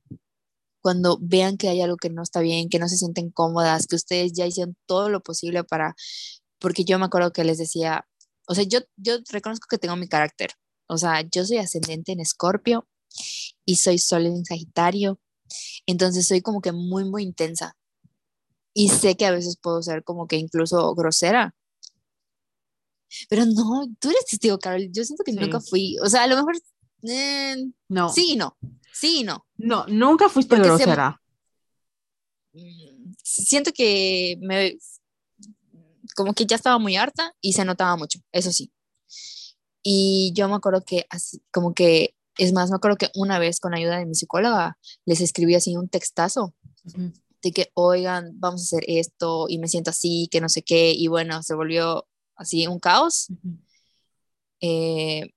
Cuando 0.82 1.18
vean 1.22 1.56
que 1.56 1.68
hay 1.68 1.80
algo 1.80 1.96
que 1.96 2.10
no 2.10 2.22
está 2.22 2.40
bien, 2.40 2.68
que 2.68 2.78
no 2.78 2.88
se 2.88 2.96
sienten 2.98 3.30
cómodas, 3.30 3.86
que 3.86 3.96
ustedes 3.96 4.32
ya 4.34 4.46
hicieron 4.46 4.76
todo 4.86 5.08
lo 5.08 5.22
posible 5.22 5.64
para, 5.64 5.94
porque 6.58 6.84
yo 6.84 6.98
me 6.98 7.06
acuerdo 7.06 7.32
que 7.32 7.44
les 7.44 7.56
decía, 7.58 8.06
o 8.48 8.54
sea, 8.54 8.64
yo, 8.64 8.80
yo 8.96 9.18
reconozco 9.30 9.66
que 9.70 9.78
tengo 9.78 9.96
mi 9.96 10.08
carácter. 10.08 10.50
O 10.88 10.98
sea, 10.98 11.22
yo 11.22 11.44
soy 11.46 11.58
ascendente 11.58 12.12
en 12.12 12.20
Escorpio 12.20 12.86
y 13.64 13.76
soy 13.76 13.98
sol 13.98 14.26
en 14.26 14.44
Sagitario. 14.44 15.20
Entonces 15.86 16.26
soy 16.26 16.40
como 16.42 16.60
que 16.60 16.72
muy, 16.72 17.04
muy 17.04 17.22
intensa. 17.22 17.76
Y 18.74 18.88
sé 18.88 19.16
que 19.16 19.26
a 19.26 19.30
veces 19.30 19.56
puedo 19.62 19.82
ser 19.82 20.02
como 20.02 20.26
que 20.26 20.36
incluso 20.36 20.94
grosera. 20.94 21.54
Pero 23.28 23.44
no, 23.46 23.86
tú 24.00 24.10
eres 24.10 24.24
testigo, 24.26 24.58
Carol. 24.58 24.88
Yo 24.90 25.04
siento 25.04 25.22
que 25.24 25.32
Sí. 25.32 25.38
nunca 25.38 25.60
fui. 25.60 25.96
O 26.02 26.08
sea, 26.08 26.22
a 26.24 26.26
lo 26.26 26.36
mejor 26.36 26.54
eh, 27.04 27.56
No, 27.88 28.08
sí 28.12 28.32
y 28.32 28.36
no. 28.36 28.56
Sí 28.92 29.20
y 29.20 29.24
no. 29.24 29.46
no, 29.56 29.86
nunca 29.86 30.28
fuiste 30.28 30.54
Porque 30.56 30.68
se- 30.70 30.74
grosera. 30.76 31.20
Mm, 32.52 33.12
Siento 33.22 33.72
que 33.72 34.36
me 34.40 34.76
como 36.14 36.34
que 36.34 36.44
ya 36.44 36.56
estaba 36.56 36.78
muy 36.78 36.96
harta 36.96 37.34
y 37.40 37.54
se 37.54 37.64
notaba 37.64 37.96
mucho, 37.96 38.18
eso 38.32 38.52
sí. 38.52 38.70
Y 39.82 40.32
yo 40.34 40.48
me 40.48 40.56
acuerdo 40.56 40.84
que 40.84 41.06
así, 41.10 41.42
como 41.50 41.72
que, 41.74 42.14
es 42.36 42.52
más, 42.52 42.70
me 42.70 42.76
acuerdo 42.76 42.96
que 42.98 43.10
una 43.14 43.38
vez 43.38 43.60
con 43.60 43.74
ayuda 43.74 43.98
de 43.98 44.06
mi 44.06 44.14
psicóloga 44.14 44.76
les 45.06 45.20
escribí 45.20 45.54
así 45.54 45.76
un 45.76 45.88
textazo 45.88 46.54
de 47.42 47.52
que, 47.52 47.70
oigan, 47.74 48.32
vamos 48.38 48.60
a 48.60 48.64
hacer 48.64 48.84
esto 48.86 49.46
y 49.48 49.58
me 49.58 49.68
siento 49.68 49.90
así, 49.90 50.28
que 50.30 50.40
no 50.40 50.48
sé 50.48 50.62
qué, 50.62 50.92
y 50.92 51.08
bueno, 51.08 51.42
se 51.42 51.54
volvió 51.54 52.06
así 52.36 52.66
un 52.66 52.78
caos. 52.78 53.28
Eh, 54.60 55.30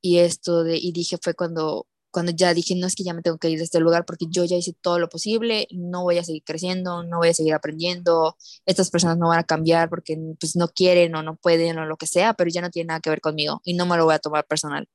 y 0.00 0.18
esto 0.18 0.64
de, 0.64 0.78
y 0.78 0.92
dije, 0.92 1.18
fue 1.22 1.34
cuando, 1.34 1.86
cuando 2.10 2.32
ya 2.32 2.54
dije, 2.54 2.74
no 2.76 2.86
es 2.86 2.94
que 2.94 3.04
ya 3.04 3.14
me 3.14 3.22
tengo 3.22 3.38
que 3.38 3.50
ir 3.50 3.58
de 3.58 3.64
este 3.64 3.80
lugar 3.80 4.04
porque 4.06 4.26
yo 4.30 4.44
ya 4.44 4.56
hice 4.56 4.72
todo 4.80 4.98
lo 4.98 5.08
posible, 5.08 5.68
no 5.70 6.02
voy 6.02 6.18
a 6.18 6.24
seguir 6.24 6.42
creciendo, 6.44 7.02
no 7.04 7.18
voy 7.18 7.28
a 7.28 7.34
seguir 7.34 7.54
aprendiendo, 7.54 8.36
estas 8.64 8.90
personas 8.90 9.18
no 9.18 9.28
van 9.28 9.38
a 9.38 9.44
cambiar 9.44 9.88
porque 9.88 10.18
pues 10.40 10.56
no 10.56 10.68
quieren 10.68 11.14
o 11.14 11.22
no 11.22 11.36
pueden 11.36 11.78
o 11.78 11.86
lo 11.86 11.96
que 11.96 12.06
sea, 12.06 12.34
pero 12.34 12.50
ya 12.50 12.62
no 12.62 12.70
tiene 12.70 12.88
nada 12.88 13.00
que 13.00 13.10
ver 13.10 13.20
conmigo 13.20 13.60
y 13.64 13.74
no 13.74 13.86
me 13.86 13.96
lo 13.96 14.04
voy 14.04 14.14
a 14.14 14.18
tomar 14.18 14.46
personal. 14.46 14.88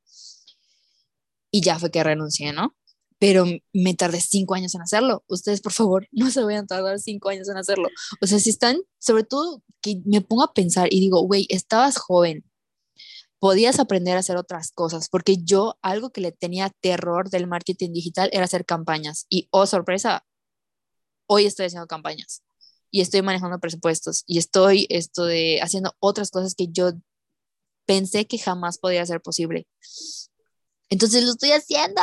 Y 1.52 1.62
ya 1.62 1.78
fue 1.78 1.92
que 1.92 2.04
renuncié, 2.04 2.54
¿no? 2.54 2.76
Pero 3.20 3.46
me 3.74 3.94
tardé 3.94 4.20
cinco 4.20 4.56
años 4.56 4.74
en 4.74 4.82
hacerlo. 4.82 5.24
Ustedes, 5.28 5.62
por 5.62 5.74
favor, 5.74 6.08
no 6.12 6.32
se 6.32 6.44
vayan 6.44 6.64
a 6.64 6.68
tardar 6.68 7.00
cinco 7.00 7.30
años 7.30 7.50
en 7.50 7.58
hacerlo. 7.58 7.90
O 8.22 8.28
sea, 8.28 8.40
si 8.40 8.50
están, 8.50 8.78
sobre 9.00 9.24
todo 9.24 9.62
que 9.82 10.02
me 10.06 10.22
pongo 10.22 10.44
a 10.44 10.54
pensar 10.54 10.88
y 10.92 11.00
digo, 11.00 11.22
güey, 11.22 11.46
estabas 11.50 11.98
joven, 11.98 12.44
podías 13.42 13.80
aprender 13.80 14.18
a 14.18 14.20
hacer 14.20 14.38
otras 14.38 14.72
cosas, 14.72 15.10
porque 15.10 15.38
yo 15.44 15.80
algo 15.82 16.12
que 16.12 16.22
le 16.22 16.32
tenía 16.32 16.70
terror 16.80 17.32
del 17.32 17.48
marketing 17.48 17.92
digital 17.92 18.30
era 18.34 18.46
hacer 18.46 18.66
campañas. 18.68 19.26
Y, 19.30 19.48
oh, 19.50 19.66
sorpresa, 19.66 20.24
hoy 21.26 21.48
estoy 21.48 21.66
haciendo 21.66 21.88
campañas 21.88 22.44
y 22.92 23.02
estoy 23.02 23.24
manejando 23.24 23.60
presupuestos 23.60 24.24
y 24.28 24.38
estoy 24.38 24.86
esto 24.92 25.26
de 25.26 25.60
haciendo 25.60 25.96
otras 26.00 26.30
cosas 26.30 26.54
que 26.54 26.68
yo 26.68 26.92
pensé 27.88 28.28
que 28.28 28.38
jamás 28.38 28.78
podía 28.78 29.04
ser 29.08 29.22
posible. 29.22 29.68
Entonces 30.90 31.24
lo 31.24 31.32
estoy 31.32 31.54
haciendo, 31.54 32.00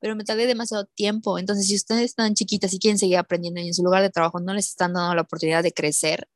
pero 0.00 0.14
me 0.14 0.22
tardé 0.22 0.46
demasiado 0.46 0.84
tiempo. 0.94 1.40
Entonces, 1.40 1.66
si 1.66 1.74
ustedes 1.74 2.04
están 2.04 2.34
chiquitas 2.34 2.72
y 2.72 2.78
quieren 2.78 2.98
seguir 2.98 3.16
aprendiendo 3.16 3.60
y 3.60 3.66
en 3.66 3.74
su 3.74 3.82
lugar 3.82 4.02
de 4.02 4.10
trabajo 4.10 4.38
no 4.38 4.54
les 4.54 4.68
están 4.68 4.92
dando 4.92 5.16
la 5.16 5.22
oportunidad 5.22 5.64
de 5.64 5.72
crecer, 5.72 6.28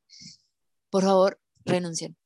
por 0.89 1.03
favor, 1.03 1.39
renuncien. 1.63 2.17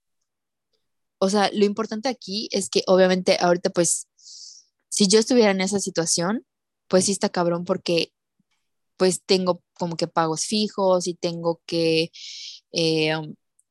O 1.20 1.30
sea, 1.30 1.50
lo 1.54 1.66
importante 1.66 2.10
aquí 2.10 2.50
es 2.52 2.70
que 2.70 2.84
obviamente 2.88 3.38
ahorita 3.40 3.70
pues, 3.72 4.08
si 4.90 5.08
yo 5.08 5.20
estuviera 5.20 5.52
en 5.52 5.62
esa 5.62 5.80
situación, 5.80 6.46
pues 6.88 7.06
sí 7.06 7.12
está 7.12 7.30
cabrón 7.30 7.66
porque 7.66 8.14
pues 8.98 9.22
tengo 9.26 9.62
como 9.76 9.96
que 9.98 10.08
pagos 10.08 10.46
fijos 10.46 11.08
y 11.08 11.14
tengo 11.16 11.62
que, 11.66 12.12
eh, 12.72 13.14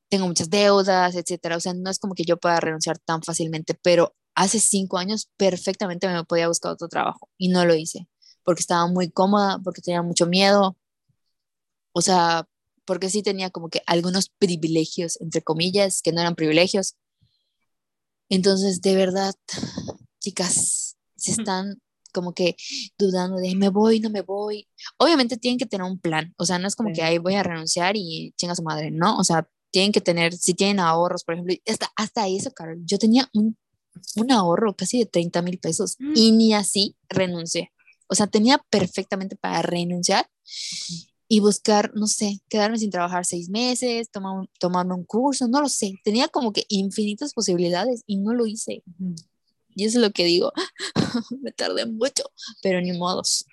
tengo 0.09 0.27
muchas 0.29 0.51
deudas, 0.51 1.17
etcétera. 1.17 1.57
O 1.57 1.61
sea, 1.61 1.75
no 1.75 1.91
es 1.91 1.99
como 1.99 2.15
que 2.15 2.25
yo 2.25 2.39
pueda 2.39 2.61
renunciar 2.61 2.99
tan 2.99 3.23
fácilmente, 3.23 3.75
pero 3.75 4.15
hace 4.35 4.61
cinco 4.61 4.99
años 4.99 5.29
perfectamente 5.37 6.09
me 6.09 6.25
podía 6.25 6.49
buscar 6.49 6.73
otro 6.73 6.89
trabajo 6.89 7.31
y 7.39 7.49
no 7.49 7.65
lo 7.65 7.75
hice 7.75 8.09
porque 8.47 8.61
estaba 8.61 8.87
muy 8.87 9.11
cómoda, 9.11 9.59
porque 9.63 9.83
tenía 9.83 10.03
mucho 10.03 10.27
miedo, 10.27 10.77
o 11.93 12.01
sea, 12.01 12.49
porque 12.85 13.11
sí 13.11 13.23
tenía 13.23 13.51
como 13.51 13.69
que 13.69 13.83
algunos 13.87 14.29
privilegios, 14.29 15.21
entre 15.21 15.43
comillas, 15.43 16.01
que 16.01 16.13
no 16.13 16.21
eran 16.21 16.37
privilegios. 16.37 16.95
Entonces, 18.29 18.81
de 18.81 18.95
verdad, 18.95 19.35
chicas, 20.21 20.97
se 21.17 21.33
están 21.33 21.81
como 22.13 22.33
que 22.33 22.57
dudando 22.99 23.37
de 23.37 23.55
me 23.55 23.69
voy, 23.69 24.01
no 24.01 24.11
me 24.11 24.23
voy. 24.23 24.69
Obviamente 24.99 25.37
tienen 25.37 25.59
que 25.59 25.67
tener 25.67 25.87
un 25.87 25.99
plan, 25.99 26.35
o 26.39 26.47
sea, 26.47 26.59
no 26.59 26.67
es 26.67 26.75
como 26.75 26.93
que 26.93 27.03
ahí 27.03 27.19
voy 27.19 27.35
a 27.35 27.43
renunciar 27.43 27.97
y 27.97 28.33
chinga 28.37 28.55
su 28.55 28.63
madre, 28.63 28.91
no, 28.91 29.19
o 29.19 29.25
sea, 29.25 29.49
tienen 29.71 29.93
que 29.93 30.01
tener, 30.01 30.35
si 30.35 30.55
tienen 30.55 30.81
ahorros, 30.81 31.25
por 31.25 31.35
ejemplo, 31.35 31.55
hasta, 31.67 31.93
hasta 31.97 32.29
eso, 32.29 32.51
Carol, 32.53 32.81
yo 32.85 32.99
tenía 32.99 33.29
un 33.35 33.57
un 34.17 34.31
ahorro 34.33 34.75
casi 34.75 34.99
de 34.99 35.07
30 35.07 35.43
mil 35.43 35.59
pesos 35.59 35.97
mm. 35.99 36.13
y 36.15 36.33
ni 36.33 36.55
así 36.55 36.97
renuncié. 37.09 37.73
O 38.09 38.15
sea, 38.15 38.27
tenía 38.27 38.59
perfectamente 38.71 39.37
para 39.37 39.63
renunciar 39.63 40.29
y 41.29 41.41
buscar, 41.41 41.93
no 41.95 42.07
sé, 42.07 42.41
quedarme 42.49 42.79
sin 42.79 42.91
trabajar 42.91 43.25
seis 43.25 43.49
meses, 43.49 44.11
tomar 44.11 44.49
tomarme 44.61 44.95
un 44.95 45.05
curso, 45.05 45.49
no 45.49 45.61
lo 45.61 45.69
sé. 45.69 45.95
Tenía 46.05 46.29
como 46.29 46.53
que 46.53 46.65
infinitas 46.69 47.33
posibilidades 47.33 48.03
y 48.07 48.19
no 48.19 48.33
lo 48.35 48.47
hice. 48.47 48.83
Y 49.75 49.85
eso 49.85 49.99
es 49.99 50.05
lo 50.05 50.11
que 50.13 50.25
digo, 50.25 50.53
me 51.43 51.53
tardé 51.53 51.87
mucho, 51.87 52.25
pero 52.63 52.81
ni 52.81 52.93
modos. 52.93 53.47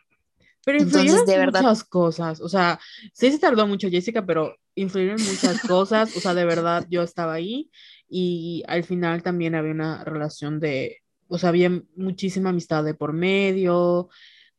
Pero 0.66 0.82
influyeron 0.82 1.26
de 1.26 1.38
verdad... 1.38 1.62
muchas 1.62 1.84
cosas, 1.84 2.40
o 2.40 2.48
sea, 2.48 2.80
sí 3.14 3.32
se 3.32 3.40
tardó 3.40 3.68
mucho 3.68 3.90
Jessica, 3.90 4.26
pero 4.26 4.56
influyeron 4.76 5.22
muchas 5.22 5.60
cosas, 5.62 6.16
o 6.16 6.22
sea, 6.22 6.34
de 6.34 6.46
verdad 6.46 6.86
yo 6.90 7.02
estaba 7.02 7.34
ahí 7.34 7.70
y 8.08 8.64
al 8.68 8.84
final 8.84 9.24
también 9.24 9.56
había 9.56 9.72
una 9.72 10.06
relación 10.06 10.60
de, 10.62 11.02
o 11.28 11.38
sea, 11.38 11.50
había 11.50 11.70
muchísima 11.96 12.52
amistad 12.52 12.84
de 12.84 12.94
por 12.94 13.12
medio, 13.12 14.10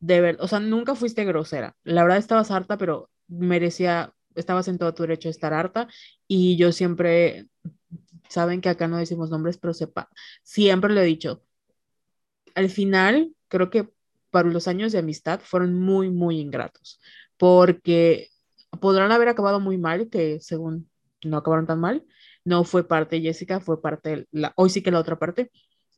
de 0.05 0.21
ver, 0.21 0.37
o 0.39 0.47
sea, 0.47 0.59
nunca 0.59 0.95
fuiste 0.95 1.25
grosera. 1.25 1.75
La 1.83 2.03
verdad 2.03 2.19
estabas 2.19 2.51
harta, 2.51 2.77
pero 2.77 3.09
merecía, 3.27 4.13
estabas 4.35 4.67
en 4.67 4.77
todo 4.77 4.93
tu 4.93 5.03
derecho 5.03 5.29
de 5.29 5.31
estar 5.31 5.53
harta. 5.53 5.87
Y 6.27 6.57
yo 6.57 6.71
siempre, 6.71 7.47
saben 8.29 8.61
que 8.61 8.69
acá 8.69 8.87
no 8.87 8.97
decimos 8.97 9.31
nombres, 9.31 9.57
pero 9.57 9.73
sepa, 9.73 10.09
siempre 10.43 10.93
le 10.93 11.01
he 11.01 11.05
dicho, 11.05 11.43
al 12.55 12.69
final 12.69 13.33
creo 13.47 13.69
que 13.69 13.89
para 14.31 14.49
los 14.49 14.67
años 14.67 14.91
de 14.91 14.99
amistad 14.99 15.39
fueron 15.43 15.73
muy, 15.79 16.11
muy 16.11 16.39
ingratos, 16.39 16.99
porque 17.37 18.29
podrán 18.79 19.11
haber 19.11 19.29
acabado 19.29 19.59
muy 19.59 19.77
mal, 19.77 20.09
que 20.09 20.39
según 20.41 20.89
no 21.23 21.37
acabaron 21.37 21.67
tan 21.67 21.79
mal, 21.79 22.05
no 22.43 22.63
fue 22.63 22.87
parte 22.87 23.21
Jessica, 23.21 23.59
fue 23.59 23.81
parte, 23.81 24.27
la, 24.31 24.53
hoy 24.55 24.69
sí 24.69 24.83
que 24.83 24.91
la 24.91 24.99
otra 24.99 25.17
parte, 25.17 25.51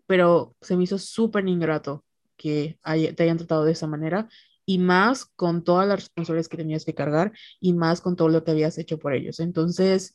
pero 0.07 0.55
se 0.61 0.77
me 0.77 0.83
hizo 0.83 0.97
súper 0.97 1.47
ingrato 1.47 2.05
que 2.37 2.79
te 3.15 3.23
hayan 3.23 3.37
tratado 3.37 3.65
de 3.65 3.73
esa 3.73 3.87
manera 3.87 4.29
y 4.65 4.79
más 4.79 5.25
con 5.25 5.63
todas 5.63 5.87
las 5.87 5.99
responsabilidades 5.99 6.49
que 6.49 6.57
tenías 6.57 6.85
que 6.85 6.93
cargar 6.95 7.31
y 7.59 7.73
más 7.73 8.01
con 8.01 8.15
todo 8.15 8.29
lo 8.29 8.43
que 8.43 8.51
habías 8.51 8.77
hecho 8.77 8.99
por 8.99 9.13
ellos. 9.13 9.39
Entonces, 9.39 10.13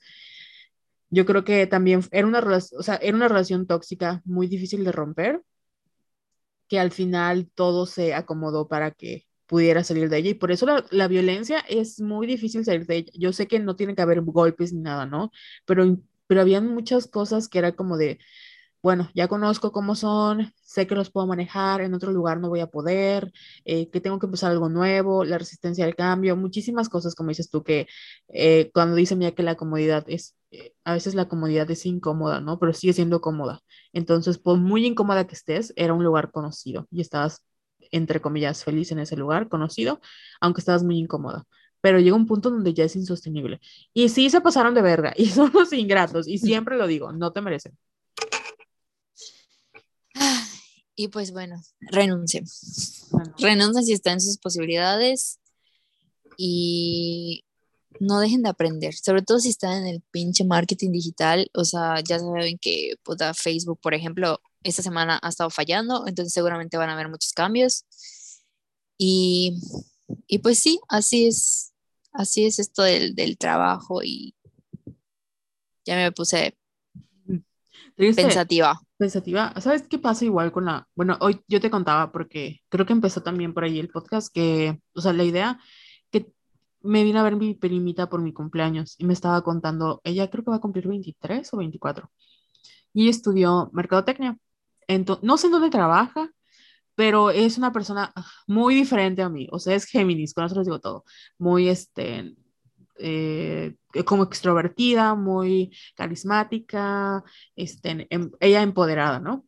yo 1.11 1.27
creo 1.27 1.45
que 1.45 1.67
también 1.67 2.03
era 2.11 2.27
una, 2.27 2.41
o 2.41 2.83
sea, 2.83 2.97
era 2.97 3.17
una 3.17 3.29
relación 3.29 3.67
tóxica 3.67 4.23
muy 4.25 4.47
difícil 4.47 4.85
de 4.85 4.93
romper, 4.93 5.43
que 6.69 6.81
al 6.81 6.91
final 6.91 7.51
todo 7.55 7.87
se 7.87 8.15
acomodó 8.15 8.69
para 8.69 8.93
que 8.93 9.27
pudiera 9.47 9.85
salir 9.85 10.09
de 10.09 10.19
ella. 10.19 10.31
Y 10.31 10.35
por 10.35 10.53
eso 10.53 10.67
la, 10.67 10.85
la, 10.91 11.09
violencia 11.09 11.59
es 11.69 12.01
muy 12.01 12.27
difícil 12.27 12.65
salir 12.65 12.87
de 12.87 12.97
ella. 12.97 13.13
Yo 13.15 13.33
sé 13.33 13.47
que 13.47 13.59
no 13.61 13.77
tiene 13.77 13.95
que 13.95 14.03
haber 14.03 14.23
golpes 14.23 14.73
ni 14.73 14.81
nada, 14.81 15.05
¿no? 15.07 15.31
Pero 15.67 15.99
pero 16.33 16.41
había 16.41 16.63
muchas 16.63 17.09
cosas 17.09 17.47
que 17.47 17.59
era 17.59 17.73
como 17.73 17.99
de, 17.99 18.19
bueno, 18.83 19.09
ya 19.15 19.29
conozco 19.29 19.71
cómo 19.73 19.95
son, 19.95 20.53
sé 20.63 20.87
que 20.89 20.95
los 20.97 21.11
puedo 21.11 21.27
manejar, 21.27 21.81
en 21.83 21.95
otro 21.95 22.11
lugar 22.13 22.41
no 22.41 22.49
voy 22.49 22.61
a 22.61 22.67
poder, 22.67 23.33
eh, 23.65 23.89
que 23.91 24.01
tengo 24.01 24.19
que 24.19 24.27
empezar 24.27 24.51
algo 24.51 24.69
nuevo, 24.69 25.25
la 25.25 25.39
resistencia 25.39 25.85
al 25.85 25.95
cambio, 25.95 26.37
muchísimas 26.37 26.89
cosas, 26.89 27.15
como 27.15 27.29
dices 27.29 27.49
tú, 27.51 27.63
que 27.63 27.87
eh, 28.29 28.71
cuando 28.75 28.97
dice 28.97 29.15
mía 29.17 29.35
que 29.35 29.43
la 29.45 29.55
comodidad 29.55 30.05
es, 30.09 30.37
eh, 30.51 30.75
a 30.85 30.95
veces 30.95 31.15
la 31.15 31.29
comodidad 31.29 31.71
es 31.71 31.87
incómoda, 31.87 32.41
¿no? 32.41 32.59
Pero 32.59 32.73
sigue 32.73 32.93
siendo 32.93 33.21
cómoda. 33.21 33.61
Entonces, 33.93 34.39
por 34.39 34.59
muy 34.59 34.85
incómoda 34.87 35.27
que 35.27 35.35
estés, 35.35 35.73
era 35.77 35.93
un 35.95 36.03
lugar 36.05 36.31
conocido 36.33 36.87
y 36.91 37.01
estabas, 37.01 37.45
entre 37.93 38.21
comillas, 38.21 38.65
feliz 38.65 38.91
en 38.93 38.99
ese 38.99 39.17
lugar 39.17 39.49
conocido, 39.49 40.01
aunque 40.41 40.61
estabas 40.61 40.83
muy 40.85 40.99
incómoda 40.99 41.45
pero 41.81 41.99
llega 41.99 42.15
un 42.15 42.27
punto 42.27 42.49
donde 42.49 42.75
ya 42.75 42.85
es 42.85 42.95
insostenible. 42.95 43.61
Y 43.93 44.09
sí 44.09 44.31
se 44.31 44.41
pasaron 44.41 44.73
de 44.75 44.83
verga, 44.83 45.13
y 45.17 45.27
son 45.27 45.51
los 45.53 45.73
ingratos, 45.73 46.29
y 46.29 46.39
siempre 46.39 46.77
lo 46.77 46.87
digo, 46.87 47.13
no 47.13 47.33
te 47.33 47.41
merecen. 47.41 47.77
Y 50.95 51.09
pues 51.09 51.33
bueno, 51.33 51.63
renuncien. 51.81 52.45
Renuncien 53.39 53.85
si 53.85 53.93
están 53.93 54.15
en 54.15 54.21
sus 54.21 54.39
posibilidades 54.39 55.39
y 56.37 57.45
no 58.01 58.21
dejen 58.21 58.43
de 58.43 58.51
aprender, 58.51 58.95
sobre 58.95 59.23
todo 59.23 59.39
si 59.39 59.49
están 59.49 59.83
en 59.83 59.87
el 59.87 60.03
pinche 60.11 60.45
marketing 60.45 60.91
digital, 60.91 61.51
o 61.55 61.65
sea, 61.65 62.01
ya 62.01 62.19
saben 62.19 62.59
que 62.59 62.95
puta, 63.03 63.33
Facebook, 63.35 63.79
por 63.81 63.95
ejemplo, 63.95 64.41
esta 64.63 64.83
semana 64.83 65.19
ha 65.23 65.29
estado 65.29 65.51
fallando, 65.51 66.07
entonces 66.07 66.33
seguramente 66.33 66.77
van 66.77 66.91
a 66.91 66.95
haber 66.95 67.09
muchos 67.09 67.33
cambios. 67.33 67.85
Y, 68.99 69.59
y 70.27 70.39
pues 70.39 70.59
sí, 70.59 70.81
así 70.89 71.27
es, 71.27 71.73
así 72.13 72.45
es 72.45 72.59
esto 72.59 72.83
del, 72.83 73.39
trabajo 73.39 74.03
y 74.03 74.35
ya 75.85 75.97
me 75.97 76.13
puse 76.13 76.57
pensativa. 77.97 78.81
Pensativa. 79.03 79.53
¿Sabes 79.61 79.83
qué 79.89 79.99
pasa 79.99 80.25
igual 80.25 80.53
con 80.53 80.67
la... 80.67 80.87
Bueno, 80.95 81.17
hoy 81.21 81.41
yo 81.49 81.61
te 81.61 81.71
contaba 81.71 82.13
porque 82.13 82.61
creo 82.69 82.87
que 82.87 82.93
empezó 82.93 83.21
también 83.21 83.53
por 83.53 83.65
ahí 83.65 83.81
el 83.81 83.89
podcast 83.89 84.33
que, 84.33 84.81
o 84.95 85.01
sea, 85.01 85.13
la 85.13 85.25
idea 85.25 85.59
que 86.13 86.33
me 86.83 87.03
vino 87.03 87.19
a 87.19 87.25
ver 87.25 87.35
mi 87.35 87.55
primita 87.55 88.09
por 88.09 88.23
mi 88.23 88.33
cumpleaños 88.33 88.95
y 88.99 89.05
me 89.07 89.13
estaba 89.13 89.43
contando, 89.43 90.01
ella 90.05 90.31
creo 90.31 90.45
que 90.45 90.51
va 90.53 90.59
a 90.59 90.61
cumplir 90.61 90.87
23 90.87 91.53
o 91.53 91.57
24 91.57 92.13
y 92.95 93.09
estudió 93.09 93.71
mercadotecnia. 93.73 94.39
Entonces, 94.87 95.25
no 95.25 95.37
sé 95.37 95.49
en 95.49 95.53
dónde 95.55 95.71
trabaja, 95.71 96.31
pero 96.95 97.31
es 97.31 97.59
una 97.59 97.73
persona 97.73 98.13
muy 98.47 98.77
diferente 98.77 99.23
a 99.23 99.29
mí, 99.29 99.49
o 99.51 99.59
sea, 99.59 99.75
es 99.75 99.87
Géminis, 99.87 100.33
con 100.33 100.45
eso 100.45 100.55
les 100.55 100.67
digo 100.67 100.79
todo, 100.79 101.05
muy, 101.39 101.69
este, 101.69 102.37
eh, 103.03 103.75
como 104.07 104.25
extrovertida, 104.25 105.15
muy 105.15 105.77
carismática, 105.97 107.25
este, 107.57 108.07
em, 108.11 108.31
ella 108.41 108.63
empoderada, 108.63 109.21
¿no? 109.21 109.45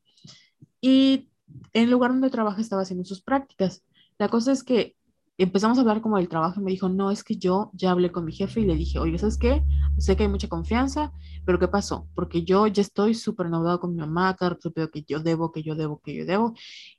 Y 0.81 1.31
en 1.73 1.85
el 1.85 1.91
lugar 1.91 2.11
donde 2.13 2.31
trabaja 2.31 2.61
estaba 2.61 2.83
haciendo 2.83 3.05
sus 3.05 3.23
prácticas. 3.23 3.85
La 4.19 4.29
cosa 4.29 4.53
es 4.53 4.63
que 4.63 4.97
empezamos 5.39 5.79
a 5.79 5.81
hablar 5.81 6.01
como 6.01 6.17
del 6.17 6.29
trabajo 6.29 6.61
y 6.61 6.65
me 6.65 6.71
dijo, 6.71 6.89
no, 6.89 7.11
es 7.11 7.25
que 7.25 7.37
yo 7.37 7.71
ya 7.75 7.91
hablé 7.91 8.13
con 8.13 8.25
mi 8.25 8.33
jefe 8.33 8.61
y 8.61 8.67
le 8.67 8.77
dije, 8.77 8.99
oye, 8.99 9.19
¿sabes 9.19 9.39
qué? 9.39 9.65
Sé 9.99 10.17
que 10.17 10.25
hay 10.25 10.29
mucha 10.29 10.49
confianza, 10.49 11.13
pero 11.45 11.59
¿qué 11.59 11.69
pasó? 11.69 12.09
Porque 12.15 12.45
yo 12.45 12.67
ya 12.67 12.83
estoy 12.83 13.15
súper 13.15 13.47
endeudado 13.47 13.81
con 13.81 13.95
mi 13.95 14.01
mamá, 14.01 14.37
cada 14.37 14.57
que 14.93 15.05
yo 15.07 15.21
debo, 15.21 15.53
que 15.53 15.63
yo 15.63 15.75
debo, 15.75 16.01
que 16.01 16.15
yo 16.15 16.25
debo. 16.25 16.55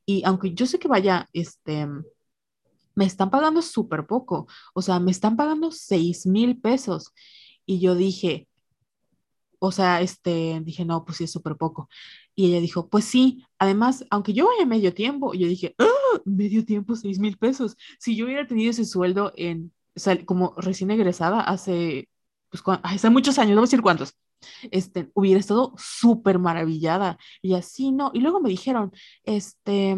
Y 0.05 0.23
aunque 0.25 0.53
yo 0.53 0.65
sé 0.65 0.79
que 0.79 0.87
vaya, 0.87 1.27
este, 1.33 1.87
me 2.95 3.05
están 3.05 3.29
pagando 3.29 3.61
súper 3.61 4.07
poco, 4.07 4.47
o 4.73 4.81
sea, 4.81 4.99
me 4.99 5.11
están 5.11 5.35
pagando 5.37 5.71
seis 5.71 6.25
mil 6.25 6.59
pesos. 6.59 7.13
Y 7.65 7.79
yo 7.79 7.95
dije, 7.95 8.47
o 9.59 9.71
sea, 9.71 10.01
este, 10.01 10.61
dije, 10.63 10.85
no, 10.85 11.05
pues 11.05 11.17
sí 11.17 11.23
es 11.25 11.31
súper 11.31 11.55
poco. 11.57 11.89
Y 12.35 12.47
ella 12.47 12.61
dijo, 12.61 12.89
pues 12.89 13.05
sí, 13.05 13.45
además, 13.59 14.05
aunque 14.09 14.33
yo 14.33 14.47
vaya 14.47 14.65
medio 14.65 14.93
tiempo, 14.93 15.33
yo 15.33 15.47
dije, 15.47 15.75
¡Ah! 15.79 15.85
medio 16.25 16.65
tiempo, 16.65 16.95
seis 16.95 17.19
mil 17.19 17.37
pesos. 17.37 17.77
Si 17.99 18.15
yo 18.15 18.25
hubiera 18.25 18.47
tenido 18.47 18.71
ese 18.71 18.85
sueldo 18.85 19.33
en, 19.35 19.73
como 20.25 20.53
recién 20.57 20.91
egresada 20.91 21.41
hace, 21.41 22.09
pues, 22.49 22.63
hace 22.83 23.09
muchos 23.09 23.39
años, 23.39 23.51
no 23.51 23.61
voy 23.61 23.65
a 23.65 23.69
decir 23.69 23.81
cuántos, 23.81 24.15
este, 24.71 25.11
hubiera 25.13 25.39
estado 25.39 25.73
súper 25.77 26.39
maravillada. 26.39 27.17
Y 27.41 27.55
así, 27.55 27.91
no. 27.91 28.11
Y 28.13 28.19
luego 28.19 28.41
me 28.41 28.49
dijeron, 28.49 28.91
este, 29.23 29.97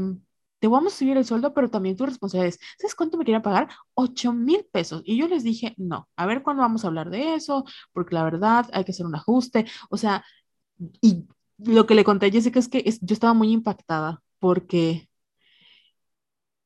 te 0.60 0.68
vamos 0.68 0.94
a 0.94 0.98
subir 0.98 1.18
el 1.18 1.26
sueldo, 1.26 1.54
pero 1.54 1.70
también 1.70 1.96
tu 1.96 2.06
responsabilidad 2.06 2.56
es, 2.56 2.60
¿sabes 2.80 2.96
cuánto 2.96 3.18
me 3.18 3.26
quería 3.26 3.42
pagar? 3.42 3.70
8 3.94 4.34
mil 4.34 4.66
pesos. 4.72 5.02
Y 5.06 5.18
yo 5.18 5.28
les 5.28 5.44
dije, 5.44 5.74
no, 5.78 6.10
a 6.16 6.26
ver 6.26 6.44
cuándo 6.44 6.62
vamos 6.64 6.84
a 6.84 6.88
hablar 6.88 7.10
de 7.10 7.36
eso, 7.36 7.66
porque 7.94 8.16
la 8.16 8.24
verdad 8.24 8.68
hay 8.74 8.84
que 8.84 8.92
hacer 8.92 9.06
un 9.06 9.16
ajuste. 9.16 9.66
O 9.90 9.98
sea, 9.98 10.26
y 11.02 11.28
lo 11.58 11.86
que 11.88 11.96
le 11.96 12.04
conté 12.04 12.28
a 12.28 12.32
Jessica 12.32 12.60
es 12.60 12.70
que 12.70 12.84
yo 13.02 13.14
estaba 13.14 13.34
muy 13.34 13.52
impactada 13.52 14.22
porque 14.40 15.10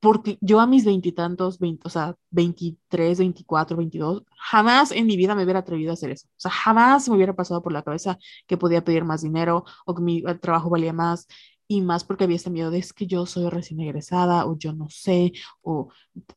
porque 0.02 0.38
yo 0.42 0.60
a 0.60 0.68
mis 0.68 0.84
veintitantos, 0.84 1.60
o 1.84 1.90
sea, 1.90 2.16
23, 2.32 3.20
24, 3.20 3.78
22, 3.78 4.24
jamás 4.36 4.92
en 4.92 5.06
mi 5.06 5.16
vida 5.16 5.36
me 5.36 5.44
hubiera 5.44 5.60
atrevido 5.60 5.92
a 5.92 5.94
hacer 5.94 6.10
eso. 6.10 6.28
O 6.30 6.40
sea, 6.40 6.52
jamás 6.52 7.08
me 7.08 7.16
hubiera 7.16 7.36
pasado 7.36 7.62
por 7.62 7.72
la 7.72 7.84
cabeza 7.84 8.18
que 8.48 8.58
podía 8.58 8.84
pedir 8.84 9.06
más 9.06 9.22
dinero 9.22 9.64
o 9.86 9.94
que 9.94 10.02
mi 10.02 10.24
trabajo 10.42 10.72
valía 10.72 10.92
más 10.92 11.28
y 11.72 11.82
más 11.82 12.04
porque 12.04 12.26
había 12.26 12.36
este 12.36 12.50
miedo 12.50 12.70
de 12.70 12.80
es 12.80 12.92
que 12.92 13.08
yo 13.08 13.26
soy 13.26 13.50
recién 13.50 13.80
egresada 13.80 14.46
o 14.46 14.58
yo 14.58 14.74
no 14.74 14.90
sé 14.90 15.32
o 15.62 15.90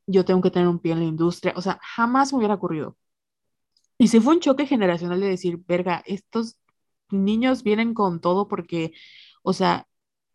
yo 0.06 0.24
tengo 0.24 0.40
que 0.40 0.50
tener 0.52 0.68
un 0.68 0.78
pie 0.78 0.92
en 0.92 1.00
la 1.00 1.06
industria. 1.06 1.54
O 1.56 1.60
sea, 1.62 1.80
jamás 1.82 2.32
me 2.32 2.38
hubiera 2.38 2.54
ocurrido. 2.54 2.96
Y 3.98 4.08
sí 4.08 4.20
fue 4.20 4.34
un 4.34 4.40
choque 4.40 4.66
generacional 4.66 5.20
de 5.20 5.28
decir, 5.28 5.58
verga, 5.66 6.02
estos 6.06 6.56
niños 7.10 7.64
vienen 7.64 7.94
con 7.94 8.20
todo 8.20 8.46
porque, 8.46 8.92
o 9.42 9.52
sea, 9.52 9.88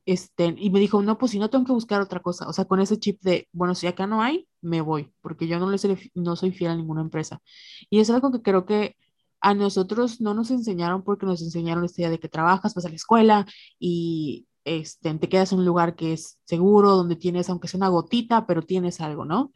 este, 0.05 0.53
y 0.57 0.69
me 0.69 0.80
dijo, 0.81 1.01
no, 1.01 1.17
pues 1.17 1.31
si 1.31 1.39
no 1.39 1.49
tengo 1.49 1.65
que 1.65 1.71
buscar 1.73 2.01
otra 2.01 2.21
cosa, 2.21 2.49
o 2.49 2.53
sea, 2.53 2.65
con 2.65 2.81
ese 2.81 2.99
chip 2.99 3.21
de, 3.21 3.47
bueno, 3.53 3.76
si 3.76 3.88
acá 3.88 4.05
no 4.07 4.21
hay, 4.21 4.49
me 4.61 4.81
voy, 4.81 5.13
porque 5.21 5.47
yo 5.47 5.59
no, 5.59 5.69
les, 5.69 5.88
no 6.15 6.35
soy 6.35 6.51
fiel 6.51 6.71
a 6.71 6.76
ninguna 6.76 7.01
empresa. 7.01 7.41
Y 7.89 7.99
es 8.01 8.09
algo 8.09 8.31
que 8.31 8.41
creo 8.41 8.65
que 8.65 8.97
a 9.41 9.53
nosotros 9.53 10.19
no 10.21 10.34
nos 10.34 10.51
enseñaron 10.51 11.03
porque 11.03 11.26
nos 11.26 11.41
enseñaron 11.41 11.85
esta 11.85 12.01
idea 12.01 12.11
de 12.11 12.19
que 12.19 12.30
trabajas, 12.30 12.76
vas 12.76 12.85
a 12.85 12.89
la 12.89 12.95
escuela 12.95 13.45
y 13.80 14.48
este, 14.65 15.14
te 15.15 15.30
quedas 15.30 15.52
en 15.52 15.60
un 15.60 15.65
lugar 15.65 15.95
que 15.95 16.14
es 16.14 16.40
seguro, 16.45 16.95
donde 16.95 17.15
tienes, 17.15 17.49
aunque 17.49 17.68
sea 17.68 17.77
una 17.80 17.90
gotita, 17.90 18.45
pero 18.48 18.61
tienes 18.61 19.02
algo, 19.02 19.26
¿no? 19.26 19.52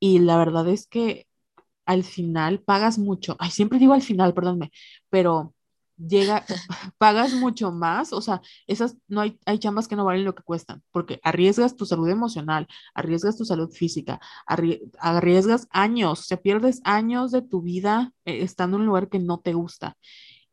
Y 0.00 0.18
la 0.20 0.36
verdad 0.38 0.68
es 0.68 0.86
que 0.86 1.26
al 1.86 2.04
final 2.04 2.60
pagas 2.60 2.98
mucho. 2.98 3.36
Ay, 3.38 3.50
siempre 3.50 3.78
digo 3.78 3.94
al 3.94 4.02
final, 4.02 4.34
perdónme, 4.34 4.72
pero 5.10 5.54
llega, 5.96 6.44
pagas 6.98 7.32
mucho 7.34 7.72
más, 7.72 8.12
o 8.12 8.20
sea, 8.20 8.40
esas, 8.66 8.96
no 9.08 9.20
hay, 9.20 9.38
hay 9.46 9.58
chambas 9.58 9.88
que 9.88 9.96
no 9.96 10.04
valen 10.04 10.24
lo 10.24 10.34
que 10.34 10.42
cuestan, 10.42 10.82
porque 10.90 11.20
arriesgas 11.22 11.76
tu 11.76 11.86
salud 11.86 12.08
emocional, 12.08 12.66
arriesgas 12.94 13.36
tu 13.36 13.44
salud 13.44 13.70
física, 13.70 14.20
arriesgas 14.46 15.68
años, 15.70 16.20
o 16.20 16.22
sea, 16.22 16.36
pierdes 16.38 16.80
años 16.84 17.32
de 17.32 17.42
tu 17.42 17.62
vida 17.62 18.12
eh, 18.24 18.42
estando 18.42 18.76
en 18.76 18.82
un 18.82 18.86
lugar 18.86 19.08
que 19.08 19.18
no 19.18 19.40
te 19.40 19.54
gusta. 19.54 19.96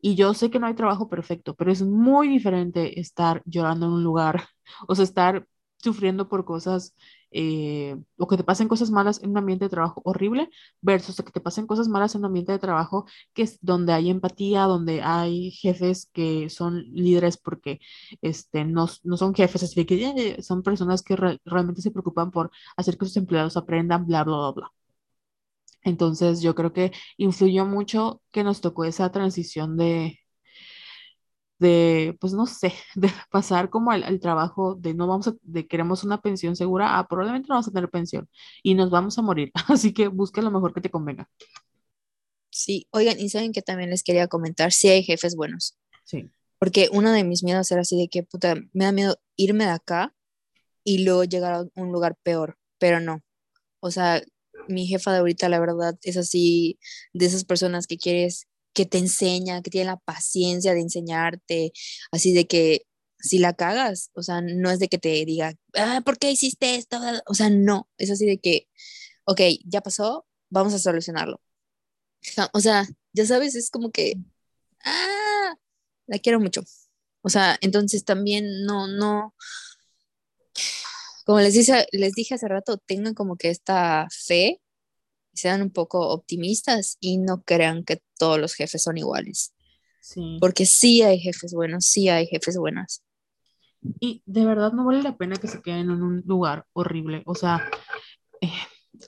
Y 0.02 0.16
yo 0.16 0.34
sé 0.34 0.50
que 0.50 0.60
no 0.60 0.66
hay 0.68 0.74
trabajo 0.74 1.08
perfecto, 1.10 1.54
pero 1.56 1.72
es 1.72 1.82
muy 1.82 2.28
diferente 2.28 3.00
estar 3.00 3.42
llorando 3.46 3.86
en 3.86 3.92
un 3.94 4.04
lugar, 4.04 4.44
o 4.88 4.94
sea, 4.96 5.04
estar 5.04 5.46
sufriendo 5.78 6.28
por 6.28 6.44
cosas 6.44 6.94
eh, 7.32 7.96
o 8.18 8.28
que 8.28 8.36
te 8.36 8.44
pasen 8.44 8.68
cosas 8.68 8.90
malas 8.90 9.22
en 9.22 9.30
un 9.30 9.38
ambiente 9.38 9.64
de 9.64 9.70
trabajo 9.70 10.02
horrible 10.04 10.50
versus 10.80 11.16
que 11.16 11.32
te 11.32 11.40
pasen 11.40 11.66
cosas 11.66 11.88
malas 11.88 12.14
en 12.14 12.20
un 12.20 12.26
ambiente 12.26 12.52
de 12.52 12.58
trabajo 12.60 13.06
que 13.34 13.42
es 13.42 13.58
donde 13.62 13.92
hay 13.92 14.10
empatía, 14.10 14.62
donde 14.64 15.02
hay 15.02 15.50
jefes 15.52 16.08
que 16.12 16.50
son 16.50 16.84
líderes 16.92 17.36
porque 17.38 17.80
este, 18.22 18.64
no, 18.64 18.88
no 19.04 19.16
son 19.16 19.34
jefes, 19.34 19.62
así 19.64 19.84
que 19.86 20.42
son 20.42 20.62
personas 20.62 21.02
que 21.02 21.16
realmente 21.44 21.82
se 21.82 21.90
preocupan 21.90 22.30
por 22.30 22.50
hacer 22.76 22.98
que 22.98 23.06
sus 23.06 23.16
empleados 23.16 23.56
aprendan, 23.56 24.06
bla, 24.06 24.24
bla, 24.24 24.36
bla, 24.36 24.50
bla. 24.52 24.81
Entonces 25.84 26.40
yo 26.42 26.54
creo 26.54 26.72
que 26.72 26.92
influyó 27.16 27.66
mucho 27.66 28.22
que 28.30 28.44
nos 28.44 28.60
tocó 28.60 28.84
esa 28.84 29.10
transición 29.10 29.76
de, 29.76 30.18
de, 31.62 32.16
pues 32.20 32.32
no 32.34 32.46
sé, 32.46 32.74
de 32.94 33.10
pasar 33.30 33.70
como 33.70 33.90
al, 33.92 34.20
trabajo 34.20 34.74
de 34.74 34.94
no 34.94 35.06
vamos 35.06 35.28
a, 35.28 35.34
de 35.42 35.66
queremos 35.66 36.04
una 36.04 36.20
pensión 36.20 36.56
segura, 36.56 36.98
ah, 36.98 37.08
probablemente 37.08 37.48
no 37.48 37.54
vamos 37.54 37.68
a 37.68 37.72
tener 37.72 37.88
pensión 37.88 38.28
y 38.62 38.74
nos 38.74 38.90
vamos 38.90 39.18
a 39.18 39.22
morir. 39.22 39.50
Así 39.68 39.94
que 39.94 40.08
busca 40.08 40.42
lo 40.42 40.50
mejor 40.50 40.74
que 40.74 40.80
te 40.80 40.90
convenga. 40.90 41.28
Sí, 42.50 42.86
oigan, 42.90 43.18
y 43.18 43.30
saben 43.30 43.52
que 43.52 43.62
también 43.62 43.88
les 43.88 44.02
quería 44.02 44.28
comentar, 44.28 44.72
si 44.72 44.88
hay 44.88 45.02
jefes 45.02 45.36
buenos. 45.36 45.78
Sí. 46.04 46.30
Porque 46.58 46.88
uno 46.92 47.10
de 47.10 47.24
mis 47.24 47.42
miedos 47.42 47.70
era 47.72 47.80
así 47.80 47.98
de 47.98 48.08
que, 48.08 48.22
puta, 48.22 48.56
me 48.72 48.84
da 48.84 48.92
miedo 48.92 49.16
irme 49.36 49.64
de 49.64 49.70
acá 49.70 50.14
y 50.84 51.04
luego 51.04 51.24
llegar 51.24 51.54
a 51.54 51.64
un 51.74 51.92
lugar 51.92 52.16
peor, 52.22 52.58
pero 52.78 53.00
no. 53.00 53.22
O 53.80 53.90
sea, 53.90 54.22
mi 54.72 54.86
jefa 54.86 55.12
de 55.12 55.18
ahorita, 55.18 55.48
la 55.48 55.60
verdad, 55.60 55.96
es 56.02 56.16
así 56.16 56.78
de 57.12 57.26
esas 57.26 57.44
personas 57.44 57.86
que 57.86 57.98
quieres 57.98 58.48
que 58.74 58.86
te 58.86 58.98
enseña, 58.98 59.62
que 59.62 59.70
tiene 59.70 59.86
la 59.86 59.98
paciencia 59.98 60.74
de 60.74 60.80
enseñarte, 60.80 61.72
así 62.10 62.32
de 62.32 62.46
que 62.46 62.86
si 63.18 63.38
la 63.38 63.54
cagas, 63.54 64.10
o 64.14 64.22
sea, 64.22 64.40
no 64.40 64.70
es 64.70 64.78
de 64.80 64.88
que 64.88 64.98
te 64.98 65.24
diga, 65.24 65.54
ah, 65.74 66.02
¿por 66.04 66.18
qué 66.18 66.30
hiciste 66.30 66.76
esto? 66.76 66.98
O 67.26 67.34
sea, 67.34 67.50
no, 67.50 67.88
es 67.98 68.10
así 68.10 68.26
de 68.26 68.38
que, 68.38 68.68
ok, 69.24 69.40
ya 69.64 69.80
pasó, 69.82 70.26
vamos 70.50 70.74
a 70.74 70.78
solucionarlo. 70.78 71.40
O 72.52 72.60
sea, 72.60 72.86
ya 73.12 73.26
sabes, 73.26 73.54
es 73.54 73.70
como 73.70 73.90
que, 73.92 74.14
ah, 74.84 75.54
la 76.06 76.18
quiero 76.18 76.40
mucho. 76.40 76.62
O 77.22 77.28
sea, 77.28 77.58
entonces 77.60 78.04
también 78.04 78.64
no, 78.64 78.88
no, 78.88 79.34
como 81.24 81.40
les, 81.40 81.54
dice, 81.54 81.86
les 81.92 82.12
dije 82.14 82.34
hace 82.34 82.48
rato, 82.48 82.78
tengan 82.78 83.14
como 83.14 83.36
que 83.36 83.50
esta 83.50 84.06
fe 84.10 84.60
sean 85.32 85.62
un 85.62 85.70
poco 85.70 86.08
optimistas 86.10 86.96
y 87.00 87.18
no 87.18 87.42
crean 87.42 87.84
que 87.84 88.02
todos 88.18 88.38
los 88.38 88.54
jefes 88.54 88.82
son 88.82 88.98
iguales. 88.98 89.54
Sí. 90.00 90.38
Porque 90.40 90.66
sí 90.66 91.02
hay 91.02 91.18
jefes 91.18 91.54
buenos, 91.54 91.86
sí 91.86 92.08
hay 92.08 92.26
jefes 92.26 92.56
buenas. 92.56 93.02
Y 94.00 94.22
de 94.26 94.44
verdad 94.44 94.72
no 94.72 94.84
vale 94.84 95.02
la 95.02 95.16
pena 95.16 95.36
que 95.36 95.48
se 95.48 95.62
queden 95.62 95.90
en 95.90 96.02
un 96.02 96.22
lugar 96.26 96.66
horrible. 96.72 97.22
O 97.26 97.34
sea, 97.34 97.68
eh, 98.40 98.50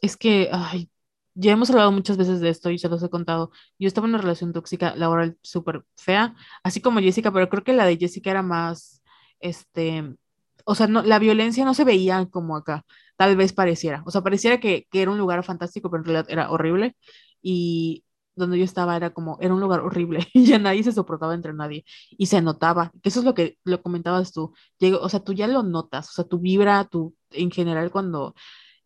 es 0.00 0.16
que, 0.16 0.48
ay, 0.52 0.90
ya 1.34 1.52
hemos 1.52 1.70
hablado 1.70 1.92
muchas 1.92 2.16
veces 2.16 2.40
de 2.40 2.48
esto 2.48 2.70
y 2.70 2.78
se 2.78 2.88
los 2.88 3.02
he 3.02 3.10
contado. 3.10 3.50
Yo 3.78 3.88
estaba 3.88 4.06
en 4.06 4.14
una 4.14 4.22
relación 4.22 4.52
tóxica 4.52 4.94
laboral 4.96 5.36
súper 5.42 5.84
fea, 5.96 6.34
así 6.62 6.80
como 6.80 7.00
Jessica, 7.00 7.32
pero 7.32 7.48
creo 7.48 7.64
que 7.64 7.72
la 7.72 7.86
de 7.86 7.96
Jessica 7.96 8.30
era 8.30 8.42
más, 8.42 9.02
este, 9.40 10.16
o 10.64 10.74
sea, 10.74 10.86
no, 10.86 11.02
la 11.02 11.18
violencia 11.18 11.64
no 11.64 11.74
se 11.74 11.84
veía 11.84 12.26
como 12.30 12.56
acá 12.56 12.84
tal 13.16 13.36
vez 13.36 13.52
pareciera. 13.52 14.02
O 14.06 14.10
sea, 14.10 14.22
pareciera 14.22 14.60
que, 14.60 14.86
que, 14.90 15.02
era 15.02 15.10
un 15.10 15.18
lugar 15.18 15.44
fantástico, 15.44 15.90
pero 15.90 16.02
en 16.02 16.06
realidad 16.06 16.26
era 16.30 16.50
horrible. 16.50 16.96
Y 17.42 18.04
donde 18.36 18.58
yo 18.58 18.64
estaba 18.64 18.96
era 18.96 19.10
como, 19.10 19.38
era 19.40 19.54
un 19.54 19.60
lugar 19.60 19.80
horrible 19.80 20.26
y 20.34 20.46
ya 20.46 20.58
nadie 20.58 20.82
se 20.82 20.92
soportaba 20.92 21.34
entre 21.34 21.52
nadie. 21.54 21.84
Y 22.10 22.26
se 22.26 22.42
notaba, 22.42 22.92
eso 23.02 23.20
es 23.20 23.24
lo 23.24 23.34
que 23.34 23.58
lo 23.64 23.82
comentabas 23.82 24.32
tú. 24.32 24.54
Llego, 24.78 24.98
o 25.00 25.08
sea, 25.08 25.20
tú 25.20 25.32
ya 25.32 25.46
lo 25.46 25.62
notas, 25.62 26.08
o 26.10 26.12
sea, 26.12 26.24
tu 26.24 26.38
vibra, 26.40 26.84
tú, 26.84 27.14
en 27.30 27.50
general, 27.50 27.90
cuando 27.90 28.34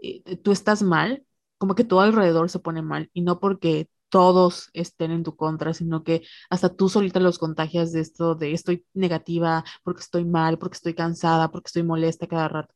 eh, 0.02 0.36
tú 0.38 0.52
estás 0.52 0.82
mal, 0.82 1.24
como 1.58 1.74
que 1.74 1.84
todo 1.84 2.00
alrededor 2.00 2.50
se 2.50 2.58
pone 2.60 2.82
mal. 2.82 3.10
Y 3.12 3.22
no 3.22 3.40
porque 3.40 3.88
todos 4.08 4.70
estén 4.72 5.10
en 5.10 5.22
tu 5.24 5.36
contra, 5.36 5.74
sino 5.74 6.04
que 6.04 6.22
hasta 6.50 6.74
tú 6.74 6.88
solita 6.88 7.20
los 7.20 7.38
contagias 7.38 7.92
de 7.92 8.00
esto, 8.00 8.34
de 8.34 8.52
estoy 8.52 8.86
negativa, 8.94 9.64
porque 9.82 10.00
estoy 10.02 10.24
mal, 10.24 10.58
porque 10.58 10.76
estoy 10.76 10.94
cansada, 10.94 11.50
porque 11.50 11.68
estoy 11.68 11.82
molesta 11.82 12.26
cada 12.26 12.48
rato 12.48 12.74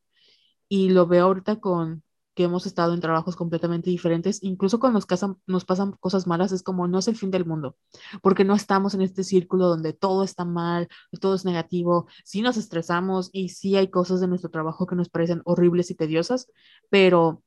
y 0.73 0.91
lo 0.91 1.07
veo 1.07 1.27
ahorita 1.27 1.61
con 1.61 2.03
que 2.35 2.45
hemos 2.45 2.67
estado 2.67 2.95
en 2.95 3.01
trabajos 3.01 3.37
completamente 3.37 3.91
diferentes, 3.91 4.43
incluso 4.43 4.81
cuando 4.81 4.97
nos, 4.97 5.07
casan, 5.07 5.37
nos 5.47 5.67
pasan 5.67 5.93
cosas 6.01 6.27
malas, 6.27 6.51
es 6.53 6.63
como 6.63 6.89
no 6.89 6.99
es 6.99 7.09
el 7.09 7.17
fin 7.17 7.31
del 7.31 7.45
mundo, 7.45 7.77
porque 8.23 8.45
no 8.45 8.55
estamos 8.55 8.95
en 8.95 9.03
este 9.03 9.23
círculo 9.25 9.67
donde 9.69 9.93
todo 9.93 10.25
está 10.25 10.45
mal, 10.47 10.89
todo 11.21 11.35
es 11.35 11.45
negativo, 11.45 12.07
sí 12.25 12.41
nos 12.43 12.57
estresamos 12.57 13.29
y 13.33 13.51
sí 13.51 13.77
hay 13.77 13.89
cosas 13.91 14.21
de 14.21 14.29
nuestro 14.29 14.51
trabajo 14.51 14.87
que 14.87 14.97
nos 14.97 15.11
parecen 15.11 15.43
horribles 15.45 15.91
y 15.91 15.95
tediosas, 15.95 16.49
pero 16.91 17.43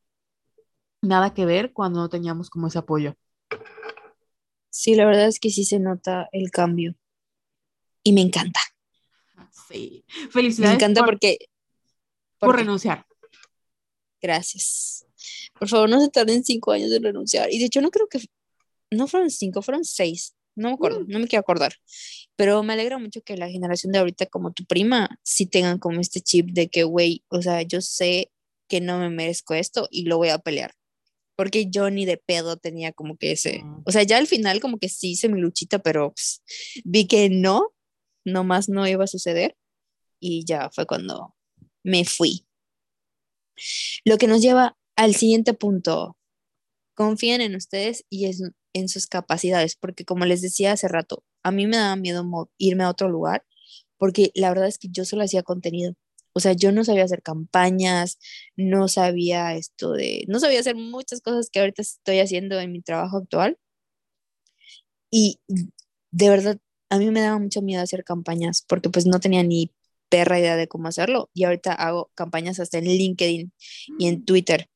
nada 1.02 1.34
que 1.34 1.46
ver 1.46 1.74
cuando 1.74 2.00
no 2.02 2.10
teníamos 2.10 2.50
como 2.50 2.68
ese 2.68 2.80
apoyo. 2.80 3.16
Sí, 4.78 4.94
la 4.94 5.06
verdad 5.06 5.30
es 5.30 5.40
que 5.40 5.52
sí 5.52 5.64
se 5.64 5.80
nota 5.80 6.28
el 6.34 6.52
cambio 6.52 6.96
y 8.04 8.12
me 8.12 8.20
encanta. 8.20 8.60
Sí, 9.70 10.04
felicidades. 10.32 10.72
Me 10.72 10.76
encanta 10.76 11.06
porque... 11.06 11.38
Por 12.38 12.58
renunciar. 12.58 13.06
Gracias. 14.22 15.06
Por 15.58 15.70
favor, 15.70 15.90
no 15.90 16.02
se 16.02 16.10
tarden 16.10 16.44
cinco 16.44 16.74
años 16.74 16.92
en 16.92 17.04
renunciar. 17.04 17.54
Y 17.54 17.60
de 17.60 17.66
hecho, 17.68 17.80
no 17.80 17.90
creo 17.90 18.10
que, 18.10 18.20
no 18.92 19.08
fueron 19.08 19.32
cinco, 19.32 19.62
fueron 19.62 19.86
seis. 19.86 20.36
No 20.56 20.68
me 20.68 20.74
acuerdo, 20.74 21.00
mm. 21.00 21.08
no 21.08 21.20
me 21.20 21.28
quiero 21.30 21.40
acordar. 21.40 21.76
Pero 22.36 22.62
me 22.62 22.74
alegra 22.74 22.98
mucho 22.98 23.22
que 23.22 23.38
la 23.38 23.50
generación 23.50 23.94
de 23.94 24.00
ahorita, 24.00 24.26
como 24.26 24.52
tu 24.52 24.66
prima, 24.66 25.22
sí 25.24 25.46
tengan 25.46 25.80
como 25.80 26.02
este 26.02 26.20
chip 26.20 26.50
de 26.50 26.68
que, 26.68 26.84
güey, 26.84 27.24
o 27.30 27.42
sea, 27.42 27.62
yo 27.62 27.80
sé 27.80 28.30
que 28.68 28.82
no 28.82 29.00
me 29.00 29.10
merezco 29.10 29.54
esto 29.54 29.88
y 29.90 30.04
lo 30.04 30.18
voy 30.18 30.30
a 30.30 30.38
pelear. 30.38 30.76
Porque 31.36 31.70
yo 31.70 31.90
ni 31.90 32.06
de 32.06 32.18
pedo 32.18 32.58
tenía 32.58 32.92
como 32.94 33.18
que 33.18 33.34
ese. 33.34 33.62
Mm. 33.64 33.84
O 33.86 33.92
sea, 33.92 34.04
ya 34.04 34.18
al 34.18 34.28
final, 34.28 34.60
como 34.62 34.78
que 34.78 34.90
sí 34.90 35.12
hice 35.12 35.30
mi 35.30 35.40
luchita, 35.40 35.80
pero 35.80 36.12
pues, 36.12 36.42
vi 36.84 37.08
que 37.08 37.30
no, 37.30 37.74
nomás 38.24 38.70
no 38.70 38.88
iba 38.88 39.04
a 39.04 39.08
suceder. 39.08 39.56
Y 40.20 40.46
ya 40.46 40.70
fue 40.74 40.86
cuando 40.86 41.36
me 41.84 42.06
fui. 42.06 42.46
Lo 44.04 44.18
que 44.18 44.28
nos 44.28 44.42
lleva 44.42 44.78
al 44.96 45.16
siguiente 45.16 45.54
punto. 45.54 46.18
Confíen 46.96 47.42
en 47.42 47.56
ustedes 47.56 48.06
y 48.10 48.32
en, 48.74 48.90
sus 48.90 49.08
capacidades, 49.08 49.76
porque 49.76 50.06
como 50.06 50.26
les 50.26 50.42
decía 50.42 50.72
hace 50.74 50.88
rato, 50.88 51.24
a 51.44 51.52
mí 51.52 51.68
me 51.68 51.78
daba 51.78 51.96
miedo 51.96 52.50
irme 52.58 52.84
a 52.84 52.90
otro 52.90 53.10
lugar, 53.10 53.46
porque 53.98 54.32
la 54.34 54.50
verdad 54.50 54.68
es 54.68 54.78
que 54.78 54.88
yo 54.90 55.06
solo 55.06 55.24
hacía 55.24 55.44
contenido. 55.44 55.94
O 56.38 56.42
sea, 56.42 56.52
yo 56.52 56.74
no 56.74 56.84
sabía 56.84 57.06
hacer 57.06 57.22
campañas, 57.22 58.20
no 58.58 58.90
sabía 58.90 59.56
esto 59.56 59.94
de, 59.94 60.26
no 60.28 60.42
sabía 60.42 60.60
hacer 60.60 60.76
muchas 60.76 61.22
cosas 61.22 61.50
que 61.50 61.62
ahorita 61.62 61.82
estoy 61.82 62.20
haciendo 62.20 62.60
en 62.60 62.74
mi 62.74 62.82
trabajo 62.82 63.18
actual. 63.18 63.58
Y 65.10 65.40
de 66.12 66.30
verdad, 66.30 66.58
a 66.90 66.98
mí 66.98 67.10
me 67.10 67.22
daba 67.22 67.40
mucho 67.40 67.62
miedo 67.62 67.82
hacer 67.82 68.04
campañas 68.04 68.66
porque 68.68 68.90
pues 68.90 69.06
no 69.06 69.22
tenía 69.22 69.44
ni 69.44 69.72
perra 70.10 70.38
idea 70.38 70.58
de 70.58 70.68
cómo 70.68 70.90
hacerlo. 70.90 71.30
Y 71.34 71.46
ahorita 71.46 71.72
hago 71.74 72.12
campañas 72.16 72.60
hasta 72.60 72.80
en 72.80 72.86
LinkedIn 72.86 73.54
y 73.98 74.08
en 74.08 74.26
Twitter. 74.26 74.70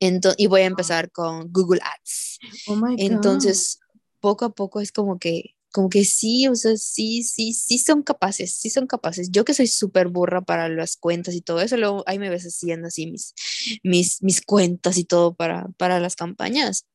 y 0.00 0.46
voy 0.48 0.62
a 0.62 0.66
empezar 0.66 1.12
con 1.12 1.52
Google 1.52 1.80
Ads. 1.82 2.38
Oh 2.66 2.74
my 2.74 2.96
God. 2.96 2.96
Entonces, 2.98 3.78
poco 4.18 4.44
a 4.44 4.50
poco 4.50 4.80
es 4.80 4.90
como 4.90 5.20
que, 5.20 5.54
como 5.72 5.88
que 5.90 6.04
sí, 6.04 6.48
o 6.48 6.54
sea, 6.54 6.76
sí, 6.76 7.22
sí, 7.22 7.52
sí 7.52 7.78
son 7.78 8.02
capaces, 8.02 8.54
sí 8.54 8.70
son 8.70 8.86
capaces. 8.86 9.30
Yo 9.30 9.44
que 9.44 9.54
soy 9.54 9.66
súper 9.66 10.08
burra 10.08 10.40
para 10.42 10.68
las 10.68 10.96
cuentas 10.96 11.34
y 11.34 11.40
todo 11.42 11.60
eso, 11.60 11.76
luego 11.76 12.04
ahí 12.06 12.18
me 12.18 12.30
ves 12.30 12.44
haciendo 12.44 12.88
así 12.88 13.06
mis, 13.06 13.34
mis, 13.82 14.22
mis 14.22 14.40
cuentas 14.42 14.96
y 14.98 15.04
todo 15.04 15.34
para, 15.34 15.68
para 15.76 16.00
las 16.00 16.16
campañas. 16.16 16.86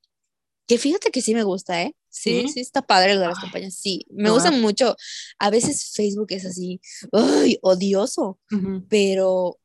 Que 0.67 0.77
fíjate 0.77 1.11
que 1.11 1.21
sí 1.21 1.33
me 1.33 1.43
gusta, 1.43 1.81
¿eh? 1.83 1.95
Sí, 2.09 2.43
¿Sí? 2.43 2.47
sí, 2.47 2.59
está 2.61 2.81
padre 2.83 3.15
lo 3.15 3.21
de 3.21 3.27
las 3.27 3.37
Ay, 3.37 3.41
campañas, 3.41 3.75
sí. 3.75 4.05
Me 4.11 4.29
gusta 4.31 4.51
mucho. 4.51 4.95
A 5.39 5.49
veces 5.49 5.91
Facebook 5.93 6.27
es 6.29 6.45
así, 6.45 6.79
¡ay! 7.11 7.57
odioso, 7.61 8.39
pero 8.87 9.59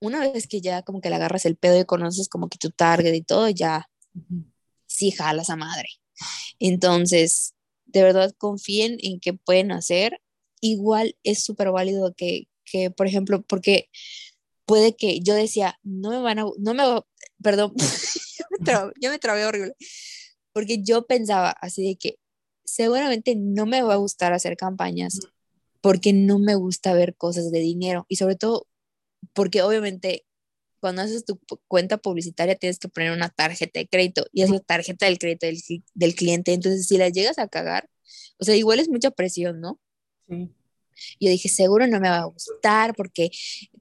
una 0.00 0.20
vez 0.20 0.46
que 0.48 0.60
ya 0.60 0.82
como 0.82 1.00
que 1.00 1.10
le 1.10 1.16
agarras 1.16 1.46
el 1.46 1.56
pedo 1.56 1.78
y 1.80 1.84
conoces 1.84 2.28
como 2.28 2.48
que 2.48 2.58
tu 2.58 2.70
target 2.70 3.14
y 3.14 3.22
todo, 3.22 3.48
ya 3.50 3.88
ujú. 4.14 4.44
sí 4.86 5.10
jalas 5.10 5.50
a 5.50 5.56
madre. 5.56 5.88
Entonces, 6.58 7.54
de 7.86 8.02
verdad 8.02 8.34
confíen 8.38 8.98
en 9.00 9.20
que 9.20 9.34
pueden 9.34 9.72
hacer. 9.72 10.20
Igual 10.60 11.16
es 11.24 11.44
súper 11.44 11.70
válido 11.70 12.14
que, 12.14 12.48
que, 12.64 12.90
por 12.90 13.06
ejemplo, 13.06 13.42
porque 13.42 13.88
puede 14.66 14.96
que 14.96 15.20
yo 15.20 15.34
decía, 15.34 15.78
no 15.82 16.10
me 16.10 16.20
van 16.20 16.38
a, 16.38 16.44
no 16.58 16.74
me, 16.74 16.82
perdón, 17.42 17.74
yo 18.38 18.44
me 18.50 18.64
trabé, 18.64 18.92
yo 19.00 19.10
me 19.10 19.18
trabé 19.18 19.44
horrible, 19.44 19.74
porque 20.52 20.82
yo 20.82 21.06
pensaba 21.06 21.50
así 21.50 21.86
de 21.86 21.96
que 21.96 22.18
seguramente 22.64 23.34
no 23.36 23.66
me 23.66 23.82
va 23.82 23.94
a 23.94 23.98
gustar 23.98 24.32
hacer 24.32 24.56
campañas 24.56 25.18
porque 25.82 26.12
no 26.12 26.38
me 26.38 26.54
gusta 26.54 26.94
ver 26.94 27.16
cosas 27.16 27.50
de 27.50 27.58
dinero. 27.58 28.06
Y 28.08 28.16
sobre 28.16 28.36
todo 28.36 28.66
porque 29.34 29.62
obviamente 29.62 30.24
cuando 30.82 31.02
haces 31.02 31.24
tu 31.24 31.40
cuenta 31.68 31.96
publicitaria 31.96 32.56
tienes 32.56 32.80
que 32.80 32.88
poner 32.88 33.12
una 33.12 33.28
tarjeta 33.28 33.78
de 33.78 33.86
crédito 33.86 34.26
y 34.32 34.42
es 34.42 34.50
la 34.50 34.58
tarjeta 34.58 35.06
del 35.06 35.20
crédito 35.20 35.46
del, 35.46 35.62
del 35.94 36.14
cliente, 36.16 36.52
entonces 36.52 36.88
si 36.88 36.98
la 36.98 37.08
llegas 37.08 37.38
a 37.38 37.46
cagar, 37.46 37.88
o 38.38 38.44
sea, 38.44 38.56
igual 38.56 38.80
es 38.80 38.88
mucha 38.88 39.12
presión, 39.12 39.60
¿no? 39.60 39.78
Sí. 40.28 40.50
Yo 41.20 41.30
dije, 41.30 41.48
seguro 41.48 41.86
no 41.86 42.00
me 42.00 42.08
va 42.08 42.18
a 42.18 42.24
gustar 42.24 42.94
porque 42.96 43.30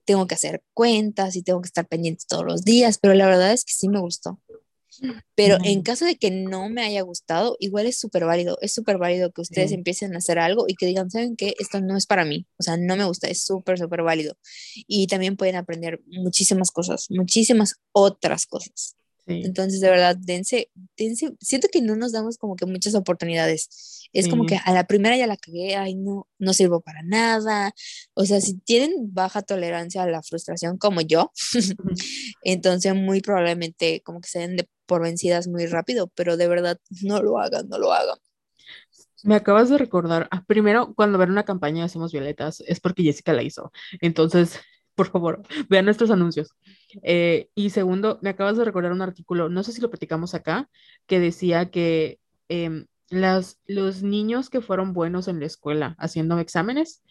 tengo 0.05 0.27
que 0.27 0.35
hacer 0.35 0.63
cuentas 0.75 1.35
y 1.35 1.41
tengo 1.41 1.59
que 1.59 1.67
estar 1.67 1.87
pendiente 1.87 2.25
todos 2.27 2.45
los 2.45 2.63
días, 2.63 2.99
pero 3.01 3.15
la 3.15 3.25
verdad 3.25 3.51
es 3.51 3.65
que 3.65 3.73
sí 3.73 3.89
me 3.89 3.99
gustó. 3.99 4.39
Pero 5.35 5.57
en 5.63 5.81
caso 5.81 6.05
de 6.05 6.15
que 6.17 6.31
no 6.31 6.69
me 6.69 6.81
haya 6.83 7.01
gustado, 7.01 7.55
igual 7.59 7.85
es 7.85 7.97
súper 7.99 8.25
válido, 8.25 8.57
es 8.61 8.73
súper 8.73 8.97
válido 8.97 9.31
que 9.31 9.41
ustedes 9.41 9.69
Sí. 9.69 9.75
empiecen 9.75 10.13
a 10.15 10.17
hacer 10.19 10.37
algo 10.39 10.65
y 10.67 10.75
que 10.75 10.85
digan, 10.85 11.09
¿saben 11.09 11.35
qué? 11.35 11.53
Esto 11.59 11.81
no 11.81 11.97
es 11.97 12.05
para 12.05 12.25
mí, 12.25 12.45
o 12.57 12.63
sea, 12.63 12.77
no 12.77 12.95
me 12.95 13.05
gusta, 13.05 13.27
es 13.27 13.43
súper, 13.43 13.77
súper 13.79 14.01
válido. 14.03 14.35
Y 14.87 15.07
también 15.07 15.37
pueden 15.37 15.55
aprender 15.55 16.01
muchísimas 16.07 16.71
cosas, 16.71 17.07
muchísimas 17.09 17.75
otras 17.91 18.45
cosas. 18.45 18.95
Sí. 19.27 19.41
Entonces, 19.45 19.81
de 19.81 19.89
verdad, 19.89 20.17
dense, 20.19 20.71
dense, 20.97 21.31
siento 21.39 21.67
que 21.71 21.79
no 21.81 21.95
nos 21.95 22.11
damos 22.11 22.37
como 22.39 22.55
que 22.55 22.65
muchas 22.65 22.95
oportunidades. 22.95 24.09
Es 24.13 24.27
como 24.27 24.43
Sí. 24.43 24.49
que 24.49 24.59
a 24.65 24.73
la 24.73 24.87
primera 24.87 25.15
ya 25.15 25.27
la 25.27 25.37
cagué, 25.37 25.75
ay, 25.75 25.93
no, 25.93 26.27
no 26.39 26.53
sirvo 26.53 26.81
para 26.81 27.03
nada. 27.03 27.71
O 28.15 28.25
sea, 28.25 28.41
si 28.41 28.55
tienen 28.55 28.91
baja 29.13 29.43
tolerancia 29.43 30.01
a 30.01 30.07
la 30.07 30.23
frustración 30.23 30.77
como 30.77 31.01
yo, 31.01 31.31
entonces 32.43 32.95
muy 32.95 33.21
probablemente 33.21 34.01
como 34.01 34.19
que 34.21 34.27
se 34.29 34.39
den 34.39 34.57
de 34.57 34.67
por 34.91 35.03
vencidas 35.03 35.47
muy 35.47 35.67
rápido, 35.67 36.11
pero 36.15 36.35
de 36.35 36.49
verdad 36.49 36.77
no 37.01 37.21
lo 37.21 37.39
hagan, 37.39 37.69
no 37.69 37.77
lo 37.77 37.93
hagan. 37.93 38.17
Me 39.23 39.35
acabas 39.35 39.69
de 39.69 39.77
recordar, 39.77 40.27
ah, 40.31 40.43
primero, 40.45 40.93
cuando 40.95 41.17
ven 41.17 41.31
una 41.31 41.45
campaña 41.45 41.85
Hacemos 41.85 42.11
Violetas, 42.11 42.61
es 42.67 42.81
porque 42.81 43.03
Jessica 43.03 43.31
la 43.31 43.41
hizo. 43.41 43.71
Entonces, 44.01 44.59
por 44.95 45.09
favor, 45.09 45.43
vean 45.69 45.85
nuestros 45.85 46.11
anuncios. 46.11 46.49
Eh, 47.03 47.47
y 47.55 47.69
segundo, 47.69 48.19
me 48.21 48.31
acabas 48.31 48.57
de 48.57 48.65
recordar 48.65 48.91
un 48.91 49.01
artículo, 49.01 49.47
no 49.47 49.63
sé 49.63 49.71
si 49.71 49.79
lo 49.79 49.89
platicamos 49.89 50.33
acá, 50.33 50.69
que 51.05 51.21
decía 51.21 51.71
que 51.71 52.19
em, 52.49 52.87
las, 53.09 53.61
los 53.67 54.03
niños 54.03 54.49
que 54.49 54.59
fueron 54.59 54.91
buenos 54.91 55.29
en 55.29 55.39
la 55.39 55.45
escuela 55.45 55.95
haciendo 55.99 56.37
exámenes 56.37 57.01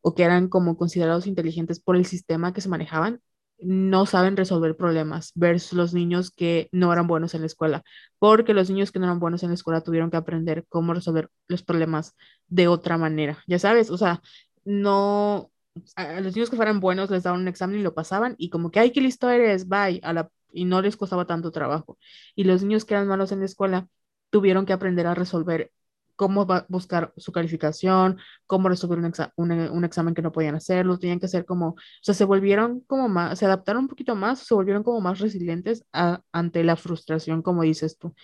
o 0.00 0.14
que 0.14 0.22
eran 0.22 0.46
como 0.46 0.76
considerados 0.76 1.26
inteligentes 1.26 1.80
por 1.80 1.96
el 1.96 2.06
sistema 2.06 2.52
que 2.52 2.60
se 2.60 2.68
manejaban, 2.68 3.20
no 3.62 4.06
saben 4.06 4.36
resolver 4.36 4.76
problemas 4.76 5.32
versus 5.34 5.72
los 5.74 5.94
niños 5.94 6.30
que 6.30 6.68
no 6.72 6.92
eran 6.92 7.06
buenos 7.06 7.34
en 7.34 7.40
la 7.42 7.46
escuela, 7.46 7.82
porque 8.18 8.54
los 8.54 8.70
niños 8.70 8.92
que 8.92 8.98
no 8.98 9.06
eran 9.06 9.20
buenos 9.20 9.42
en 9.42 9.50
la 9.50 9.54
escuela 9.54 9.82
tuvieron 9.82 10.10
que 10.10 10.16
aprender 10.16 10.64
cómo 10.68 10.94
resolver 10.94 11.30
los 11.48 11.62
problemas 11.62 12.16
de 12.48 12.68
otra 12.68 12.98
manera, 12.98 13.38
ya 13.46 13.58
sabes, 13.58 13.90
o 13.90 13.98
sea, 13.98 14.22
no, 14.64 15.50
a 15.96 16.20
los 16.20 16.34
niños 16.34 16.50
que 16.50 16.56
fueran 16.56 16.80
buenos 16.80 17.10
les 17.10 17.22
daban 17.22 17.40
un 17.40 17.48
examen 17.48 17.80
y 17.80 17.82
lo 17.82 17.94
pasaban 17.94 18.34
y 18.38 18.50
como 18.50 18.70
que, 18.70 18.80
ay, 18.80 18.92
qué 18.92 19.00
listo 19.00 19.30
eres, 19.30 19.68
bye, 19.68 20.00
a 20.02 20.12
la, 20.12 20.30
y 20.52 20.64
no 20.64 20.82
les 20.82 20.96
costaba 20.96 21.26
tanto 21.26 21.50
trabajo. 21.50 21.98
Y 22.34 22.44
los 22.44 22.62
niños 22.62 22.84
que 22.84 22.94
eran 22.94 23.08
malos 23.08 23.32
en 23.32 23.40
la 23.40 23.46
escuela 23.46 23.88
tuvieron 24.30 24.66
que 24.66 24.72
aprender 24.72 25.06
a 25.06 25.14
resolver 25.14 25.72
cómo 26.20 26.46
va- 26.46 26.66
buscar 26.68 27.12
su 27.16 27.32
calificación, 27.32 28.18
cómo 28.46 28.68
resolver 28.68 28.98
un, 28.98 29.06
exa- 29.12 29.32
un, 29.36 29.52
eh, 29.52 29.70
un 29.70 29.84
examen 29.86 30.14
que 30.14 30.22
no 30.22 30.32
podían 30.32 30.54
hacerlo, 30.56 30.98
tenían 30.98 31.18
que 31.20 31.26
hacer 31.26 31.46
como, 31.46 31.68
o 31.70 31.76
sea, 32.02 32.14
se 32.14 32.24
volvieron 32.26 32.80
como 32.86 33.08
más, 33.08 33.38
se 33.38 33.46
adaptaron 33.46 33.84
un 33.84 33.88
poquito 33.88 34.14
más, 34.16 34.40
se 34.40 34.54
volvieron 34.54 34.82
como 34.84 35.00
más 35.00 35.18
resilientes 35.20 35.84
a- 35.92 36.22
ante 36.32 36.64
la 36.64 36.76
frustración, 36.76 37.42
como 37.42 37.62
dices 37.62 37.98
tú. 37.98 38.14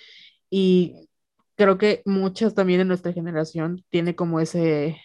Y 0.50 1.08
creo 1.56 1.78
que 1.78 2.02
muchas 2.06 2.54
también 2.54 2.78
de 2.80 2.84
nuestra 2.86 3.12
generación 3.12 3.84
tiene 3.90 4.14
como 4.16 4.40
ese 4.40 5.00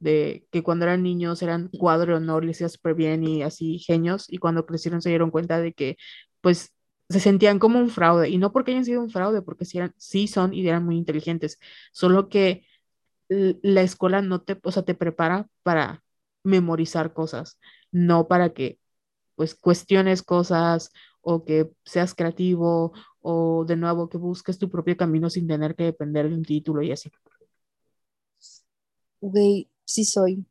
de 0.00 0.46
que 0.52 0.62
cuando 0.62 0.84
eran 0.86 1.02
niños 1.02 1.42
eran 1.42 1.68
cuadro 1.78 2.12
de 2.12 2.18
honor, 2.18 2.44
les 2.44 2.60
iba 2.60 2.68
súper 2.68 2.94
bien 2.94 3.24
y 3.24 3.42
así 3.42 3.78
genios, 3.78 4.26
y 4.28 4.38
cuando 4.38 4.66
crecieron 4.66 5.00
se 5.02 5.08
dieron 5.10 5.30
cuenta 5.30 5.60
de 5.60 5.72
que 5.74 5.96
pues 6.40 6.73
se 7.08 7.20
sentían 7.20 7.58
como 7.58 7.78
un 7.78 7.90
fraude, 7.90 8.28
y 8.30 8.38
no 8.38 8.52
porque 8.52 8.72
hayan 8.72 8.84
sido 8.84 9.02
un 9.02 9.10
fraude, 9.10 9.42
porque 9.42 9.64
sí, 9.64 9.78
eran, 9.78 9.94
sí 9.98 10.26
son 10.28 10.54
y 10.54 10.66
eran 10.66 10.84
muy 10.84 10.96
inteligentes, 10.96 11.58
solo 11.92 12.28
que 12.28 12.66
la 13.28 13.82
escuela 13.82 14.22
no 14.22 14.42
te, 14.42 14.58
o 14.62 14.70
sea, 14.70 14.84
te 14.84 14.94
prepara 14.94 15.48
para 15.62 16.02
memorizar 16.42 17.12
cosas, 17.14 17.58
no 17.90 18.28
para 18.28 18.52
que 18.52 18.78
pues 19.36 19.54
cuestiones 19.54 20.22
cosas 20.22 20.90
o 21.22 21.44
que 21.44 21.70
seas 21.84 22.14
creativo 22.14 22.92
o 23.20 23.64
de 23.66 23.76
nuevo 23.76 24.08
que 24.08 24.18
busques 24.18 24.58
tu 24.58 24.70
propio 24.70 24.96
camino 24.96 25.30
sin 25.30 25.48
tener 25.48 25.74
que 25.74 25.84
depender 25.84 26.28
de 26.28 26.34
un 26.36 26.44
título 26.44 26.82
y 26.82 26.92
así. 26.92 27.10
Güey, 29.20 29.68
sí 29.84 30.04
soy. 30.04 30.44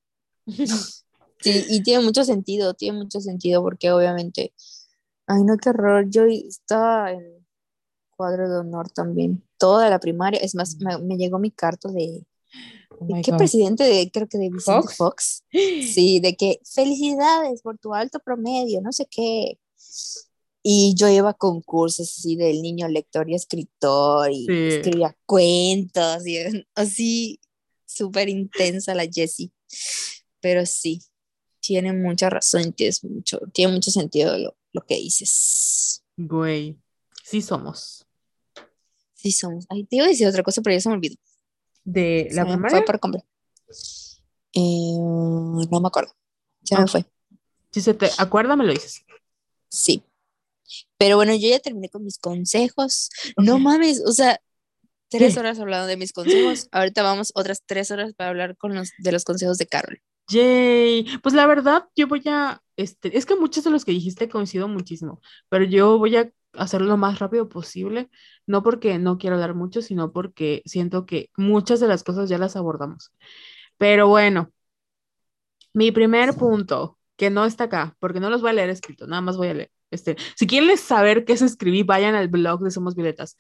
Sí, 1.39 1.65
y 1.67 1.84
tiene 1.84 2.01
mucho 2.05 2.23
sentido, 2.23 2.73
tiene 2.73 2.99
mucho 2.99 3.19
sentido 3.19 3.61
porque 3.61 3.91
obviamente, 3.91 4.53
ay 5.27 5.43
no, 5.43 5.57
qué 5.57 5.69
horror, 5.69 6.09
yo 6.09 6.25
estaba 6.25 7.11
en 7.11 7.45
cuadro 8.15 8.49
de 8.49 8.57
honor 8.59 8.89
también, 8.91 9.43
toda 9.57 9.89
la 9.89 9.99
primaria, 9.99 10.39
es 10.39 10.55
más, 10.55 10.77
me, 10.77 10.97
me 10.99 11.17
llegó 11.17 11.39
mi 11.39 11.51
carta 11.51 11.89
de, 11.89 12.25
Oh 12.89 13.05
¿de 13.05 13.15
my 13.15 13.21
qué 13.23 13.31
God. 13.31 13.37
presidente? 13.39 13.83
De, 13.83 14.11
creo 14.11 14.27
que 14.27 14.37
de 14.37 14.49
Vicente 14.49 14.81
Fox. 14.95 14.95
Fox. 14.97 15.43
Sí, 15.93 16.19
de 16.19 16.35
que 16.35 16.59
felicidades 16.63 17.61
por 17.61 17.77
tu 17.79 17.93
alto 17.93 18.19
promedio, 18.19 18.81
no 18.81 18.91
sé 18.91 19.07
qué. 19.09 19.57
Y 20.61 20.93
yo 20.95 21.09
iba 21.09 21.31
a 21.31 21.33
concursos 21.33 22.09
así 22.09 22.35
del 22.37 22.61
niño 22.61 22.87
lector 22.87 23.29
y 23.29 23.35
escritor 23.35 24.31
y 24.31 24.45
Sí. 24.45 24.53
escribía 24.77 25.17
cuentos 25.25 26.25
y 26.25 26.37
así 26.75 27.39
súper 27.85 28.29
intensa 28.29 28.95
la 28.95 29.05
Jessie. 29.11 29.51
Pero 30.39 30.65
sí, 30.65 31.01
tiene 31.59 31.93
mucha 31.93 32.29
razón, 32.29 32.73
tienes 32.73 33.03
mucho, 33.03 33.39
tiene 33.53 33.73
mucho 33.73 33.91
sentido 33.91 34.37
lo, 34.37 34.55
lo 34.73 34.85
que 34.85 34.95
dices. 34.95 36.03
Güey, 36.17 36.77
sí 37.23 37.41
somos. 37.41 38.05
Sí, 39.13 39.31
somos. 39.31 39.65
Ay, 39.69 39.85
te 39.85 39.95
iba 39.95 40.05
a 40.05 40.09
decir 40.09 40.27
otra 40.27 40.43
cosa, 40.43 40.61
pero 40.61 40.75
ya 40.75 40.81
se 40.81 40.89
me 40.89 40.95
olvidó. 40.95 41.15
¿De 41.85 42.27
Se 42.29 42.35
la 42.35 42.43
primaria? 42.45 42.77
fue 42.77 42.85
por 42.85 42.99
completo. 42.99 43.27
Eh, 44.53 44.97
no 44.97 45.79
me 45.81 45.87
acuerdo. 45.87 46.13
Se 46.63 46.77
me 46.77 46.87
fue. 46.87 47.05
Si 47.71 47.81
se 47.81 47.93
te 47.93 48.09
acuerda, 48.17 48.55
me 48.55 48.65
lo 48.65 48.73
dices. 48.73 49.05
Sí. 49.69 50.03
Pero 50.97 51.15
bueno, 51.15 51.33
yo 51.35 51.49
ya 51.49 51.59
terminé 51.59 51.89
con 51.89 52.03
mis 52.03 52.17
consejos. 52.17 53.09
No 53.37 53.59
mames, 53.59 54.01
o 54.05 54.11
sea, 54.11 54.39
tres 55.09 55.37
horas 55.37 55.59
hablando 55.59 55.87
de 55.87 55.97
mis 55.97 56.13
consejos. 56.13 56.67
Ahorita 56.71 57.03
vamos 57.03 57.31
otras 57.35 57.63
tres 57.65 57.91
horas 57.91 58.13
para 58.13 58.29
hablar 58.29 58.57
con 58.57 58.75
los, 58.75 58.91
de 58.97 59.11
los 59.11 59.23
consejos 59.23 59.57
de 59.57 59.67
Carol. 59.67 60.01
Yay. 60.29 61.05
Pues 61.21 61.35
la 61.35 61.45
verdad, 61.47 61.85
yo 61.95 62.07
voy 62.07 62.23
a, 62.27 62.62
este, 62.77 63.17
es 63.17 63.25
que 63.25 63.35
muchos 63.35 63.63
de 63.63 63.71
los 63.71 63.85
que 63.85 63.91
dijiste 63.91 64.29
coincido 64.29 64.67
muchísimo, 64.67 65.21
pero 65.49 65.65
yo 65.65 65.97
voy 65.97 66.15
a 66.17 66.31
hacerlo 66.53 66.87
lo 66.87 66.97
más 66.97 67.19
rápido 67.19 67.49
posible, 67.49 68.09
no 68.47 68.63
porque 68.63 68.97
no 68.99 69.17
quiero 69.17 69.35
hablar 69.37 69.55
mucho, 69.55 69.81
sino 69.81 70.11
porque 70.11 70.61
siento 70.65 71.05
que 71.05 71.29
muchas 71.37 71.79
de 71.79 71.87
las 71.87 72.03
cosas 72.03 72.29
ya 72.29 72.37
las 72.37 72.55
abordamos. 72.55 73.11
Pero 73.77 74.07
bueno, 74.07 74.51
mi 75.73 75.91
primer 75.91 76.35
punto, 76.35 76.97
que 77.17 77.29
no 77.29 77.45
está 77.45 77.65
acá, 77.65 77.95
porque 77.99 78.19
no 78.19 78.29
los 78.29 78.41
voy 78.41 78.51
a 78.51 78.53
leer 78.53 78.69
escrito, 78.69 79.07
nada 79.07 79.21
más 79.21 79.37
voy 79.37 79.47
a 79.49 79.53
leer. 79.53 79.71
Este, 79.91 80.15
si 80.35 80.47
quieren 80.47 80.75
saber 80.77 81.23
qué 81.25 81.37
se 81.37 81.45
escribí, 81.45 81.83
vayan 81.83 82.15
al 82.15 82.27
blog 82.27 82.61
de 82.63 82.71
Somos 82.71 82.95
Violetas. 82.95 83.37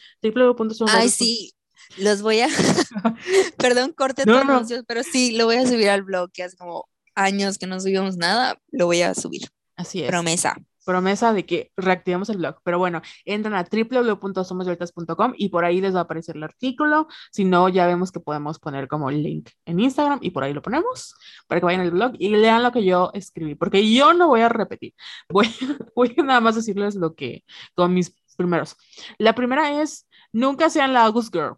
Ay, 0.87 1.09
sí, 1.09 1.53
los 1.97 2.21
voy 2.21 2.41
a. 2.41 2.47
Perdón, 3.57 3.93
corte 3.93 4.23
No, 4.25 4.33
tu 4.33 4.39
no, 4.39 4.43
no. 4.45 4.53
anuncios, 4.53 4.83
pero 4.87 5.03
sí, 5.03 5.35
lo 5.35 5.45
voy 5.45 5.57
a 5.57 5.67
subir 5.67 5.89
al 5.89 6.03
blog, 6.03 6.31
que 6.31 6.43
es 6.43 6.55
como 6.55 6.87
años 7.15 7.57
que 7.57 7.67
no 7.67 7.79
subimos 7.79 8.17
nada, 8.17 8.59
lo 8.71 8.85
voy 8.85 9.01
a 9.01 9.13
subir. 9.13 9.49
Así 9.75 10.03
es. 10.03 10.09
Promesa 10.09 10.55
promesa 10.83 11.33
de 11.33 11.45
que 11.45 11.71
reactivamos 11.77 12.29
el 12.29 12.37
blog. 12.37 12.57
Pero 12.63 12.79
bueno, 12.79 13.01
entran 13.25 13.55
a 13.55 13.63
www.somosvueltas.com 13.63 15.33
y 15.37 15.49
por 15.49 15.65
ahí 15.65 15.81
les 15.81 15.95
va 15.95 15.99
a 15.99 16.03
aparecer 16.03 16.35
el 16.35 16.43
artículo. 16.43 17.07
Si 17.31 17.45
no, 17.45 17.69
ya 17.69 17.87
vemos 17.87 18.11
que 18.11 18.19
podemos 18.19 18.59
poner 18.59 18.87
como 18.87 19.09
link 19.11 19.49
en 19.65 19.79
Instagram 19.79 20.19
y 20.21 20.31
por 20.31 20.43
ahí 20.43 20.53
lo 20.53 20.61
ponemos 20.61 21.15
para 21.47 21.61
que 21.61 21.65
vayan 21.65 21.81
al 21.81 21.91
blog 21.91 22.13
y 22.19 22.29
lean 22.29 22.63
lo 22.63 22.71
que 22.71 22.83
yo 22.83 23.11
escribí, 23.13 23.55
porque 23.55 23.91
yo 23.93 24.13
no 24.13 24.27
voy 24.27 24.41
a 24.41 24.49
repetir. 24.49 24.93
Voy, 25.29 25.47
voy 25.95 26.13
a 26.17 26.23
nada 26.23 26.41
más 26.41 26.55
decirles 26.55 26.95
lo 26.95 27.15
que, 27.15 27.43
con 27.75 27.93
mis 27.93 28.15
primeros. 28.35 28.75
La 29.17 29.35
primera 29.35 29.81
es, 29.81 30.07
nunca 30.31 30.69
sean 30.69 30.93
la 30.93 31.05
August 31.05 31.33
Girl. 31.33 31.55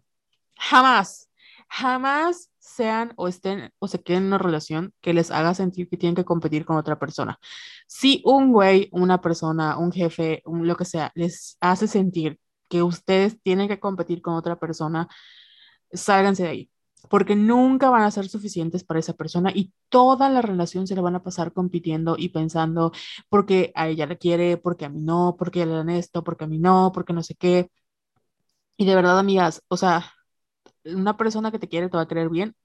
Jamás, 0.58 1.28
jamás 1.68 2.50
sean 2.66 3.12
o 3.16 3.28
estén 3.28 3.72
o 3.78 3.88
se 3.88 4.02
queden 4.02 4.24
en 4.24 4.26
una 4.28 4.38
relación 4.38 4.92
que 5.00 5.14
les 5.14 5.30
haga 5.30 5.54
sentir 5.54 5.88
que 5.88 5.96
tienen 5.96 6.16
que 6.16 6.24
competir 6.24 6.64
con 6.64 6.76
otra 6.76 6.98
persona. 6.98 7.38
Si 7.86 8.22
un 8.24 8.52
güey, 8.52 8.88
una 8.92 9.20
persona, 9.20 9.78
un 9.78 9.92
jefe, 9.92 10.42
un, 10.46 10.66
lo 10.66 10.76
que 10.76 10.84
sea, 10.84 11.12
les 11.14 11.56
hace 11.60 11.86
sentir 11.88 12.38
que 12.68 12.82
ustedes 12.82 13.40
tienen 13.42 13.68
que 13.68 13.80
competir 13.80 14.22
con 14.22 14.34
otra 14.34 14.58
persona, 14.58 15.08
sálganse 15.92 16.44
de 16.44 16.48
ahí, 16.50 16.70
porque 17.10 17.36
nunca 17.36 17.90
van 17.90 18.02
a 18.02 18.10
ser 18.10 18.28
suficientes 18.28 18.84
para 18.84 19.00
esa 19.00 19.14
persona 19.14 19.52
y 19.54 19.72
toda 19.88 20.28
la 20.30 20.42
relación 20.42 20.86
se 20.86 20.96
la 20.96 21.02
van 21.02 21.16
a 21.16 21.22
pasar 21.22 21.52
compitiendo 21.52 22.16
y 22.18 22.30
pensando 22.30 22.92
porque 23.28 23.72
a 23.76 23.88
ella 23.88 24.06
le 24.06 24.18
quiere, 24.18 24.56
porque 24.56 24.86
a 24.86 24.88
mí 24.90 25.00
no, 25.00 25.36
porque 25.38 25.66
le 25.66 25.72
dan 25.74 25.90
esto, 25.90 26.24
porque 26.24 26.44
a 26.44 26.48
mí 26.48 26.58
no, 26.58 26.92
porque 26.94 27.12
no 27.12 27.22
sé 27.22 27.34
qué. 27.36 27.70
Y 28.76 28.84
de 28.86 28.94
verdad, 28.94 29.18
amigas, 29.18 29.62
o 29.68 29.76
sea, 29.76 30.15
una 30.94 31.16
persona 31.16 31.50
que 31.50 31.58
te 31.58 31.68
quiere 31.68 31.88
te 31.88 31.96
va 31.96 32.04
a 32.04 32.08
querer 32.08 32.28
bien, 32.28 32.56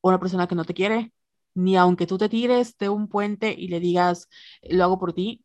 o 0.00 0.08
una 0.08 0.20
persona 0.20 0.46
que 0.46 0.54
no 0.54 0.64
te 0.64 0.74
quiere, 0.74 1.12
ni 1.54 1.76
aunque 1.76 2.06
tú 2.06 2.18
te 2.18 2.28
tires 2.28 2.76
de 2.78 2.88
un 2.88 3.08
puente 3.08 3.54
y 3.56 3.68
le 3.68 3.80
digas, 3.80 4.28
lo 4.62 4.84
hago 4.84 4.98
por 4.98 5.12
ti, 5.12 5.44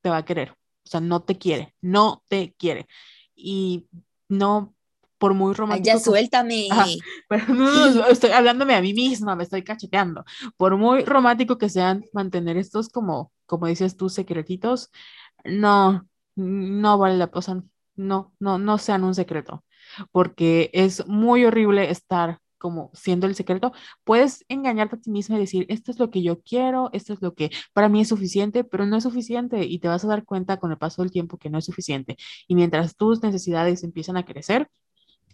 te 0.00 0.10
va 0.10 0.18
a 0.18 0.24
querer. 0.24 0.50
O 0.84 0.88
sea, 0.88 1.00
no 1.00 1.22
te 1.22 1.38
quiere, 1.38 1.74
no 1.80 2.24
te 2.28 2.54
quiere. 2.58 2.88
Y 3.34 3.86
no, 4.28 4.74
por 5.18 5.34
muy 5.34 5.54
romántico. 5.54 5.86
ya 5.86 6.00
suéltame. 6.00 6.68
pero 7.28 7.54
no, 7.54 8.06
estoy 8.06 8.30
hablándome 8.30 8.74
a 8.74 8.82
mí 8.82 8.92
misma, 8.92 9.36
me 9.36 9.44
estoy 9.44 9.62
cacheteando. 9.62 10.24
Por 10.56 10.76
muy 10.76 11.04
romántico 11.04 11.58
que 11.58 11.68
sean 11.68 12.04
mantener 12.12 12.56
estos 12.56 12.88
como, 12.88 13.32
como 13.46 13.66
dices 13.66 13.96
tú, 13.96 14.08
secretitos, 14.08 14.90
no, 15.44 16.08
no 16.34 16.98
vale 16.98 17.16
la 17.16 17.30
pena. 17.30 17.62
No, 17.94 18.34
no, 18.40 18.58
no 18.58 18.78
sean 18.78 19.04
un 19.04 19.14
secreto 19.14 19.62
porque 20.12 20.70
es 20.72 21.06
muy 21.06 21.44
horrible 21.44 21.90
estar 21.90 22.38
como 22.58 22.90
siendo 22.94 23.26
el 23.26 23.34
secreto, 23.34 23.72
puedes 24.04 24.44
engañarte 24.48 24.94
a 24.96 25.00
ti 25.00 25.10
misma 25.10 25.36
y 25.36 25.40
decir, 25.40 25.66
esto 25.68 25.90
es 25.90 25.98
lo 25.98 26.10
que 26.10 26.22
yo 26.22 26.40
quiero, 26.42 26.90
esto 26.92 27.12
es 27.12 27.20
lo 27.20 27.34
que 27.34 27.50
para 27.72 27.88
mí 27.88 28.00
es 28.00 28.08
suficiente, 28.08 28.62
pero 28.62 28.86
no 28.86 28.96
es 28.96 29.02
suficiente 29.02 29.64
y 29.64 29.80
te 29.80 29.88
vas 29.88 30.04
a 30.04 30.08
dar 30.08 30.24
cuenta 30.24 30.58
con 30.58 30.70
el 30.70 30.78
paso 30.78 31.02
del 31.02 31.10
tiempo 31.10 31.38
que 31.38 31.50
no 31.50 31.58
es 31.58 31.64
suficiente. 31.64 32.16
Y 32.46 32.54
mientras 32.54 32.96
tus 32.96 33.20
necesidades 33.22 33.82
empiezan 33.82 34.16
a 34.16 34.24
crecer, 34.24 34.68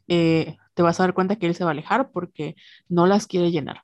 eh, 0.08 0.56
te 0.74 0.82
vas 0.82 1.00
a 1.00 1.04
dar 1.04 1.14
cuenta 1.14 1.36
que 1.36 1.46
él 1.46 1.54
se 1.54 1.64
va 1.64 1.70
a 1.70 1.72
alejar 1.72 2.10
porque 2.12 2.56
no 2.88 3.06
las 3.06 3.26
quiere 3.26 3.50
llenar. 3.50 3.82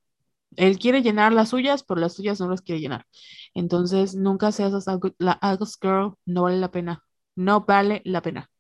Él 0.57 0.79
quiere 0.79 1.03
llenar 1.03 1.33
las 1.33 1.51
suyas, 1.51 1.85
pero 1.85 2.01
las 2.01 2.15
suyas 2.15 2.41
no 2.41 2.49
las 2.49 2.63
quiere 2.63 2.81
llenar. 2.81 3.07
Entonces, 3.55 4.15
nunca 4.15 4.53
seas 4.53 4.73
la 5.19 5.33
August 5.33 5.83
Girl, 5.83 6.15
no 6.27 6.45
vale 6.45 6.59
la 6.59 6.71
pena. 6.71 7.05
No 7.37 7.63
vale 7.67 8.03
la 8.05 8.23
pena. 8.23 8.51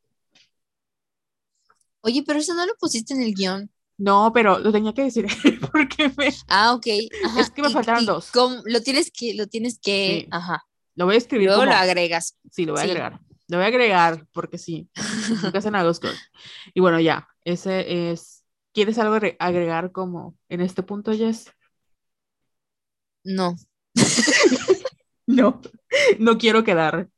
Oye, 2.04 2.22
pero 2.22 2.38
eso 2.38 2.54
no 2.54 2.66
lo 2.66 2.74
pusiste 2.76 3.14
en 3.14 3.22
el 3.22 3.34
guion. 3.34 3.70
No, 3.96 4.30
pero 4.34 4.58
lo 4.58 4.70
tenía 4.70 4.92
que 4.92 5.04
decir 5.04 5.26
porque 5.72 6.12
me... 6.16 6.28
Ah, 6.48 6.74
ok. 6.74 6.86
Es 7.38 7.50
que 7.50 7.62
me 7.62 7.70
faltaron 7.70 8.04
dos. 8.04 8.30
Lo 8.64 8.82
tienes 8.82 9.10
que, 9.10 9.34
lo 9.34 9.46
tienes 9.46 9.78
que, 9.78 10.28
ajá. 10.30 10.64
Lo 10.96 11.06
voy 11.06 11.14
a 11.14 11.18
escribir. 11.18 11.48
Luego 11.48 11.64
lo 11.64 11.72
agregas. 11.72 12.38
Sí, 12.50 12.66
lo 12.66 12.74
voy 12.74 12.82
a 12.82 12.84
agregar. 12.84 13.20
Lo 13.48 13.56
voy 13.56 13.64
a 13.64 13.68
agregar 13.68 14.26
porque 14.32 14.58
sí. 14.58 14.88
Nunca 15.42 15.58
hacen 15.58 15.74
agosto. 15.74 16.08
Y 16.74 16.80
bueno, 16.80 17.00
ya. 17.00 17.26
Ese 17.44 18.10
es. 18.10 18.44
¿Quieres 18.72 18.98
algo 18.98 19.18
agregar 19.38 19.92
como 19.92 20.36
en 20.48 20.60
este 20.60 20.82
punto, 20.82 21.12
Jess? 21.12 21.50
No. 23.22 23.56
no. 25.26 25.62
No 26.18 26.38
quiero 26.38 26.64
quedar. 26.64 27.08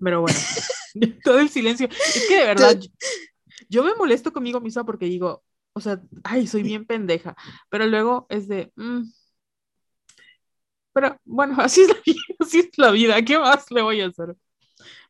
Pero 0.00 0.22
bueno. 0.22 0.38
todo 1.24 1.38
el 1.38 1.48
silencio. 1.48 1.88
Es 1.88 2.26
que 2.28 2.36
de 2.40 2.46
verdad, 2.46 2.78
yo, 3.68 3.84
me 3.84 3.94
molesto 3.94 4.32
conmigo 4.32 4.60
misma 4.60 4.84
porque 4.84 5.06
digo, 5.06 5.44
o 5.72 5.80
sea, 5.80 6.00
ay, 6.24 6.46
soy 6.46 6.62
bien 6.62 6.86
pendeja, 6.86 7.36
pero 7.68 7.86
luego 7.86 8.26
es 8.30 8.48
de, 8.48 8.72
mm". 8.76 9.02
pero 10.92 11.18
bueno, 11.24 11.56
así 11.58 11.82
es, 11.82 11.88
la 11.88 12.00
vida, 12.04 12.20
así 12.40 12.58
es 12.60 12.78
la 12.78 12.90
vida, 12.90 13.22
¿qué 13.24 13.38
más 13.38 13.70
le 13.70 13.82
voy 13.82 14.00
a 14.00 14.06
hacer? 14.06 14.36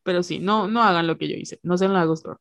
Pero 0.03 0.23
sí, 0.23 0.39
no, 0.39 0.69
no 0.69 0.83
hagan 0.83 1.07
lo 1.07 1.19
que 1.19 1.29
yo 1.29 1.37
hice, 1.37 1.61
no 1.63 1.79
sean 1.79 1.93
la 1.95 2.05
gusto. 2.05 2.41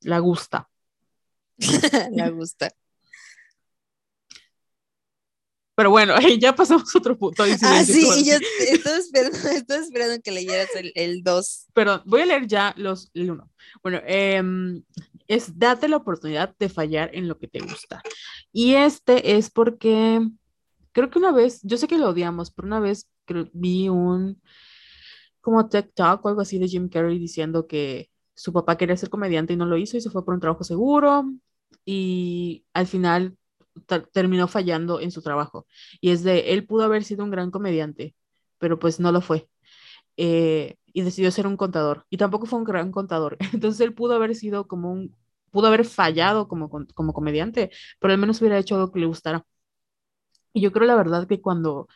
La 0.00 0.18
gusta. 0.18 0.68
la 2.10 2.28
gusta. 2.30 2.70
Pero 5.82 5.90
bueno, 5.90 6.14
ya 6.38 6.54
pasamos 6.54 6.94
a 6.94 6.98
otro 6.98 7.18
punto. 7.18 7.42
Ah, 7.42 7.82
sí, 7.82 8.24
yo 8.24 8.34
estoy 8.70 9.78
esperando, 9.80 10.22
que 10.22 10.30
leyeras 10.30 10.68
el 10.94 11.24
2. 11.24 11.66
Perdón, 11.74 12.02
voy 12.06 12.20
a 12.20 12.26
leer 12.26 12.46
ya 12.46 12.72
los, 12.76 13.10
el 13.14 13.32
1. 13.32 13.50
Bueno, 13.82 14.00
em, 14.06 14.84
es 15.26 15.58
date 15.58 15.88
la 15.88 15.96
oportunidad 15.96 16.54
de 16.56 16.68
fallar 16.68 17.10
en 17.12 17.26
lo 17.26 17.36
que 17.36 17.48
te 17.48 17.58
gusta. 17.58 18.00
Y 18.52 18.74
este 18.74 19.36
es 19.36 19.50
porque 19.50 20.20
creo 20.92 21.10
que 21.10 21.18
una 21.18 21.32
vez, 21.32 21.58
yo 21.64 21.76
sé 21.76 21.88
que 21.88 21.98
lo 21.98 22.10
odiamos, 22.10 22.52
pero 22.52 22.66
una 22.66 22.78
vez 22.78 23.08
vi 23.52 23.88
un 23.88 24.40
como 25.40 25.68
TikTok 25.68 26.24
o 26.24 26.28
algo 26.28 26.42
así 26.42 26.60
de 26.60 26.68
Jim 26.68 26.88
Carrey 26.88 27.18
diciendo 27.18 27.66
que 27.66 28.08
su 28.36 28.52
papá 28.52 28.76
quería 28.76 28.96
ser 28.96 29.10
comediante 29.10 29.54
y 29.54 29.56
no 29.56 29.66
lo 29.66 29.76
hizo 29.76 29.96
y 29.96 30.00
se 30.00 30.10
fue 30.10 30.24
por 30.24 30.34
un 30.34 30.40
trabajo 30.40 30.62
seguro 30.62 31.24
y 31.84 32.64
al 32.72 32.86
final 32.86 33.36
terminó 34.12 34.48
fallando 34.48 35.00
en 35.00 35.10
su 35.10 35.22
trabajo. 35.22 35.66
Y 36.00 36.10
es 36.10 36.22
de, 36.24 36.52
él 36.52 36.66
pudo 36.66 36.84
haber 36.84 37.04
sido 37.04 37.24
un 37.24 37.30
gran 37.30 37.50
comediante, 37.50 38.14
pero 38.58 38.78
pues 38.78 39.00
no 39.00 39.12
lo 39.12 39.20
fue. 39.20 39.48
Eh, 40.16 40.76
y 40.92 41.02
decidió 41.02 41.30
ser 41.30 41.46
un 41.46 41.56
contador. 41.56 42.06
Y 42.10 42.18
tampoco 42.18 42.46
fue 42.46 42.58
un 42.58 42.64
gran 42.64 42.92
contador. 42.92 43.36
Entonces 43.52 43.80
él 43.80 43.94
pudo 43.94 44.14
haber 44.14 44.34
sido 44.34 44.68
como 44.68 44.92
un, 44.92 45.16
pudo 45.50 45.68
haber 45.68 45.84
fallado 45.84 46.48
como, 46.48 46.70
como 46.70 47.12
comediante, 47.14 47.70
pero 48.00 48.12
al 48.12 48.18
menos 48.18 48.40
hubiera 48.40 48.58
hecho 48.58 48.76
algo 48.76 48.92
que 48.92 49.00
le 49.00 49.06
gustara. 49.06 49.44
Y 50.52 50.60
yo 50.60 50.72
creo 50.72 50.86
la 50.86 50.96
verdad 50.96 51.26
que 51.26 51.40
cuando, 51.40 51.88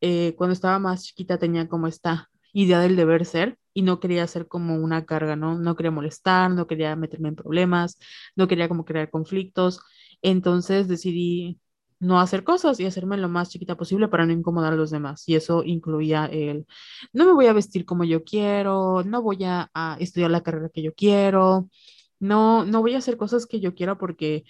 eh, 0.00 0.34
cuando 0.36 0.54
estaba 0.54 0.78
más 0.78 1.04
chiquita 1.04 1.38
tenía 1.38 1.68
como 1.68 1.86
esta 1.88 2.30
idea 2.52 2.80
del 2.80 2.96
deber 2.96 3.26
ser 3.26 3.58
y 3.74 3.82
no 3.82 4.00
quería 4.00 4.26
ser 4.26 4.48
como 4.48 4.76
una 4.76 5.06
carga, 5.06 5.36
¿no? 5.36 5.58
No 5.58 5.76
quería 5.76 5.90
molestar, 5.90 6.50
no 6.50 6.66
quería 6.66 6.96
meterme 6.96 7.28
en 7.30 7.36
problemas, 7.36 7.98
no 8.36 8.48
quería 8.48 8.68
como 8.68 8.84
crear 8.84 9.10
conflictos. 9.10 9.80
Entonces 10.22 10.88
decidí 10.88 11.60
no 11.98 12.20
hacer 12.20 12.44
cosas 12.44 12.78
y 12.80 12.86
hacerme 12.86 13.16
lo 13.16 13.28
más 13.28 13.50
chiquita 13.50 13.76
posible 13.76 14.08
para 14.08 14.26
no 14.26 14.32
incomodar 14.32 14.72
a 14.72 14.76
los 14.76 14.90
demás. 14.90 15.28
Y 15.28 15.36
eso 15.36 15.62
incluía 15.64 16.26
el, 16.26 16.66
no 17.12 17.26
me 17.26 17.32
voy 17.32 17.46
a 17.46 17.52
vestir 17.52 17.84
como 17.86 18.04
yo 18.04 18.24
quiero, 18.24 19.02
no 19.04 19.22
voy 19.22 19.44
a, 19.44 19.70
estudiar 20.00 20.30
la 20.30 20.42
carrera 20.42 20.70
que 20.72 20.82
yo 20.82 20.94
quiero, 20.94 21.70
no, 22.18 22.64
no 22.64 22.80
voy 22.82 22.94
a 22.94 22.98
hacer 22.98 23.16
cosas 23.16 23.46
que 23.46 23.60
yo 23.60 23.74
quiera 23.74 23.98
porque 23.98 24.44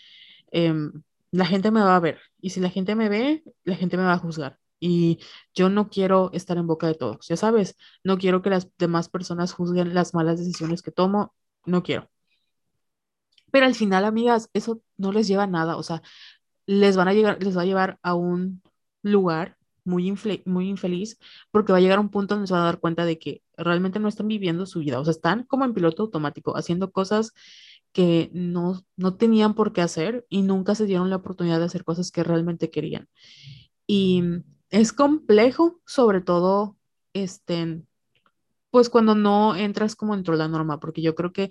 em, 0.53 0.93
la 1.31 1.47
gente 1.47 1.71
me 1.71 1.81
va 1.83 1.97
a 1.97 2.01
ver. 2.01 2.21
Y 2.41 2.51
si 2.51 2.61
la 2.61 2.71
gente 2.71 2.95
me 2.95 3.09
ve, 3.09 3.45
la 3.65 3.77
gente 3.77 3.97
me 3.97 4.05
va 4.05 4.15
a 4.15 4.19
juzgar. 4.19 4.59
Y 4.81 5.21
yo 5.55 5.69
no 5.71 5.89
quiero 5.89 6.31
estar 6.33 6.57
en 6.59 6.67
boca 6.67 6.87
de 6.87 6.95
todos, 6.95 7.27
ya 7.29 7.37
sabes, 7.37 7.77
no 8.05 8.19
quiero 8.19 8.43
que 8.43 8.51
las 8.51 8.69
demás 8.79 9.09
personas 9.09 9.53
juzguen 9.53 9.95
las 9.95 10.15
malas 10.15 10.39
decisiones 10.39 10.83
que 10.83 10.93
tomo, 10.93 11.35
no 11.65 11.83
quiero. 11.83 12.11
Pero 13.57 13.65
al 13.65 13.75
final, 13.75 14.05
amigas, 14.05 14.51
eso 14.53 14.83
no 14.99 15.13
les 15.13 15.29
lleva 15.29 15.45
a 15.45 15.47
nada, 15.47 15.79
o 15.79 15.83
sea, 15.83 16.03
les 16.67 16.95
van 16.95 17.09
a 17.09 17.15
llegar, 17.15 17.43
les 17.43 17.57
va 17.57 17.63
a 17.63 17.65
llevar 17.65 17.99
a 18.03 18.13
un 18.15 18.61
lugar 19.01 19.57
muy, 19.83 20.13
muy 20.45 20.69
infeliz 20.69 21.19
porque 21.51 21.73
va 21.73 21.79
a 21.79 21.81
llegar 21.81 21.99
un 21.99 22.11
punto 22.11 22.35
donde 22.35 22.49
se 22.49 22.53
van 22.53 22.65
a 22.65 22.67
dar 22.67 22.81
cuenta 22.81 23.07
de 23.07 23.19
que 23.19 23.43
realmente 23.57 23.99
no 23.99 24.09
están 24.09 24.29
viviendo 24.29 24.67
su 24.67 24.81
vida, 24.81 25.01
o 25.01 25.05
sea, 25.07 25.13
están 25.13 25.45
como 25.45 25.65
en 25.65 25.73
piloto 25.73 26.03
automático, 26.03 26.55
haciendo 26.55 26.93
cosas 26.93 27.33
que 27.93 28.29
no, 28.35 28.85
no 28.95 29.17
tenían 29.17 29.55
por 29.55 29.73
qué 29.73 29.81
hacer 29.81 30.27
y 30.29 30.43
nunca 30.43 30.75
se 30.75 30.85
dieron 30.85 31.09
la 31.09 31.17
oportunidad 31.17 31.59
de 31.59 31.65
hacer 31.65 31.83
cosas 31.83 32.11
que 32.11 32.25
realmente 32.25 32.69
querían. 32.69 33.09
Y 33.87 34.23
es 34.69 34.93
complejo, 34.93 35.81
sobre 35.87 36.21
todo, 36.21 36.77
este, 37.15 37.81
pues 38.71 38.91
cuando 38.91 39.15
no 39.15 39.57
entras 39.57 39.97
como 39.97 40.15
dentro 40.15 40.35
de 40.35 40.41
la 40.41 40.49
norma, 40.49 40.79
porque 40.79 41.01
yo 41.01 41.15
creo 41.15 41.33
que 41.33 41.49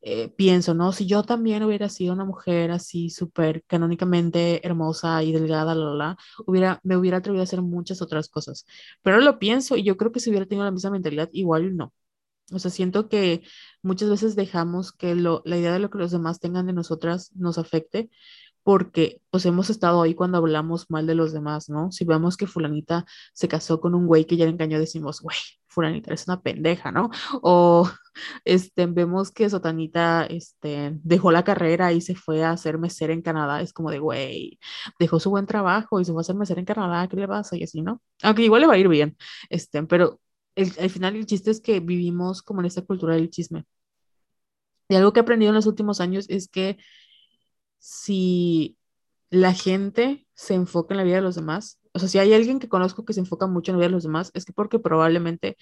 eh, 0.00 0.28
pienso, 0.30 0.74
¿no? 0.74 0.92
Si 0.92 1.06
yo 1.06 1.22
también 1.24 1.62
hubiera 1.62 1.88
sido 1.88 2.14
una 2.14 2.24
mujer 2.24 2.70
así 2.70 3.10
súper 3.10 3.64
canónicamente 3.66 4.64
hermosa 4.66 5.22
y 5.22 5.32
delgada, 5.32 5.74
la, 5.74 5.94
la, 5.94 6.16
hubiera, 6.46 6.80
me 6.84 6.96
hubiera 6.96 7.18
atrevido 7.18 7.42
a 7.42 7.44
hacer 7.44 7.62
muchas 7.62 8.00
otras 8.02 8.28
cosas. 8.28 8.64
Pero 9.02 9.20
lo 9.20 9.38
pienso 9.38 9.76
y 9.76 9.82
yo 9.84 9.96
creo 9.96 10.12
que 10.12 10.20
si 10.20 10.30
hubiera 10.30 10.46
tenido 10.46 10.64
la 10.64 10.70
misma 10.70 10.90
mentalidad, 10.90 11.28
igual 11.32 11.76
no. 11.76 11.92
O 12.52 12.58
sea, 12.58 12.70
siento 12.70 13.08
que 13.08 13.42
muchas 13.82 14.08
veces 14.08 14.34
dejamos 14.36 14.92
que 14.92 15.14
lo, 15.14 15.42
la 15.44 15.58
idea 15.58 15.72
de 15.72 15.80
lo 15.80 15.90
que 15.90 15.98
los 15.98 16.10
demás 16.12 16.40
tengan 16.40 16.66
de 16.66 16.72
nosotras 16.72 17.30
nos 17.34 17.58
afecte 17.58 18.10
porque 18.62 19.22
pues 19.30 19.46
hemos 19.46 19.70
estado 19.70 20.02
ahí 20.02 20.14
cuando 20.14 20.38
hablamos 20.38 20.90
mal 20.90 21.06
de 21.06 21.14
los 21.14 21.32
demás, 21.32 21.68
¿no? 21.70 21.90
Si 21.92 22.04
vemos 22.04 22.36
que 22.36 22.46
fulanita 22.46 23.06
se 23.32 23.48
casó 23.48 23.80
con 23.80 23.94
un 23.94 24.06
güey 24.06 24.26
que 24.26 24.36
ya 24.36 24.44
le 24.44 24.50
engañó, 24.52 24.78
decimos, 24.78 25.20
güey, 25.22 25.38
fulanita 25.78 26.12
es 26.12 26.26
una 26.26 26.40
pendeja, 26.42 26.90
¿no? 26.90 27.10
O 27.42 27.88
este, 28.44 28.86
vemos 28.86 29.30
que 29.30 29.48
Sotanita 29.48 30.26
este, 30.26 30.92
dejó 31.04 31.30
la 31.30 31.44
carrera 31.44 31.92
y 31.92 32.00
se 32.00 32.16
fue 32.16 32.42
a 32.42 32.50
hacer 32.50 32.78
mesera 32.78 33.12
en 33.12 33.22
Canadá, 33.22 33.62
es 33.62 33.72
como 33.72 33.90
de, 33.92 34.00
güey, 34.00 34.58
dejó 34.98 35.20
su 35.20 35.30
buen 35.30 35.46
trabajo 35.46 36.00
y 36.00 36.04
se 36.04 36.12
fue 36.12 36.20
a 36.20 36.22
hacer 36.22 36.34
mesera 36.34 36.60
en 36.60 36.66
Canadá, 36.66 37.06
¿qué 37.08 37.16
le 37.16 37.28
pasa? 37.28 37.56
Y 37.56 37.62
así, 37.62 37.80
¿no? 37.80 38.02
Aunque 38.22 38.42
igual 38.42 38.62
le 38.62 38.66
va 38.66 38.74
a 38.74 38.78
ir 38.78 38.88
bien, 38.88 39.16
este, 39.50 39.82
pero 39.84 40.20
el, 40.56 40.72
al 40.80 40.90
final 40.90 41.14
el 41.16 41.26
chiste 41.26 41.52
es 41.52 41.60
que 41.60 41.78
vivimos 41.80 42.42
como 42.42 42.60
en 42.60 42.66
esta 42.66 42.82
cultura 42.82 43.14
del 43.14 43.30
chisme. 43.30 43.64
Y 44.88 44.96
algo 44.96 45.12
que 45.12 45.20
he 45.20 45.22
aprendido 45.22 45.50
en 45.50 45.56
los 45.56 45.66
últimos 45.66 46.00
años 46.00 46.26
es 46.28 46.48
que 46.48 46.78
si 47.78 48.76
la 49.30 49.52
gente 49.52 50.26
se 50.34 50.54
enfoca 50.54 50.94
en 50.94 50.98
la 50.98 51.04
vida 51.04 51.16
de 51.16 51.22
los 51.22 51.36
demás, 51.36 51.77
o 51.92 51.98
sea, 51.98 52.08
si 52.08 52.18
hay 52.18 52.32
alguien 52.32 52.58
que 52.58 52.68
conozco 52.68 53.04
que 53.04 53.12
se 53.12 53.20
enfoca 53.20 53.46
mucho 53.46 53.70
en 53.70 53.76
la 53.76 53.80
vida 53.80 53.88
de 53.88 53.92
los 53.92 54.02
demás, 54.02 54.30
es 54.34 54.44
que 54.44 54.52
porque 54.52 54.78
probablemente 54.78 55.56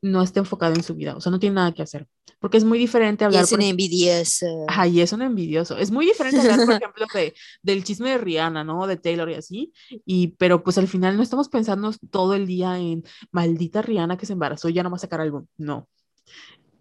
no 0.00 0.22
esté 0.22 0.38
enfocado 0.38 0.74
en 0.74 0.82
su 0.82 0.94
vida, 0.94 1.16
o 1.16 1.20
sea, 1.20 1.32
no 1.32 1.38
tiene 1.38 1.54
nada 1.56 1.72
que 1.72 1.82
hacer. 1.82 2.06
Porque 2.38 2.56
es 2.56 2.64
muy 2.64 2.78
diferente 2.78 3.24
hablar. 3.24 3.42
Y 3.42 3.44
es 3.44 3.52
un 3.52 3.62
envidioso. 3.62 4.46
Ay, 4.68 5.00
es 5.00 5.12
un 5.12 5.22
envidioso. 5.22 5.76
Es 5.76 5.90
muy 5.90 6.06
diferente 6.06 6.38
hablar, 6.38 6.64
por 6.64 6.74
ejemplo, 6.82 7.06
de, 7.12 7.34
del 7.62 7.82
chisme 7.82 8.10
de 8.10 8.18
Rihanna, 8.18 8.62
¿no? 8.62 8.86
De 8.86 8.96
Taylor 8.96 9.28
y 9.28 9.34
así. 9.34 9.72
Y, 10.04 10.28
pero 10.38 10.62
pues 10.62 10.78
al 10.78 10.86
final 10.86 11.16
no 11.16 11.22
estamos 11.24 11.48
pensando 11.48 11.92
todo 12.10 12.34
el 12.34 12.46
día 12.46 12.78
en 12.78 13.02
maldita 13.32 13.82
Rihanna 13.82 14.16
que 14.16 14.26
se 14.26 14.34
embarazó 14.34 14.68
y 14.68 14.74
ya 14.74 14.84
no 14.84 14.90
va 14.90 14.96
a 14.96 15.00
sacar 15.00 15.20
algo. 15.20 15.48
No. 15.56 15.88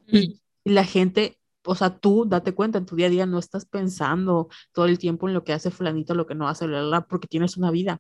Y 0.06 0.40
la 0.64 0.84
gente 0.84 1.40
o 1.68 1.76
sea, 1.76 1.98
tú 2.00 2.26
date 2.26 2.54
cuenta, 2.54 2.78
en 2.78 2.86
tu 2.86 2.96
día 2.96 3.08
a 3.08 3.10
día 3.10 3.26
no 3.26 3.40
estás 3.40 3.66
pensando 3.66 4.48
todo 4.72 4.86
el 4.86 4.98
tiempo 4.98 5.28
en 5.28 5.34
lo 5.34 5.44
que 5.44 5.54
hace 5.54 5.70
fulanito, 5.70 6.16
lo 6.16 6.26
que 6.26 6.34
no 6.34 6.48
hace, 6.48 6.66
bla, 6.66 7.02
porque 7.02 7.28
tienes 7.28 7.58
una 7.58 7.72
vida. 7.72 8.00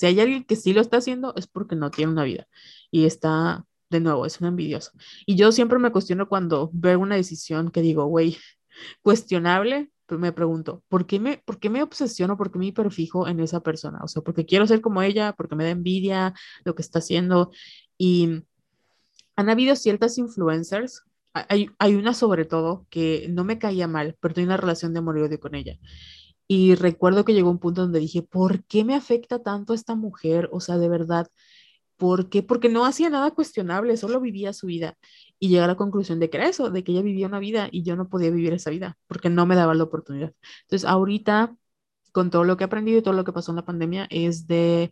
Si 0.00 0.06
hay 0.06 0.18
alguien 0.18 0.44
que 0.44 0.56
sí 0.56 0.72
lo 0.72 0.80
está 0.80 0.96
haciendo, 0.96 1.34
es 1.36 1.46
porque 1.46 1.76
no 1.76 1.90
tiene 1.90 2.10
una 2.12 2.24
vida. 2.24 2.48
Y 2.90 3.04
está, 3.04 3.66
de 3.90 4.00
nuevo, 4.00 4.24
es 4.24 4.40
un 4.40 4.46
envidioso. 4.46 4.92
Y 5.26 5.36
yo 5.36 5.52
siempre 5.52 5.78
me 5.78 5.92
cuestiono 5.92 6.26
cuando 6.26 6.70
veo 6.72 6.98
una 6.98 7.16
decisión 7.16 7.70
que 7.70 7.82
digo, 7.82 8.06
güey, 8.06 8.38
cuestionable, 9.02 9.92
me 10.08 10.32
pregunto, 10.32 10.82
¿por 10.88 11.04
qué 11.04 11.20
me, 11.20 11.42
¿por 11.44 11.60
qué 11.60 11.68
me 11.68 11.82
obsesiono, 11.82 12.38
por 12.38 12.50
qué 12.50 12.58
me 12.58 12.64
hiperfijo 12.64 13.28
en 13.28 13.40
esa 13.40 13.60
persona? 13.62 13.98
O 14.02 14.08
sea, 14.08 14.22
porque 14.22 14.46
quiero 14.46 14.66
ser 14.66 14.80
como 14.80 15.02
ella, 15.02 15.34
porque 15.36 15.54
me 15.54 15.64
da 15.64 15.70
envidia 15.70 16.32
lo 16.64 16.74
que 16.74 16.80
está 16.80 17.00
haciendo. 17.00 17.50
Y 17.98 18.42
han 19.36 19.50
habido 19.50 19.76
ciertas 19.76 20.16
influencers 20.16 21.02
hay, 21.34 21.68
hay, 21.78 21.94
una 21.94 22.14
sobre 22.14 22.46
todo 22.46 22.86
que 22.88 23.28
no 23.30 23.44
me 23.44 23.58
caía 23.58 23.86
mal, 23.86 24.16
pero 24.18 24.32
tenía 24.32 24.48
una 24.48 24.56
relación 24.56 24.94
de 24.94 25.00
amor 25.00 25.18
y 25.18 25.22
odio 25.22 25.38
con 25.38 25.54
ella. 25.54 25.78
Y 26.52 26.74
recuerdo 26.74 27.24
que 27.24 27.32
llegó 27.32 27.48
un 27.48 27.60
punto 27.60 27.82
donde 27.82 28.00
dije, 28.00 28.22
¿por 28.22 28.64
qué 28.64 28.84
me 28.84 28.96
afecta 28.96 29.40
tanto 29.40 29.72
esta 29.72 29.94
mujer? 29.94 30.48
O 30.52 30.58
sea, 30.60 30.78
de 30.78 30.88
verdad, 30.88 31.28
¿por 31.96 32.28
qué? 32.30 32.42
Porque 32.42 32.68
no 32.68 32.86
hacía 32.86 33.08
nada 33.10 33.30
cuestionable, 33.32 33.96
solo 33.96 34.20
vivía 34.20 34.52
su 34.52 34.66
vida. 34.66 34.96
Y 35.38 35.48
llegué 35.48 35.62
a 35.62 35.68
la 35.68 35.76
conclusión 35.76 36.18
de 36.20 36.28
que 36.30 36.38
era 36.38 36.48
eso, 36.48 36.70
de 36.70 36.82
que 36.84 36.92
ella 36.92 37.02
vivía 37.02 37.28
una 37.28 37.38
vida 37.38 37.68
y 37.70 37.84
yo 37.84 37.94
no 37.96 38.08
podía 38.08 38.30
vivir 38.30 38.52
esa 38.52 38.70
vida, 38.70 38.98
porque 39.06 39.30
no 39.30 39.46
me 39.46 39.54
daba 39.56 39.74
la 39.74 39.84
oportunidad. 39.84 40.34
Entonces, 40.62 40.88
ahorita, 40.88 41.56
con 42.12 42.30
todo 42.30 42.44
lo 42.44 42.56
que 42.56 42.64
he 42.64 42.66
aprendido 42.66 42.98
y 42.98 43.02
todo 43.02 43.14
lo 43.14 43.24
que 43.24 43.32
pasó 43.32 43.52
en 43.52 43.56
la 43.56 43.64
pandemia, 43.64 44.08
es 44.10 44.46
de, 44.48 44.90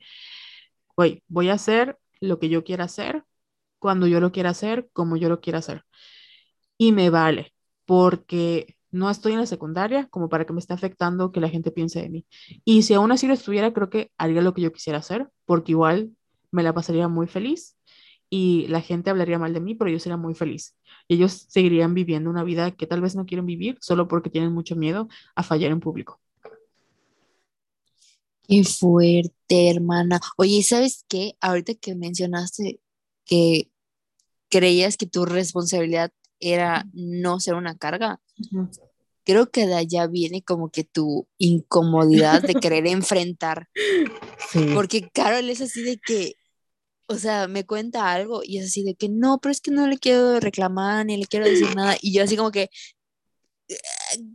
oye, 0.96 1.24
voy 1.28 1.48
a 1.50 1.54
hacer 1.54 1.98
lo 2.20 2.38
que 2.38 2.48
yo 2.50 2.64
quiera 2.64 2.84
hacer, 2.84 3.24
cuando 3.80 4.06
yo 4.06 4.20
lo 4.20 4.32
quiera 4.32 4.50
hacer, 4.50 4.88
como 4.92 5.16
yo 5.16 5.28
lo 5.28 5.40
quiera 5.40 5.58
hacer 5.60 5.84
y 6.78 6.92
me 6.92 7.10
vale, 7.10 7.54
porque 7.84 8.76
no 8.90 9.10
estoy 9.10 9.32
en 9.32 9.40
la 9.40 9.46
secundaria 9.46 10.06
como 10.08 10.28
para 10.28 10.44
que 10.46 10.52
me 10.52 10.60
esté 10.60 10.74
afectando 10.74 11.32
que 11.32 11.40
la 11.40 11.48
gente 11.48 11.70
piense 11.70 12.00
de 12.00 12.08
mí. 12.08 12.26
Y 12.64 12.82
si 12.82 12.94
aún 12.94 13.12
así 13.12 13.26
lo 13.26 13.34
estuviera, 13.34 13.72
creo 13.72 13.90
que 13.90 14.10
haría 14.18 14.42
lo 14.42 14.54
que 14.54 14.62
yo 14.62 14.72
quisiera 14.72 14.98
hacer, 14.98 15.28
porque 15.44 15.72
igual 15.72 16.10
me 16.50 16.62
la 16.62 16.72
pasaría 16.72 17.08
muy 17.08 17.26
feliz 17.26 17.76
y 18.30 18.66
la 18.68 18.80
gente 18.80 19.10
hablaría 19.10 19.38
mal 19.38 19.54
de 19.54 19.60
mí, 19.60 19.74
pero 19.74 19.90
yo 19.90 19.98
sería 19.98 20.16
muy 20.16 20.34
feliz. 20.34 20.76
Y 21.06 21.14
ellos 21.14 21.46
seguirían 21.48 21.94
viviendo 21.94 22.30
una 22.30 22.44
vida 22.44 22.70
que 22.72 22.86
tal 22.86 23.00
vez 23.00 23.14
no 23.14 23.26
quieren 23.26 23.46
vivir 23.46 23.78
solo 23.80 24.08
porque 24.08 24.30
tienen 24.30 24.52
mucho 24.52 24.76
miedo 24.76 25.08
a 25.34 25.42
fallar 25.42 25.70
en 25.70 25.80
público. 25.80 26.20
Qué 28.48 28.64
fuerte, 28.64 29.70
hermana. 29.70 30.20
Oye, 30.36 30.62
¿sabes 30.62 31.04
qué? 31.08 31.36
Ahorita 31.40 31.74
que 31.74 31.94
mencionaste 31.94 32.80
que 33.26 33.70
creías 34.48 34.96
que 34.96 35.06
tu 35.06 35.26
responsabilidad 35.26 36.12
era 36.40 36.86
no 36.94 37.40
ser 37.40 37.54
una 37.54 37.76
carga. 37.76 38.20
Creo 39.24 39.50
que 39.50 39.66
de 39.66 39.74
allá 39.74 40.06
viene 40.06 40.42
como 40.42 40.70
que 40.70 40.84
tu 40.84 41.28
incomodidad 41.36 42.42
de 42.42 42.54
querer 42.54 42.86
enfrentar. 42.86 43.68
Porque 44.74 45.08
Carol 45.12 45.48
es 45.50 45.60
así 45.60 45.82
de 45.82 45.98
que, 45.98 46.34
o 47.06 47.16
sea, 47.16 47.48
me 47.48 47.64
cuenta 47.64 48.12
algo 48.12 48.42
y 48.44 48.58
es 48.58 48.66
así 48.66 48.82
de 48.82 48.94
que 48.94 49.08
no, 49.08 49.38
pero 49.40 49.52
es 49.52 49.60
que 49.60 49.70
no 49.70 49.86
le 49.86 49.98
quiero 49.98 50.40
reclamar 50.40 51.04
ni 51.06 51.16
le 51.16 51.26
quiero 51.26 51.46
decir 51.46 51.74
nada. 51.74 51.96
Y 52.00 52.14
yo 52.14 52.22
así 52.22 52.36
como 52.36 52.50
que, 52.50 52.70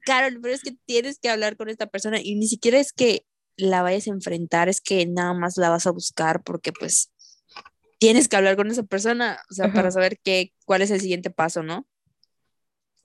Carol, 0.05 0.39
pero 0.41 0.53
es 0.53 0.61
que 0.61 0.75
tienes 0.85 1.19
que 1.19 1.29
hablar 1.29 1.57
con 1.57 1.69
esta 1.69 1.87
persona 1.87 2.19
y 2.21 2.35
ni 2.35 2.47
siquiera 2.47 2.79
es 2.79 2.93
que 2.93 3.25
la 3.57 3.81
vayas 3.81 4.07
a 4.07 4.11
enfrentar, 4.11 4.69
es 4.69 4.81
que 4.81 5.05
nada 5.05 5.33
más 5.33 5.57
la 5.57 5.69
vas 5.69 5.87
a 5.87 5.91
buscar 5.91 6.43
porque 6.43 6.71
pues 6.71 7.11
tienes 7.99 8.27
que 8.27 8.35
hablar 8.35 8.55
con 8.55 8.69
esa 8.69 8.83
persona, 8.83 9.39
o 9.49 9.53
sea, 9.53 9.71
para 9.71 9.89
saber 9.91 10.19
qué, 10.23 10.53
cuál 10.65 10.81
es 10.81 10.91
el 10.91 11.01
siguiente 11.01 11.29
paso, 11.29 11.63
¿no? 11.63 11.87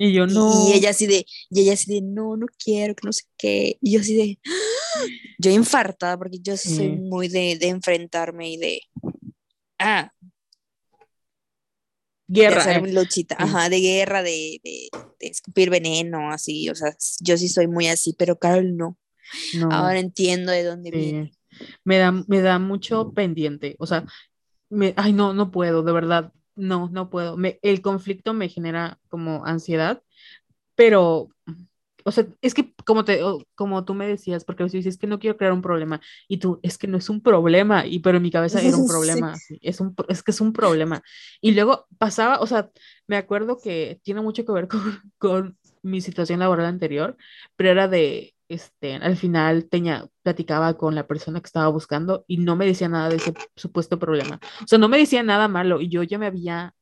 Y 0.01 0.13
yo 0.13 0.29
no. 0.29 0.69
Y 0.69 0.75
ella 0.75 0.91
así 0.91 1.07
de, 1.09 1.27
y 1.51 1.61
ella 1.61 1.73
así 1.73 1.93
de, 1.93 2.01
no, 2.01 2.37
no 2.37 2.47
quiero, 2.57 2.95
que 2.95 3.05
no 3.05 3.13
sé 3.13 3.25
qué. 3.37 3.79
Y 3.83 3.93
yo 3.93 4.01
así 4.01 4.17
de, 4.17 4.39
yo 5.39 5.51
infartada, 5.51 6.17
porque 6.17 6.39
yo 6.41 6.57
soy 6.57 6.91
muy 6.91 7.27
de, 7.29 7.59
de, 7.59 7.69
enfrentarme 7.69 8.53
y 8.53 8.57
de, 8.57 8.81
ah. 9.81 10.13
Guerra. 12.29 12.65
De 12.65 12.75
eh. 12.75 12.93
luchita, 12.93 13.37
ajá, 13.39 13.69
de 13.69 13.81
guerra, 13.81 14.23
de, 14.23 14.61
de, 14.63 14.89
escupir 15.19 15.69
veneno, 15.71 16.31
así, 16.31 16.69
o 16.69 16.75
sea, 16.75 16.95
yo 17.21 17.37
sí 17.37 17.49
soy 17.49 17.67
muy 17.67 17.89
así, 17.89 18.15
pero 18.17 18.39
Carol 18.39 18.77
no. 18.77 18.97
no. 19.59 19.69
Ahora 19.73 19.99
entiendo 19.99 20.53
de 20.53 20.63
dónde 20.63 20.91
viene. 20.91 21.33
Me 21.85 21.99
da, 21.99 22.13
me 22.13 22.41
da 22.41 22.61
mucho 22.61 23.13
pendiente, 23.13 23.75
o 23.81 23.87
sea, 23.87 24.05
me, 24.69 24.95
ay, 24.97 25.13
no, 25.13 25.33
no 25.33 25.51
puedo, 25.51 25.83
de 25.83 25.93
verdad 25.93 26.33
no, 26.59 26.89
no 26.91 27.11
puedo. 27.11 27.37
Me, 27.37 27.59
el 27.63 27.81
conflicto 27.81 28.35
me 28.35 28.49
genera 28.49 28.99
como 29.09 29.45
ansiedad, 29.47 30.03
pero, 30.75 31.31
o 32.05 32.13
sea, 32.13 32.27
es 32.43 32.55
que 32.55 32.75
como, 32.85 33.05
te, 33.05 33.21
como 33.55 33.85
tú 33.85 33.95
me 33.95 34.07
decías, 34.07 34.45
porque 34.45 34.69
si 34.69 34.79
dices 34.79 34.99
que 34.99 35.07
no 35.07 35.19
quiero 35.19 35.37
crear 35.37 35.53
un 35.53 35.63
problema 35.63 36.01
y 36.29 36.39
tú, 36.39 36.61
es 36.63 36.79
que 36.79 36.87
no 36.87 36.99
es 36.99 37.09
un 37.11 37.23
problema, 37.23 37.87
y 37.87 38.01
pero 38.01 38.19
en 38.19 38.23
mi 38.23 38.31
cabeza 38.31 38.61
era 38.63 38.77
un 38.77 38.89
problema, 38.89 39.35
es, 39.61 39.81
un, 39.81 39.95
es 40.09 40.23
que 40.23 40.31
es 40.33 40.41
un 40.41 40.53
problema. 40.53 41.03
Y 41.41 41.53
luego 41.53 41.87
pasaba, 41.99 42.41
o 42.41 42.47
sea, 42.47 42.71
me 43.07 43.17
acuerdo 43.17 43.59
que 43.63 44.01
tiene 44.03 44.21
mucho 44.21 44.45
que 44.45 44.53
ver 44.53 44.69
con, 44.69 45.13
con 45.19 45.59
mi 45.83 46.01
situación 46.01 46.41
laboral 46.41 46.67
anterior, 46.67 47.17
pero 47.57 47.71
era 47.71 47.89
de, 47.89 48.35
este, 48.49 48.95
al 48.95 49.17
final 49.17 49.69
tenía, 49.69 50.09
platicaba 50.23 50.77
con 50.77 50.95
la 50.95 51.07
persona 51.07 51.41
que 51.41 51.47
estaba 51.47 51.69
buscando 51.69 52.25
y 52.27 52.39
no 52.39 52.57
me 52.57 52.67
decía 52.67 52.89
nada 52.89 53.09
de 53.09 53.17
ese 53.17 53.35
supuesto 53.57 53.99
problema. 53.99 54.41
O 54.63 54.67
sea, 54.67 54.79
no 54.79 54.89
me 54.89 54.99
decía 54.99 55.23
nada 55.23 55.49
malo 55.49 55.81
y 55.81 55.89
yo 55.89 56.03
ya 56.03 56.19
me 56.19 56.27
había 56.27 56.75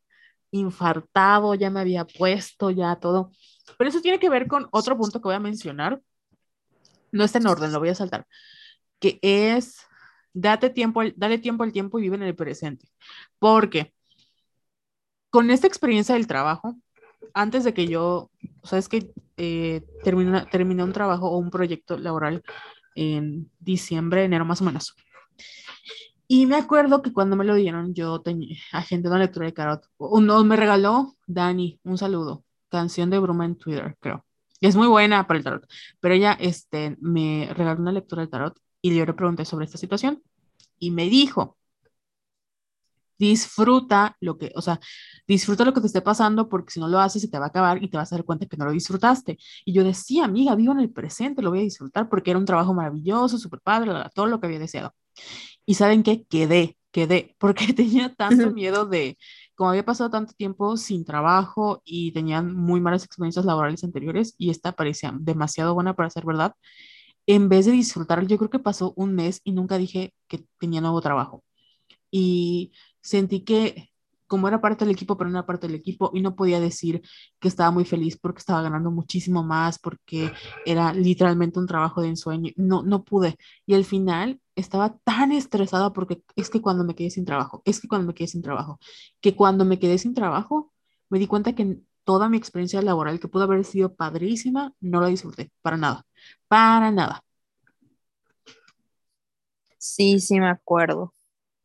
infartado, 0.50 1.54
ya 1.54 1.70
me 1.70 1.80
había 1.80 2.04
puesto, 2.06 2.70
ya 2.70 2.96
todo. 2.96 3.32
Pero 3.78 3.90
eso 3.90 4.00
tiene 4.00 4.18
que 4.20 4.30
ver 4.30 4.46
con 4.46 4.68
otro 4.70 4.96
punto 4.96 5.20
que 5.20 5.28
voy 5.28 5.34
a 5.34 5.40
mencionar. 5.40 6.00
No 7.12 7.24
está 7.24 7.38
en 7.38 7.46
orden, 7.46 7.72
lo 7.72 7.78
voy 7.80 7.88
a 7.90 7.94
saltar. 7.94 8.26
Que 8.98 9.18
es, 9.22 9.78
date 10.32 10.70
tiempo, 10.70 11.02
dale 11.16 11.38
tiempo 11.38 11.64
al 11.64 11.72
tiempo 11.72 11.98
y 11.98 12.02
vive 12.02 12.16
en 12.16 12.22
el 12.22 12.36
presente. 12.36 12.88
Porque 13.38 13.92
con 15.30 15.50
esta 15.50 15.66
experiencia 15.66 16.14
del 16.14 16.26
trabajo, 16.26 16.76
antes 17.34 17.64
de 17.64 17.74
que 17.74 17.86
yo, 17.86 18.30
o 18.62 18.66
sea, 18.66 18.78
es 18.78 18.88
que 18.88 19.12
eh, 19.36 19.82
terminé, 20.02 20.82
un 20.82 20.92
trabajo 20.92 21.28
o 21.30 21.38
un 21.38 21.50
proyecto 21.50 21.98
laboral 21.98 22.42
en 22.94 23.50
diciembre, 23.58 24.24
enero 24.24 24.44
más 24.44 24.62
o 24.62 24.64
menos. 24.64 24.94
Y 26.28 26.46
me 26.46 26.56
acuerdo 26.56 27.02
que 27.02 27.12
cuando 27.12 27.36
me 27.36 27.44
lo 27.44 27.54
dieron, 27.54 27.94
yo 27.94 28.20
tenía 28.20 28.56
agente 28.72 29.08
de 29.08 29.14
una 29.14 29.24
lectura 29.24 29.46
de 29.46 29.52
tarot. 29.52 29.84
Uno 29.98 30.42
me 30.44 30.56
regaló 30.56 31.16
Dani, 31.26 31.78
un 31.84 31.98
saludo, 31.98 32.44
canción 32.68 33.10
de 33.10 33.18
Bruma 33.18 33.44
en 33.44 33.56
Twitter, 33.56 33.96
creo. 34.00 34.24
Es 34.60 34.74
muy 34.74 34.88
buena 34.88 35.26
para 35.26 35.38
el 35.38 35.44
tarot. 35.44 35.66
Pero 36.00 36.14
ella 36.14 36.32
este, 36.40 36.96
me 37.00 37.48
regaló 37.54 37.80
una 37.80 37.92
lectura 37.92 38.22
de 38.22 38.28
tarot 38.28 38.58
y 38.82 38.96
yo 38.96 39.04
le 39.06 39.12
pregunté 39.12 39.44
sobre 39.44 39.66
esta 39.66 39.78
situación 39.78 40.22
y 40.78 40.90
me 40.90 41.08
dijo, 41.08 41.56
disfruta 43.18 44.16
lo 44.20 44.38
que, 44.38 44.52
o 44.54 44.62
sea, 44.62 44.80
disfruta 45.26 45.64
lo 45.64 45.72
que 45.72 45.80
te 45.80 45.86
esté 45.88 46.02
pasando 46.02 46.48
porque 46.48 46.72
si 46.72 46.80
no 46.80 46.88
lo 46.88 46.98
haces 47.00 47.22
se 47.22 47.28
te 47.28 47.38
va 47.38 47.46
a 47.46 47.48
acabar 47.48 47.82
y 47.82 47.88
te 47.88 47.96
vas 47.96 48.12
a 48.12 48.16
dar 48.16 48.24
cuenta 48.24 48.46
que 48.46 48.56
no 48.56 48.64
lo 48.66 48.72
disfrutaste. 48.72 49.38
Y 49.64 49.72
yo 49.72 49.84
decía, 49.84 50.24
amiga, 50.24 50.54
vivo 50.54 50.72
en 50.72 50.80
el 50.80 50.90
presente, 50.92 51.42
lo 51.42 51.50
voy 51.50 51.60
a 51.60 51.62
disfrutar 51.62 52.08
porque 52.08 52.30
era 52.30 52.38
un 52.38 52.46
trabajo 52.46 52.74
maravilloso, 52.74 53.38
súper 53.38 53.60
padre, 53.60 53.92
todo 54.14 54.26
lo 54.26 54.40
que 54.40 54.46
había 54.46 54.58
deseado. 54.58 54.92
Y 55.64 55.74
saben 55.74 56.02
qué, 56.02 56.24
quedé, 56.24 56.76
quedé, 56.92 57.34
porque 57.38 57.72
tenía 57.72 58.14
tanto 58.14 58.52
miedo 58.52 58.86
de, 58.86 59.18
como 59.54 59.70
había 59.70 59.84
pasado 59.84 60.10
tanto 60.10 60.34
tiempo 60.34 60.76
sin 60.76 61.04
trabajo 61.04 61.82
y 61.84 62.12
tenían 62.12 62.54
muy 62.54 62.80
malas 62.80 63.04
experiencias 63.04 63.44
laborales 63.44 63.84
anteriores 63.84 64.34
y 64.38 64.50
esta 64.50 64.72
parecía 64.72 65.12
demasiado 65.18 65.74
buena 65.74 65.94
para 65.94 66.10
ser 66.10 66.24
verdad, 66.24 66.54
en 67.26 67.48
vez 67.48 67.66
de 67.66 67.72
disfrutar, 67.72 68.26
yo 68.26 68.38
creo 68.38 68.50
que 68.50 68.58
pasó 68.58 68.92
un 68.96 69.14
mes 69.14 69.40
y 69.44 69.52
nunca 69.52 69.78
dije 69.78 70.14
que 70.28 70.44
tenía 70.58 70.80
nuevo 70.80 71.00
trabajo. 71.00 71.44
Y 72.10 72.72
sentí 73.06 73.40
que 73.44 73.90
como 74.26 74.48
era 74.48 74.60
parte 74.60 74.84
del 74.84 74.92
equipo, 74.94 75.16
pero 75.16 75.30
no 75.30 75.38
era 75.38 75.46
parte 75.46 75.66
del 75.68 75.76
equipo, 75.76 76.10
y 76.14 76.20
no 76.20 76.34
podía 76.34 76.60
decir 76.60 77.02
que 77.38 77.48
estaba 77.48 77.70
muy 77.70 77.84
feliz 77.84 78.16
porque 78.18 78.40
estaba 78.40 78.62
ganando 78.62 78.90
muchísimo 78.90 79.44
más, 79.44 79.78
porque 79.78 80.32
era 80.64 80.92
literalmente 80.92 81.58
un 81.60 81.66
trabajo 81.66 82.02
de 82.02 82.08
ensueño. 82.08 82.52
No, 82.56 82.82
no 82.82 83.04
pude. 83.04 83.36
Y 83.66 83.74
al 83.74 83.84
final 83.84 84.40
estaba 84.56 84.96
tan 84.98 85.32
estresada 85.32 85.92
porque 85.92 86.22
es 86.34 86.50
que 86.50 86.60
cuando 86.60 86.84
me 86.84 86.94
quedé 86.94 87.10
sin 87.10 87.24
trabajo, 87.24 87.62
es 87.64 87.80
que 87.80 87.88
cuando 87.88 88.08
me 88.08 88.14
quedé 88.14 88.28
sin 88.28 88.42
trabajo, 88.42 88.80
que 89.20 89.36
cuando 89.36 89.64
me 89.64 89.78
quedé 89.78 89.98
sin 89.98 90.14
trabajo, 90.14 90.72
me 91.08 91.18
di 91.18 91.26
cuenta 91.26 91.54
que 91.54 91.78
toda 92.04 92.28
mi 92.28 92.36
experiencia 92.36 92.82
laboral, 92.82 93.20
que 93.20 93.28
pudo 93.28 93.44
haber 93.44 93.64
sido 93.64 93.94
padrísima, 93.94 94.72
no 94.80 95.00
la 95.00 95.08
disfruté, 95.08 95.52
para 95.62 95.76
nada, 95.76 96.04
para 96.48 96.90
nada. 96.90 97.22
Sí, 99.78 100.20
sí 100.20 100.40
me 100.40 100.48
acuerdo. 100.48 101.14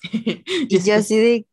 y 0.70 0.80
yo 0.80 0.96
así 0.96 1.18
de, 1.18 1.48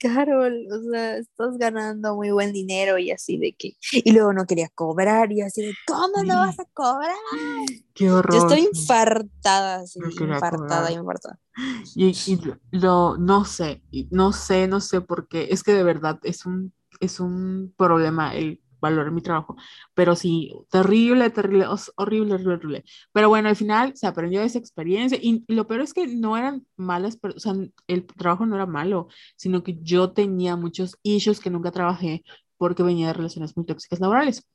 Carol, 0.00 0.66
o 0.72 0.90
sea, 0.90 1.18
estás 1.18 1.58
ganando 1.58 2.16
muy 2.16 2.30
buen 2.30 2.52
dinero 2.52 2.96
y 2.98 3.10
así 3.10 3.36
de 3.36 3.52
que, 3.52 3.76
y 3.92 4.12
luego 4.12 4.32
no 4.32 4.46
quería 4.46 4.70
cobrar 4.74 5.30
y 5.30 5.42
así 5.42 5.62
de, 5.62 5.74
¿cómo 5.86 6.24
no 6.24 6.36
vas 6.36 6.58
a 6.58 6.64
cobrar? 6.72 7.14
Qué 7.94 8.10
horror. 8.10 8.34
Yo 8.34 8.40
estoy 8.40 8.66
infartada, 8.72 9.80
así, 9.80 10.00
infartada, 10.00 10.90
infartada. 10.90 11.38
Y, 11.94 12.06
y, 12.26 12.40
lo, 12.70 13.18
no 13.18 13.44
sé, 13.44 13.82
no 14.10 14.32
sé, 14.32 14.66
no 14.66 14.80
sé 14.80 15.02
por 15.02 15.28
qué, 15.28 15.48
es 15.50 15.62
que 15.62 15.74
de 15.74 15.82
verdad 15.82 16.18
es 16.22 16.46
un, 16.46 16.72
es 17.00 17.20
un 17.20 17.74
problema 17.76 18.34
el 18.34 18.62
valorar 18.80 19.12
mi 19.12 19.20
trabajo. 19.22 19.56
Pero 19.94 20.16
sí, 20.16 20.52
terrible, 20.70 21.30
terrible, 21.30 21.66
horrible, 21.96 22.34
horrible, 22.34 22.54
horrible. 22.54 22.84
Pero 23.12 23.28
bueno, 23.28 23.48
al 23.48 23.56
final 23.56 23.96
se 23.96 24.06
aprendió 24.06 24.40
de 24.40 24.46
esa 24.46 24.58
experiencia 24.58 25.18
y 25.20 25.44
lo 25.48 25.66
peor 25.66 25.82
es 25.82 25.94
que 25.94 26.06
no 26.06 26.36
eran 26.36 26.66
malas, 26.76 27.18
o 27.22 27.38
sea, 27.40 27.54
el 27.86 28.06
trabajo 28.06 28.46
no 28.46 28.56
era 28.56 28.66
malo, 28.66 29.08
sino 29.36 29.62
que 29.62 29.78
yo 29.82 30.12
tenía 30.12 30.56
muchos 30.56 30.96
issues 31.02 31.40
que 31.40 31.50
nunca 31.50 31.70
trabajé 31.70 32.22
porque 32.56 32.82
venía 32.82 33.08
de 33.08 33.14
relaciones 33.14 33.56
muy 33.56 33.66
tóxicas 33.66 34.00
laborales. 34.00 34.46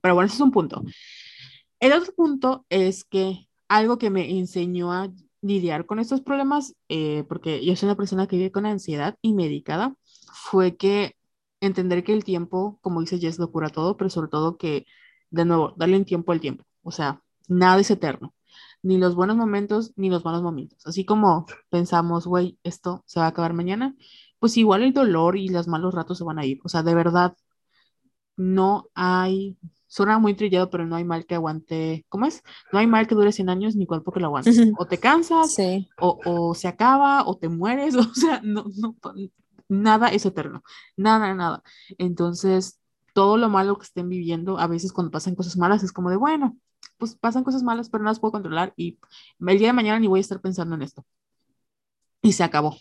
Pero 0.00 0.14
bueno, 0.14 0.26
ese 0.26 0.36
es 0.36 0.40
un 0.40 0.50
punto. 0.50 0.82
El 1.78 1.92
otro 1.92 2.12
punto 2.14 2.64
es 2.68 3.04
que 3.04 3.48
algo 3.68 3.98
que 3.98 4.10
me 4.10 4.38
enseñó 4.38 4.92
a 4.92 5.10
lidiar 5.42 5.86
con 5.86 5.98
estos 5.98 6.20
problemas, 6.20 6.74
eh, 6.88 7.24
porque 7.28 7.64
yo 7.64 7.74
soy 7.76 7.86
una 7.88 7.96
persona 7.96 8.26
que 8.26 8.36
vive 8.36 8.52
con 8.52 8.66
ansiedad 8.66 9.16
y 9.22 9.32
medicada, 9.32 9.94
fue 10.32 10.76
que 10.76 11.16
entender 11.60 12.04
que 12.04 12.12
el 12.12 12.24
tiempo, 12.24 12.78
como 12.82 13.00
dice 13.00 13.18
Jess, 13.18 13.38
lo 13.38 13.50
cura 13.52 13.68
todo, 13.70 13.96
pero 13.96 14.10
sobre 14.10 14.28
todo 14.28 14.56
que, 14.56 14.86
de 15.30 15.44
nuevo, 15.44 15.74
darle 15.76 15.96
un 15.96 16.04
tiempo 16.04 16.32
al 16.32 16.40
tiempo. 16.40 16.64
O 16.82 16.90
sea, 16.90 17.22
nada 17.48 17.80
es 17.80 17.90
eterno. 17.90 18.34
Ni 18.82 18.98
los 18.98 19.14
buenos 19.14 19.36
momentos, 19.36 19.92
ni 19.96 20.10
los 20.10 20.24
malos 20.24 20.42
momentos. 20.42 20.86
Así 20.86 21.04
como 21.04 21.46
pensamos, 21.68 22.26
güey, 22.26 22.58
esto 22.62 23.04
se 23.06 23.20
va 23.20 23.26
a 23.26 23.28
acabar 23.28 23.52
mañana, 23.52 23.94
pues 24.38 24.56
igual 24.56 24.82
el 24.82 24.94
dolor 24.94 25.36
y 25.36 25.48
los 25.48 25.68
malos 25.68 25.94
ratos 25.94 26.18
se 26.18 26.24
van 26.24 26.38
a 26.38 26.46
ir. 26.46 26.60
O 26.64 26.68
sea, 26.68 26.82
de 26.82 26.94
verdad, 26.94 27.36
no 28.36 28.88
hay, 28.94 29.58
suena 29.86 30.18
muy 30.18 30.34
trillado, 30.34 30.70
pero 30.70 30.86
no 30.86 30.96
hay 30.96 31.04
mal 31.04 31.26
que 31.26 31.34
aguante, 31.34 32.06
¿cómo 32.08 32.26
es? 32.26 32.42
No 32.72 32.78
hay 32.78 32.86
mal 32.86 33.06
que 33.06 33.14
dure 33.14 33.32
100 33.32 33.50
años 33.50 33.76
ni 33.76 33.86
cuerpo 33.86 34.12
que 34.12 34.20
lo 34.20 34.26
aguante. 34.26 34.72
O 34.78 34.86
te 34.86 34.98
cansas, 34.98 35.56
o, 36.00 36.18
o, 36.24 36.54
se 36.54 36.68
acaba, 36.68 37.26
o 37.26 37.36
te 37.36 37.48
mueres, 37.50 37.94
o 37.96 38.14
sea, 38.14 38.40
no, 38.42 38.64
no, 38.76 38.96
nada 39.70 40.08
es 40.08 40.26
eterno, 40.26 40.62
nada, 40.96 41.34
nada. 41.34 41.62
Entonces, 41.98 42.80
todo 43.14 43.36
lo 43.36 43.48
malo 43.48 43.78
que 43.78 43.84
estén 43.84 44.08
viviendo, 44.08 44.58
a 44.58 44.66
veces 44.66 44.92
cuando 44.92 45.10
pasan 45.10 45.34
cosas 45.34 45.56
malas, 45.56 45.82
es 45.82 45.92
como 45.92 46.10
de, 46.10 46.16
bueno, 46.16 46.58
pues 46.98 47.14
pasan 47.14 47.44
cosas 47.44 47.62
malas, 47.62 47.88
pero 47.88 48.04
no 48.04 48.10
las 48.10 48.20
puedo 48.20 48.32
controlar 48.32 48.72
y 48.76 48.98
el 49.46 49.58
día 49.58 49.68
de 49.68 49.72
mañana 49.72 49.98
ni 49.98 50.06
voy 50.06 50.20
a 50.20 50.22
estar 50.22 50.40
pensando 50.40 50.74
en 50.74 50.82
esto. 50.82 51.04
Y 52.22 52.32
se 52.32 52.44
acabó. 52.44 52.76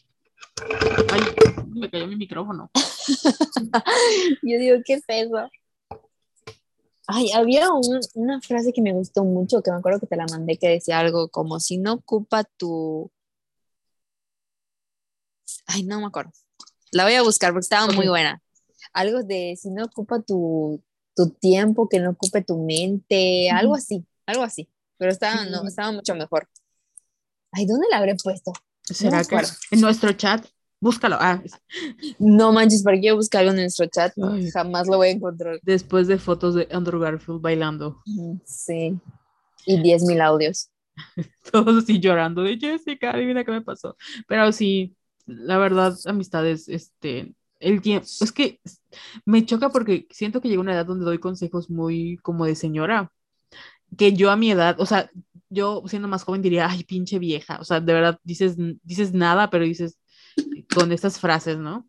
Ay, 1.11 1.21
me 1.67 1.89
cayó 1.89 2.07
mi 2.07 2.17
micrófono. 2.17 2.69
Yo 4.43 4.57
digo, 4.59 4.77
qué 4.85 4.99
peso. 5.05 5.49
Ay, 7.07 7.31
había 7.31 7.69
una 8.13 8.39
frase 8.41 8.71
que 8.71 8.81
me 8.81 8.93
gustó 8.93 9.23
mucho, 9.23 9.63
que 9.63 9.71
me 9.71 9.77
acuerdo 9.77 9.99
que 9.99 10.07
te 10.07 10.15
la 10.15 10.27
mandé, 10.29 10.57
que 10.57 10.67
decía 10.69 10.99
algo 10.99 11.29
como, 11.29 11.59
si 11.59 11.77
no 11.77 11.93
ocupa 11.93 12.43
tu... 12.43 13.11
Ay, 15.65 15.83
no 15.83 15.99
me 15.99 16.05
acuerdo. 16.05 16.31
La 16.91 17.03
voy 17.03 17.13
a 17.13 17.21
buscar 17.21 17.51
porque 17.51 17.63
estaba 17.63 17.91
muy 17.91 18.07
buena. 18.07 18.41
Algo 18.93 19.23
de 19.23 19.55
si 19.59 19.69
no 19.69 19.85
ocupa 19.85 20.21
tu, 20.21 20.81
tu 21.15 21.29
tiempo, 21.29 21.87
que 21.87 21.99
no 21.99 22.11
ocupe 22.11 22.41
tu 22.43 22.57
mente, 22.57 23.49
algo 23.51 23.75
así, 23.75 24.05
algo 24.25 24.43
así. 24.43 24.69
Pero 24.97 25.11
estaba, 25.11 25.45
no, 25.45 25.67
estaba 25.67 25.91
mucho 25.91 26.15
mejor. 26.15 26.47
Ay, 27.51 27.65
¿dónde 27.65 27.87
la 27.89 27.97
habré 27.97 28.15
puesto? 28.15 28.51
¿Será 28.83 29.23
que 29.23 29.37
en 29.71 29.81
nuestro 29.81 30.11
chat? 30.13 30.45
Búscalo. 30.81 31.17
Ah. 31.19 31.41
No 32.19 32.53
manches, 32.53 32.83
para 32.83 32.99
qué 32.99 33.11
buscar 33.11 33.41
algo 33.41 33.51
en 33.51 33.61
nuestro 33.61 33.85
chat, 33.87 34.13
jamás 34.53 34.87
lo 34.87 34.97
voy 34.97 35.09
a 35.09 35.11
encontrar. 35.11 35.59
Después 35.61 36.07
de 36.07 36.17
fotos 36.17 36.55
de 36.55 36.67
Andrew 36.71 36.99
Garfield 36.99 37.41
bailando. 37.41 38.01
Sí. 38.45 38.97
Y 39.65 39.77
10.000 39.77 40.21
audios. 40.21 40.69
Todos 41.51 41.83
así 41.83 41.99
llorando 41.99 42.43
de 42.43 42.57
Jessica, 42.57 43.11
adivina 43.11 43.43
qué 43.43 43.51
me 43.51 43.61
pasó. 43.61 43.97
Pero 44.27 44.51
sí, 44.51 44.95
la 45.29 45.57
verdad, 45.57 45.95
amistades, 46.05 46.67
este, 46.69 47.33
el 47.59 47.81
tiempo, 47.81 48.07
es 48.21 48.31
que 48.31 48.59
me 49.25 49.45
choca 49.45 49.69
porque 49.69 50.07
siento 50.11 50.41
que 50.41 50.49
llega 50.49 50.61
una 50.61 50.73
edad 50.73 50.85
donde 50.85 51.05
doy 51.05 51.19
consejos 51.19 51.69
muy 51.69 52.17
como 52.21 52.45
de 52.45 52.55
señora, 52.55 53.11
que 53.97 54.13
yo 54.13 54.31
a 54.31 54.35
mi 54.35 54.51
edad, 54.51 54.79
o 54.79 54.85
sea, 54.85 55.09
yo 55.49 55.83
siendo 55.87 56.07
más 56.07 56.23
joven 56.23 56.41
diría, 56.41 56.69
ay, 56.69 56.83
pinche 56.83 57.19
vieja, 57.19 57.59
o 57.59 57.63
sea, 57.63 57.79
de 57.79 57.93
verdad 57.93 58.19
dices, 58.23 58.55
dices 58.83 59.13
nada, 59.13 59.49
pero 59.49 59.65
dices 59.65 59.99
con 60.73 60.91
estas 60.91 61.19
frases, 61.19 61.57
¿no? 61.57 61.87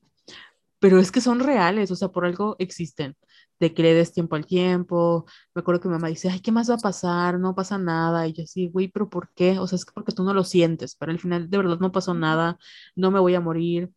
Pero 0.79 0.99
es 0.99 1.13
que 1.13 1.21
son 1.21 1.41
reales, 1.41 1.91
o 1.91 1.97
sea, 1.97 2.09
por 2.09 2.25
algo 2.25 2.57
existen 2.59 3.17
de 3.61 3.75
que 3.75 3.83
le 3.83 3.95
des 3.95 4.13
tiempo 4.13 4.37
al 4.37 4.47
tiempo. 4.47 5.27
Me 5.55 5.61
acuerdo 5.61 5.81
que 5.81 5.89
mi 5.89 5.95
mamá 5.95 6.09
dice, 6.09 6.29
ay, 6.31 6.41
¿qué 6.41 6.53
más 6.53 6.71
va 6.71 6.75
a 6.77 6.79
pasar? 6.79 7.39
No 7.39 7.55
pasa 7.55 7.79
nada. 7.79 8.27
Y 8.27 8.33
yo 8.33 8.45
así, 8.45 8.69
güey, 8.69 8.89
pero 8.89 9.09
¿por 9.11 9.31
qué? 9.35 9.59
O 9.59 9.67
sea, 9.67 9.77
es 9.77 9.85
que 9.85 9.93
porque 9.93 10.13
tú 10.13 10.25
no 10.25 10.35
lo 10.35 10.45
sientes, 10.45 10.97
pero 10.97 11.13
al 11.13 11.19
final 11.21 11.51
de 11.51 11.57
verdad 11.59 11.79
no 11.81 11.93
pasó 11.93 12.15
nada, 12.15 12.59
no 12.97 13.11
me 13.11 13.21
voy 13.21 13.35
a 13.35 13.41
morir. 13.41 13.91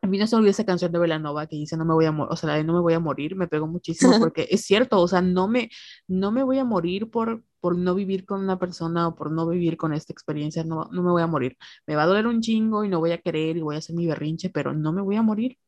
A 0.00 0.06
mí 0.06 0.16
no 0.18 0.26
se 0.28 0.36
olvidó 0.36 0.50
esa 0.52 0.64
canción 0.64 0.92
de 0.92 0.98
Velanova 0.98 1.46
que 1.48 1.56
dice 1.56 1.76
no 1.76 1.84
me 1.84 1.92
voy 1.94 2.04
a 2.06 2.12
morir, 2.12 2.32
o 2.32 2.36
sea, 2.36 2.48
la 2.50 2.56
de 2.56 2.64
no 2.64 2.72
me 2.72 2.80
voy 2.80 2.94
a 2.94 3.00
morir, 3.00 3.34
me 3.36 3.48
pegó 3.48 3.66
muchísimo 3.66 4.16
porque 4.18 4.46
es 4.50 4.64
cierto, 4.64 5.00
o 5.00 5.08
sea, 5.08 5.20
no 5.22 5.48
me, 5.48 5.70
no 6.06 6.30
me 6.30 6.44
voy 6.44 6.58
a 6.58 6.64
morir 6.64 7.10
por, 7.10 7.42
por 7.60 7.76
no 7.76 7.94
vivir 7.96 8.24
con 8.24 8.40
una 8.40 8.58
persona 8.58 9.08
o 9.08 9.14
por 9.16 9.30
no 9.32 9.48
vivir 9.48 9.76
con 9.76 9.92
esta 9.92 10.12
experiencia, 10.12 10.62
no, 10.64 10.88
no 10.92 11.02
me 11.02 11.10
voy 11.10 11.22
a 11.22 11.26
morir. 11.26 11.56
Me 11.86 11.96
va 11.96 12.04
a 12.04 12.06
doler 12.06 12.26
un 12.28 12.40
chingo 12.40 12.84
y 12.84 12.88
no 12.88 13.00
voy 13.00 13.10
a 13.12 13.18
querer 13.20 13.56
y 13.56 13.60
voy 13.62 13.74
a 13.76 13.78
hacer 13.78 13.96
mi 13.96 14.06
berrinche, 14.06 14.50
pero 14.50 14.72
no 14.72 14.92
me 14.92 15.02
voy 15.02 15.16
a 15.16 15.22
morir. 15.22 15.58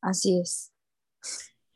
Así 0.00 0.38
es. 0.40 0.72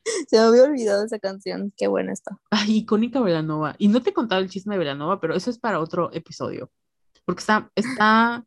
Se 0.29 0.37
me 0.37 0.43
había 0.43 0.65
olvidado 0.65 1.05
esa 1.05 1.19
canción, 1.19 1.73
qué 1.77 1.87
buena 1.87 2.13
está. 2.13 2.39
Ay, 2.51 2.79
icónica 2.79 3.21
Velanova. 3.21 3.75
Y 3.79 3.89
no 3.89 4.03
te 4.03 4.11
he 4.11 4.13
contado 4.13 4.41
el 4.41 4.51
chisme 4.51 4.75
de 4.75 4.81
Velanova, 4.81 5.21
pero 5.21 5.35
eso 5.35 5.51
es 5.51 5.59
para 5.59 5.81
otro 5.81 6.13
episodio. 6.13 6.71
Porque 7.25 7.41
está, 7.41 7.71
está, 7.75 8.45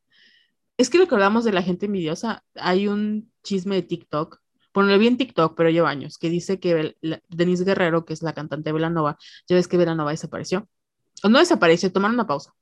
es 0.78 0.90
que 0.90 1.08
hablamos 1.10 1.46
de 1.46 1.52
la 1.54 1.62
gente 1.62 1.86
envidiosa, 1.86 2.44
hay 2.56 2.88
un 2.88 3.32
chisme 3.44 3.76
de 3.76 3.84
TikTok, 3.84 4.40
bueno, 4.74 4.90
lo 4.90 4.98
vi 4.98 5.08
en 5.08 5.18
TikTok, 5.18 5.56
pero 5.56 5.70
lleva 5.70 5.90
años, 5.90 6.18
que 6.18 6.30
dice 6.30 6.60
que 6.60 6.96
Denise 7.30 7.64
Guerrero, 7.64 8.06
que 8.06 8.14
es 8.14 8.24
la 8.24 8.34
cantante 8.34 8.70
de 8.70 8.74
Velanova, 8.74 9.18
ya 9.48 9.56
ves 9.56 9.68
que 9.68 9.78
Velanova 9.78 10.12
desapareció. 10.12 10.68
O 11.24 11.30
no 11.30 11.38
desapareció, 11.38 11.92
tomaron 11.92 12.16
una 12.16 12.26
pausa 12.26 12.54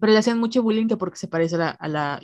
pero 0.00 0.12
le 0.12 0.18
hacían 0.18 0.38
mucho 0.40 0.62
bullying 0.62 0.88
que 0.88 0.96
porque 0.96 1.18
se 1.18 1.28
parece 1.28 1.56
a 1.56 1.58
la, 1.58 1.70
a 1.70 1.88
la, 1.88 2.20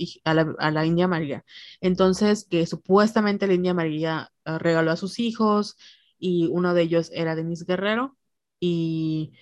a 0.58 0.70
la, 0.70 0.86
India 0.86 1.08
María. 1.08 1.44
Entonces, 1.80 2.46
que 2.50 2.66
supuestamente 2.66 3.46
la 3.46 3.54
India 3.54 3.74
María 3.74 4.30
eh, 4.44 4.58
regaló 4.58 4.90
a 4.90 4.96
sus 4.96 5.18
hijos 5.18 5.76
y 6.18 6.48
uno 6.50 6.74
de 6.74 6.82
ellos 6.82 7.10
era 7.12 7.36
Denise 7.36 7.64
Guerrero 7.66 8.16
y 8.60 9.32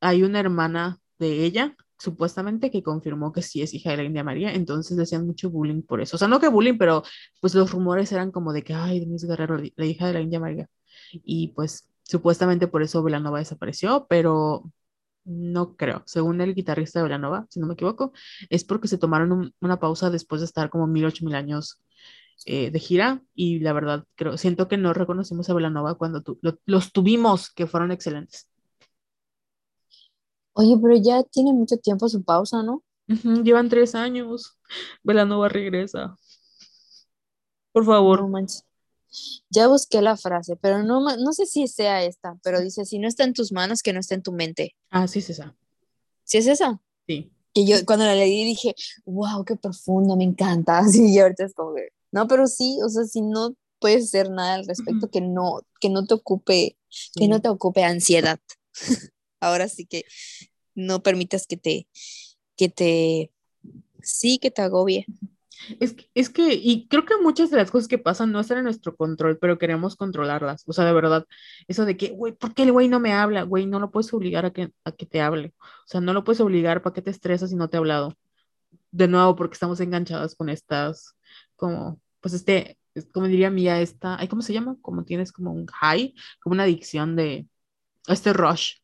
hay 0.00 0.22
una 0.22 0.40
hermana 0.40 1.00
de 1.18 1.44
ella, 1.44 1.76
supuestamente, 1.98 2.70
que 2.70 2.82
confirmó 2.82 3.32
que 3.32 3.42
sí 3.42 3.62
es 3.62 3.74
hija 3.74 3.90
de 3.90 3.98
la 3.98 4.04
India 4.04 4.24
María, 4.24 4.52
entonces 4.54 4.96
le 4.96 5.02
hacían 5.02 5.26
mucho 5.26 5.50
bullying 5.50 5.82
por 5.82 6.00
eso. 6.00 6.16
O 6.16 6.18
sea, 6.18 6.28
no 6.28 6.40
que 6.40 6.48
bullying, 6.48 6.78
pero 6.78 7.02
pues 7.40 7.54
los 7.54 7.72
rumores 7.72 8.12
eran 8.12 8.30
como 8.30 8.52
de 8.52 8.62
que, 8.64 8.74
ay, 8.74 9.00
Denise 9.00 9.26
Guerrero, 9.26 9.58
la 9.58 9.86
hija 9.86 10.06
de 10.06 10.12
la 10.14 10.20
India 10.20 10.40
María. 10.40 10.68
Y 11.12 11.48
pues 11.48 11.88
supuestamente 12.04 12.68
por 12.68 12.82
eso 12.82 13.02
Velanova 13.02 13.38
desapareció, 13.38 14.06
pero 14.08 14.72
no 15.28 15.76
creo, 15.76 16.02
según 16.06 16.40
el 16.40 16.54
guitarrista 16.54 16.98
de 16.98 17.04
Velanova, 17.04 17.46
si 17.50 17.60
no 17.60 17.66
me 17.66 17.74
equivoco, 17.74 18.12
es 18.50 18.64
porque 18.64 18.88
se 18.88 18.98
tomaron 18.98 19.54
una 19.60 19.80
pausa 19.80 20.10
después 20.10 20.40
de 20.40 20.46
estar 20.46 20.70
como 20.70 20.86
mil, 20.86 21.04
ocho 21.04 21.24
mil 21.24 21.34
años 21.34 21.82
eh, 22.46 22.70
de 22.70 22.78
gira 22.78 23.22
y 23.34 23.60
la 23.60 23.72
verdad, 23.72 24.04
creo, 24.14 24.38
siento 24.38 24.68
que 24.68 24.76
no 24.76 24.92
reconocimos 24.94 25.50
a 25.50 25.54
Velanova 25.54 25.96
cuando 25.96 26.22
los 26.66 26.92
tuvimos, 26.92 27.50
que 27.50 27.66
fueron 27.66 27.92
excelentes. 27.92 28.48
Oye, 30.54 30.76
pero 30.82 30.96
ya 30.96 31.22
tiene 31.22 31.52
mucho 31.52 31.76
tiempo 31.76 32.08
su 32.08 32.24
pausa, 32.24 32.62
¿no? 32.62 32.82
llevan 33.44 33.68
tres 33.68 33.94
años. 33.94 34.58
Velanova 35.02 35.48
regresa. 35.48 36.16
Por 37.72 37.84
favor. 37.84 38.28
Ya 39.50 39.68
busqué 39.68 40.02
la 40.02 40.16
frase, 40.16 40.56
pero 40.56 40.82
no, 40.82 41.00
no 41.00 41.32
sé 41.32 41.46
si 41.46 41.66
sea 41.68 42.04
esta, 42.04 42.38
pero 42.42 42.60
dice, 42.60 42.84
si 42.84 42.98
no 42.98 43.08
está 43.08 43.24
en 43.24 43.32
tus 43.32 43.52
manos, 43.52 43.82
que 43.82 43.92
no 43.92 44.00
esté 44.00 44.14
en 44.14 44.22
tu 44.22 44.32
mente. 44.32 44.74
Ah, 44.90 45.08
sí, 45.08 45.20
es 45.20 45.30
esa. 45.30 45.56
¿Sí 46.24 46.38
es 46.38 46.46
esa? 46.46 46.80
Sí. 47.06 47.30
Que 47.54 47.64
yo 47.66 47.76
cuando 47.86 48.04
la 48.04 48.14
leí 48.14 48.44
dije, 48.44 48.74
wow, 49.06 49.44
qué 49.44 49.56
profundo, 49.56 50.16
me 50.16 50.24
encanta. 50.24 50.78
Así, 50.78 51.12
y 51.12 51.18
ahorita 51.18 51.44
es 51.44 51.54
como 51.54 51.74
que, 51.74 51.88
no, 52.12 52.28
pero 52.28 52.46
sí, 52.46 52.78
o 52.84 52.88
sea, 52.88 53.04
si 53.04 53.20
no 53.22 53.54
puedes 53.80 54.04
hacer 54.06 54.30
nada 54.30 54.54
al 54.54 54.66
respecto, 54.66 55.08
que 55.10 55.20
no, 55.20 55.60
que 55.80 55.88
no 55.88 56.04
te 56.04 56.14
ocupe, 56.14 56.76
que 57.14 57.24
Sí. 57.24 57.28
no 57.28 57.40
te 57.40 57.48
ocupe 57.48 57.84
ansiedad. 57.84 58.38
Ahora 59.40 59.68
sí 59.68 59.86
que 59.86 60.04
no 60.74 61.02
permitas 61.02 61.46
que 61.46 61.56
te, 61.56 61.86
que 62.56 62.68
te, 62.68 63.30
sí, 64.02 64.38
que 64.38 64.50
te 64.50 64.62
agobie. 64.62 65.06
Es 65.80 65.92
que, 65.94 66.10
es 66.14 66.30
que, 66.30 66.54
y 66.54 66.86
creo 66.88 67.04
que 67.04 67.16
muchas 67.20 67.50
de 67.50 67.56
las 67.56 67.70
cosas 67.70 67.88
que 67.88 67.98
pasan 67.98 68.32
no 68.32 68.40
están 68.40 68.58
en 68.58 68.64
nuestro 68.64 68.94
control, 68.96 69.38
pero 69.38 69.58
queremos 69.58 69.96
controlarlas. 69.96 70.64
O 70.66 70.72
sea, 70.72 70.84
de 70.84 70.92
verdad, 70.92 71.26
eso 71.66 71.84
de 71.84 71.96
que, 71.96 72.10
güey, 72.10 72.32
¿por 72.32 72.54
qué 72.54 72.62
el 72.62 72.72
güey 72.72 72.88
no 72.88 73.00
me 73.00 73.12
habla? 73.12 73.42
Güey, 73.42 73.66
no 73.66 73.80
lo 73.80 73.90
puedes 73.90 74.12
obligar 74.14 74.46
a 74.46 74.52
que, 74.52 74.72
a 74.84 74.92
que 74.92 75.06
te 75.06 75.20
hable. 75.20 75.54
O 75.60 75.88
sea, 75.88 76.00
no 76.00 76.12
lo 76.12 76.24
puedes 76.24 76.40
obligar 76.40 76.82
para 76.82 76.94
que 76.94 77.02
te 77.02 77.10
estresas 77.10 77.50
si 77.50 77.56
no 77.56 77.68
te 77.68 77.76
ha 77.76 77.80
hablado. 77.80 78.14
De 78.90 79.08
nuevo, 79.08 79.36
porque 79.36 79.54
estamos 79.54 79.80
enganchadas 79.80 80.34
con 80.34 80.48
estas, 80.48 81.16
como, 81.56 82.00
pues 82.20 82.34
este, 82.34 82.78
es- 82.94 83.06
como 83.12 83.26
diría 83.26 83.50
Mía, 83.50 83.80
esta, 83.80 84.18
¿cómo 84.30 84.42
se 84.42 84.52
llama? 84.52 84.76
Como 84.82 85.04
tienes 85.04 85.32
como 85.32 85.52
un 85.52 85.66
high, 85.66 86.14
como 86.40 86.54
una 86.54 86.64
adicción 86.64 87.16
de, 87.16 87.46
este 88.06 88.32
rush. 88.32 88.76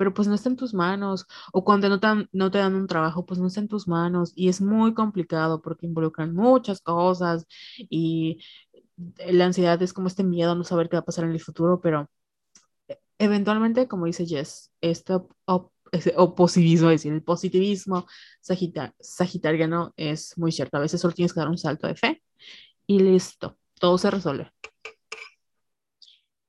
Pero 0.00 0.14
pues 0.14 0.28
no 0.28 0.34
está 0.34 0.48
en 0.48 0.56
tus 0.56 0.72
manos. 0.72 1.26
O 1.52 1.62
cuando 1.62 1.90
no 1.90 2.00
te 2.00 2.08
no 2.32 2.50
te 2.50 2.56
dan 2.58 2.74
un 2.74 2.86
trabajo, 2.86 3.26
pues 3.26 3.38
no 3.38 3.48
está 3.48 3.60
en 3.60 3.68
tus 3.68 3.86
manos. 3.86 4.32
Y 4.34 4.48
es 4.48 4.62
muy 4.62 4.94
complicado 4.94 5.60
porque 5.60 5.84
involucran 5.86 6.34
muchas 6.34 6.80
cosas 6.80 7.46
y 7.78 8.38
la 9.26 9.44
ansiedad 9.46 9.80
es 9.82 9.92
como 9.92 10.08
este 10.08 10.24
miedo 10.24 10.52
a 10.52 10.54
no 10.54 10.64
saber 10.64 10.88
qué 10.88 10.96
va 10.96 11.00
a 11.00 11.04
pasar 11.04 11.24
en 11.24 11.32
el 11.32 11.40
futuro, 11.40 11.80
pero 11.82 12.08
eventualmente, 13.18 13.88
como 13.88 14.06
dice 14.06 14.26
Jess, 14.26 14.70
este 14.80 15.14
op- 15.46 15.72
ese 15.92 16.14
opositivismo, 16.16 16.88
es 16.90 17.00
decir, 17.02 17.12
el 17.12 17.22
positivismo 17.22 18.06
sagita- 18.40 18.94
sagitariano 19.00 19.92
es 19.96 20.38
muy 20.38 20.52
cierto. 20.52 20.78
A 20.78 20.80
veces 20.80 21.00
solo 21.00 21.12
tienes 21.14 21.34
que 21.34 21.40
dar 21.40 21.48
un 21.50 21.58
salto 21.58 21.86
de 21.86 21.94
fe 21.96 22.22
y 22.86 23.00
listo, 23.00 23.58
todo 23.78 23.98
se 23.98 24.10
resuelve. 24.10 24.50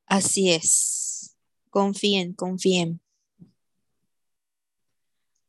Así 0.06 0.52
es. 0.52 1.36
Confíen, 1.70 2.34
confíen. 2.34 3.02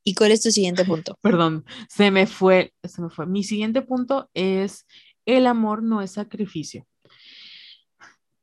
¿Y 0.04 0.14
cuál 0.14 0.32
es 0.32 0.42
tu 0.42 0.50
siguiente 0.50 0.84
punto? 0.84 1.18
Perdón, 1.20 1.64
se 1.88 2.10
me 2.10 2.26
fue, 2.26 2.72
se 2.82 3.02
me 3.02 3.10
fue. 3.10 3.26
Mi 3.26 3.44
siguiente 3.44 3.82
punto 3.82 4.30
es 4.34 4.86
el 5.26 5.46
amor 5.46 5.82
no 5.82 6.02
es 6.02 6.12
sacrificio. 6.12 6.86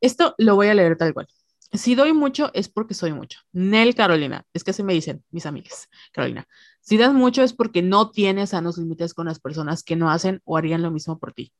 Esto 0.01 0.35
lo 0.37 0.55
voy 0.55 0.67
a 0.67 0.73
leer 0.73 0.97
tal 0.97 1.13
cual. 1.13 1.27
Si 1.73 1.93
doy 1.93 2.13
mucho 2.13 2.49
es 2.53 2.67
porque 2.67 2.93
soy 2.93 3.13
mucho. 3.13 3.39
Nel 3.51 3.93
Carolina, 3.93 4.45
es 4.53 4.63
que 4.63 4.71
así 4.71 4.81
me 4.81 4.93
dicen 4.93 5.23
mis 5.29 5.45
amigas. 5.45 5.87
Carolina, 6.11 6.47
si 6.81 6.97
das 6.97 7.13
mucho 7.13 7.43
es 7.43 7.53
porque 7.53 7.81
no 7.81 8.09
tienes 8.09 8.51
sanos 8.51 8.77
límites 8.77 9.13
con 9.13 9.27
las 9.27 9.39
personas 9.39 9.83
que 9.83 9.95
no 9.95 10.09
hacen 10.09 10.41
o 10.45 10.57
harían 10.57 10.81
lo 10.81 10.89
mismo 10.89 11.19
por 11.19 11.33
ti. 11.33 11.53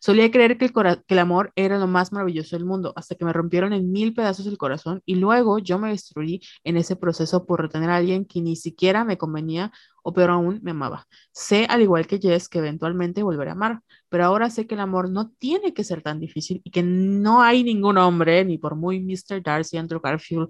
Solía 0.00 0.30
creer 0.30 0.58
que 0.58 0.70
el, 1.08 1.18
amor 1.18 1.52
era 1.56 1.78
lo 1.78 1.86
más 1.86 2.12
maravilloso 2.12 2.56
del 2.56 2.64
mundo, 2.64 2.92
hasta 2.96 3.14
que 3.14 3.24
me 3.24 3.32
rompieron 3.32 3.72
en 3.72 3.90
mil 3.92 4.14
pedazos 4.14 4.46
el 4.46 4.58
corazón 4.58 5.02
y 5.04 5.16
luego 5.16 5.58
yo 5.58 5.78
me 5.78 5.90
destruí 5.90 6.40
en 6.64 6.76
ese 6.76 6.96
proceso 6.96 7.46
por 7.46 7.62
retener 7.62 7.90
a 7.90 7.96
alguien 7.96 8.24
que 8.24 8.40
ni 8.40 8.56
siquiera 8.56 9.04
me 9.04 9.18
convenía 9.18 9.72
o 10.02 10.12
peor 10.12 10.30
aún 10.30 10.60
me 10.62 10.72
amaba. 10.72 11.06
Sé, 11.32 11.66
al 11.68 11.82
igual 11.82 12.06
que 12.06 12.18
Jess, 12.18 12.48
que 12.48 12.58
eventualmente 12.58 13.22
volveré 13.22 13.50
a 13.50 13.54
amar, 13.54 13.80
pero 14.08 14.24
ahora 14.24 14.50
sé 14.50 14.66
que 14.66 14.74
el 14.74 14.80
amor 14.80 15.10
no 15.10 15.30
tiene 15.38 15.72
que 15.74 15.84
ser 15.84 16.02
tan 16.02 16.20
difícil 16.20 16.60
y 16.64 16.70
que 16.70 16.82
no 16.82 17.42
hay 17.42 17.64
ningún 17.64 17.98
hombre, 17.98 18.44
ni 18.44 18.58
por 18.58 18.76
muy 18.76 19.00
Mr. 19.00 19.42
Darcy, 19.42 19.78
Andrew 19.78 20.00
Garfield, 20.00 20.48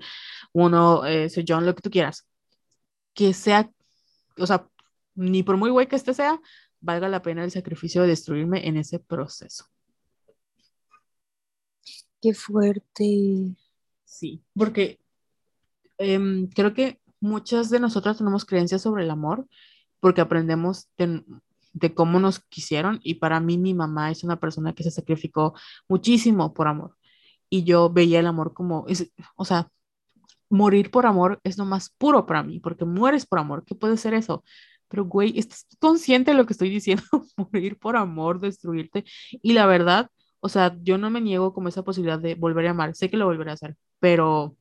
uno, 0.53 1.07
eh, 1.07 1.31
Sir 1.31 1.45
John, 1.47 1.65
lo 1.67 1.75
que 1.75 1.83
tú 1.83 1.91
quieras, 1.91 2.27
que 3.15 3.33
sea, 3.35 3.71
o 4.39 4.47
sea, 4.47 4.67
ni 5.15 5.43
por 5.43 5.57
muy 5.57 5.71
güey 5.71 5.87
que 5.87 5.97
este 5.97 6.15
sea, 6.15 6.41
valga 6.85 7.09
la 7.09 7.23
pena 7.23 7.43
el 7.45 7.51
sacrificio 7.51 8.03
de 8.03 8.09
destruirme 8.09 8.69
en 8.69 8.77
ese 8.77 8.99
proceso. 8.99 9.65
Qué 12.21 12.35
fuerte. 12.35 13.57
Sí, 14.05 14.43
porque 14.55 15.01
em, 15.99 16.49
creo 16.49 16.75
que 16.75 17.01
muchas 17.21 17.71
de 17.71 17.81
nosotras 17.81 18.19
tenemos 18.19 18.45
creencias 18.45 18.83
sobre 18.83 19.05
el 19.05 19.11
amor 19.11 19.47
porque 20.01 20.21
aprendemos 20.21 20.89
de, 20.99 21.25
de 21.73 21.95
cómo 21.95 22.21
nos 22.21 22.41
quisieron 22.41 23.01
y 23.03 23.15
para 23.15 23.41
mí 23.41 23.59
mi 23.59 23.75
mamá 23.75 24.11
es 24.11 24.23
una 24.25 24.39
persona 24.39 24.75
que 24.75 24.83
se 24.83 24.91
sacrificó 24.91 25.55
muchísimo 25.89 26.53
por 26.55 26.69
amor 26.69 26.97
y 27.49 27.65
yo 27.65 27.91
veía 27.91 28.21
el 28.21 28.27
amor 28.27 28.53
como, 28.53 28.87
es, 28.89 29.11
o 29.37 29.45
sea, 29.45 29.71
morir 30.51 30.91
por 30.91 31.07
amor 31.07 31.41
es 31.45 31.59
lo 31.59 31.65
más 31.65 31.91
puro 31.91 32.27
para 32.27 32.43
mí 32.43 32.61
porque 32.61 32.85
mueres 32.85 33.27
por 33.27 33.39
amor, 33.39 33.65
¿qué 33.65 33.75
puede 33.75 33.97
ser 33.97 34.15
eso? 34.15 34.45
Pero, 34.95 35.07
güey, 35.07 35.37
¿estás 35.39 35.67
consciente 35.81 36.31
de 36.31 36.37
lo 36.37 36.47
que 36.47 36.53
estoy 36.53 36.71
diciendo? 36.71 37.03
Morir 37.37 37.77
por 37.79 37.97
amor, 37.97 38.39
destruirte. 38.41 39.05
Y 39.43 39.53
la 39.55 39.67
verdad, 39.67 40.09
o 40.41 40.49
sea, 40.49 40.77
yo 40.83 40.99
no 40.99 41.11
me 41.11 41.21
niego 41.21 41.53
como 41.53 41.69
esa 41.69 41.83
posibilidad 41.83 42.21
de 42.21 42.37
volver 42.37 42.69
a 42.69 42.71
amar. 42.71 42.95
Sé 42.95 43.11
que 43.11 43.17
lo 43.17 43.27
volveré 43.27 43.51
a 43.51 43.55
hacer, 43.55 43.77
pero 43.99 44.57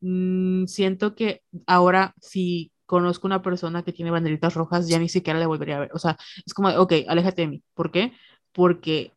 mm, 0.00 0.66
siento 0.66 1.14
que 1.14 1.42
ahora 1.66 2.14
si 2.20 2.72
conozco 2.86 3.26
una 3.26 3.42
persona 3.42 3.82
que 3.82 3.92
tiene 3.92 4.10
banderitas 4.10 4.54
rojas, 4.54 4.88
ya 4.88 4.98
ni 4.98 5.08
siquiera 5.08 5.38
le 5.38 5.46
volvería 5.46 5.76
a 5.76 5.80
ver. 5.80 5.90
O 5.94 5.98
sea, 5.98 6.16
es 6.46 6.54
como, 6.54 6.68
ok, 6.70 6.92
aléjate 7.08 7.42
de 7.42 7.48
mí. 7.48 7.62
¿Por 7.74 7.90
qué? 7.90 8.12
Porque 8.52 9.12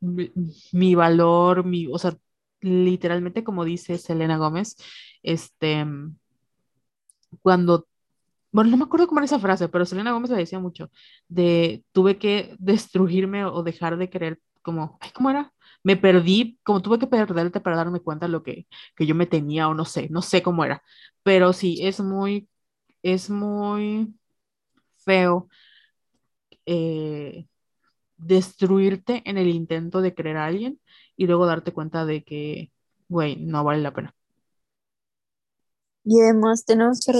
mi, 0.00 0.32
mi 0.72 0.94
valor, 0.96 1.64
mi, 1.64 1.88
o 1.92 1.98
sea, 1.98 2.16
literalmente 2.60 3.44
como 3.44 3.64
dice 3.64 3.98
Selena 3.98 4.38
Gómez, 4.38 4.76
este, 5.22 5.84
cuando, 7.42 7.86
bueno, 8.52 8.70
no 8.70 8.76
me 8.76 8.84
acuerdo 8.84 9.06
cómo 9.06 9.20
era 9.20 9.26
esa 9.26 9.38
frase, 9.38 9.68
pero 9.68 9.84
Selena 9.86 10.12
Gómez 10.12 10.30
la 10.30 10.36
decía 10.38 10.58
mucho, 10.60 10.90
de 11.28 11.84
tuve 11.92 12.18
que 12.18 12.54
destruirme 12.58 13.44
o 13.44 13.62
dejar 13.62 13.96
de 13.98 14.10
querer, 14.10 14.40
como, 14.62 14.98
ay, 15.00 15.10
¿cómo 15.14 15.30
era? 15.30 15.52
Me 15.82 15.96
perdí, 15.96 16.58
como 16.62 16.82
tuve 16.82 16.98
que 16.98 17.06
perderte 17.06 17.60
para 17.60 17.76
darme 17.76 18.00
cuenta 18.00 18.26
de 18.26 18.32
lo 18.32 18.42
que, 18.42 18.66
que 18.96 19.06
yo 19.06 19.14
me 19.14 19.26
tenía 19.26 19.68
o 19.68 19.74
no 19.74 19.84
sé, 19.84 20.08
no 20.10 20.22
sé 20.22 20.42
cómo 20.42 20.64
era, 20.64 20.82
pero 21.22 21.52
sí, 21.52 21.78
es 21.82 22.00
muy, 22.00 22.48
es 23.02 23.30
muy 23.30 24.14
feo 25.04 25.48
eh, 26.66 27.46
destruirte 28.18 29.22
en 29.26 29.38
el 29.38 29.48
intento 29.48 30.00
de 30.02 30.14
querer 30.14 30.36
a 30.38 30.46
alguien 30.46 30.80
y 31.16 31.26
luego 31.26 31.46
darte 31.46 31.72
cuenta 31.72 32.06
de 32.06 32.24
que, 32.24 32.72
güey, 33.08 33.36
no 33.38 33.64
vale 33.64 33.82
la 33.82 33.94
pena. 33.94 34.14
Y 36.04 36.20
además 36.20 36.64
tenemos 36.64 37.00
que 37.00 37.12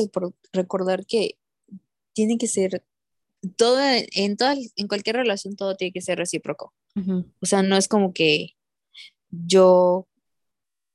recordar 0.53 1.07
que 1.07 1.37
tiene 2.13 2.39
que 2.39 2.47
ser 2.49 2.85
todo 3.57 3.79
en 3.81 4.37
todas 4.37 4.59
en 4.77 4.87
cualquier 4.87 5.17
relación 5.17 5.57
todo 5.57 5.77
tiene 5.77 5.93
que 5.93 6.03
ser 6.03 6.19
recíproco. 6.19 6.75
O 7.41 7.47
sea, 7.47 7.63
no 7.63 7.77
es 7.77 7.89
como 7.89 8.13
que 8.13 8.57
yo 9.31 10.07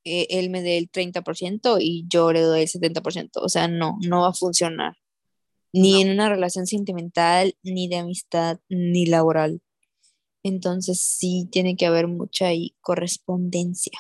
eh, 0.04 0.28
él 0.30 0.50
me 0.52 0.62
dé 0.62 0.78
el 0.78 0.92
30% 0.92 1.78
y 1.80 2.06
yo 2.08 2.32
le 2.32 2.42
doy 2.42 2.62
el 2.62 2.68
70%. 2.68 3.30
O 3.36 3.50
sea, 3.50 3.68
no, 3.68 3.98
no 4.02 4.22
va 4.22 4.30
a 4.30 4.34
funcionar. 4.34 4.98
Ni 5.74 5.94
No. 5.94 6.00
en 6.02 6.10
una 6.12 6.30
relación 6.30 6.68
sentimental, 6.68 7.56
ni 7.64 7.88
de 7.88 7.98
amistad, 7.98 8.60
ni 8.70 9.08
laboral. 9.08 9.62
Entonces 10.44 11.00
sí 11.00 11.50
tiene 11.52 11.76
que 11.76 11.88
haber 11.88 12.08
mucha 12.08 12.48
ahí 12.48 12.76
correspondencia. 12.82 14.00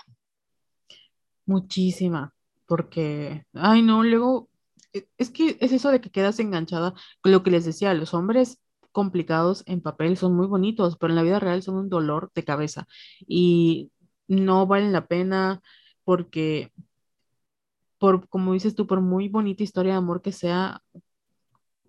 Muchísima, 1.47 2.34
porque, 2.67 3.45
ay 3.53 3.81
no, 3.81 4.03
luego, 4.03 4.49
e- 4.93 5.07
es 5.17 5.29
que 5.31 5.57
es 5.61 5.71
eso 5.71 5.91
de 5.91 6.01
que 6.01 6.09
quedas 6.11 6.39
enganchada 6.39 6.93
lo 7.23 7.43
que 7.43 7.51
les 7.51 7.65
decía, 7.65 7.93
los 7.93 8.13
hombres 8.13 8.59
complicados 8.91 9.63
en 9.67 9.81
papel 9.81 10.17
son 10.17 10.35
muy 10.35 10.47
bonitos, 10.47 10.97
pero 10.97 11.11
en 11.11 11.15
la 11.17 11.23
vida 11.23 11.39
real 11.39 11.61
son 11.63 11.75
un 11.75 11.89
dolor 11.89 12.31
de 12.35 12.43
cabeza 12.45 12.87
y 13.27 13.91
no 14.27 14.67
valen 14.67 14.93
la 14.93 15.07
pena 15.07 15.61
porque, 16.03 16.71
por, 17.99 18.27
como 18.29 18.53
dices 18.53 18.75
tú, 18.75 18.87
por 18.87 19.01
muy 19.01 19.29
bonita 19.29 19.63
historia 19.63 19.93
de 19.93 19.97
amor 19.99 20.21
que 20.21 20.31
sea, 20.31 20.81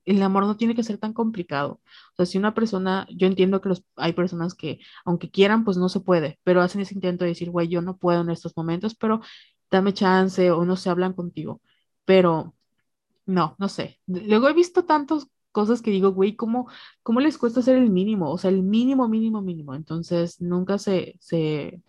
el 0.04 0.22
amor 0.22 0.44
no 0.46 0.56
tiene 0.56 0.74
que 0.76 0.84
ser 0.84 0.98
tan 0.98 1.12
complicado. 1.12 1.80
O 2.12 2.16
sea, 2.16 2.26
si 2.26 2.38
una 2.38 2.54
persona, 2.54 3.06
yo 3.10 3.26
entiendo 3.26 3.60
que 3.60 3.68
los, 3.70 3.84
hay 3.96 4.12
personas 4.12 4.54
que, 4.54 4.78
aunque 5.04 5.30
quieran, 5.30 5.64
pues 5.64 5.76
no 5.78 5.88
se 5.88 6.00
puede, 6.00 6.38
pero 6.44 6.60
hacen 6.62 6.80
ese 6.80 6.94
intento 6.94 7.24
de 7.24 7.30
decir, 7.30 7.50
güey, 7.50 7.66
yo 7.68 7.82
no 7.82 7.96
puedo 7.98 8.20
en 8.22 8.30
estos 8.30 8.56
momentos, 8.56 8.94
pero 8.94 9.20
dame 9.70 9.93
chance 9.94 10.51
o 10.51 10.64
no 10.64 10.76
se 10.76 10.90
hablan 10.90 11.12
contigo. 11.14 11.60
Pero 12.05 12.55
no, 13.26 13.56
no 13.59 13.68
sé. 13.68 14.01
Luego 14.06 14.48
he 14.48 14.55
visto 14.55 14.84
tantas 14.84 15.28
cosas 15.52 15.82
que 15.82 15.90
digo, 15.90 16.12
güey, 16.12 16.36
¿cómo, 16.36 16.68
cómo 17.02 17.20
les 17.20 17.38
cuesta 17.38 17.60
hacer 17.60 17.76
el 17.78 17.90
mínimo? 17.90 18.30
O 18.32 18.38
sea, 18.38 18.51
el 18.51 18.62
mínimo, 18.62 19.09
mínimo, 19.09 19.43
mínimo. 19.43 19.74
Entonces, 19.74 20.40
nunca 20.40 20.78
se, 20.78 21.16
se, 21.20 21.82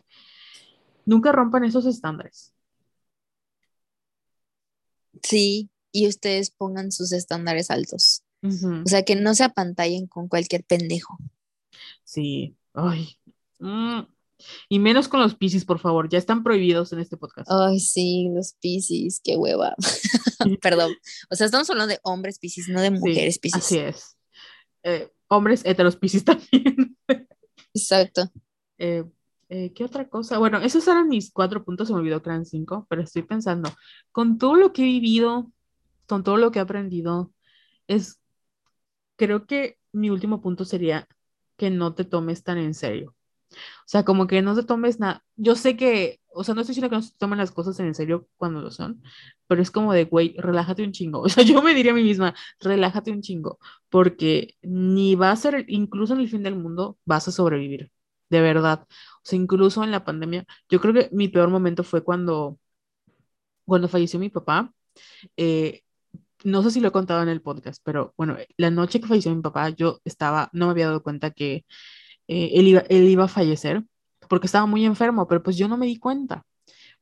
nunca 1.05 1.31
rompan 1.31 1.63
esos 1.63 1.85
estándares. 1.85 2.53
Sí, 5.21 5.69
y 5.91 6.07
ustedes 6.07 6.49
pongan 6.51 6.91
sus 6.91 7.11
estándares 7.11 7.69
altos. 7.69 8.23
Ujú, 8.43 8.87
O 8.87 8.89
sea, 8.89 9.03
que 9.03 9.15
no 9.15 9.35
se 9.35 9.45
apantallen 9.45 10.07
con 10.07 10.27
cualquier 10.29 10.63
pendejo. 10.65 11.17
Sí, 12.03 12.57
ay. 12.73 13.19
mm. 13.59 14.07
Y 14.69 14.79
menos 14.79 15.07
con 15.07 15.19
los 15.19 15.35
piscis, 15.35 15.65
por 15.65 15.79
favor, 15.79 16.09
ya 16.09 16.17
están 16.17 16.43
prohibidos 16.43 16.93
en 16.93 16.99
este 16.99 17.17
podcast. 17.17 17.49
Ay, 17.51 17.79
sí, 17.79 18.29
los 18.33 18.53
piscis, 18.53 19.19
qué 19.23 19.35
hueva. 19.35 19.75
Perdón. 20.61 20.93
O 21.29 21.35
sea, 21.35 21.45
estamos 21.45 21.69
hablando 21.69 21.93
de 21.93 21.99
hombres 22.03 22.39
piscis, 22.39 22.69
no 22.69 22.81
de 22.81 22.91
mujeres 22.91 23.39
piscis. 23.39 23.63
Así 23.63 23.77
es. 23.79 24.17
Eh, 24.83 25.11
hombres 25.27 25.65
heteros 25.65 25.95
piscis 25.95 26.23
también. 26.25 26.97
Exacto. 27.73 28.31
Eh, 28.77 29.03
eh, 29.49 29.73
¿Qué 29.73 29.83
otra 29.83 30.09
cosa? 30.09 30.37
Bueno, 30.37 30.59
esos 30.59 30.87
eran 30.87 31.07
mis 31.07 31.31
cuatro 31.31 31.63
puntos, 31.63 31.87
se 31.87 31.93
me 31.93 31.99
olvidó 31.99 32.21
que 32.21 32.29
eran 32.29 32.45
cinco, 32.45 32.85
pero 32.89 33.01
estoy 33.01 33.23
pensando, 33.23 33.69
con 34.11 34.37
todo 34.37 34.55
lo 34.55 34.73
que 34.73 34.81
he 34.81 34.85
vivido, 34.85 35.51
con 36.05 36.23
todo 36.23 36.37
lo 36.37 36.51
que 36.51 36.59
he 36.59 36.61
aprendido, 36.61 37.31
es, 37.87 38.19
creo 39.15 39.45
que 39.45 39.77
mi 39.93 40.09
último 40.09 40.41
punto 40.41 40.65
sería 40.65 41.07
que 41.55 41.69
no 41.69 41.95
te 41.95 42.05
tomes 42.05 42.43
tan 42.43 42.57
en 42.57 42.73
serio. 42.73 43.15
O 43.51 43.89
sea, 43.89 44.03
como 44.03 44.27
que 44.27 44.41
no 44.41 44.55
te 44.55 44.63
tomes 44.63 44.99
nada. 44.99 45.23
Yo 45.35 45.55
sé 45.55 45.77
que, 45.77 46.19
o 46.33 46.43
sea, 46.43 46.53
no 46.55 46.61
estoy 46.61 46.73
diciendo 46.73 46.89
que 46.89 46.97
no 46.97 47.01
se 47.01 47.13
tomen 47.17 47.37
las 47.39 47.51
cosas 47.51 47.79
en 47.79 47.93
serio 47.95 48.27
cuando 48.37 48.61
lo 48.61 48.71
son, 48.71 49.01
pero 49.47 49.61
es 49.61 49.71
como 49.71 49.93
de, 49.93 50.05
güey, 50.05 50.35
relájate 50.37 50.83
un 50.83 50.91
chingo. 50.91 51.21
O 51.25 51.29
sea, 51.29 51.43
yo 51.43 51.61
me 51.61 51.73
diría 51.73 51.91
a 51.91 51.95
mí 51.95 52.03
misma, 52.03 52.35
relájate 52.59 53.11
un 53.11 53.21
chingo, 53.21 53.59
porque 53.89 54.55
ni 54.61 55.15
va 55.15 55.31
a 55.31 55.35
ser, 55.35 55.65
incluso 55.67 56.13
en 56.13 56.21
el 56.21 56.29
fin 56.29 56.43
del 56.43 56.55
mundo, 56.55 56.97
vas 57.05 57.27
a 57.27 57.31
sobrevivir, 57.31 57.91
de 58.29 58.41
verdad. 58.41 58.85
O 58.89 59.21
sea, 59.23 59.37
incluso 59.39 59.83
en 59.83 59.91
la 59.91 60.03
pandemia, 60.05 60.45
yo 60.69 60.79
creo 60.81 60.93
que 60.93 61.09
mi 61.13 61.27
peor 61.29 61.49
momento 61.49 61.83
fue 61.83 62.03
cuando, 62.03 62.59
cuando 63.65 63.87
falleció 63.87 64.19
mi 64.19 64.29
papá. 64.29 64.73
Eh, 65.37 65.81
no 66.43 66.63
sé 66.63 66.71
si 66.71 66.79
lo 66.79 66.89
he 66.89 66.91
contado 66.91 67.23
en 67.23 67.29
el 67.29 67.41
podcast, 67.41 67.81
pero 67.83 68.13
bueno, 68.17 68.37
la 68.57 68.71
noche 68.71 68.99
que 69.01 69.07
falleció 69.07 69.35
mi 69.35 69.41
papá, 69.41 69.69
yo 69.69 69.99
estaba, 70.05 70.49
no 70.53 70.67
me 70.67 70.71
había 70.71 70.87
dado 70.87 71.03
cuenta 71.03 71.31
que 71.31 71.65
eh, 72.27 72.51
él, 72.53 72.67
iba, 72.67 72.81
él 72.89 73.03
iba 73.09 73.25
a 73.25 73.27
fallecer 73.27 73.83
porque 74.29 74.47
estaba 74.47 74.65
muy 74.65 74.85
enfermo, 74.85 75.27
pero 75.27 75.43
pues 75.43 75.57
yo 75.57 75.67
no 75.67 75.77
me 75.77 75.85
di 75.85 75.97
cuenta 75.97 76.45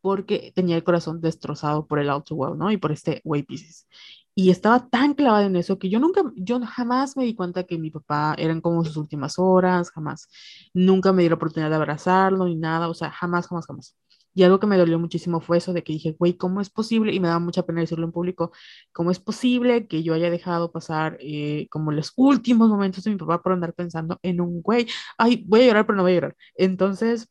porque 0.01 0.51
tenía 0.55 0.75
el 0.75 0.83
corazón 0.83 1.19
destrozado 1.21 1.87
por 1.87 1.99
el 1.99 2.09
Well, 2.29 2.57
¿no? 2.57 2.71
Y 2.71 2.77
por 2.77 2.91
este 2.91 3.21
Way 3.23 3.43
Pieces. 3.43 3.87
Y 4.35 4.51
estaba 4.51 4.87
tan 4.89 5.15
clavada 5.15 5.45
en 5.45 5.55
eso 5.55 5.79
que 5.79 5.89
yo 5.89 5.99
nunca, 5.99 6.21
yo 6.35 6.59
jamás 6.61 7.17
me 7.17 7.23
di 7.23 7.33
cuenta 7.33 7.63
que 7.63 7.79
mi 7.79 7.89
papá 7.89 8.35
eran 8.37 8.61
como 8.61 8.83
sus 8.85 8.97
últimas 8.97 9.39
horas, 9.39 9.89
jamás. 9.91 10.27
Nunca 10.73 11.13
me 11.13 11.23
di 11.23 11.29
la 11.29 11.35
oportunidad 11.35 11.69
de 11.69 11.77
abrazarlo 11.77 12.45
ni 12.45 12.55
nada, 12.55 12.89
o 12.89 12.93
sea, 12.93 13.09
jamás, 13.11 13.47
jamás, 13.47 13.65
jamás. 13.65 13.95
Y 14.35 14.43
algo 14.43 14.59
que 14.59 14.67
me 14.67 14.77
dolió 14.77 14.99
muchísimo 14.99 15.39
fue 15.41 15.57
eso 15.57 15.73
de 15.73 15.83
que 15.83 15.93
dije, 15.93 16.15
güey, 16.19 16.35
¿cómo 16.37 16.61
es 16.61 16.69
posible? 16.69 17.13
Y 17.13 17.19
me 17.21 17.29
daba 17.29 17.39
mucha 17.39 17.63
pena 17.65 17.81
decirlo 17.81 18.05
en 18.05 18.11
público, 18.11 18.51
¿cómo 18.91 19.09
es 19.11 19.19
posible 19.19 19.87
que 19.87 20.03
yo 20.03 20.13
haya 20.13 20.29
dejado 20.29 20.71
pasar 20.71 21.17
eh, 21.21 21.67
como 21.71 21.91
los 21.93 22.11
últimos 22.17 22.69
momentos 22.69 23.03
de 23.05 23.11
mi 23.11 23.17
papá 23.17 23.41
por 23.41 23.53
andar 23.53 23.73
pensando 23.73 24.19
en 24.23 24.41
un 24.41 24.61
güey? 24.61 24.87
Ay, 25.17 25.45
voy 25.47 25.61
a 25.61 25.67
llorar, 25.67 25.85
pero 25.85 25.95
no 25.97 26.03
voy 26.03 26.11
a 26.13 26.15
llorar. 26.15 26.35
Entonces, 26.55 27.29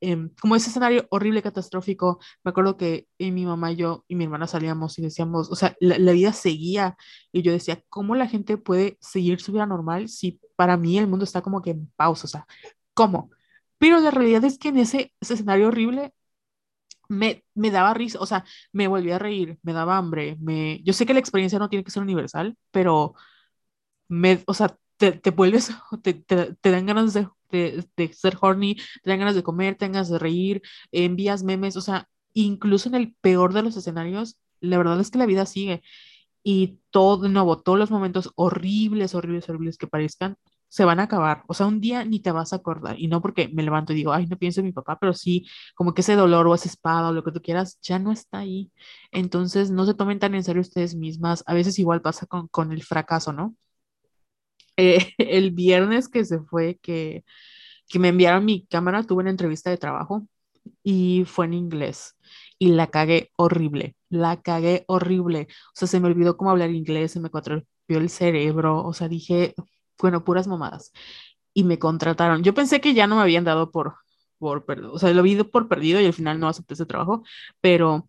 em, 0.00 0.30
como 0.40 0.56
ese 0.56 0.70
escenario 0.70 1.06
horrible, 1.10 1.42
catastrófico, 1.42 2.20
me 2.44 2.50
acuerdo 2.50 2.76
que 2.76 3.08
eh, 3.18 3.32
mi 3.32 3.44
mamá 3.46 3.72
y 3.72 3.76
yo 3.76 4.04
y 4.08 4.14
mi 4.14 4.24
hermana 4.24 4.46
salíamos 4.46 4.98
y 4.98 5.02
decíamos, 5.02 5.50
o 5.50 5.56
sea, 5.56 5.76
la, 5.80 5.98
la, 5.98 6.12
vida 6.12 6.32
seguía 6.32 6.96
y 7.32 7.42
yo 7.42 7.52
decía, 7.52 7.82
¿cómo 7.88 8.14
la 8.14 8.28
gente 8.28 8.56
puede 8.58 8.96
seguir 9.00 9.40
su 9.40 9.52
vida 9.52 9.66
normal 9.66 10.08
si 10.08 10.40
para 10.56 10.76
mí 10.76 10.98
el 10.98 11.08
mundo 11.08 11.24
está 11.24 11.42
como 11.42 11.62
que 11.62 11.70
en 11.70 11.90
pausa? 11.96 12.26
O 12.26 12.28
sea, 12.28 12.46
¿cómo? 12.94 13.30
Pero 13.78 14.00
la 14.00 14.10
realidad 14.10 14.44
es 14.44 14.58
que 14.58 14.68
en 14.68 14.78
ese, 14.78 15.12
escenario 15.20 15.68
horrible 15.68 16.12
me, 17.08 17.44
me, 17.54 17.70
daba 17.70 17.94
risa, 17.94 18.18
o 18.20 18.26
sea, 18.26 18.44
me 18.72 18.88
volví 18.88 19.10
a 19.12 19.18
reír, 19.18 19.58
me 19.62 19.72
daba 19.72 19.96
hambre, 19.96 20.36
yo 20.84 20.92
sé 20.92 21.06
que 21.06 21.14
la 21.14 21.20
experiencia 21.20 21.58
no 21.58 21.68
tiene 21.70 21.84
que 21.84 21.90
ser 21.90 22.02
universal, 22.02 22.56
pero 22.70 23.14
me, 24.08 24.42
o 24.46 24.54
sea, 24.54 24.76
te, 24.96 25.12
te 25.12 25.30
vuelves, 25.30 25.70
te, 26.02 26.14
te, 26.14 26.54
te, 26.54 26.70
dan 26.70 26.86
ganas 26.86 27.14
de, 27.14 27.28
de, 27.50 28.12
ser 28.12 28.36
horny, 28.40 28.76
te 29.02 29.10
dan 29.10 29.20
ganas 29.20 29.34
de 29.34 29.42
comer, 29.42 29.76
te 29.76 29.84
dan 29.86 29.92
ganas 29.92 30.10
de 30.10 30.18
reír, 30.18 30.62
envías 30.92 31.42
memes, 31.44 31.76
o 31.76 31.80
sea, 31.80 32.08
incluso 32.34 32.88
en 32.88 32.94
el 32.96 33.14
peor 33.20 33.52
de 33.54 33.62
los 33.62 33.76
escenarios, 33.76 34.38
la 34.60 34.78
verdad 34.78 35.00
es 35.00 35.10
que 35.10 35.18
la 35.18 35.26
vida 35.26 35.46
sigue. 35.46 35.82
Y 36.42 36.80
todo, 36.90 37.18
de 37.18 37.28
nuevo, 37.30 37.60
todos 37.62 37.78
los 37.78 37.90
momentos 37.90 38.32
horribles, 38.36 39.14
horribles, 39.14 39.48
horribles 39.48 39.78
que 39.78 39.86
parezcan, 39.86 40.36
se 40.68 40.84
van 40.84 41.00
a 41.00 41.04
acabar. 41.04 41.44
O 41.48 41.54
sea, 41.54 41.66
un 41.66 41.80
día 41.80 42.04
ni 42.04 42.20
te 42.20 42.30
vas 42.32 42.52
a 42.52 42.56
acordar. 42.56 42.98
Y 42.98 43.08
no 43.08 43.20
porque 43.22 43.48
me 43.52 43.62
levanto 43.62 43.92
y 43.92 43.96
digo, 43.96 44.12
ay, 44.12 44.26
no 44.26 44.36
pienso 44.38 44.60
en 44.60 44.66
mi 44.66 44.72
papá, 44.72 44.98
pero 45.00 45.14
sí, 45.14 45.46
como 45.74 45.94
que 45.94 46.02
ese 46.02 46.14
dolor 46.16 46.46
o 46.46 46.54
esa 46.54 46.68
espada 46.68 47.08
o 47.08 47.12
lo 47.12 47.24
que 47.24 47.32
tú 47.32 47.40
quieras, 47.42 47.78
ya 47.82 47.98
no 47.98 48.12
está 48.12 48.38
ahí. 48.38 48.72
Entonces, 49.12 49.70
no 49.70 49.86
se 49.86 49.94
tomen 49.94 50.18
tan 50.18 50.34
en 50.34 50.44
serio 50.44 50.60
ustedes 50.62 50.94
mismas. 50.94 51.42
A 51.46 51.54
veces 51.54 51.78
igual 51.78 52.02
pasa 52.02 52.26
con, 52.26 52.48
con 52.48 52.72
el 52.72 52.82
fracaso, 52.82 53.32
¿no? 53.32 53.56
Eh, 54.76 55.12
el 55.18 55.50
viernes 55.52 56.08
que 56.08 56.24
se 56.24 56.38
fue, 56.40 56.78
que, 56.82 57.24
que 57.88 57.98
me 57.98 58.08
enviaron 58.08 58.44
mi 58.44 58.66
cámara, 58.66 59.02
tuve 59.04 59.22
una 59.22 59.30
entrevista 59.30 59.70
de 59.70 59.78
trabajo 59.78 60.26
y 60.84 61.24
fue 61.26 61.46
en 61.46 61.54
inglés. 61.54 62.16
Y 62.58 62.70
la 62.70 62.88
cagué 62.88 63.30
horrible, 63.36 63.96
la 64.10 64.42
cagué 64.42 64.84
horrible. 64.88 65.48
O 65.68 65.72
sea, 65.74 65.88
se 65.88 66.00
me 66.00 66.08
olvidó 66.08 66.36
cómo 66.36 66.50
hablar 66.52 66.70
inglés, 66.70 67.12
se 67.12 67.20
me 67.20 67.30
cuatropió 67.30 67.98
el 67.98 68.10
cerebro. 68.10 68.84
O 68.84 68.92
sea, 68.94 69.08
dije, 69.08 69.54
bueno, 70.00 70.24
puras 70.24 70.46
mamadas. 70.46 70.92
Y 71.54 71.64
me 71.64 71.78
contrataron. 71.78 72.42
Yo 72.44 72.54
pensé 72.54 72.80
que 72.80 72.94
ya 72.94 73.06
no 73.06 73.16
me 73.16 73.22
habían 73.22 73.44
dado 73.44 73.70
por, 73.70 73.96
por 74.38 74.64
perdido, 74.64 74.92
o 74.92 74.98
sea, 74.98 75.12
lo 75.12 75.22
vi 75.22 75.42
por 75.44 75.68
perdido 75.68 76.00
y 76.00 76.06
al 76.06 76.12
final 76.12 76.40
no 76.40 76.48
acepté 76.48 76.74
ese 76.74 76.86
trabajo, 76.86 77.24
pero 77.60 78.08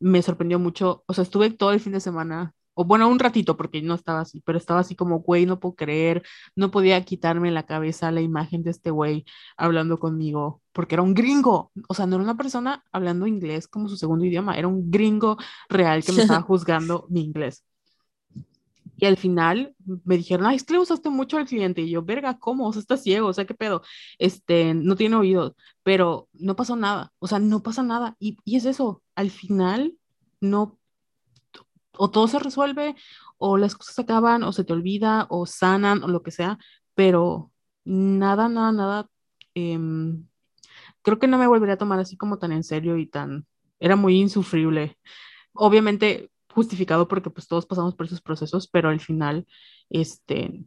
me 0.00 0.22
sorprendió 0.22 0.58
mucho. 0.58 1.04
O 1.06 1.14
sea, 1.14 1.22
estuve 1.22 1.50
todo 1.50 1.72
el 1.72 1.80
fin 1.80 1.92
de 1.92 2.00
semana, 2.00 2.54
o 2.74 2.84
bueno, 2.84 3.08
un 3.08 3.18
ratito 3.18 3.56
porque 3.56 3.82
no 3.82 3.94
estaba 3.94 4.20
así, 4.20 4.40
pero 4.40 4.58
estaba 4.58 4.80
así 4.80 4.94
como, 4.96 5.20
güey, 5.20 5.46
no 5.46 5.60
puedo 5.60 5.74
creer, 5.74 6.22
no 6.56 6.70
podía 6.70 7.04
quitarme 7.04 7.50
la 7.50 7.64
cabeza 7.66 8.10
la 8.10 8.20
imagen 8.20 8.62
de 8.62 8.70
este 8.70 8.90
güey 8.90 9.24
hablando 9.56 9.98
conmigo, 9.98 10.62
porque 10.72 10.94
era 10.94 11.02
un 11.02 11.14
gringo, 11.14 11.72
o 11.88 11.94
sea, 11.94 12.06
no 12.06 12.16
era 12.16 12.24
una 12.24 12.36
persona 12.36 12.84
hablando 12.92 13.26
inglés 13.26 13.68
como 13.68 13.88
su 13.88 13.96
segundo 13.96 14.24
idioma, 14.24 14.56
era 14.56 14.68
un 14.68 14.90
gringo 14.90 15.36
real 15.68 16.04
que 16.04 16.12
me 16.12 16.22
estaba 16.22 16.42
juzgando 16.42 17.06
mi 17.10 17.22
inglés. 17.22 17.64
Y 19.00 19.06
al 19.06 19.16
final 19.16 19.74
me 20.04 20.18
dijeron, 20.18 20.46
ay, 20.46 20.56
es 20.56 20.64
que 20.64 20.74
le 20.74 20.80
usaste 20.80 21.08
mucho 21.08 21.38
al 21.38 21.46
cliente. 21.46 21.80
Y 21.80 21.90
yo, 21.90 22.02
verga, 22.02 22.38
¿cómo? 22.38 22.68
O 22.68 22.72
sea, 22.72 22.80
está 22.80 22.96
ciego, 22.98 23.28
o 23.28 23.32
sea, 23.32 23.46
¿qué 23.46 23.54
pedo? 23.54 23.82
Este, 24.18 24.74
no 24.74 24.94
tiene 24.96 25.16
oídos, 25.16 25.54
pero 25.82 26.28
no 26.34 26.54
pasó 26.56 26.76
nada, 26.76 27.12
o 27.18 27.26
sea, 27.26 27.38
no 27.38 27.62
pasa 27.62 27.82
nada. 27.82 28.16
Y, 28.18 28.36
y 28.44 28.56
es 28.56 28.66
eso, 28.66 29.02
al 29.14 29.30
final, 29.30 29.94
no, 30.40 30.78
o 31.96 32.10
todo 32.10 32.28
se 32.28 32.38
resuelve, 32.38 32.94
o 33.38 33.56
las 33.56 33.74
cosas 33.74 33.98
acaban, 33.98 34.42
o 34.42 34.52
se 34.52 34.64
te 34.64 34.72
olvida, 34.74 35.26
o 35.30 35.46
sanan, 35.46 36.02
o 36.04 36.08
lo 36.08 36.22
que 36.22 36.30
sea, 36.30 36.58
pero 36.94 37.52
nada, 37.84 38.48
nada, 38.50 38.72
nada. 38.72 39.08
Eh, 39.54 39.78
creo 41.02 41.18
que 41.18 41.26
no 41.26 41.38
me 41.38 41.46
volvería 41.46 41.74
a 41.74 41.78
tomar 41.78 41.98
así 42.00 42.16
como 42.16 42.38
tan 42.38 42.52
en 42.52 42.64
serio 42.64 42.96
y 42.98 43.06
tan, 43.06 43.46
era 43.80 43.96
muy 43.96 44.20
insufrible. 44.20 44.98
Obviamente 45.54 46.30
justificado 46.54 47.08
porque 47.08 47.30
pues 47.30 47.46
todos 47.48 47.66
pasamos 47.66 47.94
por 47.94 48.06
esos 48.06 48.20
procesos, 48.20 48.68
pero 48.68 48.88
al 48.88 49.00
final, 49.00 49.46
este, 49.90 50.64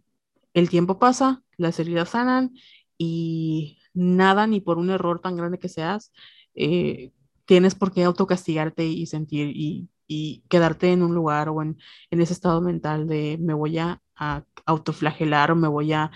el 0.54 0.70
tiempo 0.70 1.00
pasa, 1.00 1.44
las 1.58 1.80
heridas 1.80 2.10
sanan 2.10 2.54
y 2.98 3.80
nada, 3.94 4.48
ni 4.48 4.62
por 4.62 4.78
un 4.78 4.90
error 4.90 5.20
tan 5.20 5.36
grande 5.38 5.60
que 5.60 5.70
seas, 5.70 6.12
eh, 6.56 7.12
tienes 7.46 7.76
por 7.76 7.92
qué 7.94 8.04
autocastigarte 8.04 8.86
y 8.86 9.06
sentir 9.08 9.52
y, 9.56 9.90
y, 10.08 10.44
quedarte 10.50 10.92
en 10.92 11.04
un 11.04 11.14
lugar 11.16 11.50
o 11.50 11.62
en, 11.62 11.78
en, 12.12 12.22
ese 12.22 12.34
estado 12.34 12.62
mental 12.62 13.08
de 13.08 13.38
me 13.42 13.54
voy 13.54 13.78
a, 13.80 14.02
a 14.16 14.46
autoflagelar 14.66 15.52
o 15.52 15.56
me 15.56 15.68
voy 15.68 15.94
a, 15.94 16.12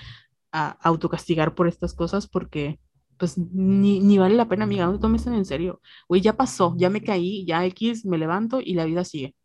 a 0.52 0.70
autocastigar 0.82 1.56
por 1.56 1.68
estas 1.68 1.94
cosas 1.94 2.28
porque 2.28 2.80
pues 3.18 3.38
ni, 3.38 4.00
ni, 4.00 4.18
vale 4.18 4.36
la 4.36 4.48
pena, 4.48 4.66
amiga, 4.66 4.86
no 4.86 4.94
te 4.94 5.00
tomes 5.00 5.26
en 5.28 5.46
serio. 5.46 5.82
Güey, 6.08 6.22
ya 6.22 6.34
pasó, 6.38 6.76
ya 6.78 6.90
me 6.90 7.02
caí, 7.04 7.46
ya 7.46 7.66
X, 7.66 8.06
me 8.06 8.18
levanto 8.18 8.60
y 8.62 8.76
la 8.76 8.86
vida 8.86 9.04
sigue. 9.04 9.36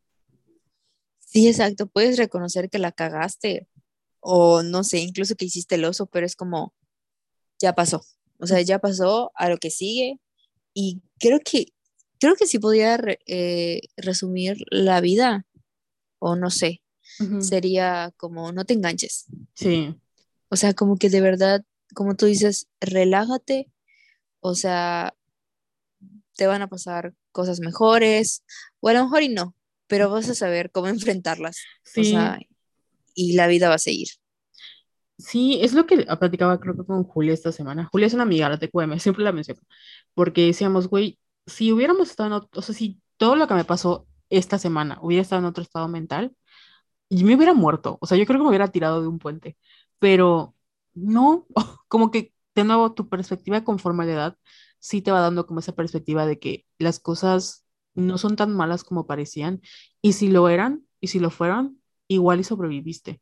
Sí, 1.33 1.49
exacto, 1.49 1.87
puedes 1.87 2.19
reconocer 2.19 2.69
que 2.69 2.79
la 2.79 2.93
cagaste 2.93 3.67
o 4.21 4.63
no 4.63 4.85
sé, 4.85 4.99
incluso 4.99 5.35
que 5.35 5.47
hiciste 5.47 5.77
el 5.77 5.85
oso, 5.87 6.07
pero 6.07 6.27
es 6.27 6.37
como, 6.37 6.75
ya 7.59 7.75
pasó, 7.75 8.05
o 8.39 8.47
sea, 8.47 8.61
ya 8.61 8.79
pasó 8.79 9.33
a 9.35 9.49
lo 9.49 9.57
que 9.57 9.71
sigue 9.71 10.21
y 10.75 11.01
creo 11.19 11.41
que, 11.41 11.73
creo 12.21 12.35
que 12.37 12.47
sí 12.47 12.59
podía 12.59 12.99
re, 12.99 13.19
eh, 13.27 13.81
resumir 13.97 14.59
la 14.71 15.01
vida 15.01 15.47
o 16.19 16.37
no 16.37 16.51
sé, 16.51 16.83
uh 17.19 17.25
-huh. 17.25 17.41
sería 17.41 18.13
como, 18.19 18.53
no 18.53 18.65
te 18.67 18.75
enganches. 18.75 19.25
Sí. 19.55 19.97
O 20.51 20.57
sea, 20.57 20.75
como 20.75 20.99
que 20.99 21.09
de 21.09 21.23
verdad, 21.23 21.65
como 21.95 22.15
tú 22.15 22.27
dices, 22.27 22.69
relájate, 22.81 23.71
o 24.41 24.55
sea, 24.55 25.15
te 26.37 26.47
van 26.47 26.61
a 26.61 26.69
pasar 26.69 27.15
cosas 27.33 27.61
mejores, 27.61 28.45
o 28.81 28.89
a 28.89 28.93
lo 28.93 29.05
mejor 29.05 29.23
y 29.23 29.31
no, 29.31 29.55
pero 29.93 30.09
vas 30.09 30.27
a 30.31 30.35
saber 30.35 30.71
cómo 30.71 30.87
enfrentarlas. 30.89 31.59
Sí. 31.85 32.01
O 32.01 32.05
sea, 32.05 32.41
y 33.15 33.35
la 33.35 33.47
vida 33.47 33.69
va 33.69 33.75
a 33.75 33.79
seguir. 33.79 34.09
Sí, 35.19 35.59
es 35.61 35.75
lo 35.75 35.85
que 35.85 36.07
platicaba 36.19 36.59
creo 36.59 36.75
que 36.75 36.87
con 36.87 37.05
Julia 37.05 37.35
esta 37.35 37.53
semana. 37.53 37.91
Julia 37.93 38.07
es 38.07 38.15
una 38.15 38.23
amiga 38.23 38.49
de 38.49 38.57
TQM, 38.57 38.99
siempre 38.99 39.23
la 39.23 39.33
menciono, 39.33 39.61
porque 40.15 40.47
decíamos, 40.47 40.89
güey, 40.89 41.19
si 41.47 41.73
hubiéramos 41.73 42.09
estado 42.09 42.29
en 42.29 42.33
otro, 42.33 42.49
o 42.59 42.63
sea, 42.63 42.75
si 42.75 43.03
todo 43.19 43.37
lo 43.37 43.47
que 43.47 43.53
me 43.53 43.67
pasó 43.67 44.07
esta 44.31 44.57
semana 44.57 44.99
hubiera 45.03 45.21
estado 45.21 45.41
en 45.41 45.47
otro 45.47 45.63
estado 45.63 45.89
mental, 45.89 46.35
y 47.11 47.25
me 47.25 47.37
hubiera 47.37 47.53
muerto, 47.53 47.99
o 48.01 48.07
sea, 48.07 48.17
yo 48.17 48.25
creo 48.25 48.39
que 48.39 48.45
me 48.45 48.49
hubiera 48.49 48.69
tirado 48.69 49.03
de 49.03 49.09
un 49.09 49.19
puente, 49.19 49.59
pero 49.99 50.55
no, 50.95 51.47
como 51.89 52.11
que 52.11 52.33
de 52.55 52.65
nuevo, 52.65 52.95
tu 52.95 53.11
perspectiva 53.11 53.63
conforme 53.63 54.05
a 54.05 54.07
la 54.07 54.13
edad 54.13 54.39
sí 54.79 55.03
te 55.03 55.13
va 55.13 55.21
dando 55.21 55.47
como 55.47 55.61
esa 55.61 55.75
perspectiva 55.75 56.25
de 56.27 56.39
que 56.39 56.67
las 56.79 56.99
cosas 56.99 57.62
no 57.95 58.19
son 58.19 58.37
tan 58.37 58.55
malas 58.55 58.85
como 58.85 59.07
parecían 59.07 59.61
y 60.01 60.15
si 60.15 60.29
lo 60.29 60.49
eran 60.49 60.87
y 61.01 61.09
si 61.09 61.19
lo 61.19 61.31
fueron, 61.31 61.81
igual 62.09 62.41
y 62.41 62.45
sobreviviste. 62.45 63.21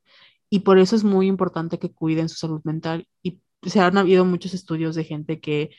Y 0.50 0.60
por 0.60 0.78
eso 0.78 0.96
es 0.96 1.04
muy 1.04 1.26
importante 1.26 1.78
que 1.78 1.92
cuiden 1.92 2.28
su 2.28 2.36
salud 2.36 2.60
mental 2.64 3.08
y 3.22 3.40
se 3.62 3.80
han 3.80 3.98
habido 3.98 4.24
muchos 4.24 4.54
estudios 4.54 4.94
de 4.94 5.04
gente 5.04 5.40
que 5.40 5.70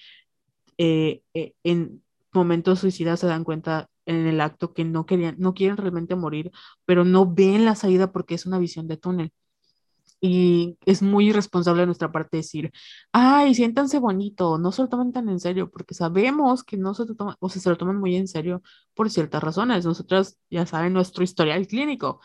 eh, 0.77 1.21
eh, 1.33 1.53
en 1.63 2.03
momentos 2.33 2.79
suicidas 2.79 3.19
se 3.19 3.27
dan 3.27 3.43
cuenta 3.43 3.89
en 4.05 4.27
el 4.27 4.41
acto 4.41 4.73
que 4.73 4.85
no 4.85 5.05
querían, 5.05 5.35
no 5.39 5.53
quieren 5.53 5.77
realmente 5.77 6.15
morir, 6.15 6.51
pero 6.85 7.03
no 7.05 7.31
ven 7.31 7.65
la 7.65 7.75
salida 7.75 8.11
porque 8.11 8.35
es 8.35 8.45
una 8.45 8.59
visión 8.59 8.87
de 8.87 8.97
túnel. 8.97 9.31
Y 10.23 10.77
es 10.85 11.01
muy 11.01 11.29
irresponsable 11.29 11.81
de 11.81 11.87
nuestra 11.87 12.11
parte 12.11 12.37
decir, 12.37 12.71
ay, 13.11 13.55
siéntanse 13.55 13.99
bonito, 13.99 14.59
no 14.59 14.71
se 14.71 14.83
lo 14.83 14.89
tomen 14.89 15.11
tan 15.11 15.29
en 15.29 15.39
serio, 15.39 15.71
porque 15.71 15.95
sabemos 15.95 16.63
que 16.63 16.77
no 16.77 16.93
se 16.93 17.05
lo 17.05 17.15
toman, 17.15 17.35
o 17.39 17.49
se 17.49 17.67
lo 17.69 17.77
toman 17.77 17.99
muy 17.99 18.15
en 18.15 18.27
serio 18.27 18.61
por 18.93 19.09
ciertas 19.09 19.43
razones. 19.43 19.85
Nosotras, 19.85 20.37
ya 20.49 20.65
saben, 20.67 20.93
nuestro 20.93 21.23
historial 21.23 21.65
clínico, 21.67 22.21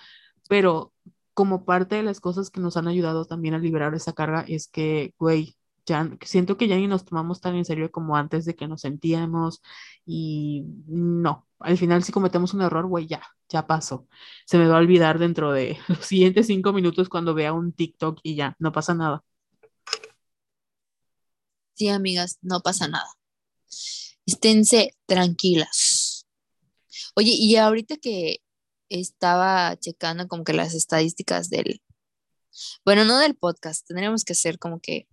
pero 0.48 0.92
como 1.34 1.64
parte 1.64 1.96
de 1.96 2.02
las 2.02 2.20
cosas 2.20 2.50
que 2.50 2.60
nos 2.60 2.76
han 2.76 2.88
ayudado 2.88 3.24
también 3.26 3.54
a 3.54 3.58
liberar 3.58 3.94
esa 3.94 4.12
carga 4.14 4.44
es 4.48 4.68
que, 4.68 5.14
güey, 5.18 5.56
ya 5.86 6.10
siento 6.22 6.56
que 6.56 6.68
ya 6.68 6.76
ni 6.76 6.88
nos 6.88 7.04
tomamos 7.04 7.40
tan 7.40 7.54
en 7.56 7.64
serio 7.64 7.90
como 7.90 8.16
antes 8.16 8.44
de 8.44 8.56
que 8.56 8.68
nos 8.68 8.82
sentíamos 8.82 9.62
y 10.04 10.64
no, 10.86 11.45
al 11.58 11.78
final 11.78 12.02
si 12.04 12.12
cometemos 12.12 12.54
un 12.54 12.62
error, 12.62 12.86
güey, 12.86 13.06
ya, 13.06 13.22
ya 13.48 13.66
pasó. 13.66 14.06
Se 14.46 14.58
me 14.58 14.66
va 14.66 14.76
a 14.76 14.80
olvidar 14.80 15.18
dentro 15.18 15.52
de 15.52 15.78
los 15.88 16.04
siguientes 16.04 16.46
cinco 16.46 16.72
minutos 16.72 17.08
cuando 17.08 17.34
vea 17.34 17.52
un 17.52 17.72
TikTok 17.72 18.20
y 18.22 18.36
ya, 18.36 18.56
no 18.58 18.72
pasa 18.72 18.94
nada. 18.94 19.24
Sí, 21.74 21.88
amigas, 21.88 22.38
no 22.40 22.60
pasa 22.60 22.88
nada. 22.88 23.08
Esténse 24.24 24.96
tranquilas. 25.06 26.26
Oye, 27.14 27.32
y 27.32 27.56
ahorita 27.56 27.96
que 27.96 28.38
estaba 28.88 29.76
checando 29.76 30.28
como 30.28 30.44
que 30.44 30.52
las 30.52 30.74
estadísticas 30.74 31.50
del, 31.50 31.82
bueno, 32.84 33.04
no 33.04 33.18
del 33.18 33.36
podcast, 33.36 33.86
tendríamos 33.86 34.24
que 34.24 34.32
hacer 34.32 34.58
como 34.58 34.80
que 34.80 35.06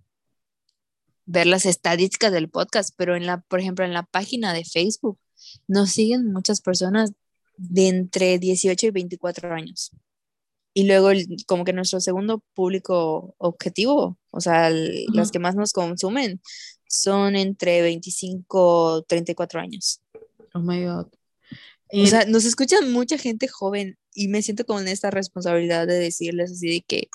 ver 1.26 1.48
las 1.48 1.66
estadísticas 1.66 2.32
del 2.32 2.50
podcast, 2.50 2.94
pero 2.98 3.16
en 3.16 3.26
la, 3.26 3.42
por 3.42 3.60
ejemplo, 3.60 3.86
en 3.86 3.94
la 3.94 4.04
página 4.04 4.54
de 4.54 4.66
Facebook 4.66 5.20
nos 5.68 5.92
siguen 5.92 6.32
muchas 6.32 6.62
personas 6.62 7.14
de 7.58 7.88
entre 7.88 8.40
18 8.40 8.88
y 8.88 8.92
24 8.92 9.54
años. 9.54 9.92
Y 10.74 10.88
luego 10.88 11.10
como 11.46 11.66
que 11.66 11.74
nuestro 11.74 12.00
segundo 12.00 12.44
público 12.56 13.36
objetivo, 13.38 14.18
o 14.32 14.42
sea, 14.42 14.72
las 14.72 15.32
que 15.32 15.40
más 15.40 15.56
nos 15.56 15.72
consumen, 15.72 16.42
son 16.88 17.36
entre 17.36 17.82
25 17.82 19.00
y 19.00 19.04
34 19.08 19.60
años. 19.60 20.02
Oh 20.54 20.60
my 20.60 20.84
God. 20.84 21.08
O 21.96 22.08
sea, 22.08 22.26
nos 22.26 22.46
escuchan 22.46 22.92
mucha 22.92 23.20
gente 23.20 23.48
joven 23.48 24.00
y 24.16 24.28
me 24.28 24.42
siento 24.42 24.66
con 24.66 24.88
esta 24.88 25.12
responsabilidad 25.12 25.86
de 25.86 26.00
decirles 26.00 26.52
así 26.52 26.68
de 26.68 26.82
que 26.82 27.10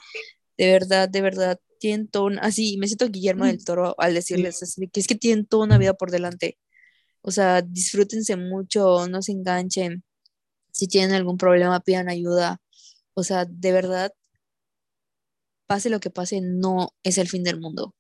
de 0.56 0.72
verdad, 0.72 1.09
de 1.09 1.22
verdad, 1.22 1.60
tienen 1.78 2.09
todo, 2.09 2.30
así, 2.40 2.76
me 2.78 2.88
siento 2.88 3.09
Guillermo 3.09 3.46
del 3.46 3.64
Toro 3.64 3.94
al 3.98 4.14
decirles 4.14 4.62
así, 4.62 4.88
que 4.88 5.00
es 5.00 5.06
que 5.06 5.14
tienen 5.14 5.46
toda 5.46 5.64
una 5.64 5.78
vida 5.78 5.94
por 5.94 6.10
delante. 6.10 6.59
O 7.28 7.30
sea, 7.30 7.60
disfrútense 7.60 8.36
mucho, 8.36 9.06
no 9.06 9.20
se 9.20 9.32
enganchen. 9.32 10.02
Si 10.72 10.88
tienen 10.88 11.12
algún 11.14 11.36
problema, 11.36 11.80
pidan 11.80 12.09
ayuda. 12.09 12.59
O 13.14 13.22
sea, 13.22 13.44
de 13.44 13.72
verdad, 13.72 14.12
pase 15.66 15.90
lo 15.90 16.00
que 16.00 16.09
pase, 16.09 16.40
no 16.40 16.94
es 17.02 17.18
el 17.18 17.28
fin 17.28 17.44
del 17.44 17.60
mundo. 17.60 17.94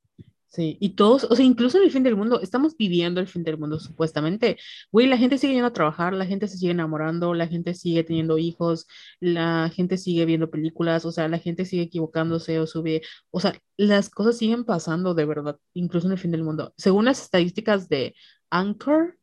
Sí, 0.46 0.78
y 0.80 0.90
todos, 0.90 1.24
o 1.24 1.36
sea, 1.36 1.44
incluso 1.44 1.76
en 1.76 1.84
el 1.84 1.90
fin 1.90 2.02
del 2.04 2.16
mundo, 2.16 2.40
estamos 2.40 2.74
viviendo 2.78 3.20
el 3.20 3.28
fin 3.28 3.44
del 3.44 3.58
mundo 3.58 3.78
supuestamente. 3.78 4.56
Güey, 4.90 5.06
la 5.06 5.18
gente 5.18 5.36
sigue 5.36 5.52
yendo 5.52 5.68
a 5.68 5.74
trabajar, 5.74 6.14
la 6.14 6.24
gente 6.24 6.48
se 6.48 6.56
sigue 6.56 6.72
enamorando, 6.72 7.34
la 7.34 7.46
gente 7.48 7.74
sigue 7.74 8.02
teniendo 8.02 8.38
hijos, 8.38 8.86
la 9.20 9.70
gente 9.74 9.98
sigue 9.98 10.24
viendo 10.24 10.50
películas, 10.50 11.04
o 11.04 11.12
sea, 11.12 11.28
la 11.28 11.38
gente 11.38 11.66
sigue 11.66 11.82
equivocándose 11.82 12.58
o 12.60 12.66
sube, 12.66 13.02
o 13.30 13.40
sea, 13.40 13.60
las 13.76 14.08
cosas 14.08 14.38
siguen 14.38 14.64
pasando 14.64 15.12
de 15.14 15.26
verdad, 15.26 15.58
incluso 15.74 16.06
en 16.06 16.12
el 16.12 16.18
fin 16.18 16.30
del 16.30 16.44
mundo. 16.44 16.72
Según 16.78 17.04
las 17.04 17.20
estadísticas 17.20 17.90
de 17.90 18.14
Anchor, 18.50 19.17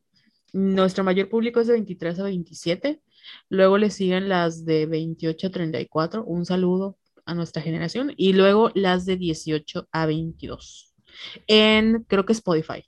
nuestro 0.52 1.04
mayor 1.04 1.28
público 1.28 1.60
es 1.60 1.66
de 1.66 1.74
23 1.74 2.20
a 2.20 2.22
27, 2.24 3.02
luego 3.48 3.78
le 3.78 3.90
siguen 3.90 4.28
las 4.28 4.64
de 4.64 4.86
28 4.86 5.46
a 5.46 5.50
34, 5.50 6.24
un 6.24 6.46
saludo 6.46 6.98
a 7.24 7.34
nuestra 7.34 7.62
generación, 7.62 8.12
y 8.16 8.32
luego 8.32 8.70
las 8.74 9.04
de 9.04 9.16
18 9.16 9.88
a 9.90 10.06
22 10.06 10.86
en 11.46 12.04
creo 12.04 12.24
que 12.24 12.32
Spotify. 12.32 12.84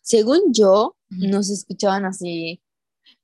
Según 0.00 0.52
yo, 0.52 0.96
no 1.08 1.42
se 1.42 1.54
escuchaban 1.54 2.04
así 2.04 2.62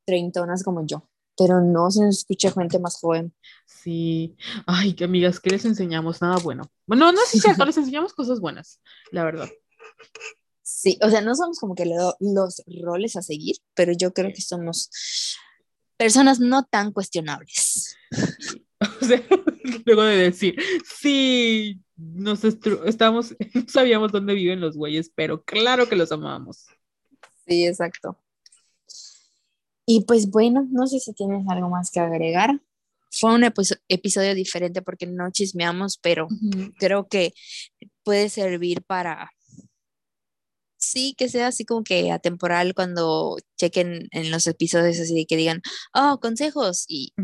treintonas 0.05 0.65
como 0.65 0.85
yo, 0.87 1.09
pero 1.37 1.61
no 1.61 1.91
se 1.91 2.03
nos 2.03 2.19
escucha 2.19 2.51
gente 2.51 2.79
más 2.79 2.99
joven. 2.99 3.33
Sí, 3.67 4.37
ay, 4.67 4.95
que 4.95 5.05
amigas, 5.05 5.41
¿qué 5.41 5.51
les 5.51 5.65
enseñamos? 5.65 6.21
Nada 6.21 6.39
bueno. 6.43 6.71
Bueno, 6.87 7.13
no 7.13 7.21
es 7.23 7.31
cierto, 7.41 7.65
les 7.65 7.77
enseñamos 7.77 8.13
cosas 8.13 8.41
buenas, 8.41 8.81
la 9.11 9.25
verdad. 9.25 9.49
Sí, 10.75 10.99
o 11.03 11.11
sea, 11.11 11.21
no 11.21 11.35
somos 11.35 11.59
como 11.61 11.75
que 11.75 11.85
los 11.85 12.63
roles 12.83 13.15
a 13.17 13.23
seguir, 13.23 13.57
pero 13.75 13.93
yo 13.93 14.13
creo 14.13 14.33
que 14.33 14.41
somos 14.41 14.91
personas 15.97 16.41
no 16.41 16.65
tan 16.65 16.93
cuestionables. 16.93 17.97
O 19.01 19.05
sea, 19.05 19.23
luego 19.85 20.03
de 20.03 20.17
decir, 20.17 20.57
sí, 20.85 21.81
nos 21.95 22.43
estamos, 22.43 23.37
no 23.55 23.65
sabíamos 23.69 24.11
dónde 24.11 24.35
viven 24.35 24.61
los 24.61 24.77
güeyes, 24.77 25.13
pero 25.15 25.45
claro 25.45 25.89
que 25.89 25.95
los 25.95 26.11
amamos. 26.11 26.67
Sí, 27.47 27.65
exacto. 27.65 28.19
Y 29.87 30.05
pues 30.05 30.31
bueno, 30.31 30.67
no 30.73 30.89
sé 30.89 30.99
si 30.99 31.13
tienes 31.13 31.47
algo 31.49 31.71
más 31.71 31.93
que 31.93 32.01
agregar. 32.01 32.61
Fue 33.13 33.33
un 33.33 33.45
episodio 33.45 34.35
diferente 34.35 34.83
porque 34.83 35.07
no 35.07 35.31
chismeamos, 35.31 35.97
pero 35.99 36.27
creo 36.77 37.07
que 37.07 37.35
puede 38.03 38.29
servir 38.31 38.83
para, 38.83 39.31
sí, 40.83 41.15
que 41.17 41.29
sea 41.29 41.49
así 41.49 41.65
como 41.65 41.85
que 41.85 42.13
atemporal 42.13 42.75
cuando 42.75 43.37
chequen 43.57 44.09
en 44.11 44.31
los 44.31 44.47
episodios 44.47 44.99
así 45.01 45.27
que 45.27 45.37
digan, 45.37 45.63
oh, 45.95 46.19
consejos 46.21 46.85
y 46.89 47.15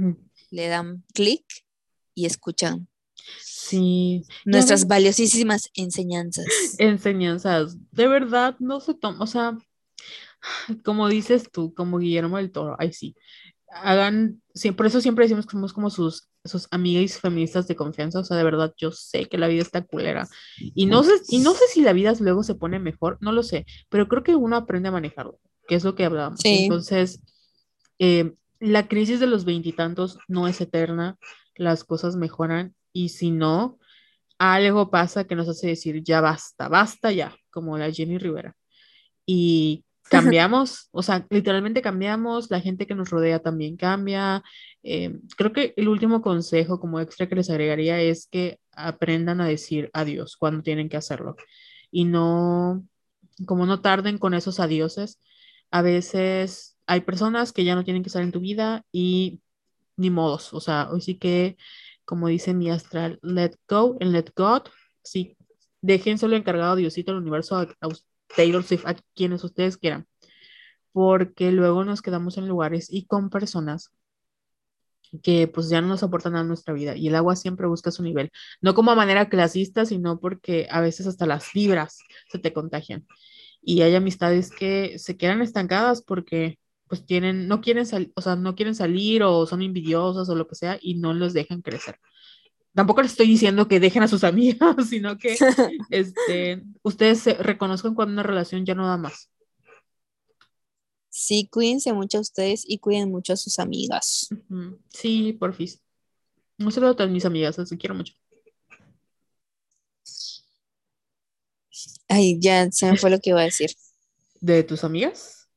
le 0.50 0.68
dan 0.68 1.04
clic 1.14 1.44
y 2.14 2.26
escuchan 2.26 2.88
Sí. 3.40 4.24
Nuestras 4.44 4.86
valiosísimas 4.86 5.70
enseñanzas. 5.74 6.46
Enseñanzas. 6.78 7.76
De 7.92 8.08
verdad, 8.08 8.56
no 8.58 8.80
se 8.80 8.94
toma, 8.94 9.22
o 9.22 9.26
sea, 9.26 9.58
como 10.84 11.08
dices 11.08 11.50
tú, 11.52 11.74
como 11.74 11.98
Guillermo 11.98 12.38
del 12.38 12.50
Toro, 12.50 12.76
ay 12.78 12.92
sí, 12.92 13.14
hagan, 13.70 14.40
por 14.76 14.86
eso 14.86 15.00
siempre 15.00 15.24
decimos 15.24 15.46
que 15.46 15.52
somos 15.52 15.72
como 15.72 15.90
sus, 15.90 16.28
sus 16.48 16.68
amigas 16.70 17.18
feministas 17.18 17.68
de 17.68 17.76
confianza, 17.76 18.20
o 18.20 18.24
sea, 18.24 18.36
de 18.36 18.44
verdad, 18.44 18.74
yo 18.76 18.90
sé 18.90 19.26
que 19.26 19.38
la 19.38 19.48
vida 19.48 19.62
está 19.62 19.82
culera, 19.82 20.26
y 20.58 20.86
no 20.86 21.02
sé, 21.02 21.12
y 21.28 21.38
no 21.38 21.54
sé 21.54 21.64
si 21.72 21.82
la 21.82 21.92
vida 21.92 22.12
luego 22.20 22.42
se 22.42 22.54
pone 22.54 22.78
mejor, 22.78 23.18
no 23.20 23.32
lo 23.32 23.42
sé, 23.42 23.66
pero 23.88 24.08
creo 24.08 24.22
que 24.22 24.34
uno 24.34 24.56
aprende 24.56 24.88
a 24.88 24.92
manejarlo, 24.92 25.38
que 25.66 25.74
es 25.74 25.84
lo 25.84 25.94
que 25.94 26.04
hablábamos. 26.04 26.40
Entonces, 26.44 27.20
eh, 27.98 28.34
la 28.60 28.88
crisis 28.88 29.20
de 29.20 29.26
los 29.26 29.44
veintitantos 29.44 30.18
no 30.26 30.48
es 30.48 30.60
eterna, 30.60 31.18
las 31.54 31.84
cosas 31.84 32.16
mejoran 32.16 32.74
y 32.92 33.10
si 33.10 33.30
no, 33.30 33.78
algo 34.38 34.90
pasa 34.90 35.24
que 35.24 35.34
nos 35.34 35.48
hace 35.48 35.68
decir, 35.68 36.02
ya 36.02 36.20
basta, 36.20 36.68
basta 36.68 37.12
ya, 37.12 37.36
como 37.50 37.76
la 37.76 37.90
Jenny 37.90 38.18
Rivera. 38.18 38.56
Y 39.26 39.84
cambiamos, 40.08 40.88
o 40.92 41.02
sea, 41.02 41.26
literalmente 41.30 41.82
cambiamos, 41.82 42.50
la 42.50 42.60
gente 42.60 42.86
que 42.86 42.94
nos 42.94 43.10
rodea 43.10 43.40
también 43.40 43.76
cambia. 43.76 44.42
Eh, 44.82 45.18
creo 45.36 45.52
que 45.52 45.74
el 45.76 45.88
último 45.88 46.22
consejo 46.22 46.80
como 46.80 47.00
extra 47.00 47.28
que 47.28 47.34
les 47.36 47.50
agregaría 47.50 48.00
es 48.00 48.26
que 48.30 48.58
aprendan 48.72 49.40
a 49.40 49.48
decir 49.48 49.90
adiós 49.92 50.36
cuando 50.36 50.62
tienen 50.62 50.88
que 50.88 50.96
hacerlo 50.96 51.36
y 51.90 52.04
no, 52.04 52.84
como 53.46 53.66
no 53.66 53.80
tarden 53.80 54.18
con 54.18 54.34
esos 54.34 54.60
adioses. 54.60 55.20
A 55.70 55.82
veces 55.82 56.76
hay 56.86 57.02
personas 57.02 57.52
que 57.52 57.64
ya 57.64 57.74
no 57.74 57.84
tienen 57.84 58.02
que 58.02 58.08
estar 58.08 58.22
en 58.22 58.32
tu 58.32 58.40
vida 58.40 58.84
y 58.92 59.40
ni 59.96 60.10
modos, 60.10 60.54
o 60.54 60.60
sea, 60.60 60.88
hoy 60.90 61.00
sí 61.00 61.16
que 61.18 61.56
como 62.08 62.28
dice 62.28 62.54
mi 62.54 62.70
astral, 62.70 63.18
let 63.22 63.56
go 63.68 63.98
and 64.00 64.12
let 64.12 64.32
God. 64.34 64.62
Sí, 65.02 65.36
déjenselo 65.82 66.36
encargado 66.36 66.76
Diosito 66.76 67.12
al 67.12 67.18
universo, 67.18 67.58
a, 67.58 67.68
Taylor 68.36 68.62
Swift, 68.62 68.86
a 68.86 68.96
quienes 69.14 69.44
ustedes 69.44 69.76
quieran. 69.76 70.06
Porque 70.92 71.52
luego 71.52 71.84
nos 71.84 72.02
quedamos 72.02 72.38
en 72.38 72.48
lugares 72.48 72.88
y 72.90 73.06
con 73.06 73.30
personas 73.30 73.92
que 75.22 75.48
pues 75.48 75.68
ya 75.70 75.80
no 75.80 75.88
nos 75.88 76.02
aportan 76.02 76.36
a 76.36 76.44
nuestra 76.44 76.74
vida 76.74 76.94
y 76.96 77.08
el 77.08 77.14
agua 77.14 77.34
siempre 77.36 77.66
busca 77.66 77.90
su 77.90 78.02
nivel, 78.02 78.30
no 78.60 78.74
como 78.74 78.90
a 78.90 78.94
manera 78.94 79.28
clasista, 79.28 79.86
sino 79.86 80.20
porque 80.20 80.68
a 80.70 80.80
veces 80.80 81.06
hasta 81.06 81.26
las 81.26 81.46
fibras 81.46 81.98
se 82.30 82.38
te 82.38 82.52
contagian 82.52 83.06
y 83.62 83.82
hay 83.82 83.94
amistades 83.94 84.50
que 84.50 84.98
se 84.98 85.16
quedan 85.16 85.42
estancadas 85.42 86.02
porque 86.02 86.58
pues 86.88 87.04
tienen, 87.04 87.48
no 87.48 87.60
quieren 87.60 87.86
salir, 87.86 88.12
o 88.16 88.22
sea, 88.22 88.36
no 88.36 88.54
quieren 88.54 88.74
salir 88.74 89.22
o 89.22 89.46
son 89.46 89.62
envidiosas 89.62 90.28
o 90.28 90.34
lo 90.34 90.46
que 90.48 90.54
sea 90.54 90.78
y 90.80 90.94
no 90.94 91.12
los 91.12 91.34
dejan 91.34 91.60
crecer. 91.62 91.98
Tampoco 92.74 93.02
les 93.02 93.12
estoy 93.12 93.26
diciendo 93.26 93.68
que 93.68 93.80
dejen 93.80 94.02
a 94.02 94.08
sus 94.08 94.24
amigas, 94.24 94.88
sino 94.88 95.18
que 95.18 95.36
este, 95.90 96.62
ustedes 96.82 97.20
se 97.20 97.34
reconozcan 97.34 97.94
cuando 97.94 98.12
una 98.12 98.22
relación 98.22 98.64
ya 98.64 98.74
no 98.74 98.86
da 98.86 98.96
más. 98.96 99.30
Sí, 101.10 101.48
cuídense 101.50 101.92
mucho 101.92 102.18
a 102.18 102.20
ustedes 102.20 102.62
y 102.66 102.78
cuiden 102.78 103.10
mucho 103.10 103.32
a 103.32 103.36
sus 103.36 103.58
amigas. 103.58 104.28
Ujú. 104.30 104.78
Sí, 104.88 105.32
porfis. 105.32 105.80
Un 106.58 106.70
saludo 106.70 106.90
a 106.90 106.96
todas 106.96 107.10
mis 107.10 107.24
amigas, 107.24 107.58
las 107.58 107.70
quiero 107.70 107.94
mucho. 107.94 108.14
Ay, 112.08 112.38
ya 112.40 112.70
se 112.70 112.90
me 112.90 112.96
fue 112.96 113.10
lo 113.10 113.20
que 113.20 113.30
iba 113.30 113.40
a 113.40 113.44
decir. 113.44 113.70
¿De 114.40 114.62
tus 114.62 114.84
amigas? 114.84 115.48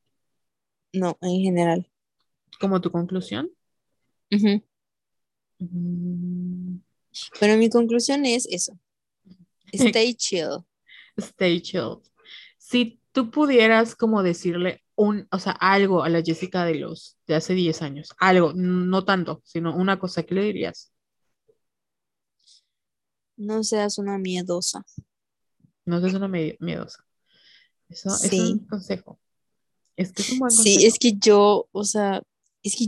No, 0.93 1.17
en 1.21 1.41
general. 1.41 1.89
¿Como 2.59 2.81
tu 2.81 2.91
conclusión? 2.91 3.49
Mm, 5.59 6.70
Pero 7.39 7.57
mi 7.57 7.69
conclusión 7.69 8.25
es 8.25 8.45
eso. 8.49 8.77
Stay 9.71 10.13
chill. 10.15 10.59
Stay 11.17 11.61
chill. 11.61 11.97
Si 12.57 12.99
tú 13.11 13.29
pudieras 13.31 13.95
como 13.95 14.23
decirle 14.23 14.83
un, 14.95 15.27
o 15.31 15.39
sea, 15.39 15.53
algo 15.53 16.03
a 16.03 16.09
la 16.09 16.21
Jessica 16.21 16.63
de 16.65 16.75
los 16.75 17.17
de 17.27 17.35
hace 17.35 17.53
10 17.53 17.81
años, 17.81 18.09
algo, 18.19 18.53
no 18.53 19.03
tanto, 19.03 19.41
sino 19.45 19.75
una 19.75 19.99
cosa, 19.99 20.23
¿qué 20.23 20.35
le 20.35 20.43
dirías? 20.43 20.91
No 23.37 23.63
seas 23.63 23.97
una 23.97 24.17
miedosa. 24.17 24.85
No 25.85 25.99
seas 25.99 26.13
una 26.13 26.27
mie- 26.27 26.57
miedosa. 26.59 27.03
Eso 27.89 28.09
es 28.23 28.31
un 28.33 28.59
consejo. 28.67 29.19
Es 29.95 30.11
que 30.13 30.21
es 30.21 30.31
un 30.31 30.39
buen 30.39 30.51
Sí, 30.51 30.75
consejo. 30.75 30.87
es 30.87 30.99
que 30.99 31.13
yo, 31.17 31.67
o 31.71 31.83
sea, 31.83 32.21
es 32.63 32.75
que 32.75 32.87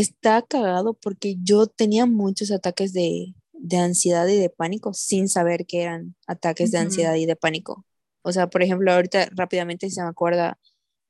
está 0.00 0.42
cagado 0.42 0.94
porque 0.94 1.36
yo 1.42 1.66
tenía 1.66 2.04
muchos 2.04 2.50
ataques 2.50 2.92
de, 2.92 3.34
de 3.52 3.76
ansiedad 3.78 4.26
y 4.26 4.36
de 4.36 4.50
pánico 4.50 4.92
sin 4.92 5.28
saber 5.28 5.64
que 5.66 5.82
eran 5.82 6.14
ataques 6.26 6.70
de 6.70 6.78
ansiedad 6.78 7.14
y 7.14 7.24
de 7.24 7.34
pánico. 7.34 7.86
O 8.20 8.30
sea, 8.30 8.48
por 8.48 8.62
ejemplo, 8.62 8.92
ahorita 8.92 9.28
rápidamente 9.32 9.88
se 9.88 10.02
me 10.02 10.08
acuerda, 10.08 10.58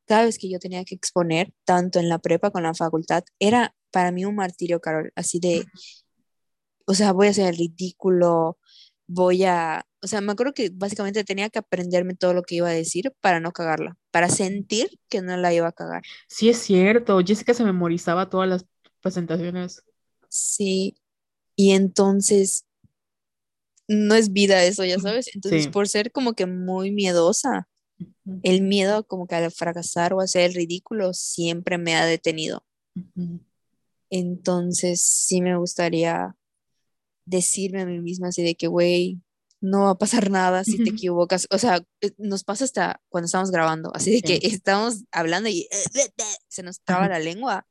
cada 0.07 0.25
vez 0.25 0.39
que 0.39 0.49
yo 0.49 0.61
tenía 0.61 0.85
que 0.85 0.95
exponer, 0.95 1.53
tanto 1.65 1.99
en 1.99 2.09
la 2.09 2.21
prepa 2.21 2.51
como 2.51 2.61
en 2.61 2.69
la 2.69 2.75
facultad, 2.75 3.25
era 3.41 3.75
para 3.91 4.13
mí 4.13 4.25
un 4.25 4.37
martirio, 4.37 4.81
Carol, 4.81 5.13
así 5.17 5.41
de, 5.41 5.65
o 6.87 6.95
sea, 6.95 7.13
voy 7.13 7.27
a 7.27 7.31
hacer 7.31 7.49
el 7.49 7.57
ridículo, 7.57 8.59
voy 9.09 9.45
a, 9.45 9.85
o 10.01 10.07
sea, 10.07 10.21
me 10.21 10.31
acuerdo 10.31 10.53
que 10.55 10.71
básicamente 10.73 11.25
tenía 11.25 11.51
que 11.51 11.59
aprenderme 11.59 12.15
todo 12.15 12.35
lo 12.35 12.43
que 12.43 12.55
iba 12.55 12.69
a 12.69 12.73
decir 12.73 13.13
para 13.21 13.41
no 13.41 13.51
cagarla, 13.51 13.97
para 14.13 14.29
sentir 14.29 14.91
que 15.09 15.23
no 15.23 15.37
la 15.37 15.53
iba 15.53 15.67
a 15.67 15.73
cagar. 15.73 16.03
Sí, 16.29 16.49
es 16.49 16.59
cierto. 16.59 17.19
Jessica 17.25 17.53
se 17.55 17.65
memorizaba 17.65 18.31
todas 18.31 18.49
las 18.49 18.67
presentaciones. 19.07 19.83
Sí, 20.29 20.97
y 21.55 21.73
entonces 21.73 22.65
no 23.89 24.15
es 24.15 24.33
vida 24.33 24.65
eso, 24.65 24.85
ya 24.85 24.99
sabes. 24.99 25.29
Entonces, 25.35 25.65
Sí. 25.65 25.71
por 25.71 25.89
ser 25.89 26.11
como 26.13 26.35
que 26.35 26.47
muy 26.47 26.91
miedosa, 26.91 27.69
el 28.43 28.63
miedo 28.63 29.07
como 29.07 29.27
que 29.27 29.37
al 29.37 29.51
fracasar 29.53 30.13
o 30.13 30.21
hacer 30.21 30.43
el 30.43 30.55
ridículo 30.55 31.15
siempre 31.15 31.79
me 31.79 31.95
ha 31.95 32.05
detenido. 32.05 32.65
Entonces, 34.11 35.01
sí 35.01 35.41
me 35.41 35.57
gustaría 35.57 36.37
decirme 37.25 37.83
a 37.83 37.87
mí 37.87 38.01
misma 38.01 38.29
así 38.29 38.43
de 38.43 38.55
que, 38.55 38.67
güey, 38.69 39.21
no 39.61 39.85
va 39.85 39.91
a 39.91 39.99
pasar 39.99 40.31
nada 40.31 40.63
si 40.65 40.83
te 40.83 40.91
equivocas. 40.91 41.47
O 41.51 41.59
sea, 41.59 41.81
eh, 42.01 42.13
nos 42.19 42.45
pasa 42.45 42.65
hasta 42.65 43.01
cuando 43.09 43.27
estamos 43.27 43.51
grabando, 43.51 43.91
así 43.95 44.11
de 44.13 44.23
que 44.23 44.37
Sí. 44.39 44.41
estamos 44.61 45.05
hablando 45.11 45.49
y 45.49 45.67
se 46.49 46.63
nos 46.63 46.81
traba 46.83 47.09
la 47.09 47.19
lengua. 47.19 47.67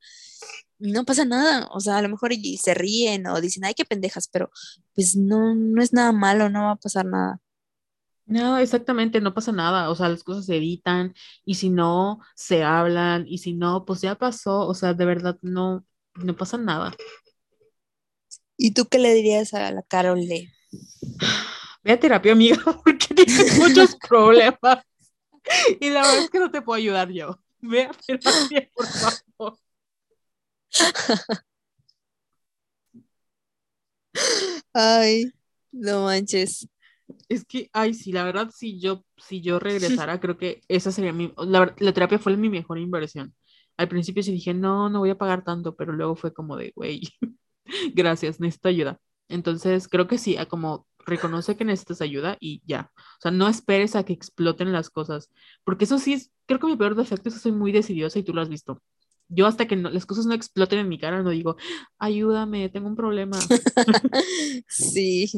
No 0.77 1.06
pasa 1.06 1.26
nada, 1.26 1.68
o 1.72 1.80
sea, 1.80 1.97
a 1.97 2.02
lo 2.02 2.10
mejor 2.10 2.34
y 2.34 2.57
se 2.57 2.73
ríen 2.73 3.27
o 3.27 3.39
dicen, 3.39 3.64
ay, 3.65 3.73
qué 3.73 3.85
pendejas, 3.85 4.27
pero 4.27 4.49
pues 4.93 5.15
no, 5.15 5.56
no 5.56 5.81
es 5.81 5.93
nada 5.93 6.11
malo, 6.11 6.49
no 6.49 6.64
va 6.64 6.72
a 6.72 6.76
pasar 6.76 7.06
nada. 7.06 7.39
No, 8.26 8.57
exactamente, 8.57 9.22
no 9.22 9.34
pasa 9.34 9.52
nada, 9.52 9.89
o 9.89 9.95
sea, 9.95 10.10
las 10.10 10.23
cosas 10.23 10.47
se 10.47 10.57
editan 10.57 11.14
y 11.45 11.56
si 11.56 11.69
no, 11.69 12.19
se 12.35 12.64
hablan 12.64 13.26
y 13.27 13.38
si 13.38 13.53
no, 13.53 13.85
pues 13.85 14.02
ya 14.02 14.15
pasó, 14.15 14.68
o 14.68 14.73
sea, 14.73 14.93
de 14.93 15.06
verdad 15.06 15.38
no, 15.41 15.85
no 16.15 16.35
pasa 16.35 16.57
nada. 16.57 16.93
¿Y 18.57 18.72
tú 18.72 18.88
qué 18.88 18.99
le 18.99 19.14
dirías 19.14 19.53
a 19.53 19.72
la 19.72 19.84
Carol 19.84 20.27
de? 20.27 20.52
Ve 21.84 21.91
a 21.91 21.99
terapia, 21.99 22.31
amiga, 22.31 22.57
porque 22.84 23.14
tienes 23.14 23.60
muchos 23.60 23.95
problemas 24.10 24.80
y 25.80 25.89
la 25.89 26.02
verdad 26.02 26.23
es 26.23 26.30
que 26.30 26.39
no 26.39 26.52
te 26.52 26.61
puedo 26.61 26.77
ayudar 26.77 27.11
yo. 27.11 27.39
Ve 27.61 27.84
a 27.84 27.91
terapia, 27.91 28.69
por 28.73 28.88
favor. 28.88 29.24
Ay, 34.73 35.31
no 35.72 36.03
manches. 36.03 36.68
Es 37.30 37.45
que, 37.45 37.69
ay, 37.73 37.93
sí, 37.93 38.11
la 38.11 38.23
verdad, 38.23 38.49
si 38.53 38.80
yo, 38.80 39.03
si 39.18 39.41
yo 39.41 39.60
regresara, 39.60 40.19
creo 40.19 40.38
que 40.38 40.61
esa 40.68 40.91
sería 40.91 41.14
mi, 41.14 41.34
la, 41.38 41.76
la 41.80 41.93
terapia 41.93 42.19
fue 42.19 42.38
mi 42.38 42.49
mejor 42.49 42.80
inversión. 42.80 43.35
Al 43.77 43.89
principio 43.89 44.23
sí 44.23 44.31
dije, 44.31 44.53
no, 44.53 44.89
no 44.89 44.99
voy 44.99 45.11
a 45.11 45.18
pagar 45.18 45.43
tanto, 45.43 45.76
pero 45.76 45.93
luego 45.93 46.15
fue 46.15 46.34
como 46.34 46.57
de, 46.57 46.72
güey, 46.76 47.02
gracias, 47.95 48.39
necesito 48.39 48.69
ayuda. 48.69 48.99
Entonces, 49.30 49.88
creo 49.88 50.07
que 50.07 50.18
sí, 50.18 50.38
como 50.49 50.88
reconoce 51.06 51.56
que 51.57 51.65
necesitas 51.65 52.02
ayuda 52.02 52.38
y 52.39 52.61
ya. 52.65 52.91
O 52.97 53.22
sea, 53.22 53.31
no 53.31 53.47
esperes 53.47 53.95
a 53.95 54.03
que 54.06 54.14
exploten 54.14 54.72
las 54.73 54.89
cosas, 54.89 55.31
porque 55.64 55.85
eso 55.85 55.99
sí 55.99 56.14
es, 56.14 56.31
creo 56.47 56.60
que 56.60 56.68
mi 56.68 56.77
peor 56.77 56.95
defecto 56.95 57.30
es 57.30 57.35
que 57.35 57.41
soy 57.41 57.52
muy 57.53 57.72
decidiosa 57.72 58.19
y 58.19 58.23
tú 58.23 58.34
lo 58.34 58.41
has 58.41 58.49
visto. 58.49 58.81
Yo 59.27 59.47
hasta 59.47 59.68
que 59.68 59.76
no- 59.76 59.89
las 59.89 60.06
cosas 60.06 60.26
no 60.26 60.34
exploten 60.34 60.80
en 60.80 60.89
mi 60.89 60.99
cara, 60.99 61.22
no 61.23 61.30
digo, 61.31 61.56
ayúdame, 61.97 62.69
tengo 62.69 62.88
un 62.88 62.95
problema. 62.95 63.39
Sí. 64.68 65.30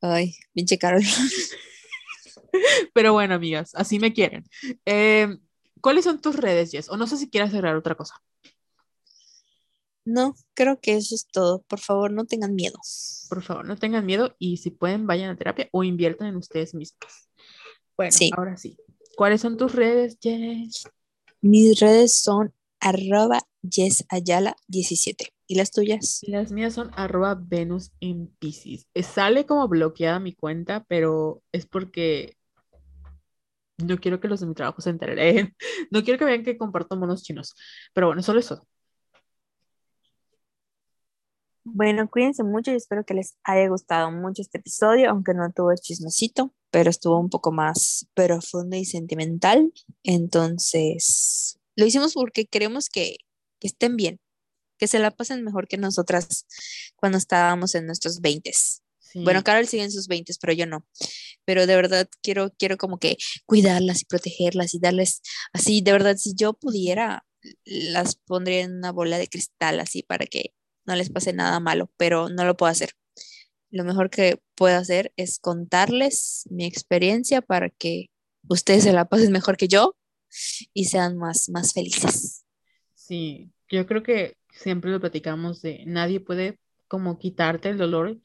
Ay, 0.00 0.34
pinche 0.54 0.78
Carol. 0.78 1.02
Pero 2.94 3.12
bueno, 3.12 3.34
amigas, 3.34 3.74
así 3.74 3.98
me 3.98 4.12
quieren. 4.12 4.44
Eh, 4.86 5.36
¿cuáles 5.80 6.04
son 6.04 6.20
tus 6.20 6.36
redes, 6.36 6.70
Jess? 6.70 6.88
O 6.88 6.96
no 6.96 7.06
sé 7.06 7.16
si 7.16 7.28
quieres 7.28 7.50
cerrar 7.50 7.76
otra 7.76 7.94
cosa. 7.94 8.14
No, 10.04 10.34
creo 10.54 10.80
que 10.80 10.96
eso 10.96 11.14
es 11.14 11.26
todo. 11.30 11.62
Por 11.62 11.78
favor, 11.80 12.10
no 12.10 12.24
tengan 12.24 12.54
miedo. 12.54 12.78
Por 13.28 13.42
favor, 13.42 13.66
no 13.66 13.76
tengan 13.76 14.06
miedo 14.06 14.34
y 14.38 14.56
si 14.56 14.70
pueden, 14.70 15.06
vayan 15.06 15.30
a 15.30 15.36
terapia 15.36 15.68
o 15.72 15.84
inviertan 15.84 16.28
en 16.28 16.36
ustedes 16.36 16.74
mismas. 16.74 17.28
Bueno, 17.96 18.12
Sí. 18.12 18.30
ahora 18.36 18.56
sí. 18.56 18.76
¿Cuáles 19.16 19.40
son 19.42 19.56
tus 19.56 19.74
redes, 19.74 20.16
Jess? 20.20 20.88
Mis 21.42 21.80
redes 21.80 22.14
son 22.14 22.54
arroba 22.80 23.40
yesayala17. 23.62 25.32
¿Y 25.46 25.56
las 25.56 25.70
tuyas? 25.70 26.20
Las 26.26 26.52
mías 26.52 26.74
son 26.74 26.90
arroba 26.94 27.34
Venus 27.34 27.90
en 28.00 28.28
Pisces. 28.38 28.86
Eh, 28.94 29.02
Sale 29.02 29.46
como 29.46 29.66
bloqueada 29.68 30.20
mi 30.20 30.34
cuenta, 30.34 30.84
pero 30.88 31.42
es 31.52 31.66
porque 31.66 32.36
no 33.78 33.98
quiero 33.98 34.20
que 34.20 34.28
los 34.28 34.40
de 34.40 34.46
mi 34.46 34.54
trabajo 34.54 34.80
se 34.82 34.90
enteren. 34.90 35.56
No 35.90 36.02
quiero 36.02 36.18
que 36.18 36.24
vean 36.24 36.44
que 36.44 36.58
comparto 36.58 36.96
monos 36.96 37.22
chinos. 37.22 37.54
Pero 37.92 38.08
bueno, 38.08 38.22
solo 38.22 38.40
eso. 38.40 38.66
Bueno, 41.64 42.08
cuídense 42.08 42.42
mucho 42.42 42.72
y 42.72 42.76
espero 42.76 43.04
que 43.04 43.14
les 43.14 43.36
haya 43.44 43.68
gustado 43.68 44.10
mucho 44.10 44.42
este 44.42 44.58
episodio, 44.58 45.10
aunque 45.10 45.34
no 45.34 45.52
tuvo 45.52 45.74
chismecito, 45.74 46.54
pero 46.70 46.88
estuvo 46.90 47.18
un 47.18 47.28
poco 47.28 47.52
más 47.52 48.06
profundo 48.14 48.76
y 48.76 48.84
sentimental. 48.84 49.72
Entonces, 50.02 51.58
lo 51.76 51.84
hicimos 51.84 52.14
porque 52.14 52.46
queremos 52.46 52.88
que, 52.88 53.16
que 53.58 53.66
estén 53.66 53.96
bien, 53.96 54.20
que 54.78 54.86
se 54.86 54.98
la 54.98 55.10
pasen 55.10 55.44
mejor 55.44 55.68
que 55.68 55.76
nosotras 55.76 56.46
cuando 56.96 57.18
estábamos 57.18 57.74
en 57.74 57.86
nuestros 57.86 58.20
20 58.20 58.52
Sí. 59.12 59.24
Bueno, 59.24 59.42
Carol 59.42 59.66
sigue 59.66 59.82
en 59.82 59.90
sus 59.90 60.06
20, 60.06 60.32
pero 60.40 60.52
yo 60.52 60.66
no. 60.66 60.86
Pero 61.44 61.66
de 61.66 61.74
verdad 61.74 62.08
quiero, 62.22 62.50
quiero 62.56 62.76
como 62.76 62.98
que 62.98 63.16
cuidarlas 63.44 64.02
y 64.02 64.04
protegerlas 64.04 64.72
y 64.74 64.78
darles 64.78 65.20
así, 65.52 65.80
de 65.82 65.90
verdad, 65.92 66.16
si 66.16 66.34
yo 66.36 66.52
pudiera, 66.52 67.26
las 67.64 68.14
pondría 68.14 68.60
en 68.60 68.76
una 68.76 68.92
bola 68.92 69.18
de 69.18 69.26
cristal 69.26 69.80
así 69.80 70.04
para 70.04 70.26
que 70.26 70.52
no 70.90 70.96
les 70.96 71.10
pase 71.10 71.32
nada 71.32 71.60
malo, 71.60 71.90
pero 71.96 72.28
no 72.28 72.44
lo 72.44 72.56
puedo 72.56 72.70
hacer. 72.70 72.90
Lo 73.70 73.84
mejor 73.84 74.10
que 74.10 74.42
puedo 74.56 74.76
hacer 74.76 75.12
es 75.16 75.38
contarles 75.38 76.44
mi 76.50 76.66
experiencia 76.66 77.40
para 77.40 77.70
que 77.70 78.10
ustedes 78.48 78.82
se 78.84 78.92
la 78.92 79.04
pasen 79.04 79.32
mejor 79.32 79.56
que 79.56 79.68
yo 79.68 79.96
y 80.74 80.86
sean 80.86 81.16
más, 81.16 81.48
más 81.48 81.72
felices. 81.72 82.44
Sí, 82.94 83.52
yo 83.68 83.86
creo 83.86 84.02
que 84.02 84.36
siempre 84.52 84.90
lo 84.90 85.00
platicamos 85.00 85.62
de 85.62 85.84
nadie 85.86 86.20
puede 86.20 86.58
como 86.88 87.18
quitarte 87.18 87.68
el 87.68 87.78
dolor 87.78 88.18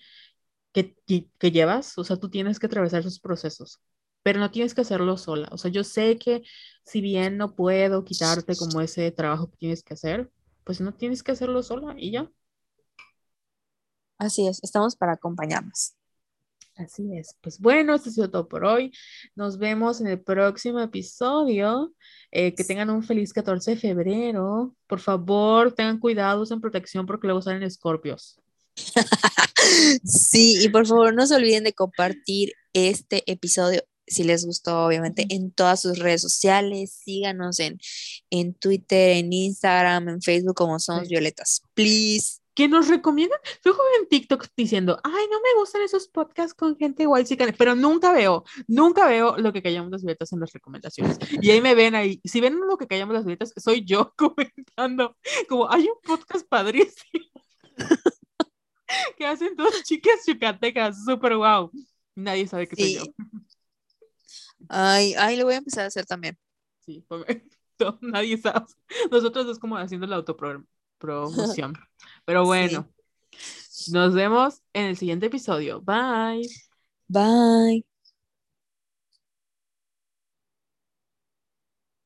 que, 0.74 0.96
que, 1.06 1.30
que 1.40 1.52
llevas, 1.52 1.98
o 1.98 2.04
sea, 2.04 2.18
tú 2.18 2.30
tienes 2.30 2.60
que 2.60 2.66
atravesar 2.66 3.02
esos 3.02 3.20
procesos, 3.20 3.80
pero 4.24 4.40
no 4.40 4.52
tienes 4.52 4.74
que 4.74 4.82
hacerlo 4.82 5.18
sola. 5.18 5.48
O 5.52 5.58
sea, 5.58 5.72
yo 5.72 5.84
sé 5.84 6.18
que 6.18 6.44
si 6.84 7.02
bien 7.02 7.38
no 7.38 7.56
puedo 7.56 8.04
quitarte 8.04 8.56
como 8.56 8.82
ese 8.82 9.12
trabajo 9.12 9.50
que 9.52 9.58
tienes 9.58 9.84
que 9.84 9.94
hacer, 9.94 10.32
pues 10.64 10.82
no 10.82 10.94
tienes 10.94 11.24
que 11.24 11.32
hacerlo 11.32 11.64
sola 11.64 11.96
y 11.98 12.12
ya. 12.12 12.30
Así 14.18 14.48
es, 14.48 14.64
estamos 14.64 14.96
para 14.96 15.14
acompañarnos. 15.14 15.94
Así 16.76 17.18
es. 17.18 17.36
Pues 17.42 17.60
bueno, 17.60 17.96
esto 17.96 18.10
ha 18.10 18.14
sido 18.14 18.30
todo 18.30 18.48
por 18.50 18.66
hoy. 18.66 18.92
Nos 19.34 19.58
vemos 19.58 20.02
en 20.02 20.08
el 20.08 20.22
próximo 20.22 20.82
episodio. 20.82 21.94
Eh, 22.32 22.54
que 22.54 22.66
tengan 22.66 22.90
un 22.90 23.02
feliz 23.02 23.32
14 23.32 23.72
de 23.72 23.78
febrero. 23.78 24.76
Por 24.88 25.00
favor, 25.00 25.74
tengan 25.74 26.00
cuidado, 26.00 26.42
usen 26.42 26.60
protección 26.60 27.06
porque 27.06 27.28
luego 27.28 27.42
salen 27.42 27.64
escorpios. 27.64 28.38
sí, 30.04 30.58
y 30.62 30.68
por 30.68 30.86
favor 30.86 31.14
no 31.14 31.26
se 31.26 31.36
olviden 31.36 31.64
de 31.64 31.72
compartir 31.72 32.52
este 32.74 33.24
episodio 33.32 33.84
si 34.08 34.24
les 34.24 34.46
gustó, 34.46 34.86
obviamente, 34.86 35.26
en 35.30 35.52
todas 35.52 35.82
sus 35.82 35.98
redes 35.98 36.22
sociales. 36.22 36.92
Síganos 37.04 37.60
en, 37.60 37.80
en 38.30 38.54
Twitter, 38.54 39.18
en 39.18 39.32
Instagram, 39.32 40.10
en 40.10 40.22
Facebook 40.22 40.56
como 40.56 40.80
Somos 40.80 41.08
Violetas. 41.08 41.62
Please. 41.74 42.45
Que 42.56 42.68
nos 42.68 42.88
recomiendan. 42.88 43.40
Fijo 43.62 43.82
en 44.00 44.08
TikTok 44.08 44.48
diciendo, 44.56 45.00
ay, 45.04 45.26
no 45.30 45.42
me 45.42 45.60
gustan 45.60 45.82
esos 45.82 46.08
podcasts 46.08 46.54
con 46.54 46.78
gente 46.78 47.04
igual, 47.04 47.26
pero 47.58 47.76
nunca 47.76 48.14
veo, 48.14 48.46
nunca 48.68 49.08
veo 49.08 49.38
lo 49.38 49.52
que 49.52 49.62
callamos 49.62 49.92
las 49.92 50.02
violetas 50.04 50.32
en 50.32 50.40
las 50.40 50.54
recomendaciones. 50.54 51.20
Y 51.42 51.52
ahí 51.52 51.62
me 51.62 51.76
ven 51.76 51.96
ahí. 51.96 52.22
Si 52.24 52.40
ven 52.40 52.60
lo 52.60 52.78
que 52.78 52.88
callamos 52.88 53.14
las 53.14 53.26
violetas, 53.26 53.54
soy 53.58 53.84
yo 53.86 54.14
comentando, 54.18 55.18
como 55.50 55.70
hay 55.70 55.84
un 55.84 56.00
podcast 56.02 56.48
padrísimo 56.48 57.26
que 59.18 59.26
hacen 59.26 59.56
dos 59.56 59.84
chicas 59.84 60.26
yucatecas, 60.26 61.04
súper 61.04 61.36
guau. 61.36 61.72
Nadie 62.16 62.48
sabe 62.48 62.68
que 62.68 62.76
soy 62.76 62.96
yo. 62.96 63.04
Ay, 64.70 65.14
ay, 65.18 65.36
lo 65.38 65.46
voy 65.46 65.56
a 65.56 65.58
empezar 65.58 65.84
a 65.84 65.88
hacer 65.88 66.06
también. 66.06 66.38
Sí, 66.80 67.06
nadie 68.02 68.38
sabe. 68.38 68.66
Nosotros 69.12 69.48
es 69.48 69.60
como 69.60 69.78
haciendo 69.78 70.08
la 70.08 70.18
autopromoción. 71.00 71.74
Pero 72.26 72.46
bueno, 72.46 72.90
nos 73.92 74.14
vemos 74.14 74.62
en 74.74 74.86
el 74.86 74.98
siguiente 74.98 75.28
episodio. 75.28 75.82
Bye. 75.82 76.48
Bye. 77.08 77.95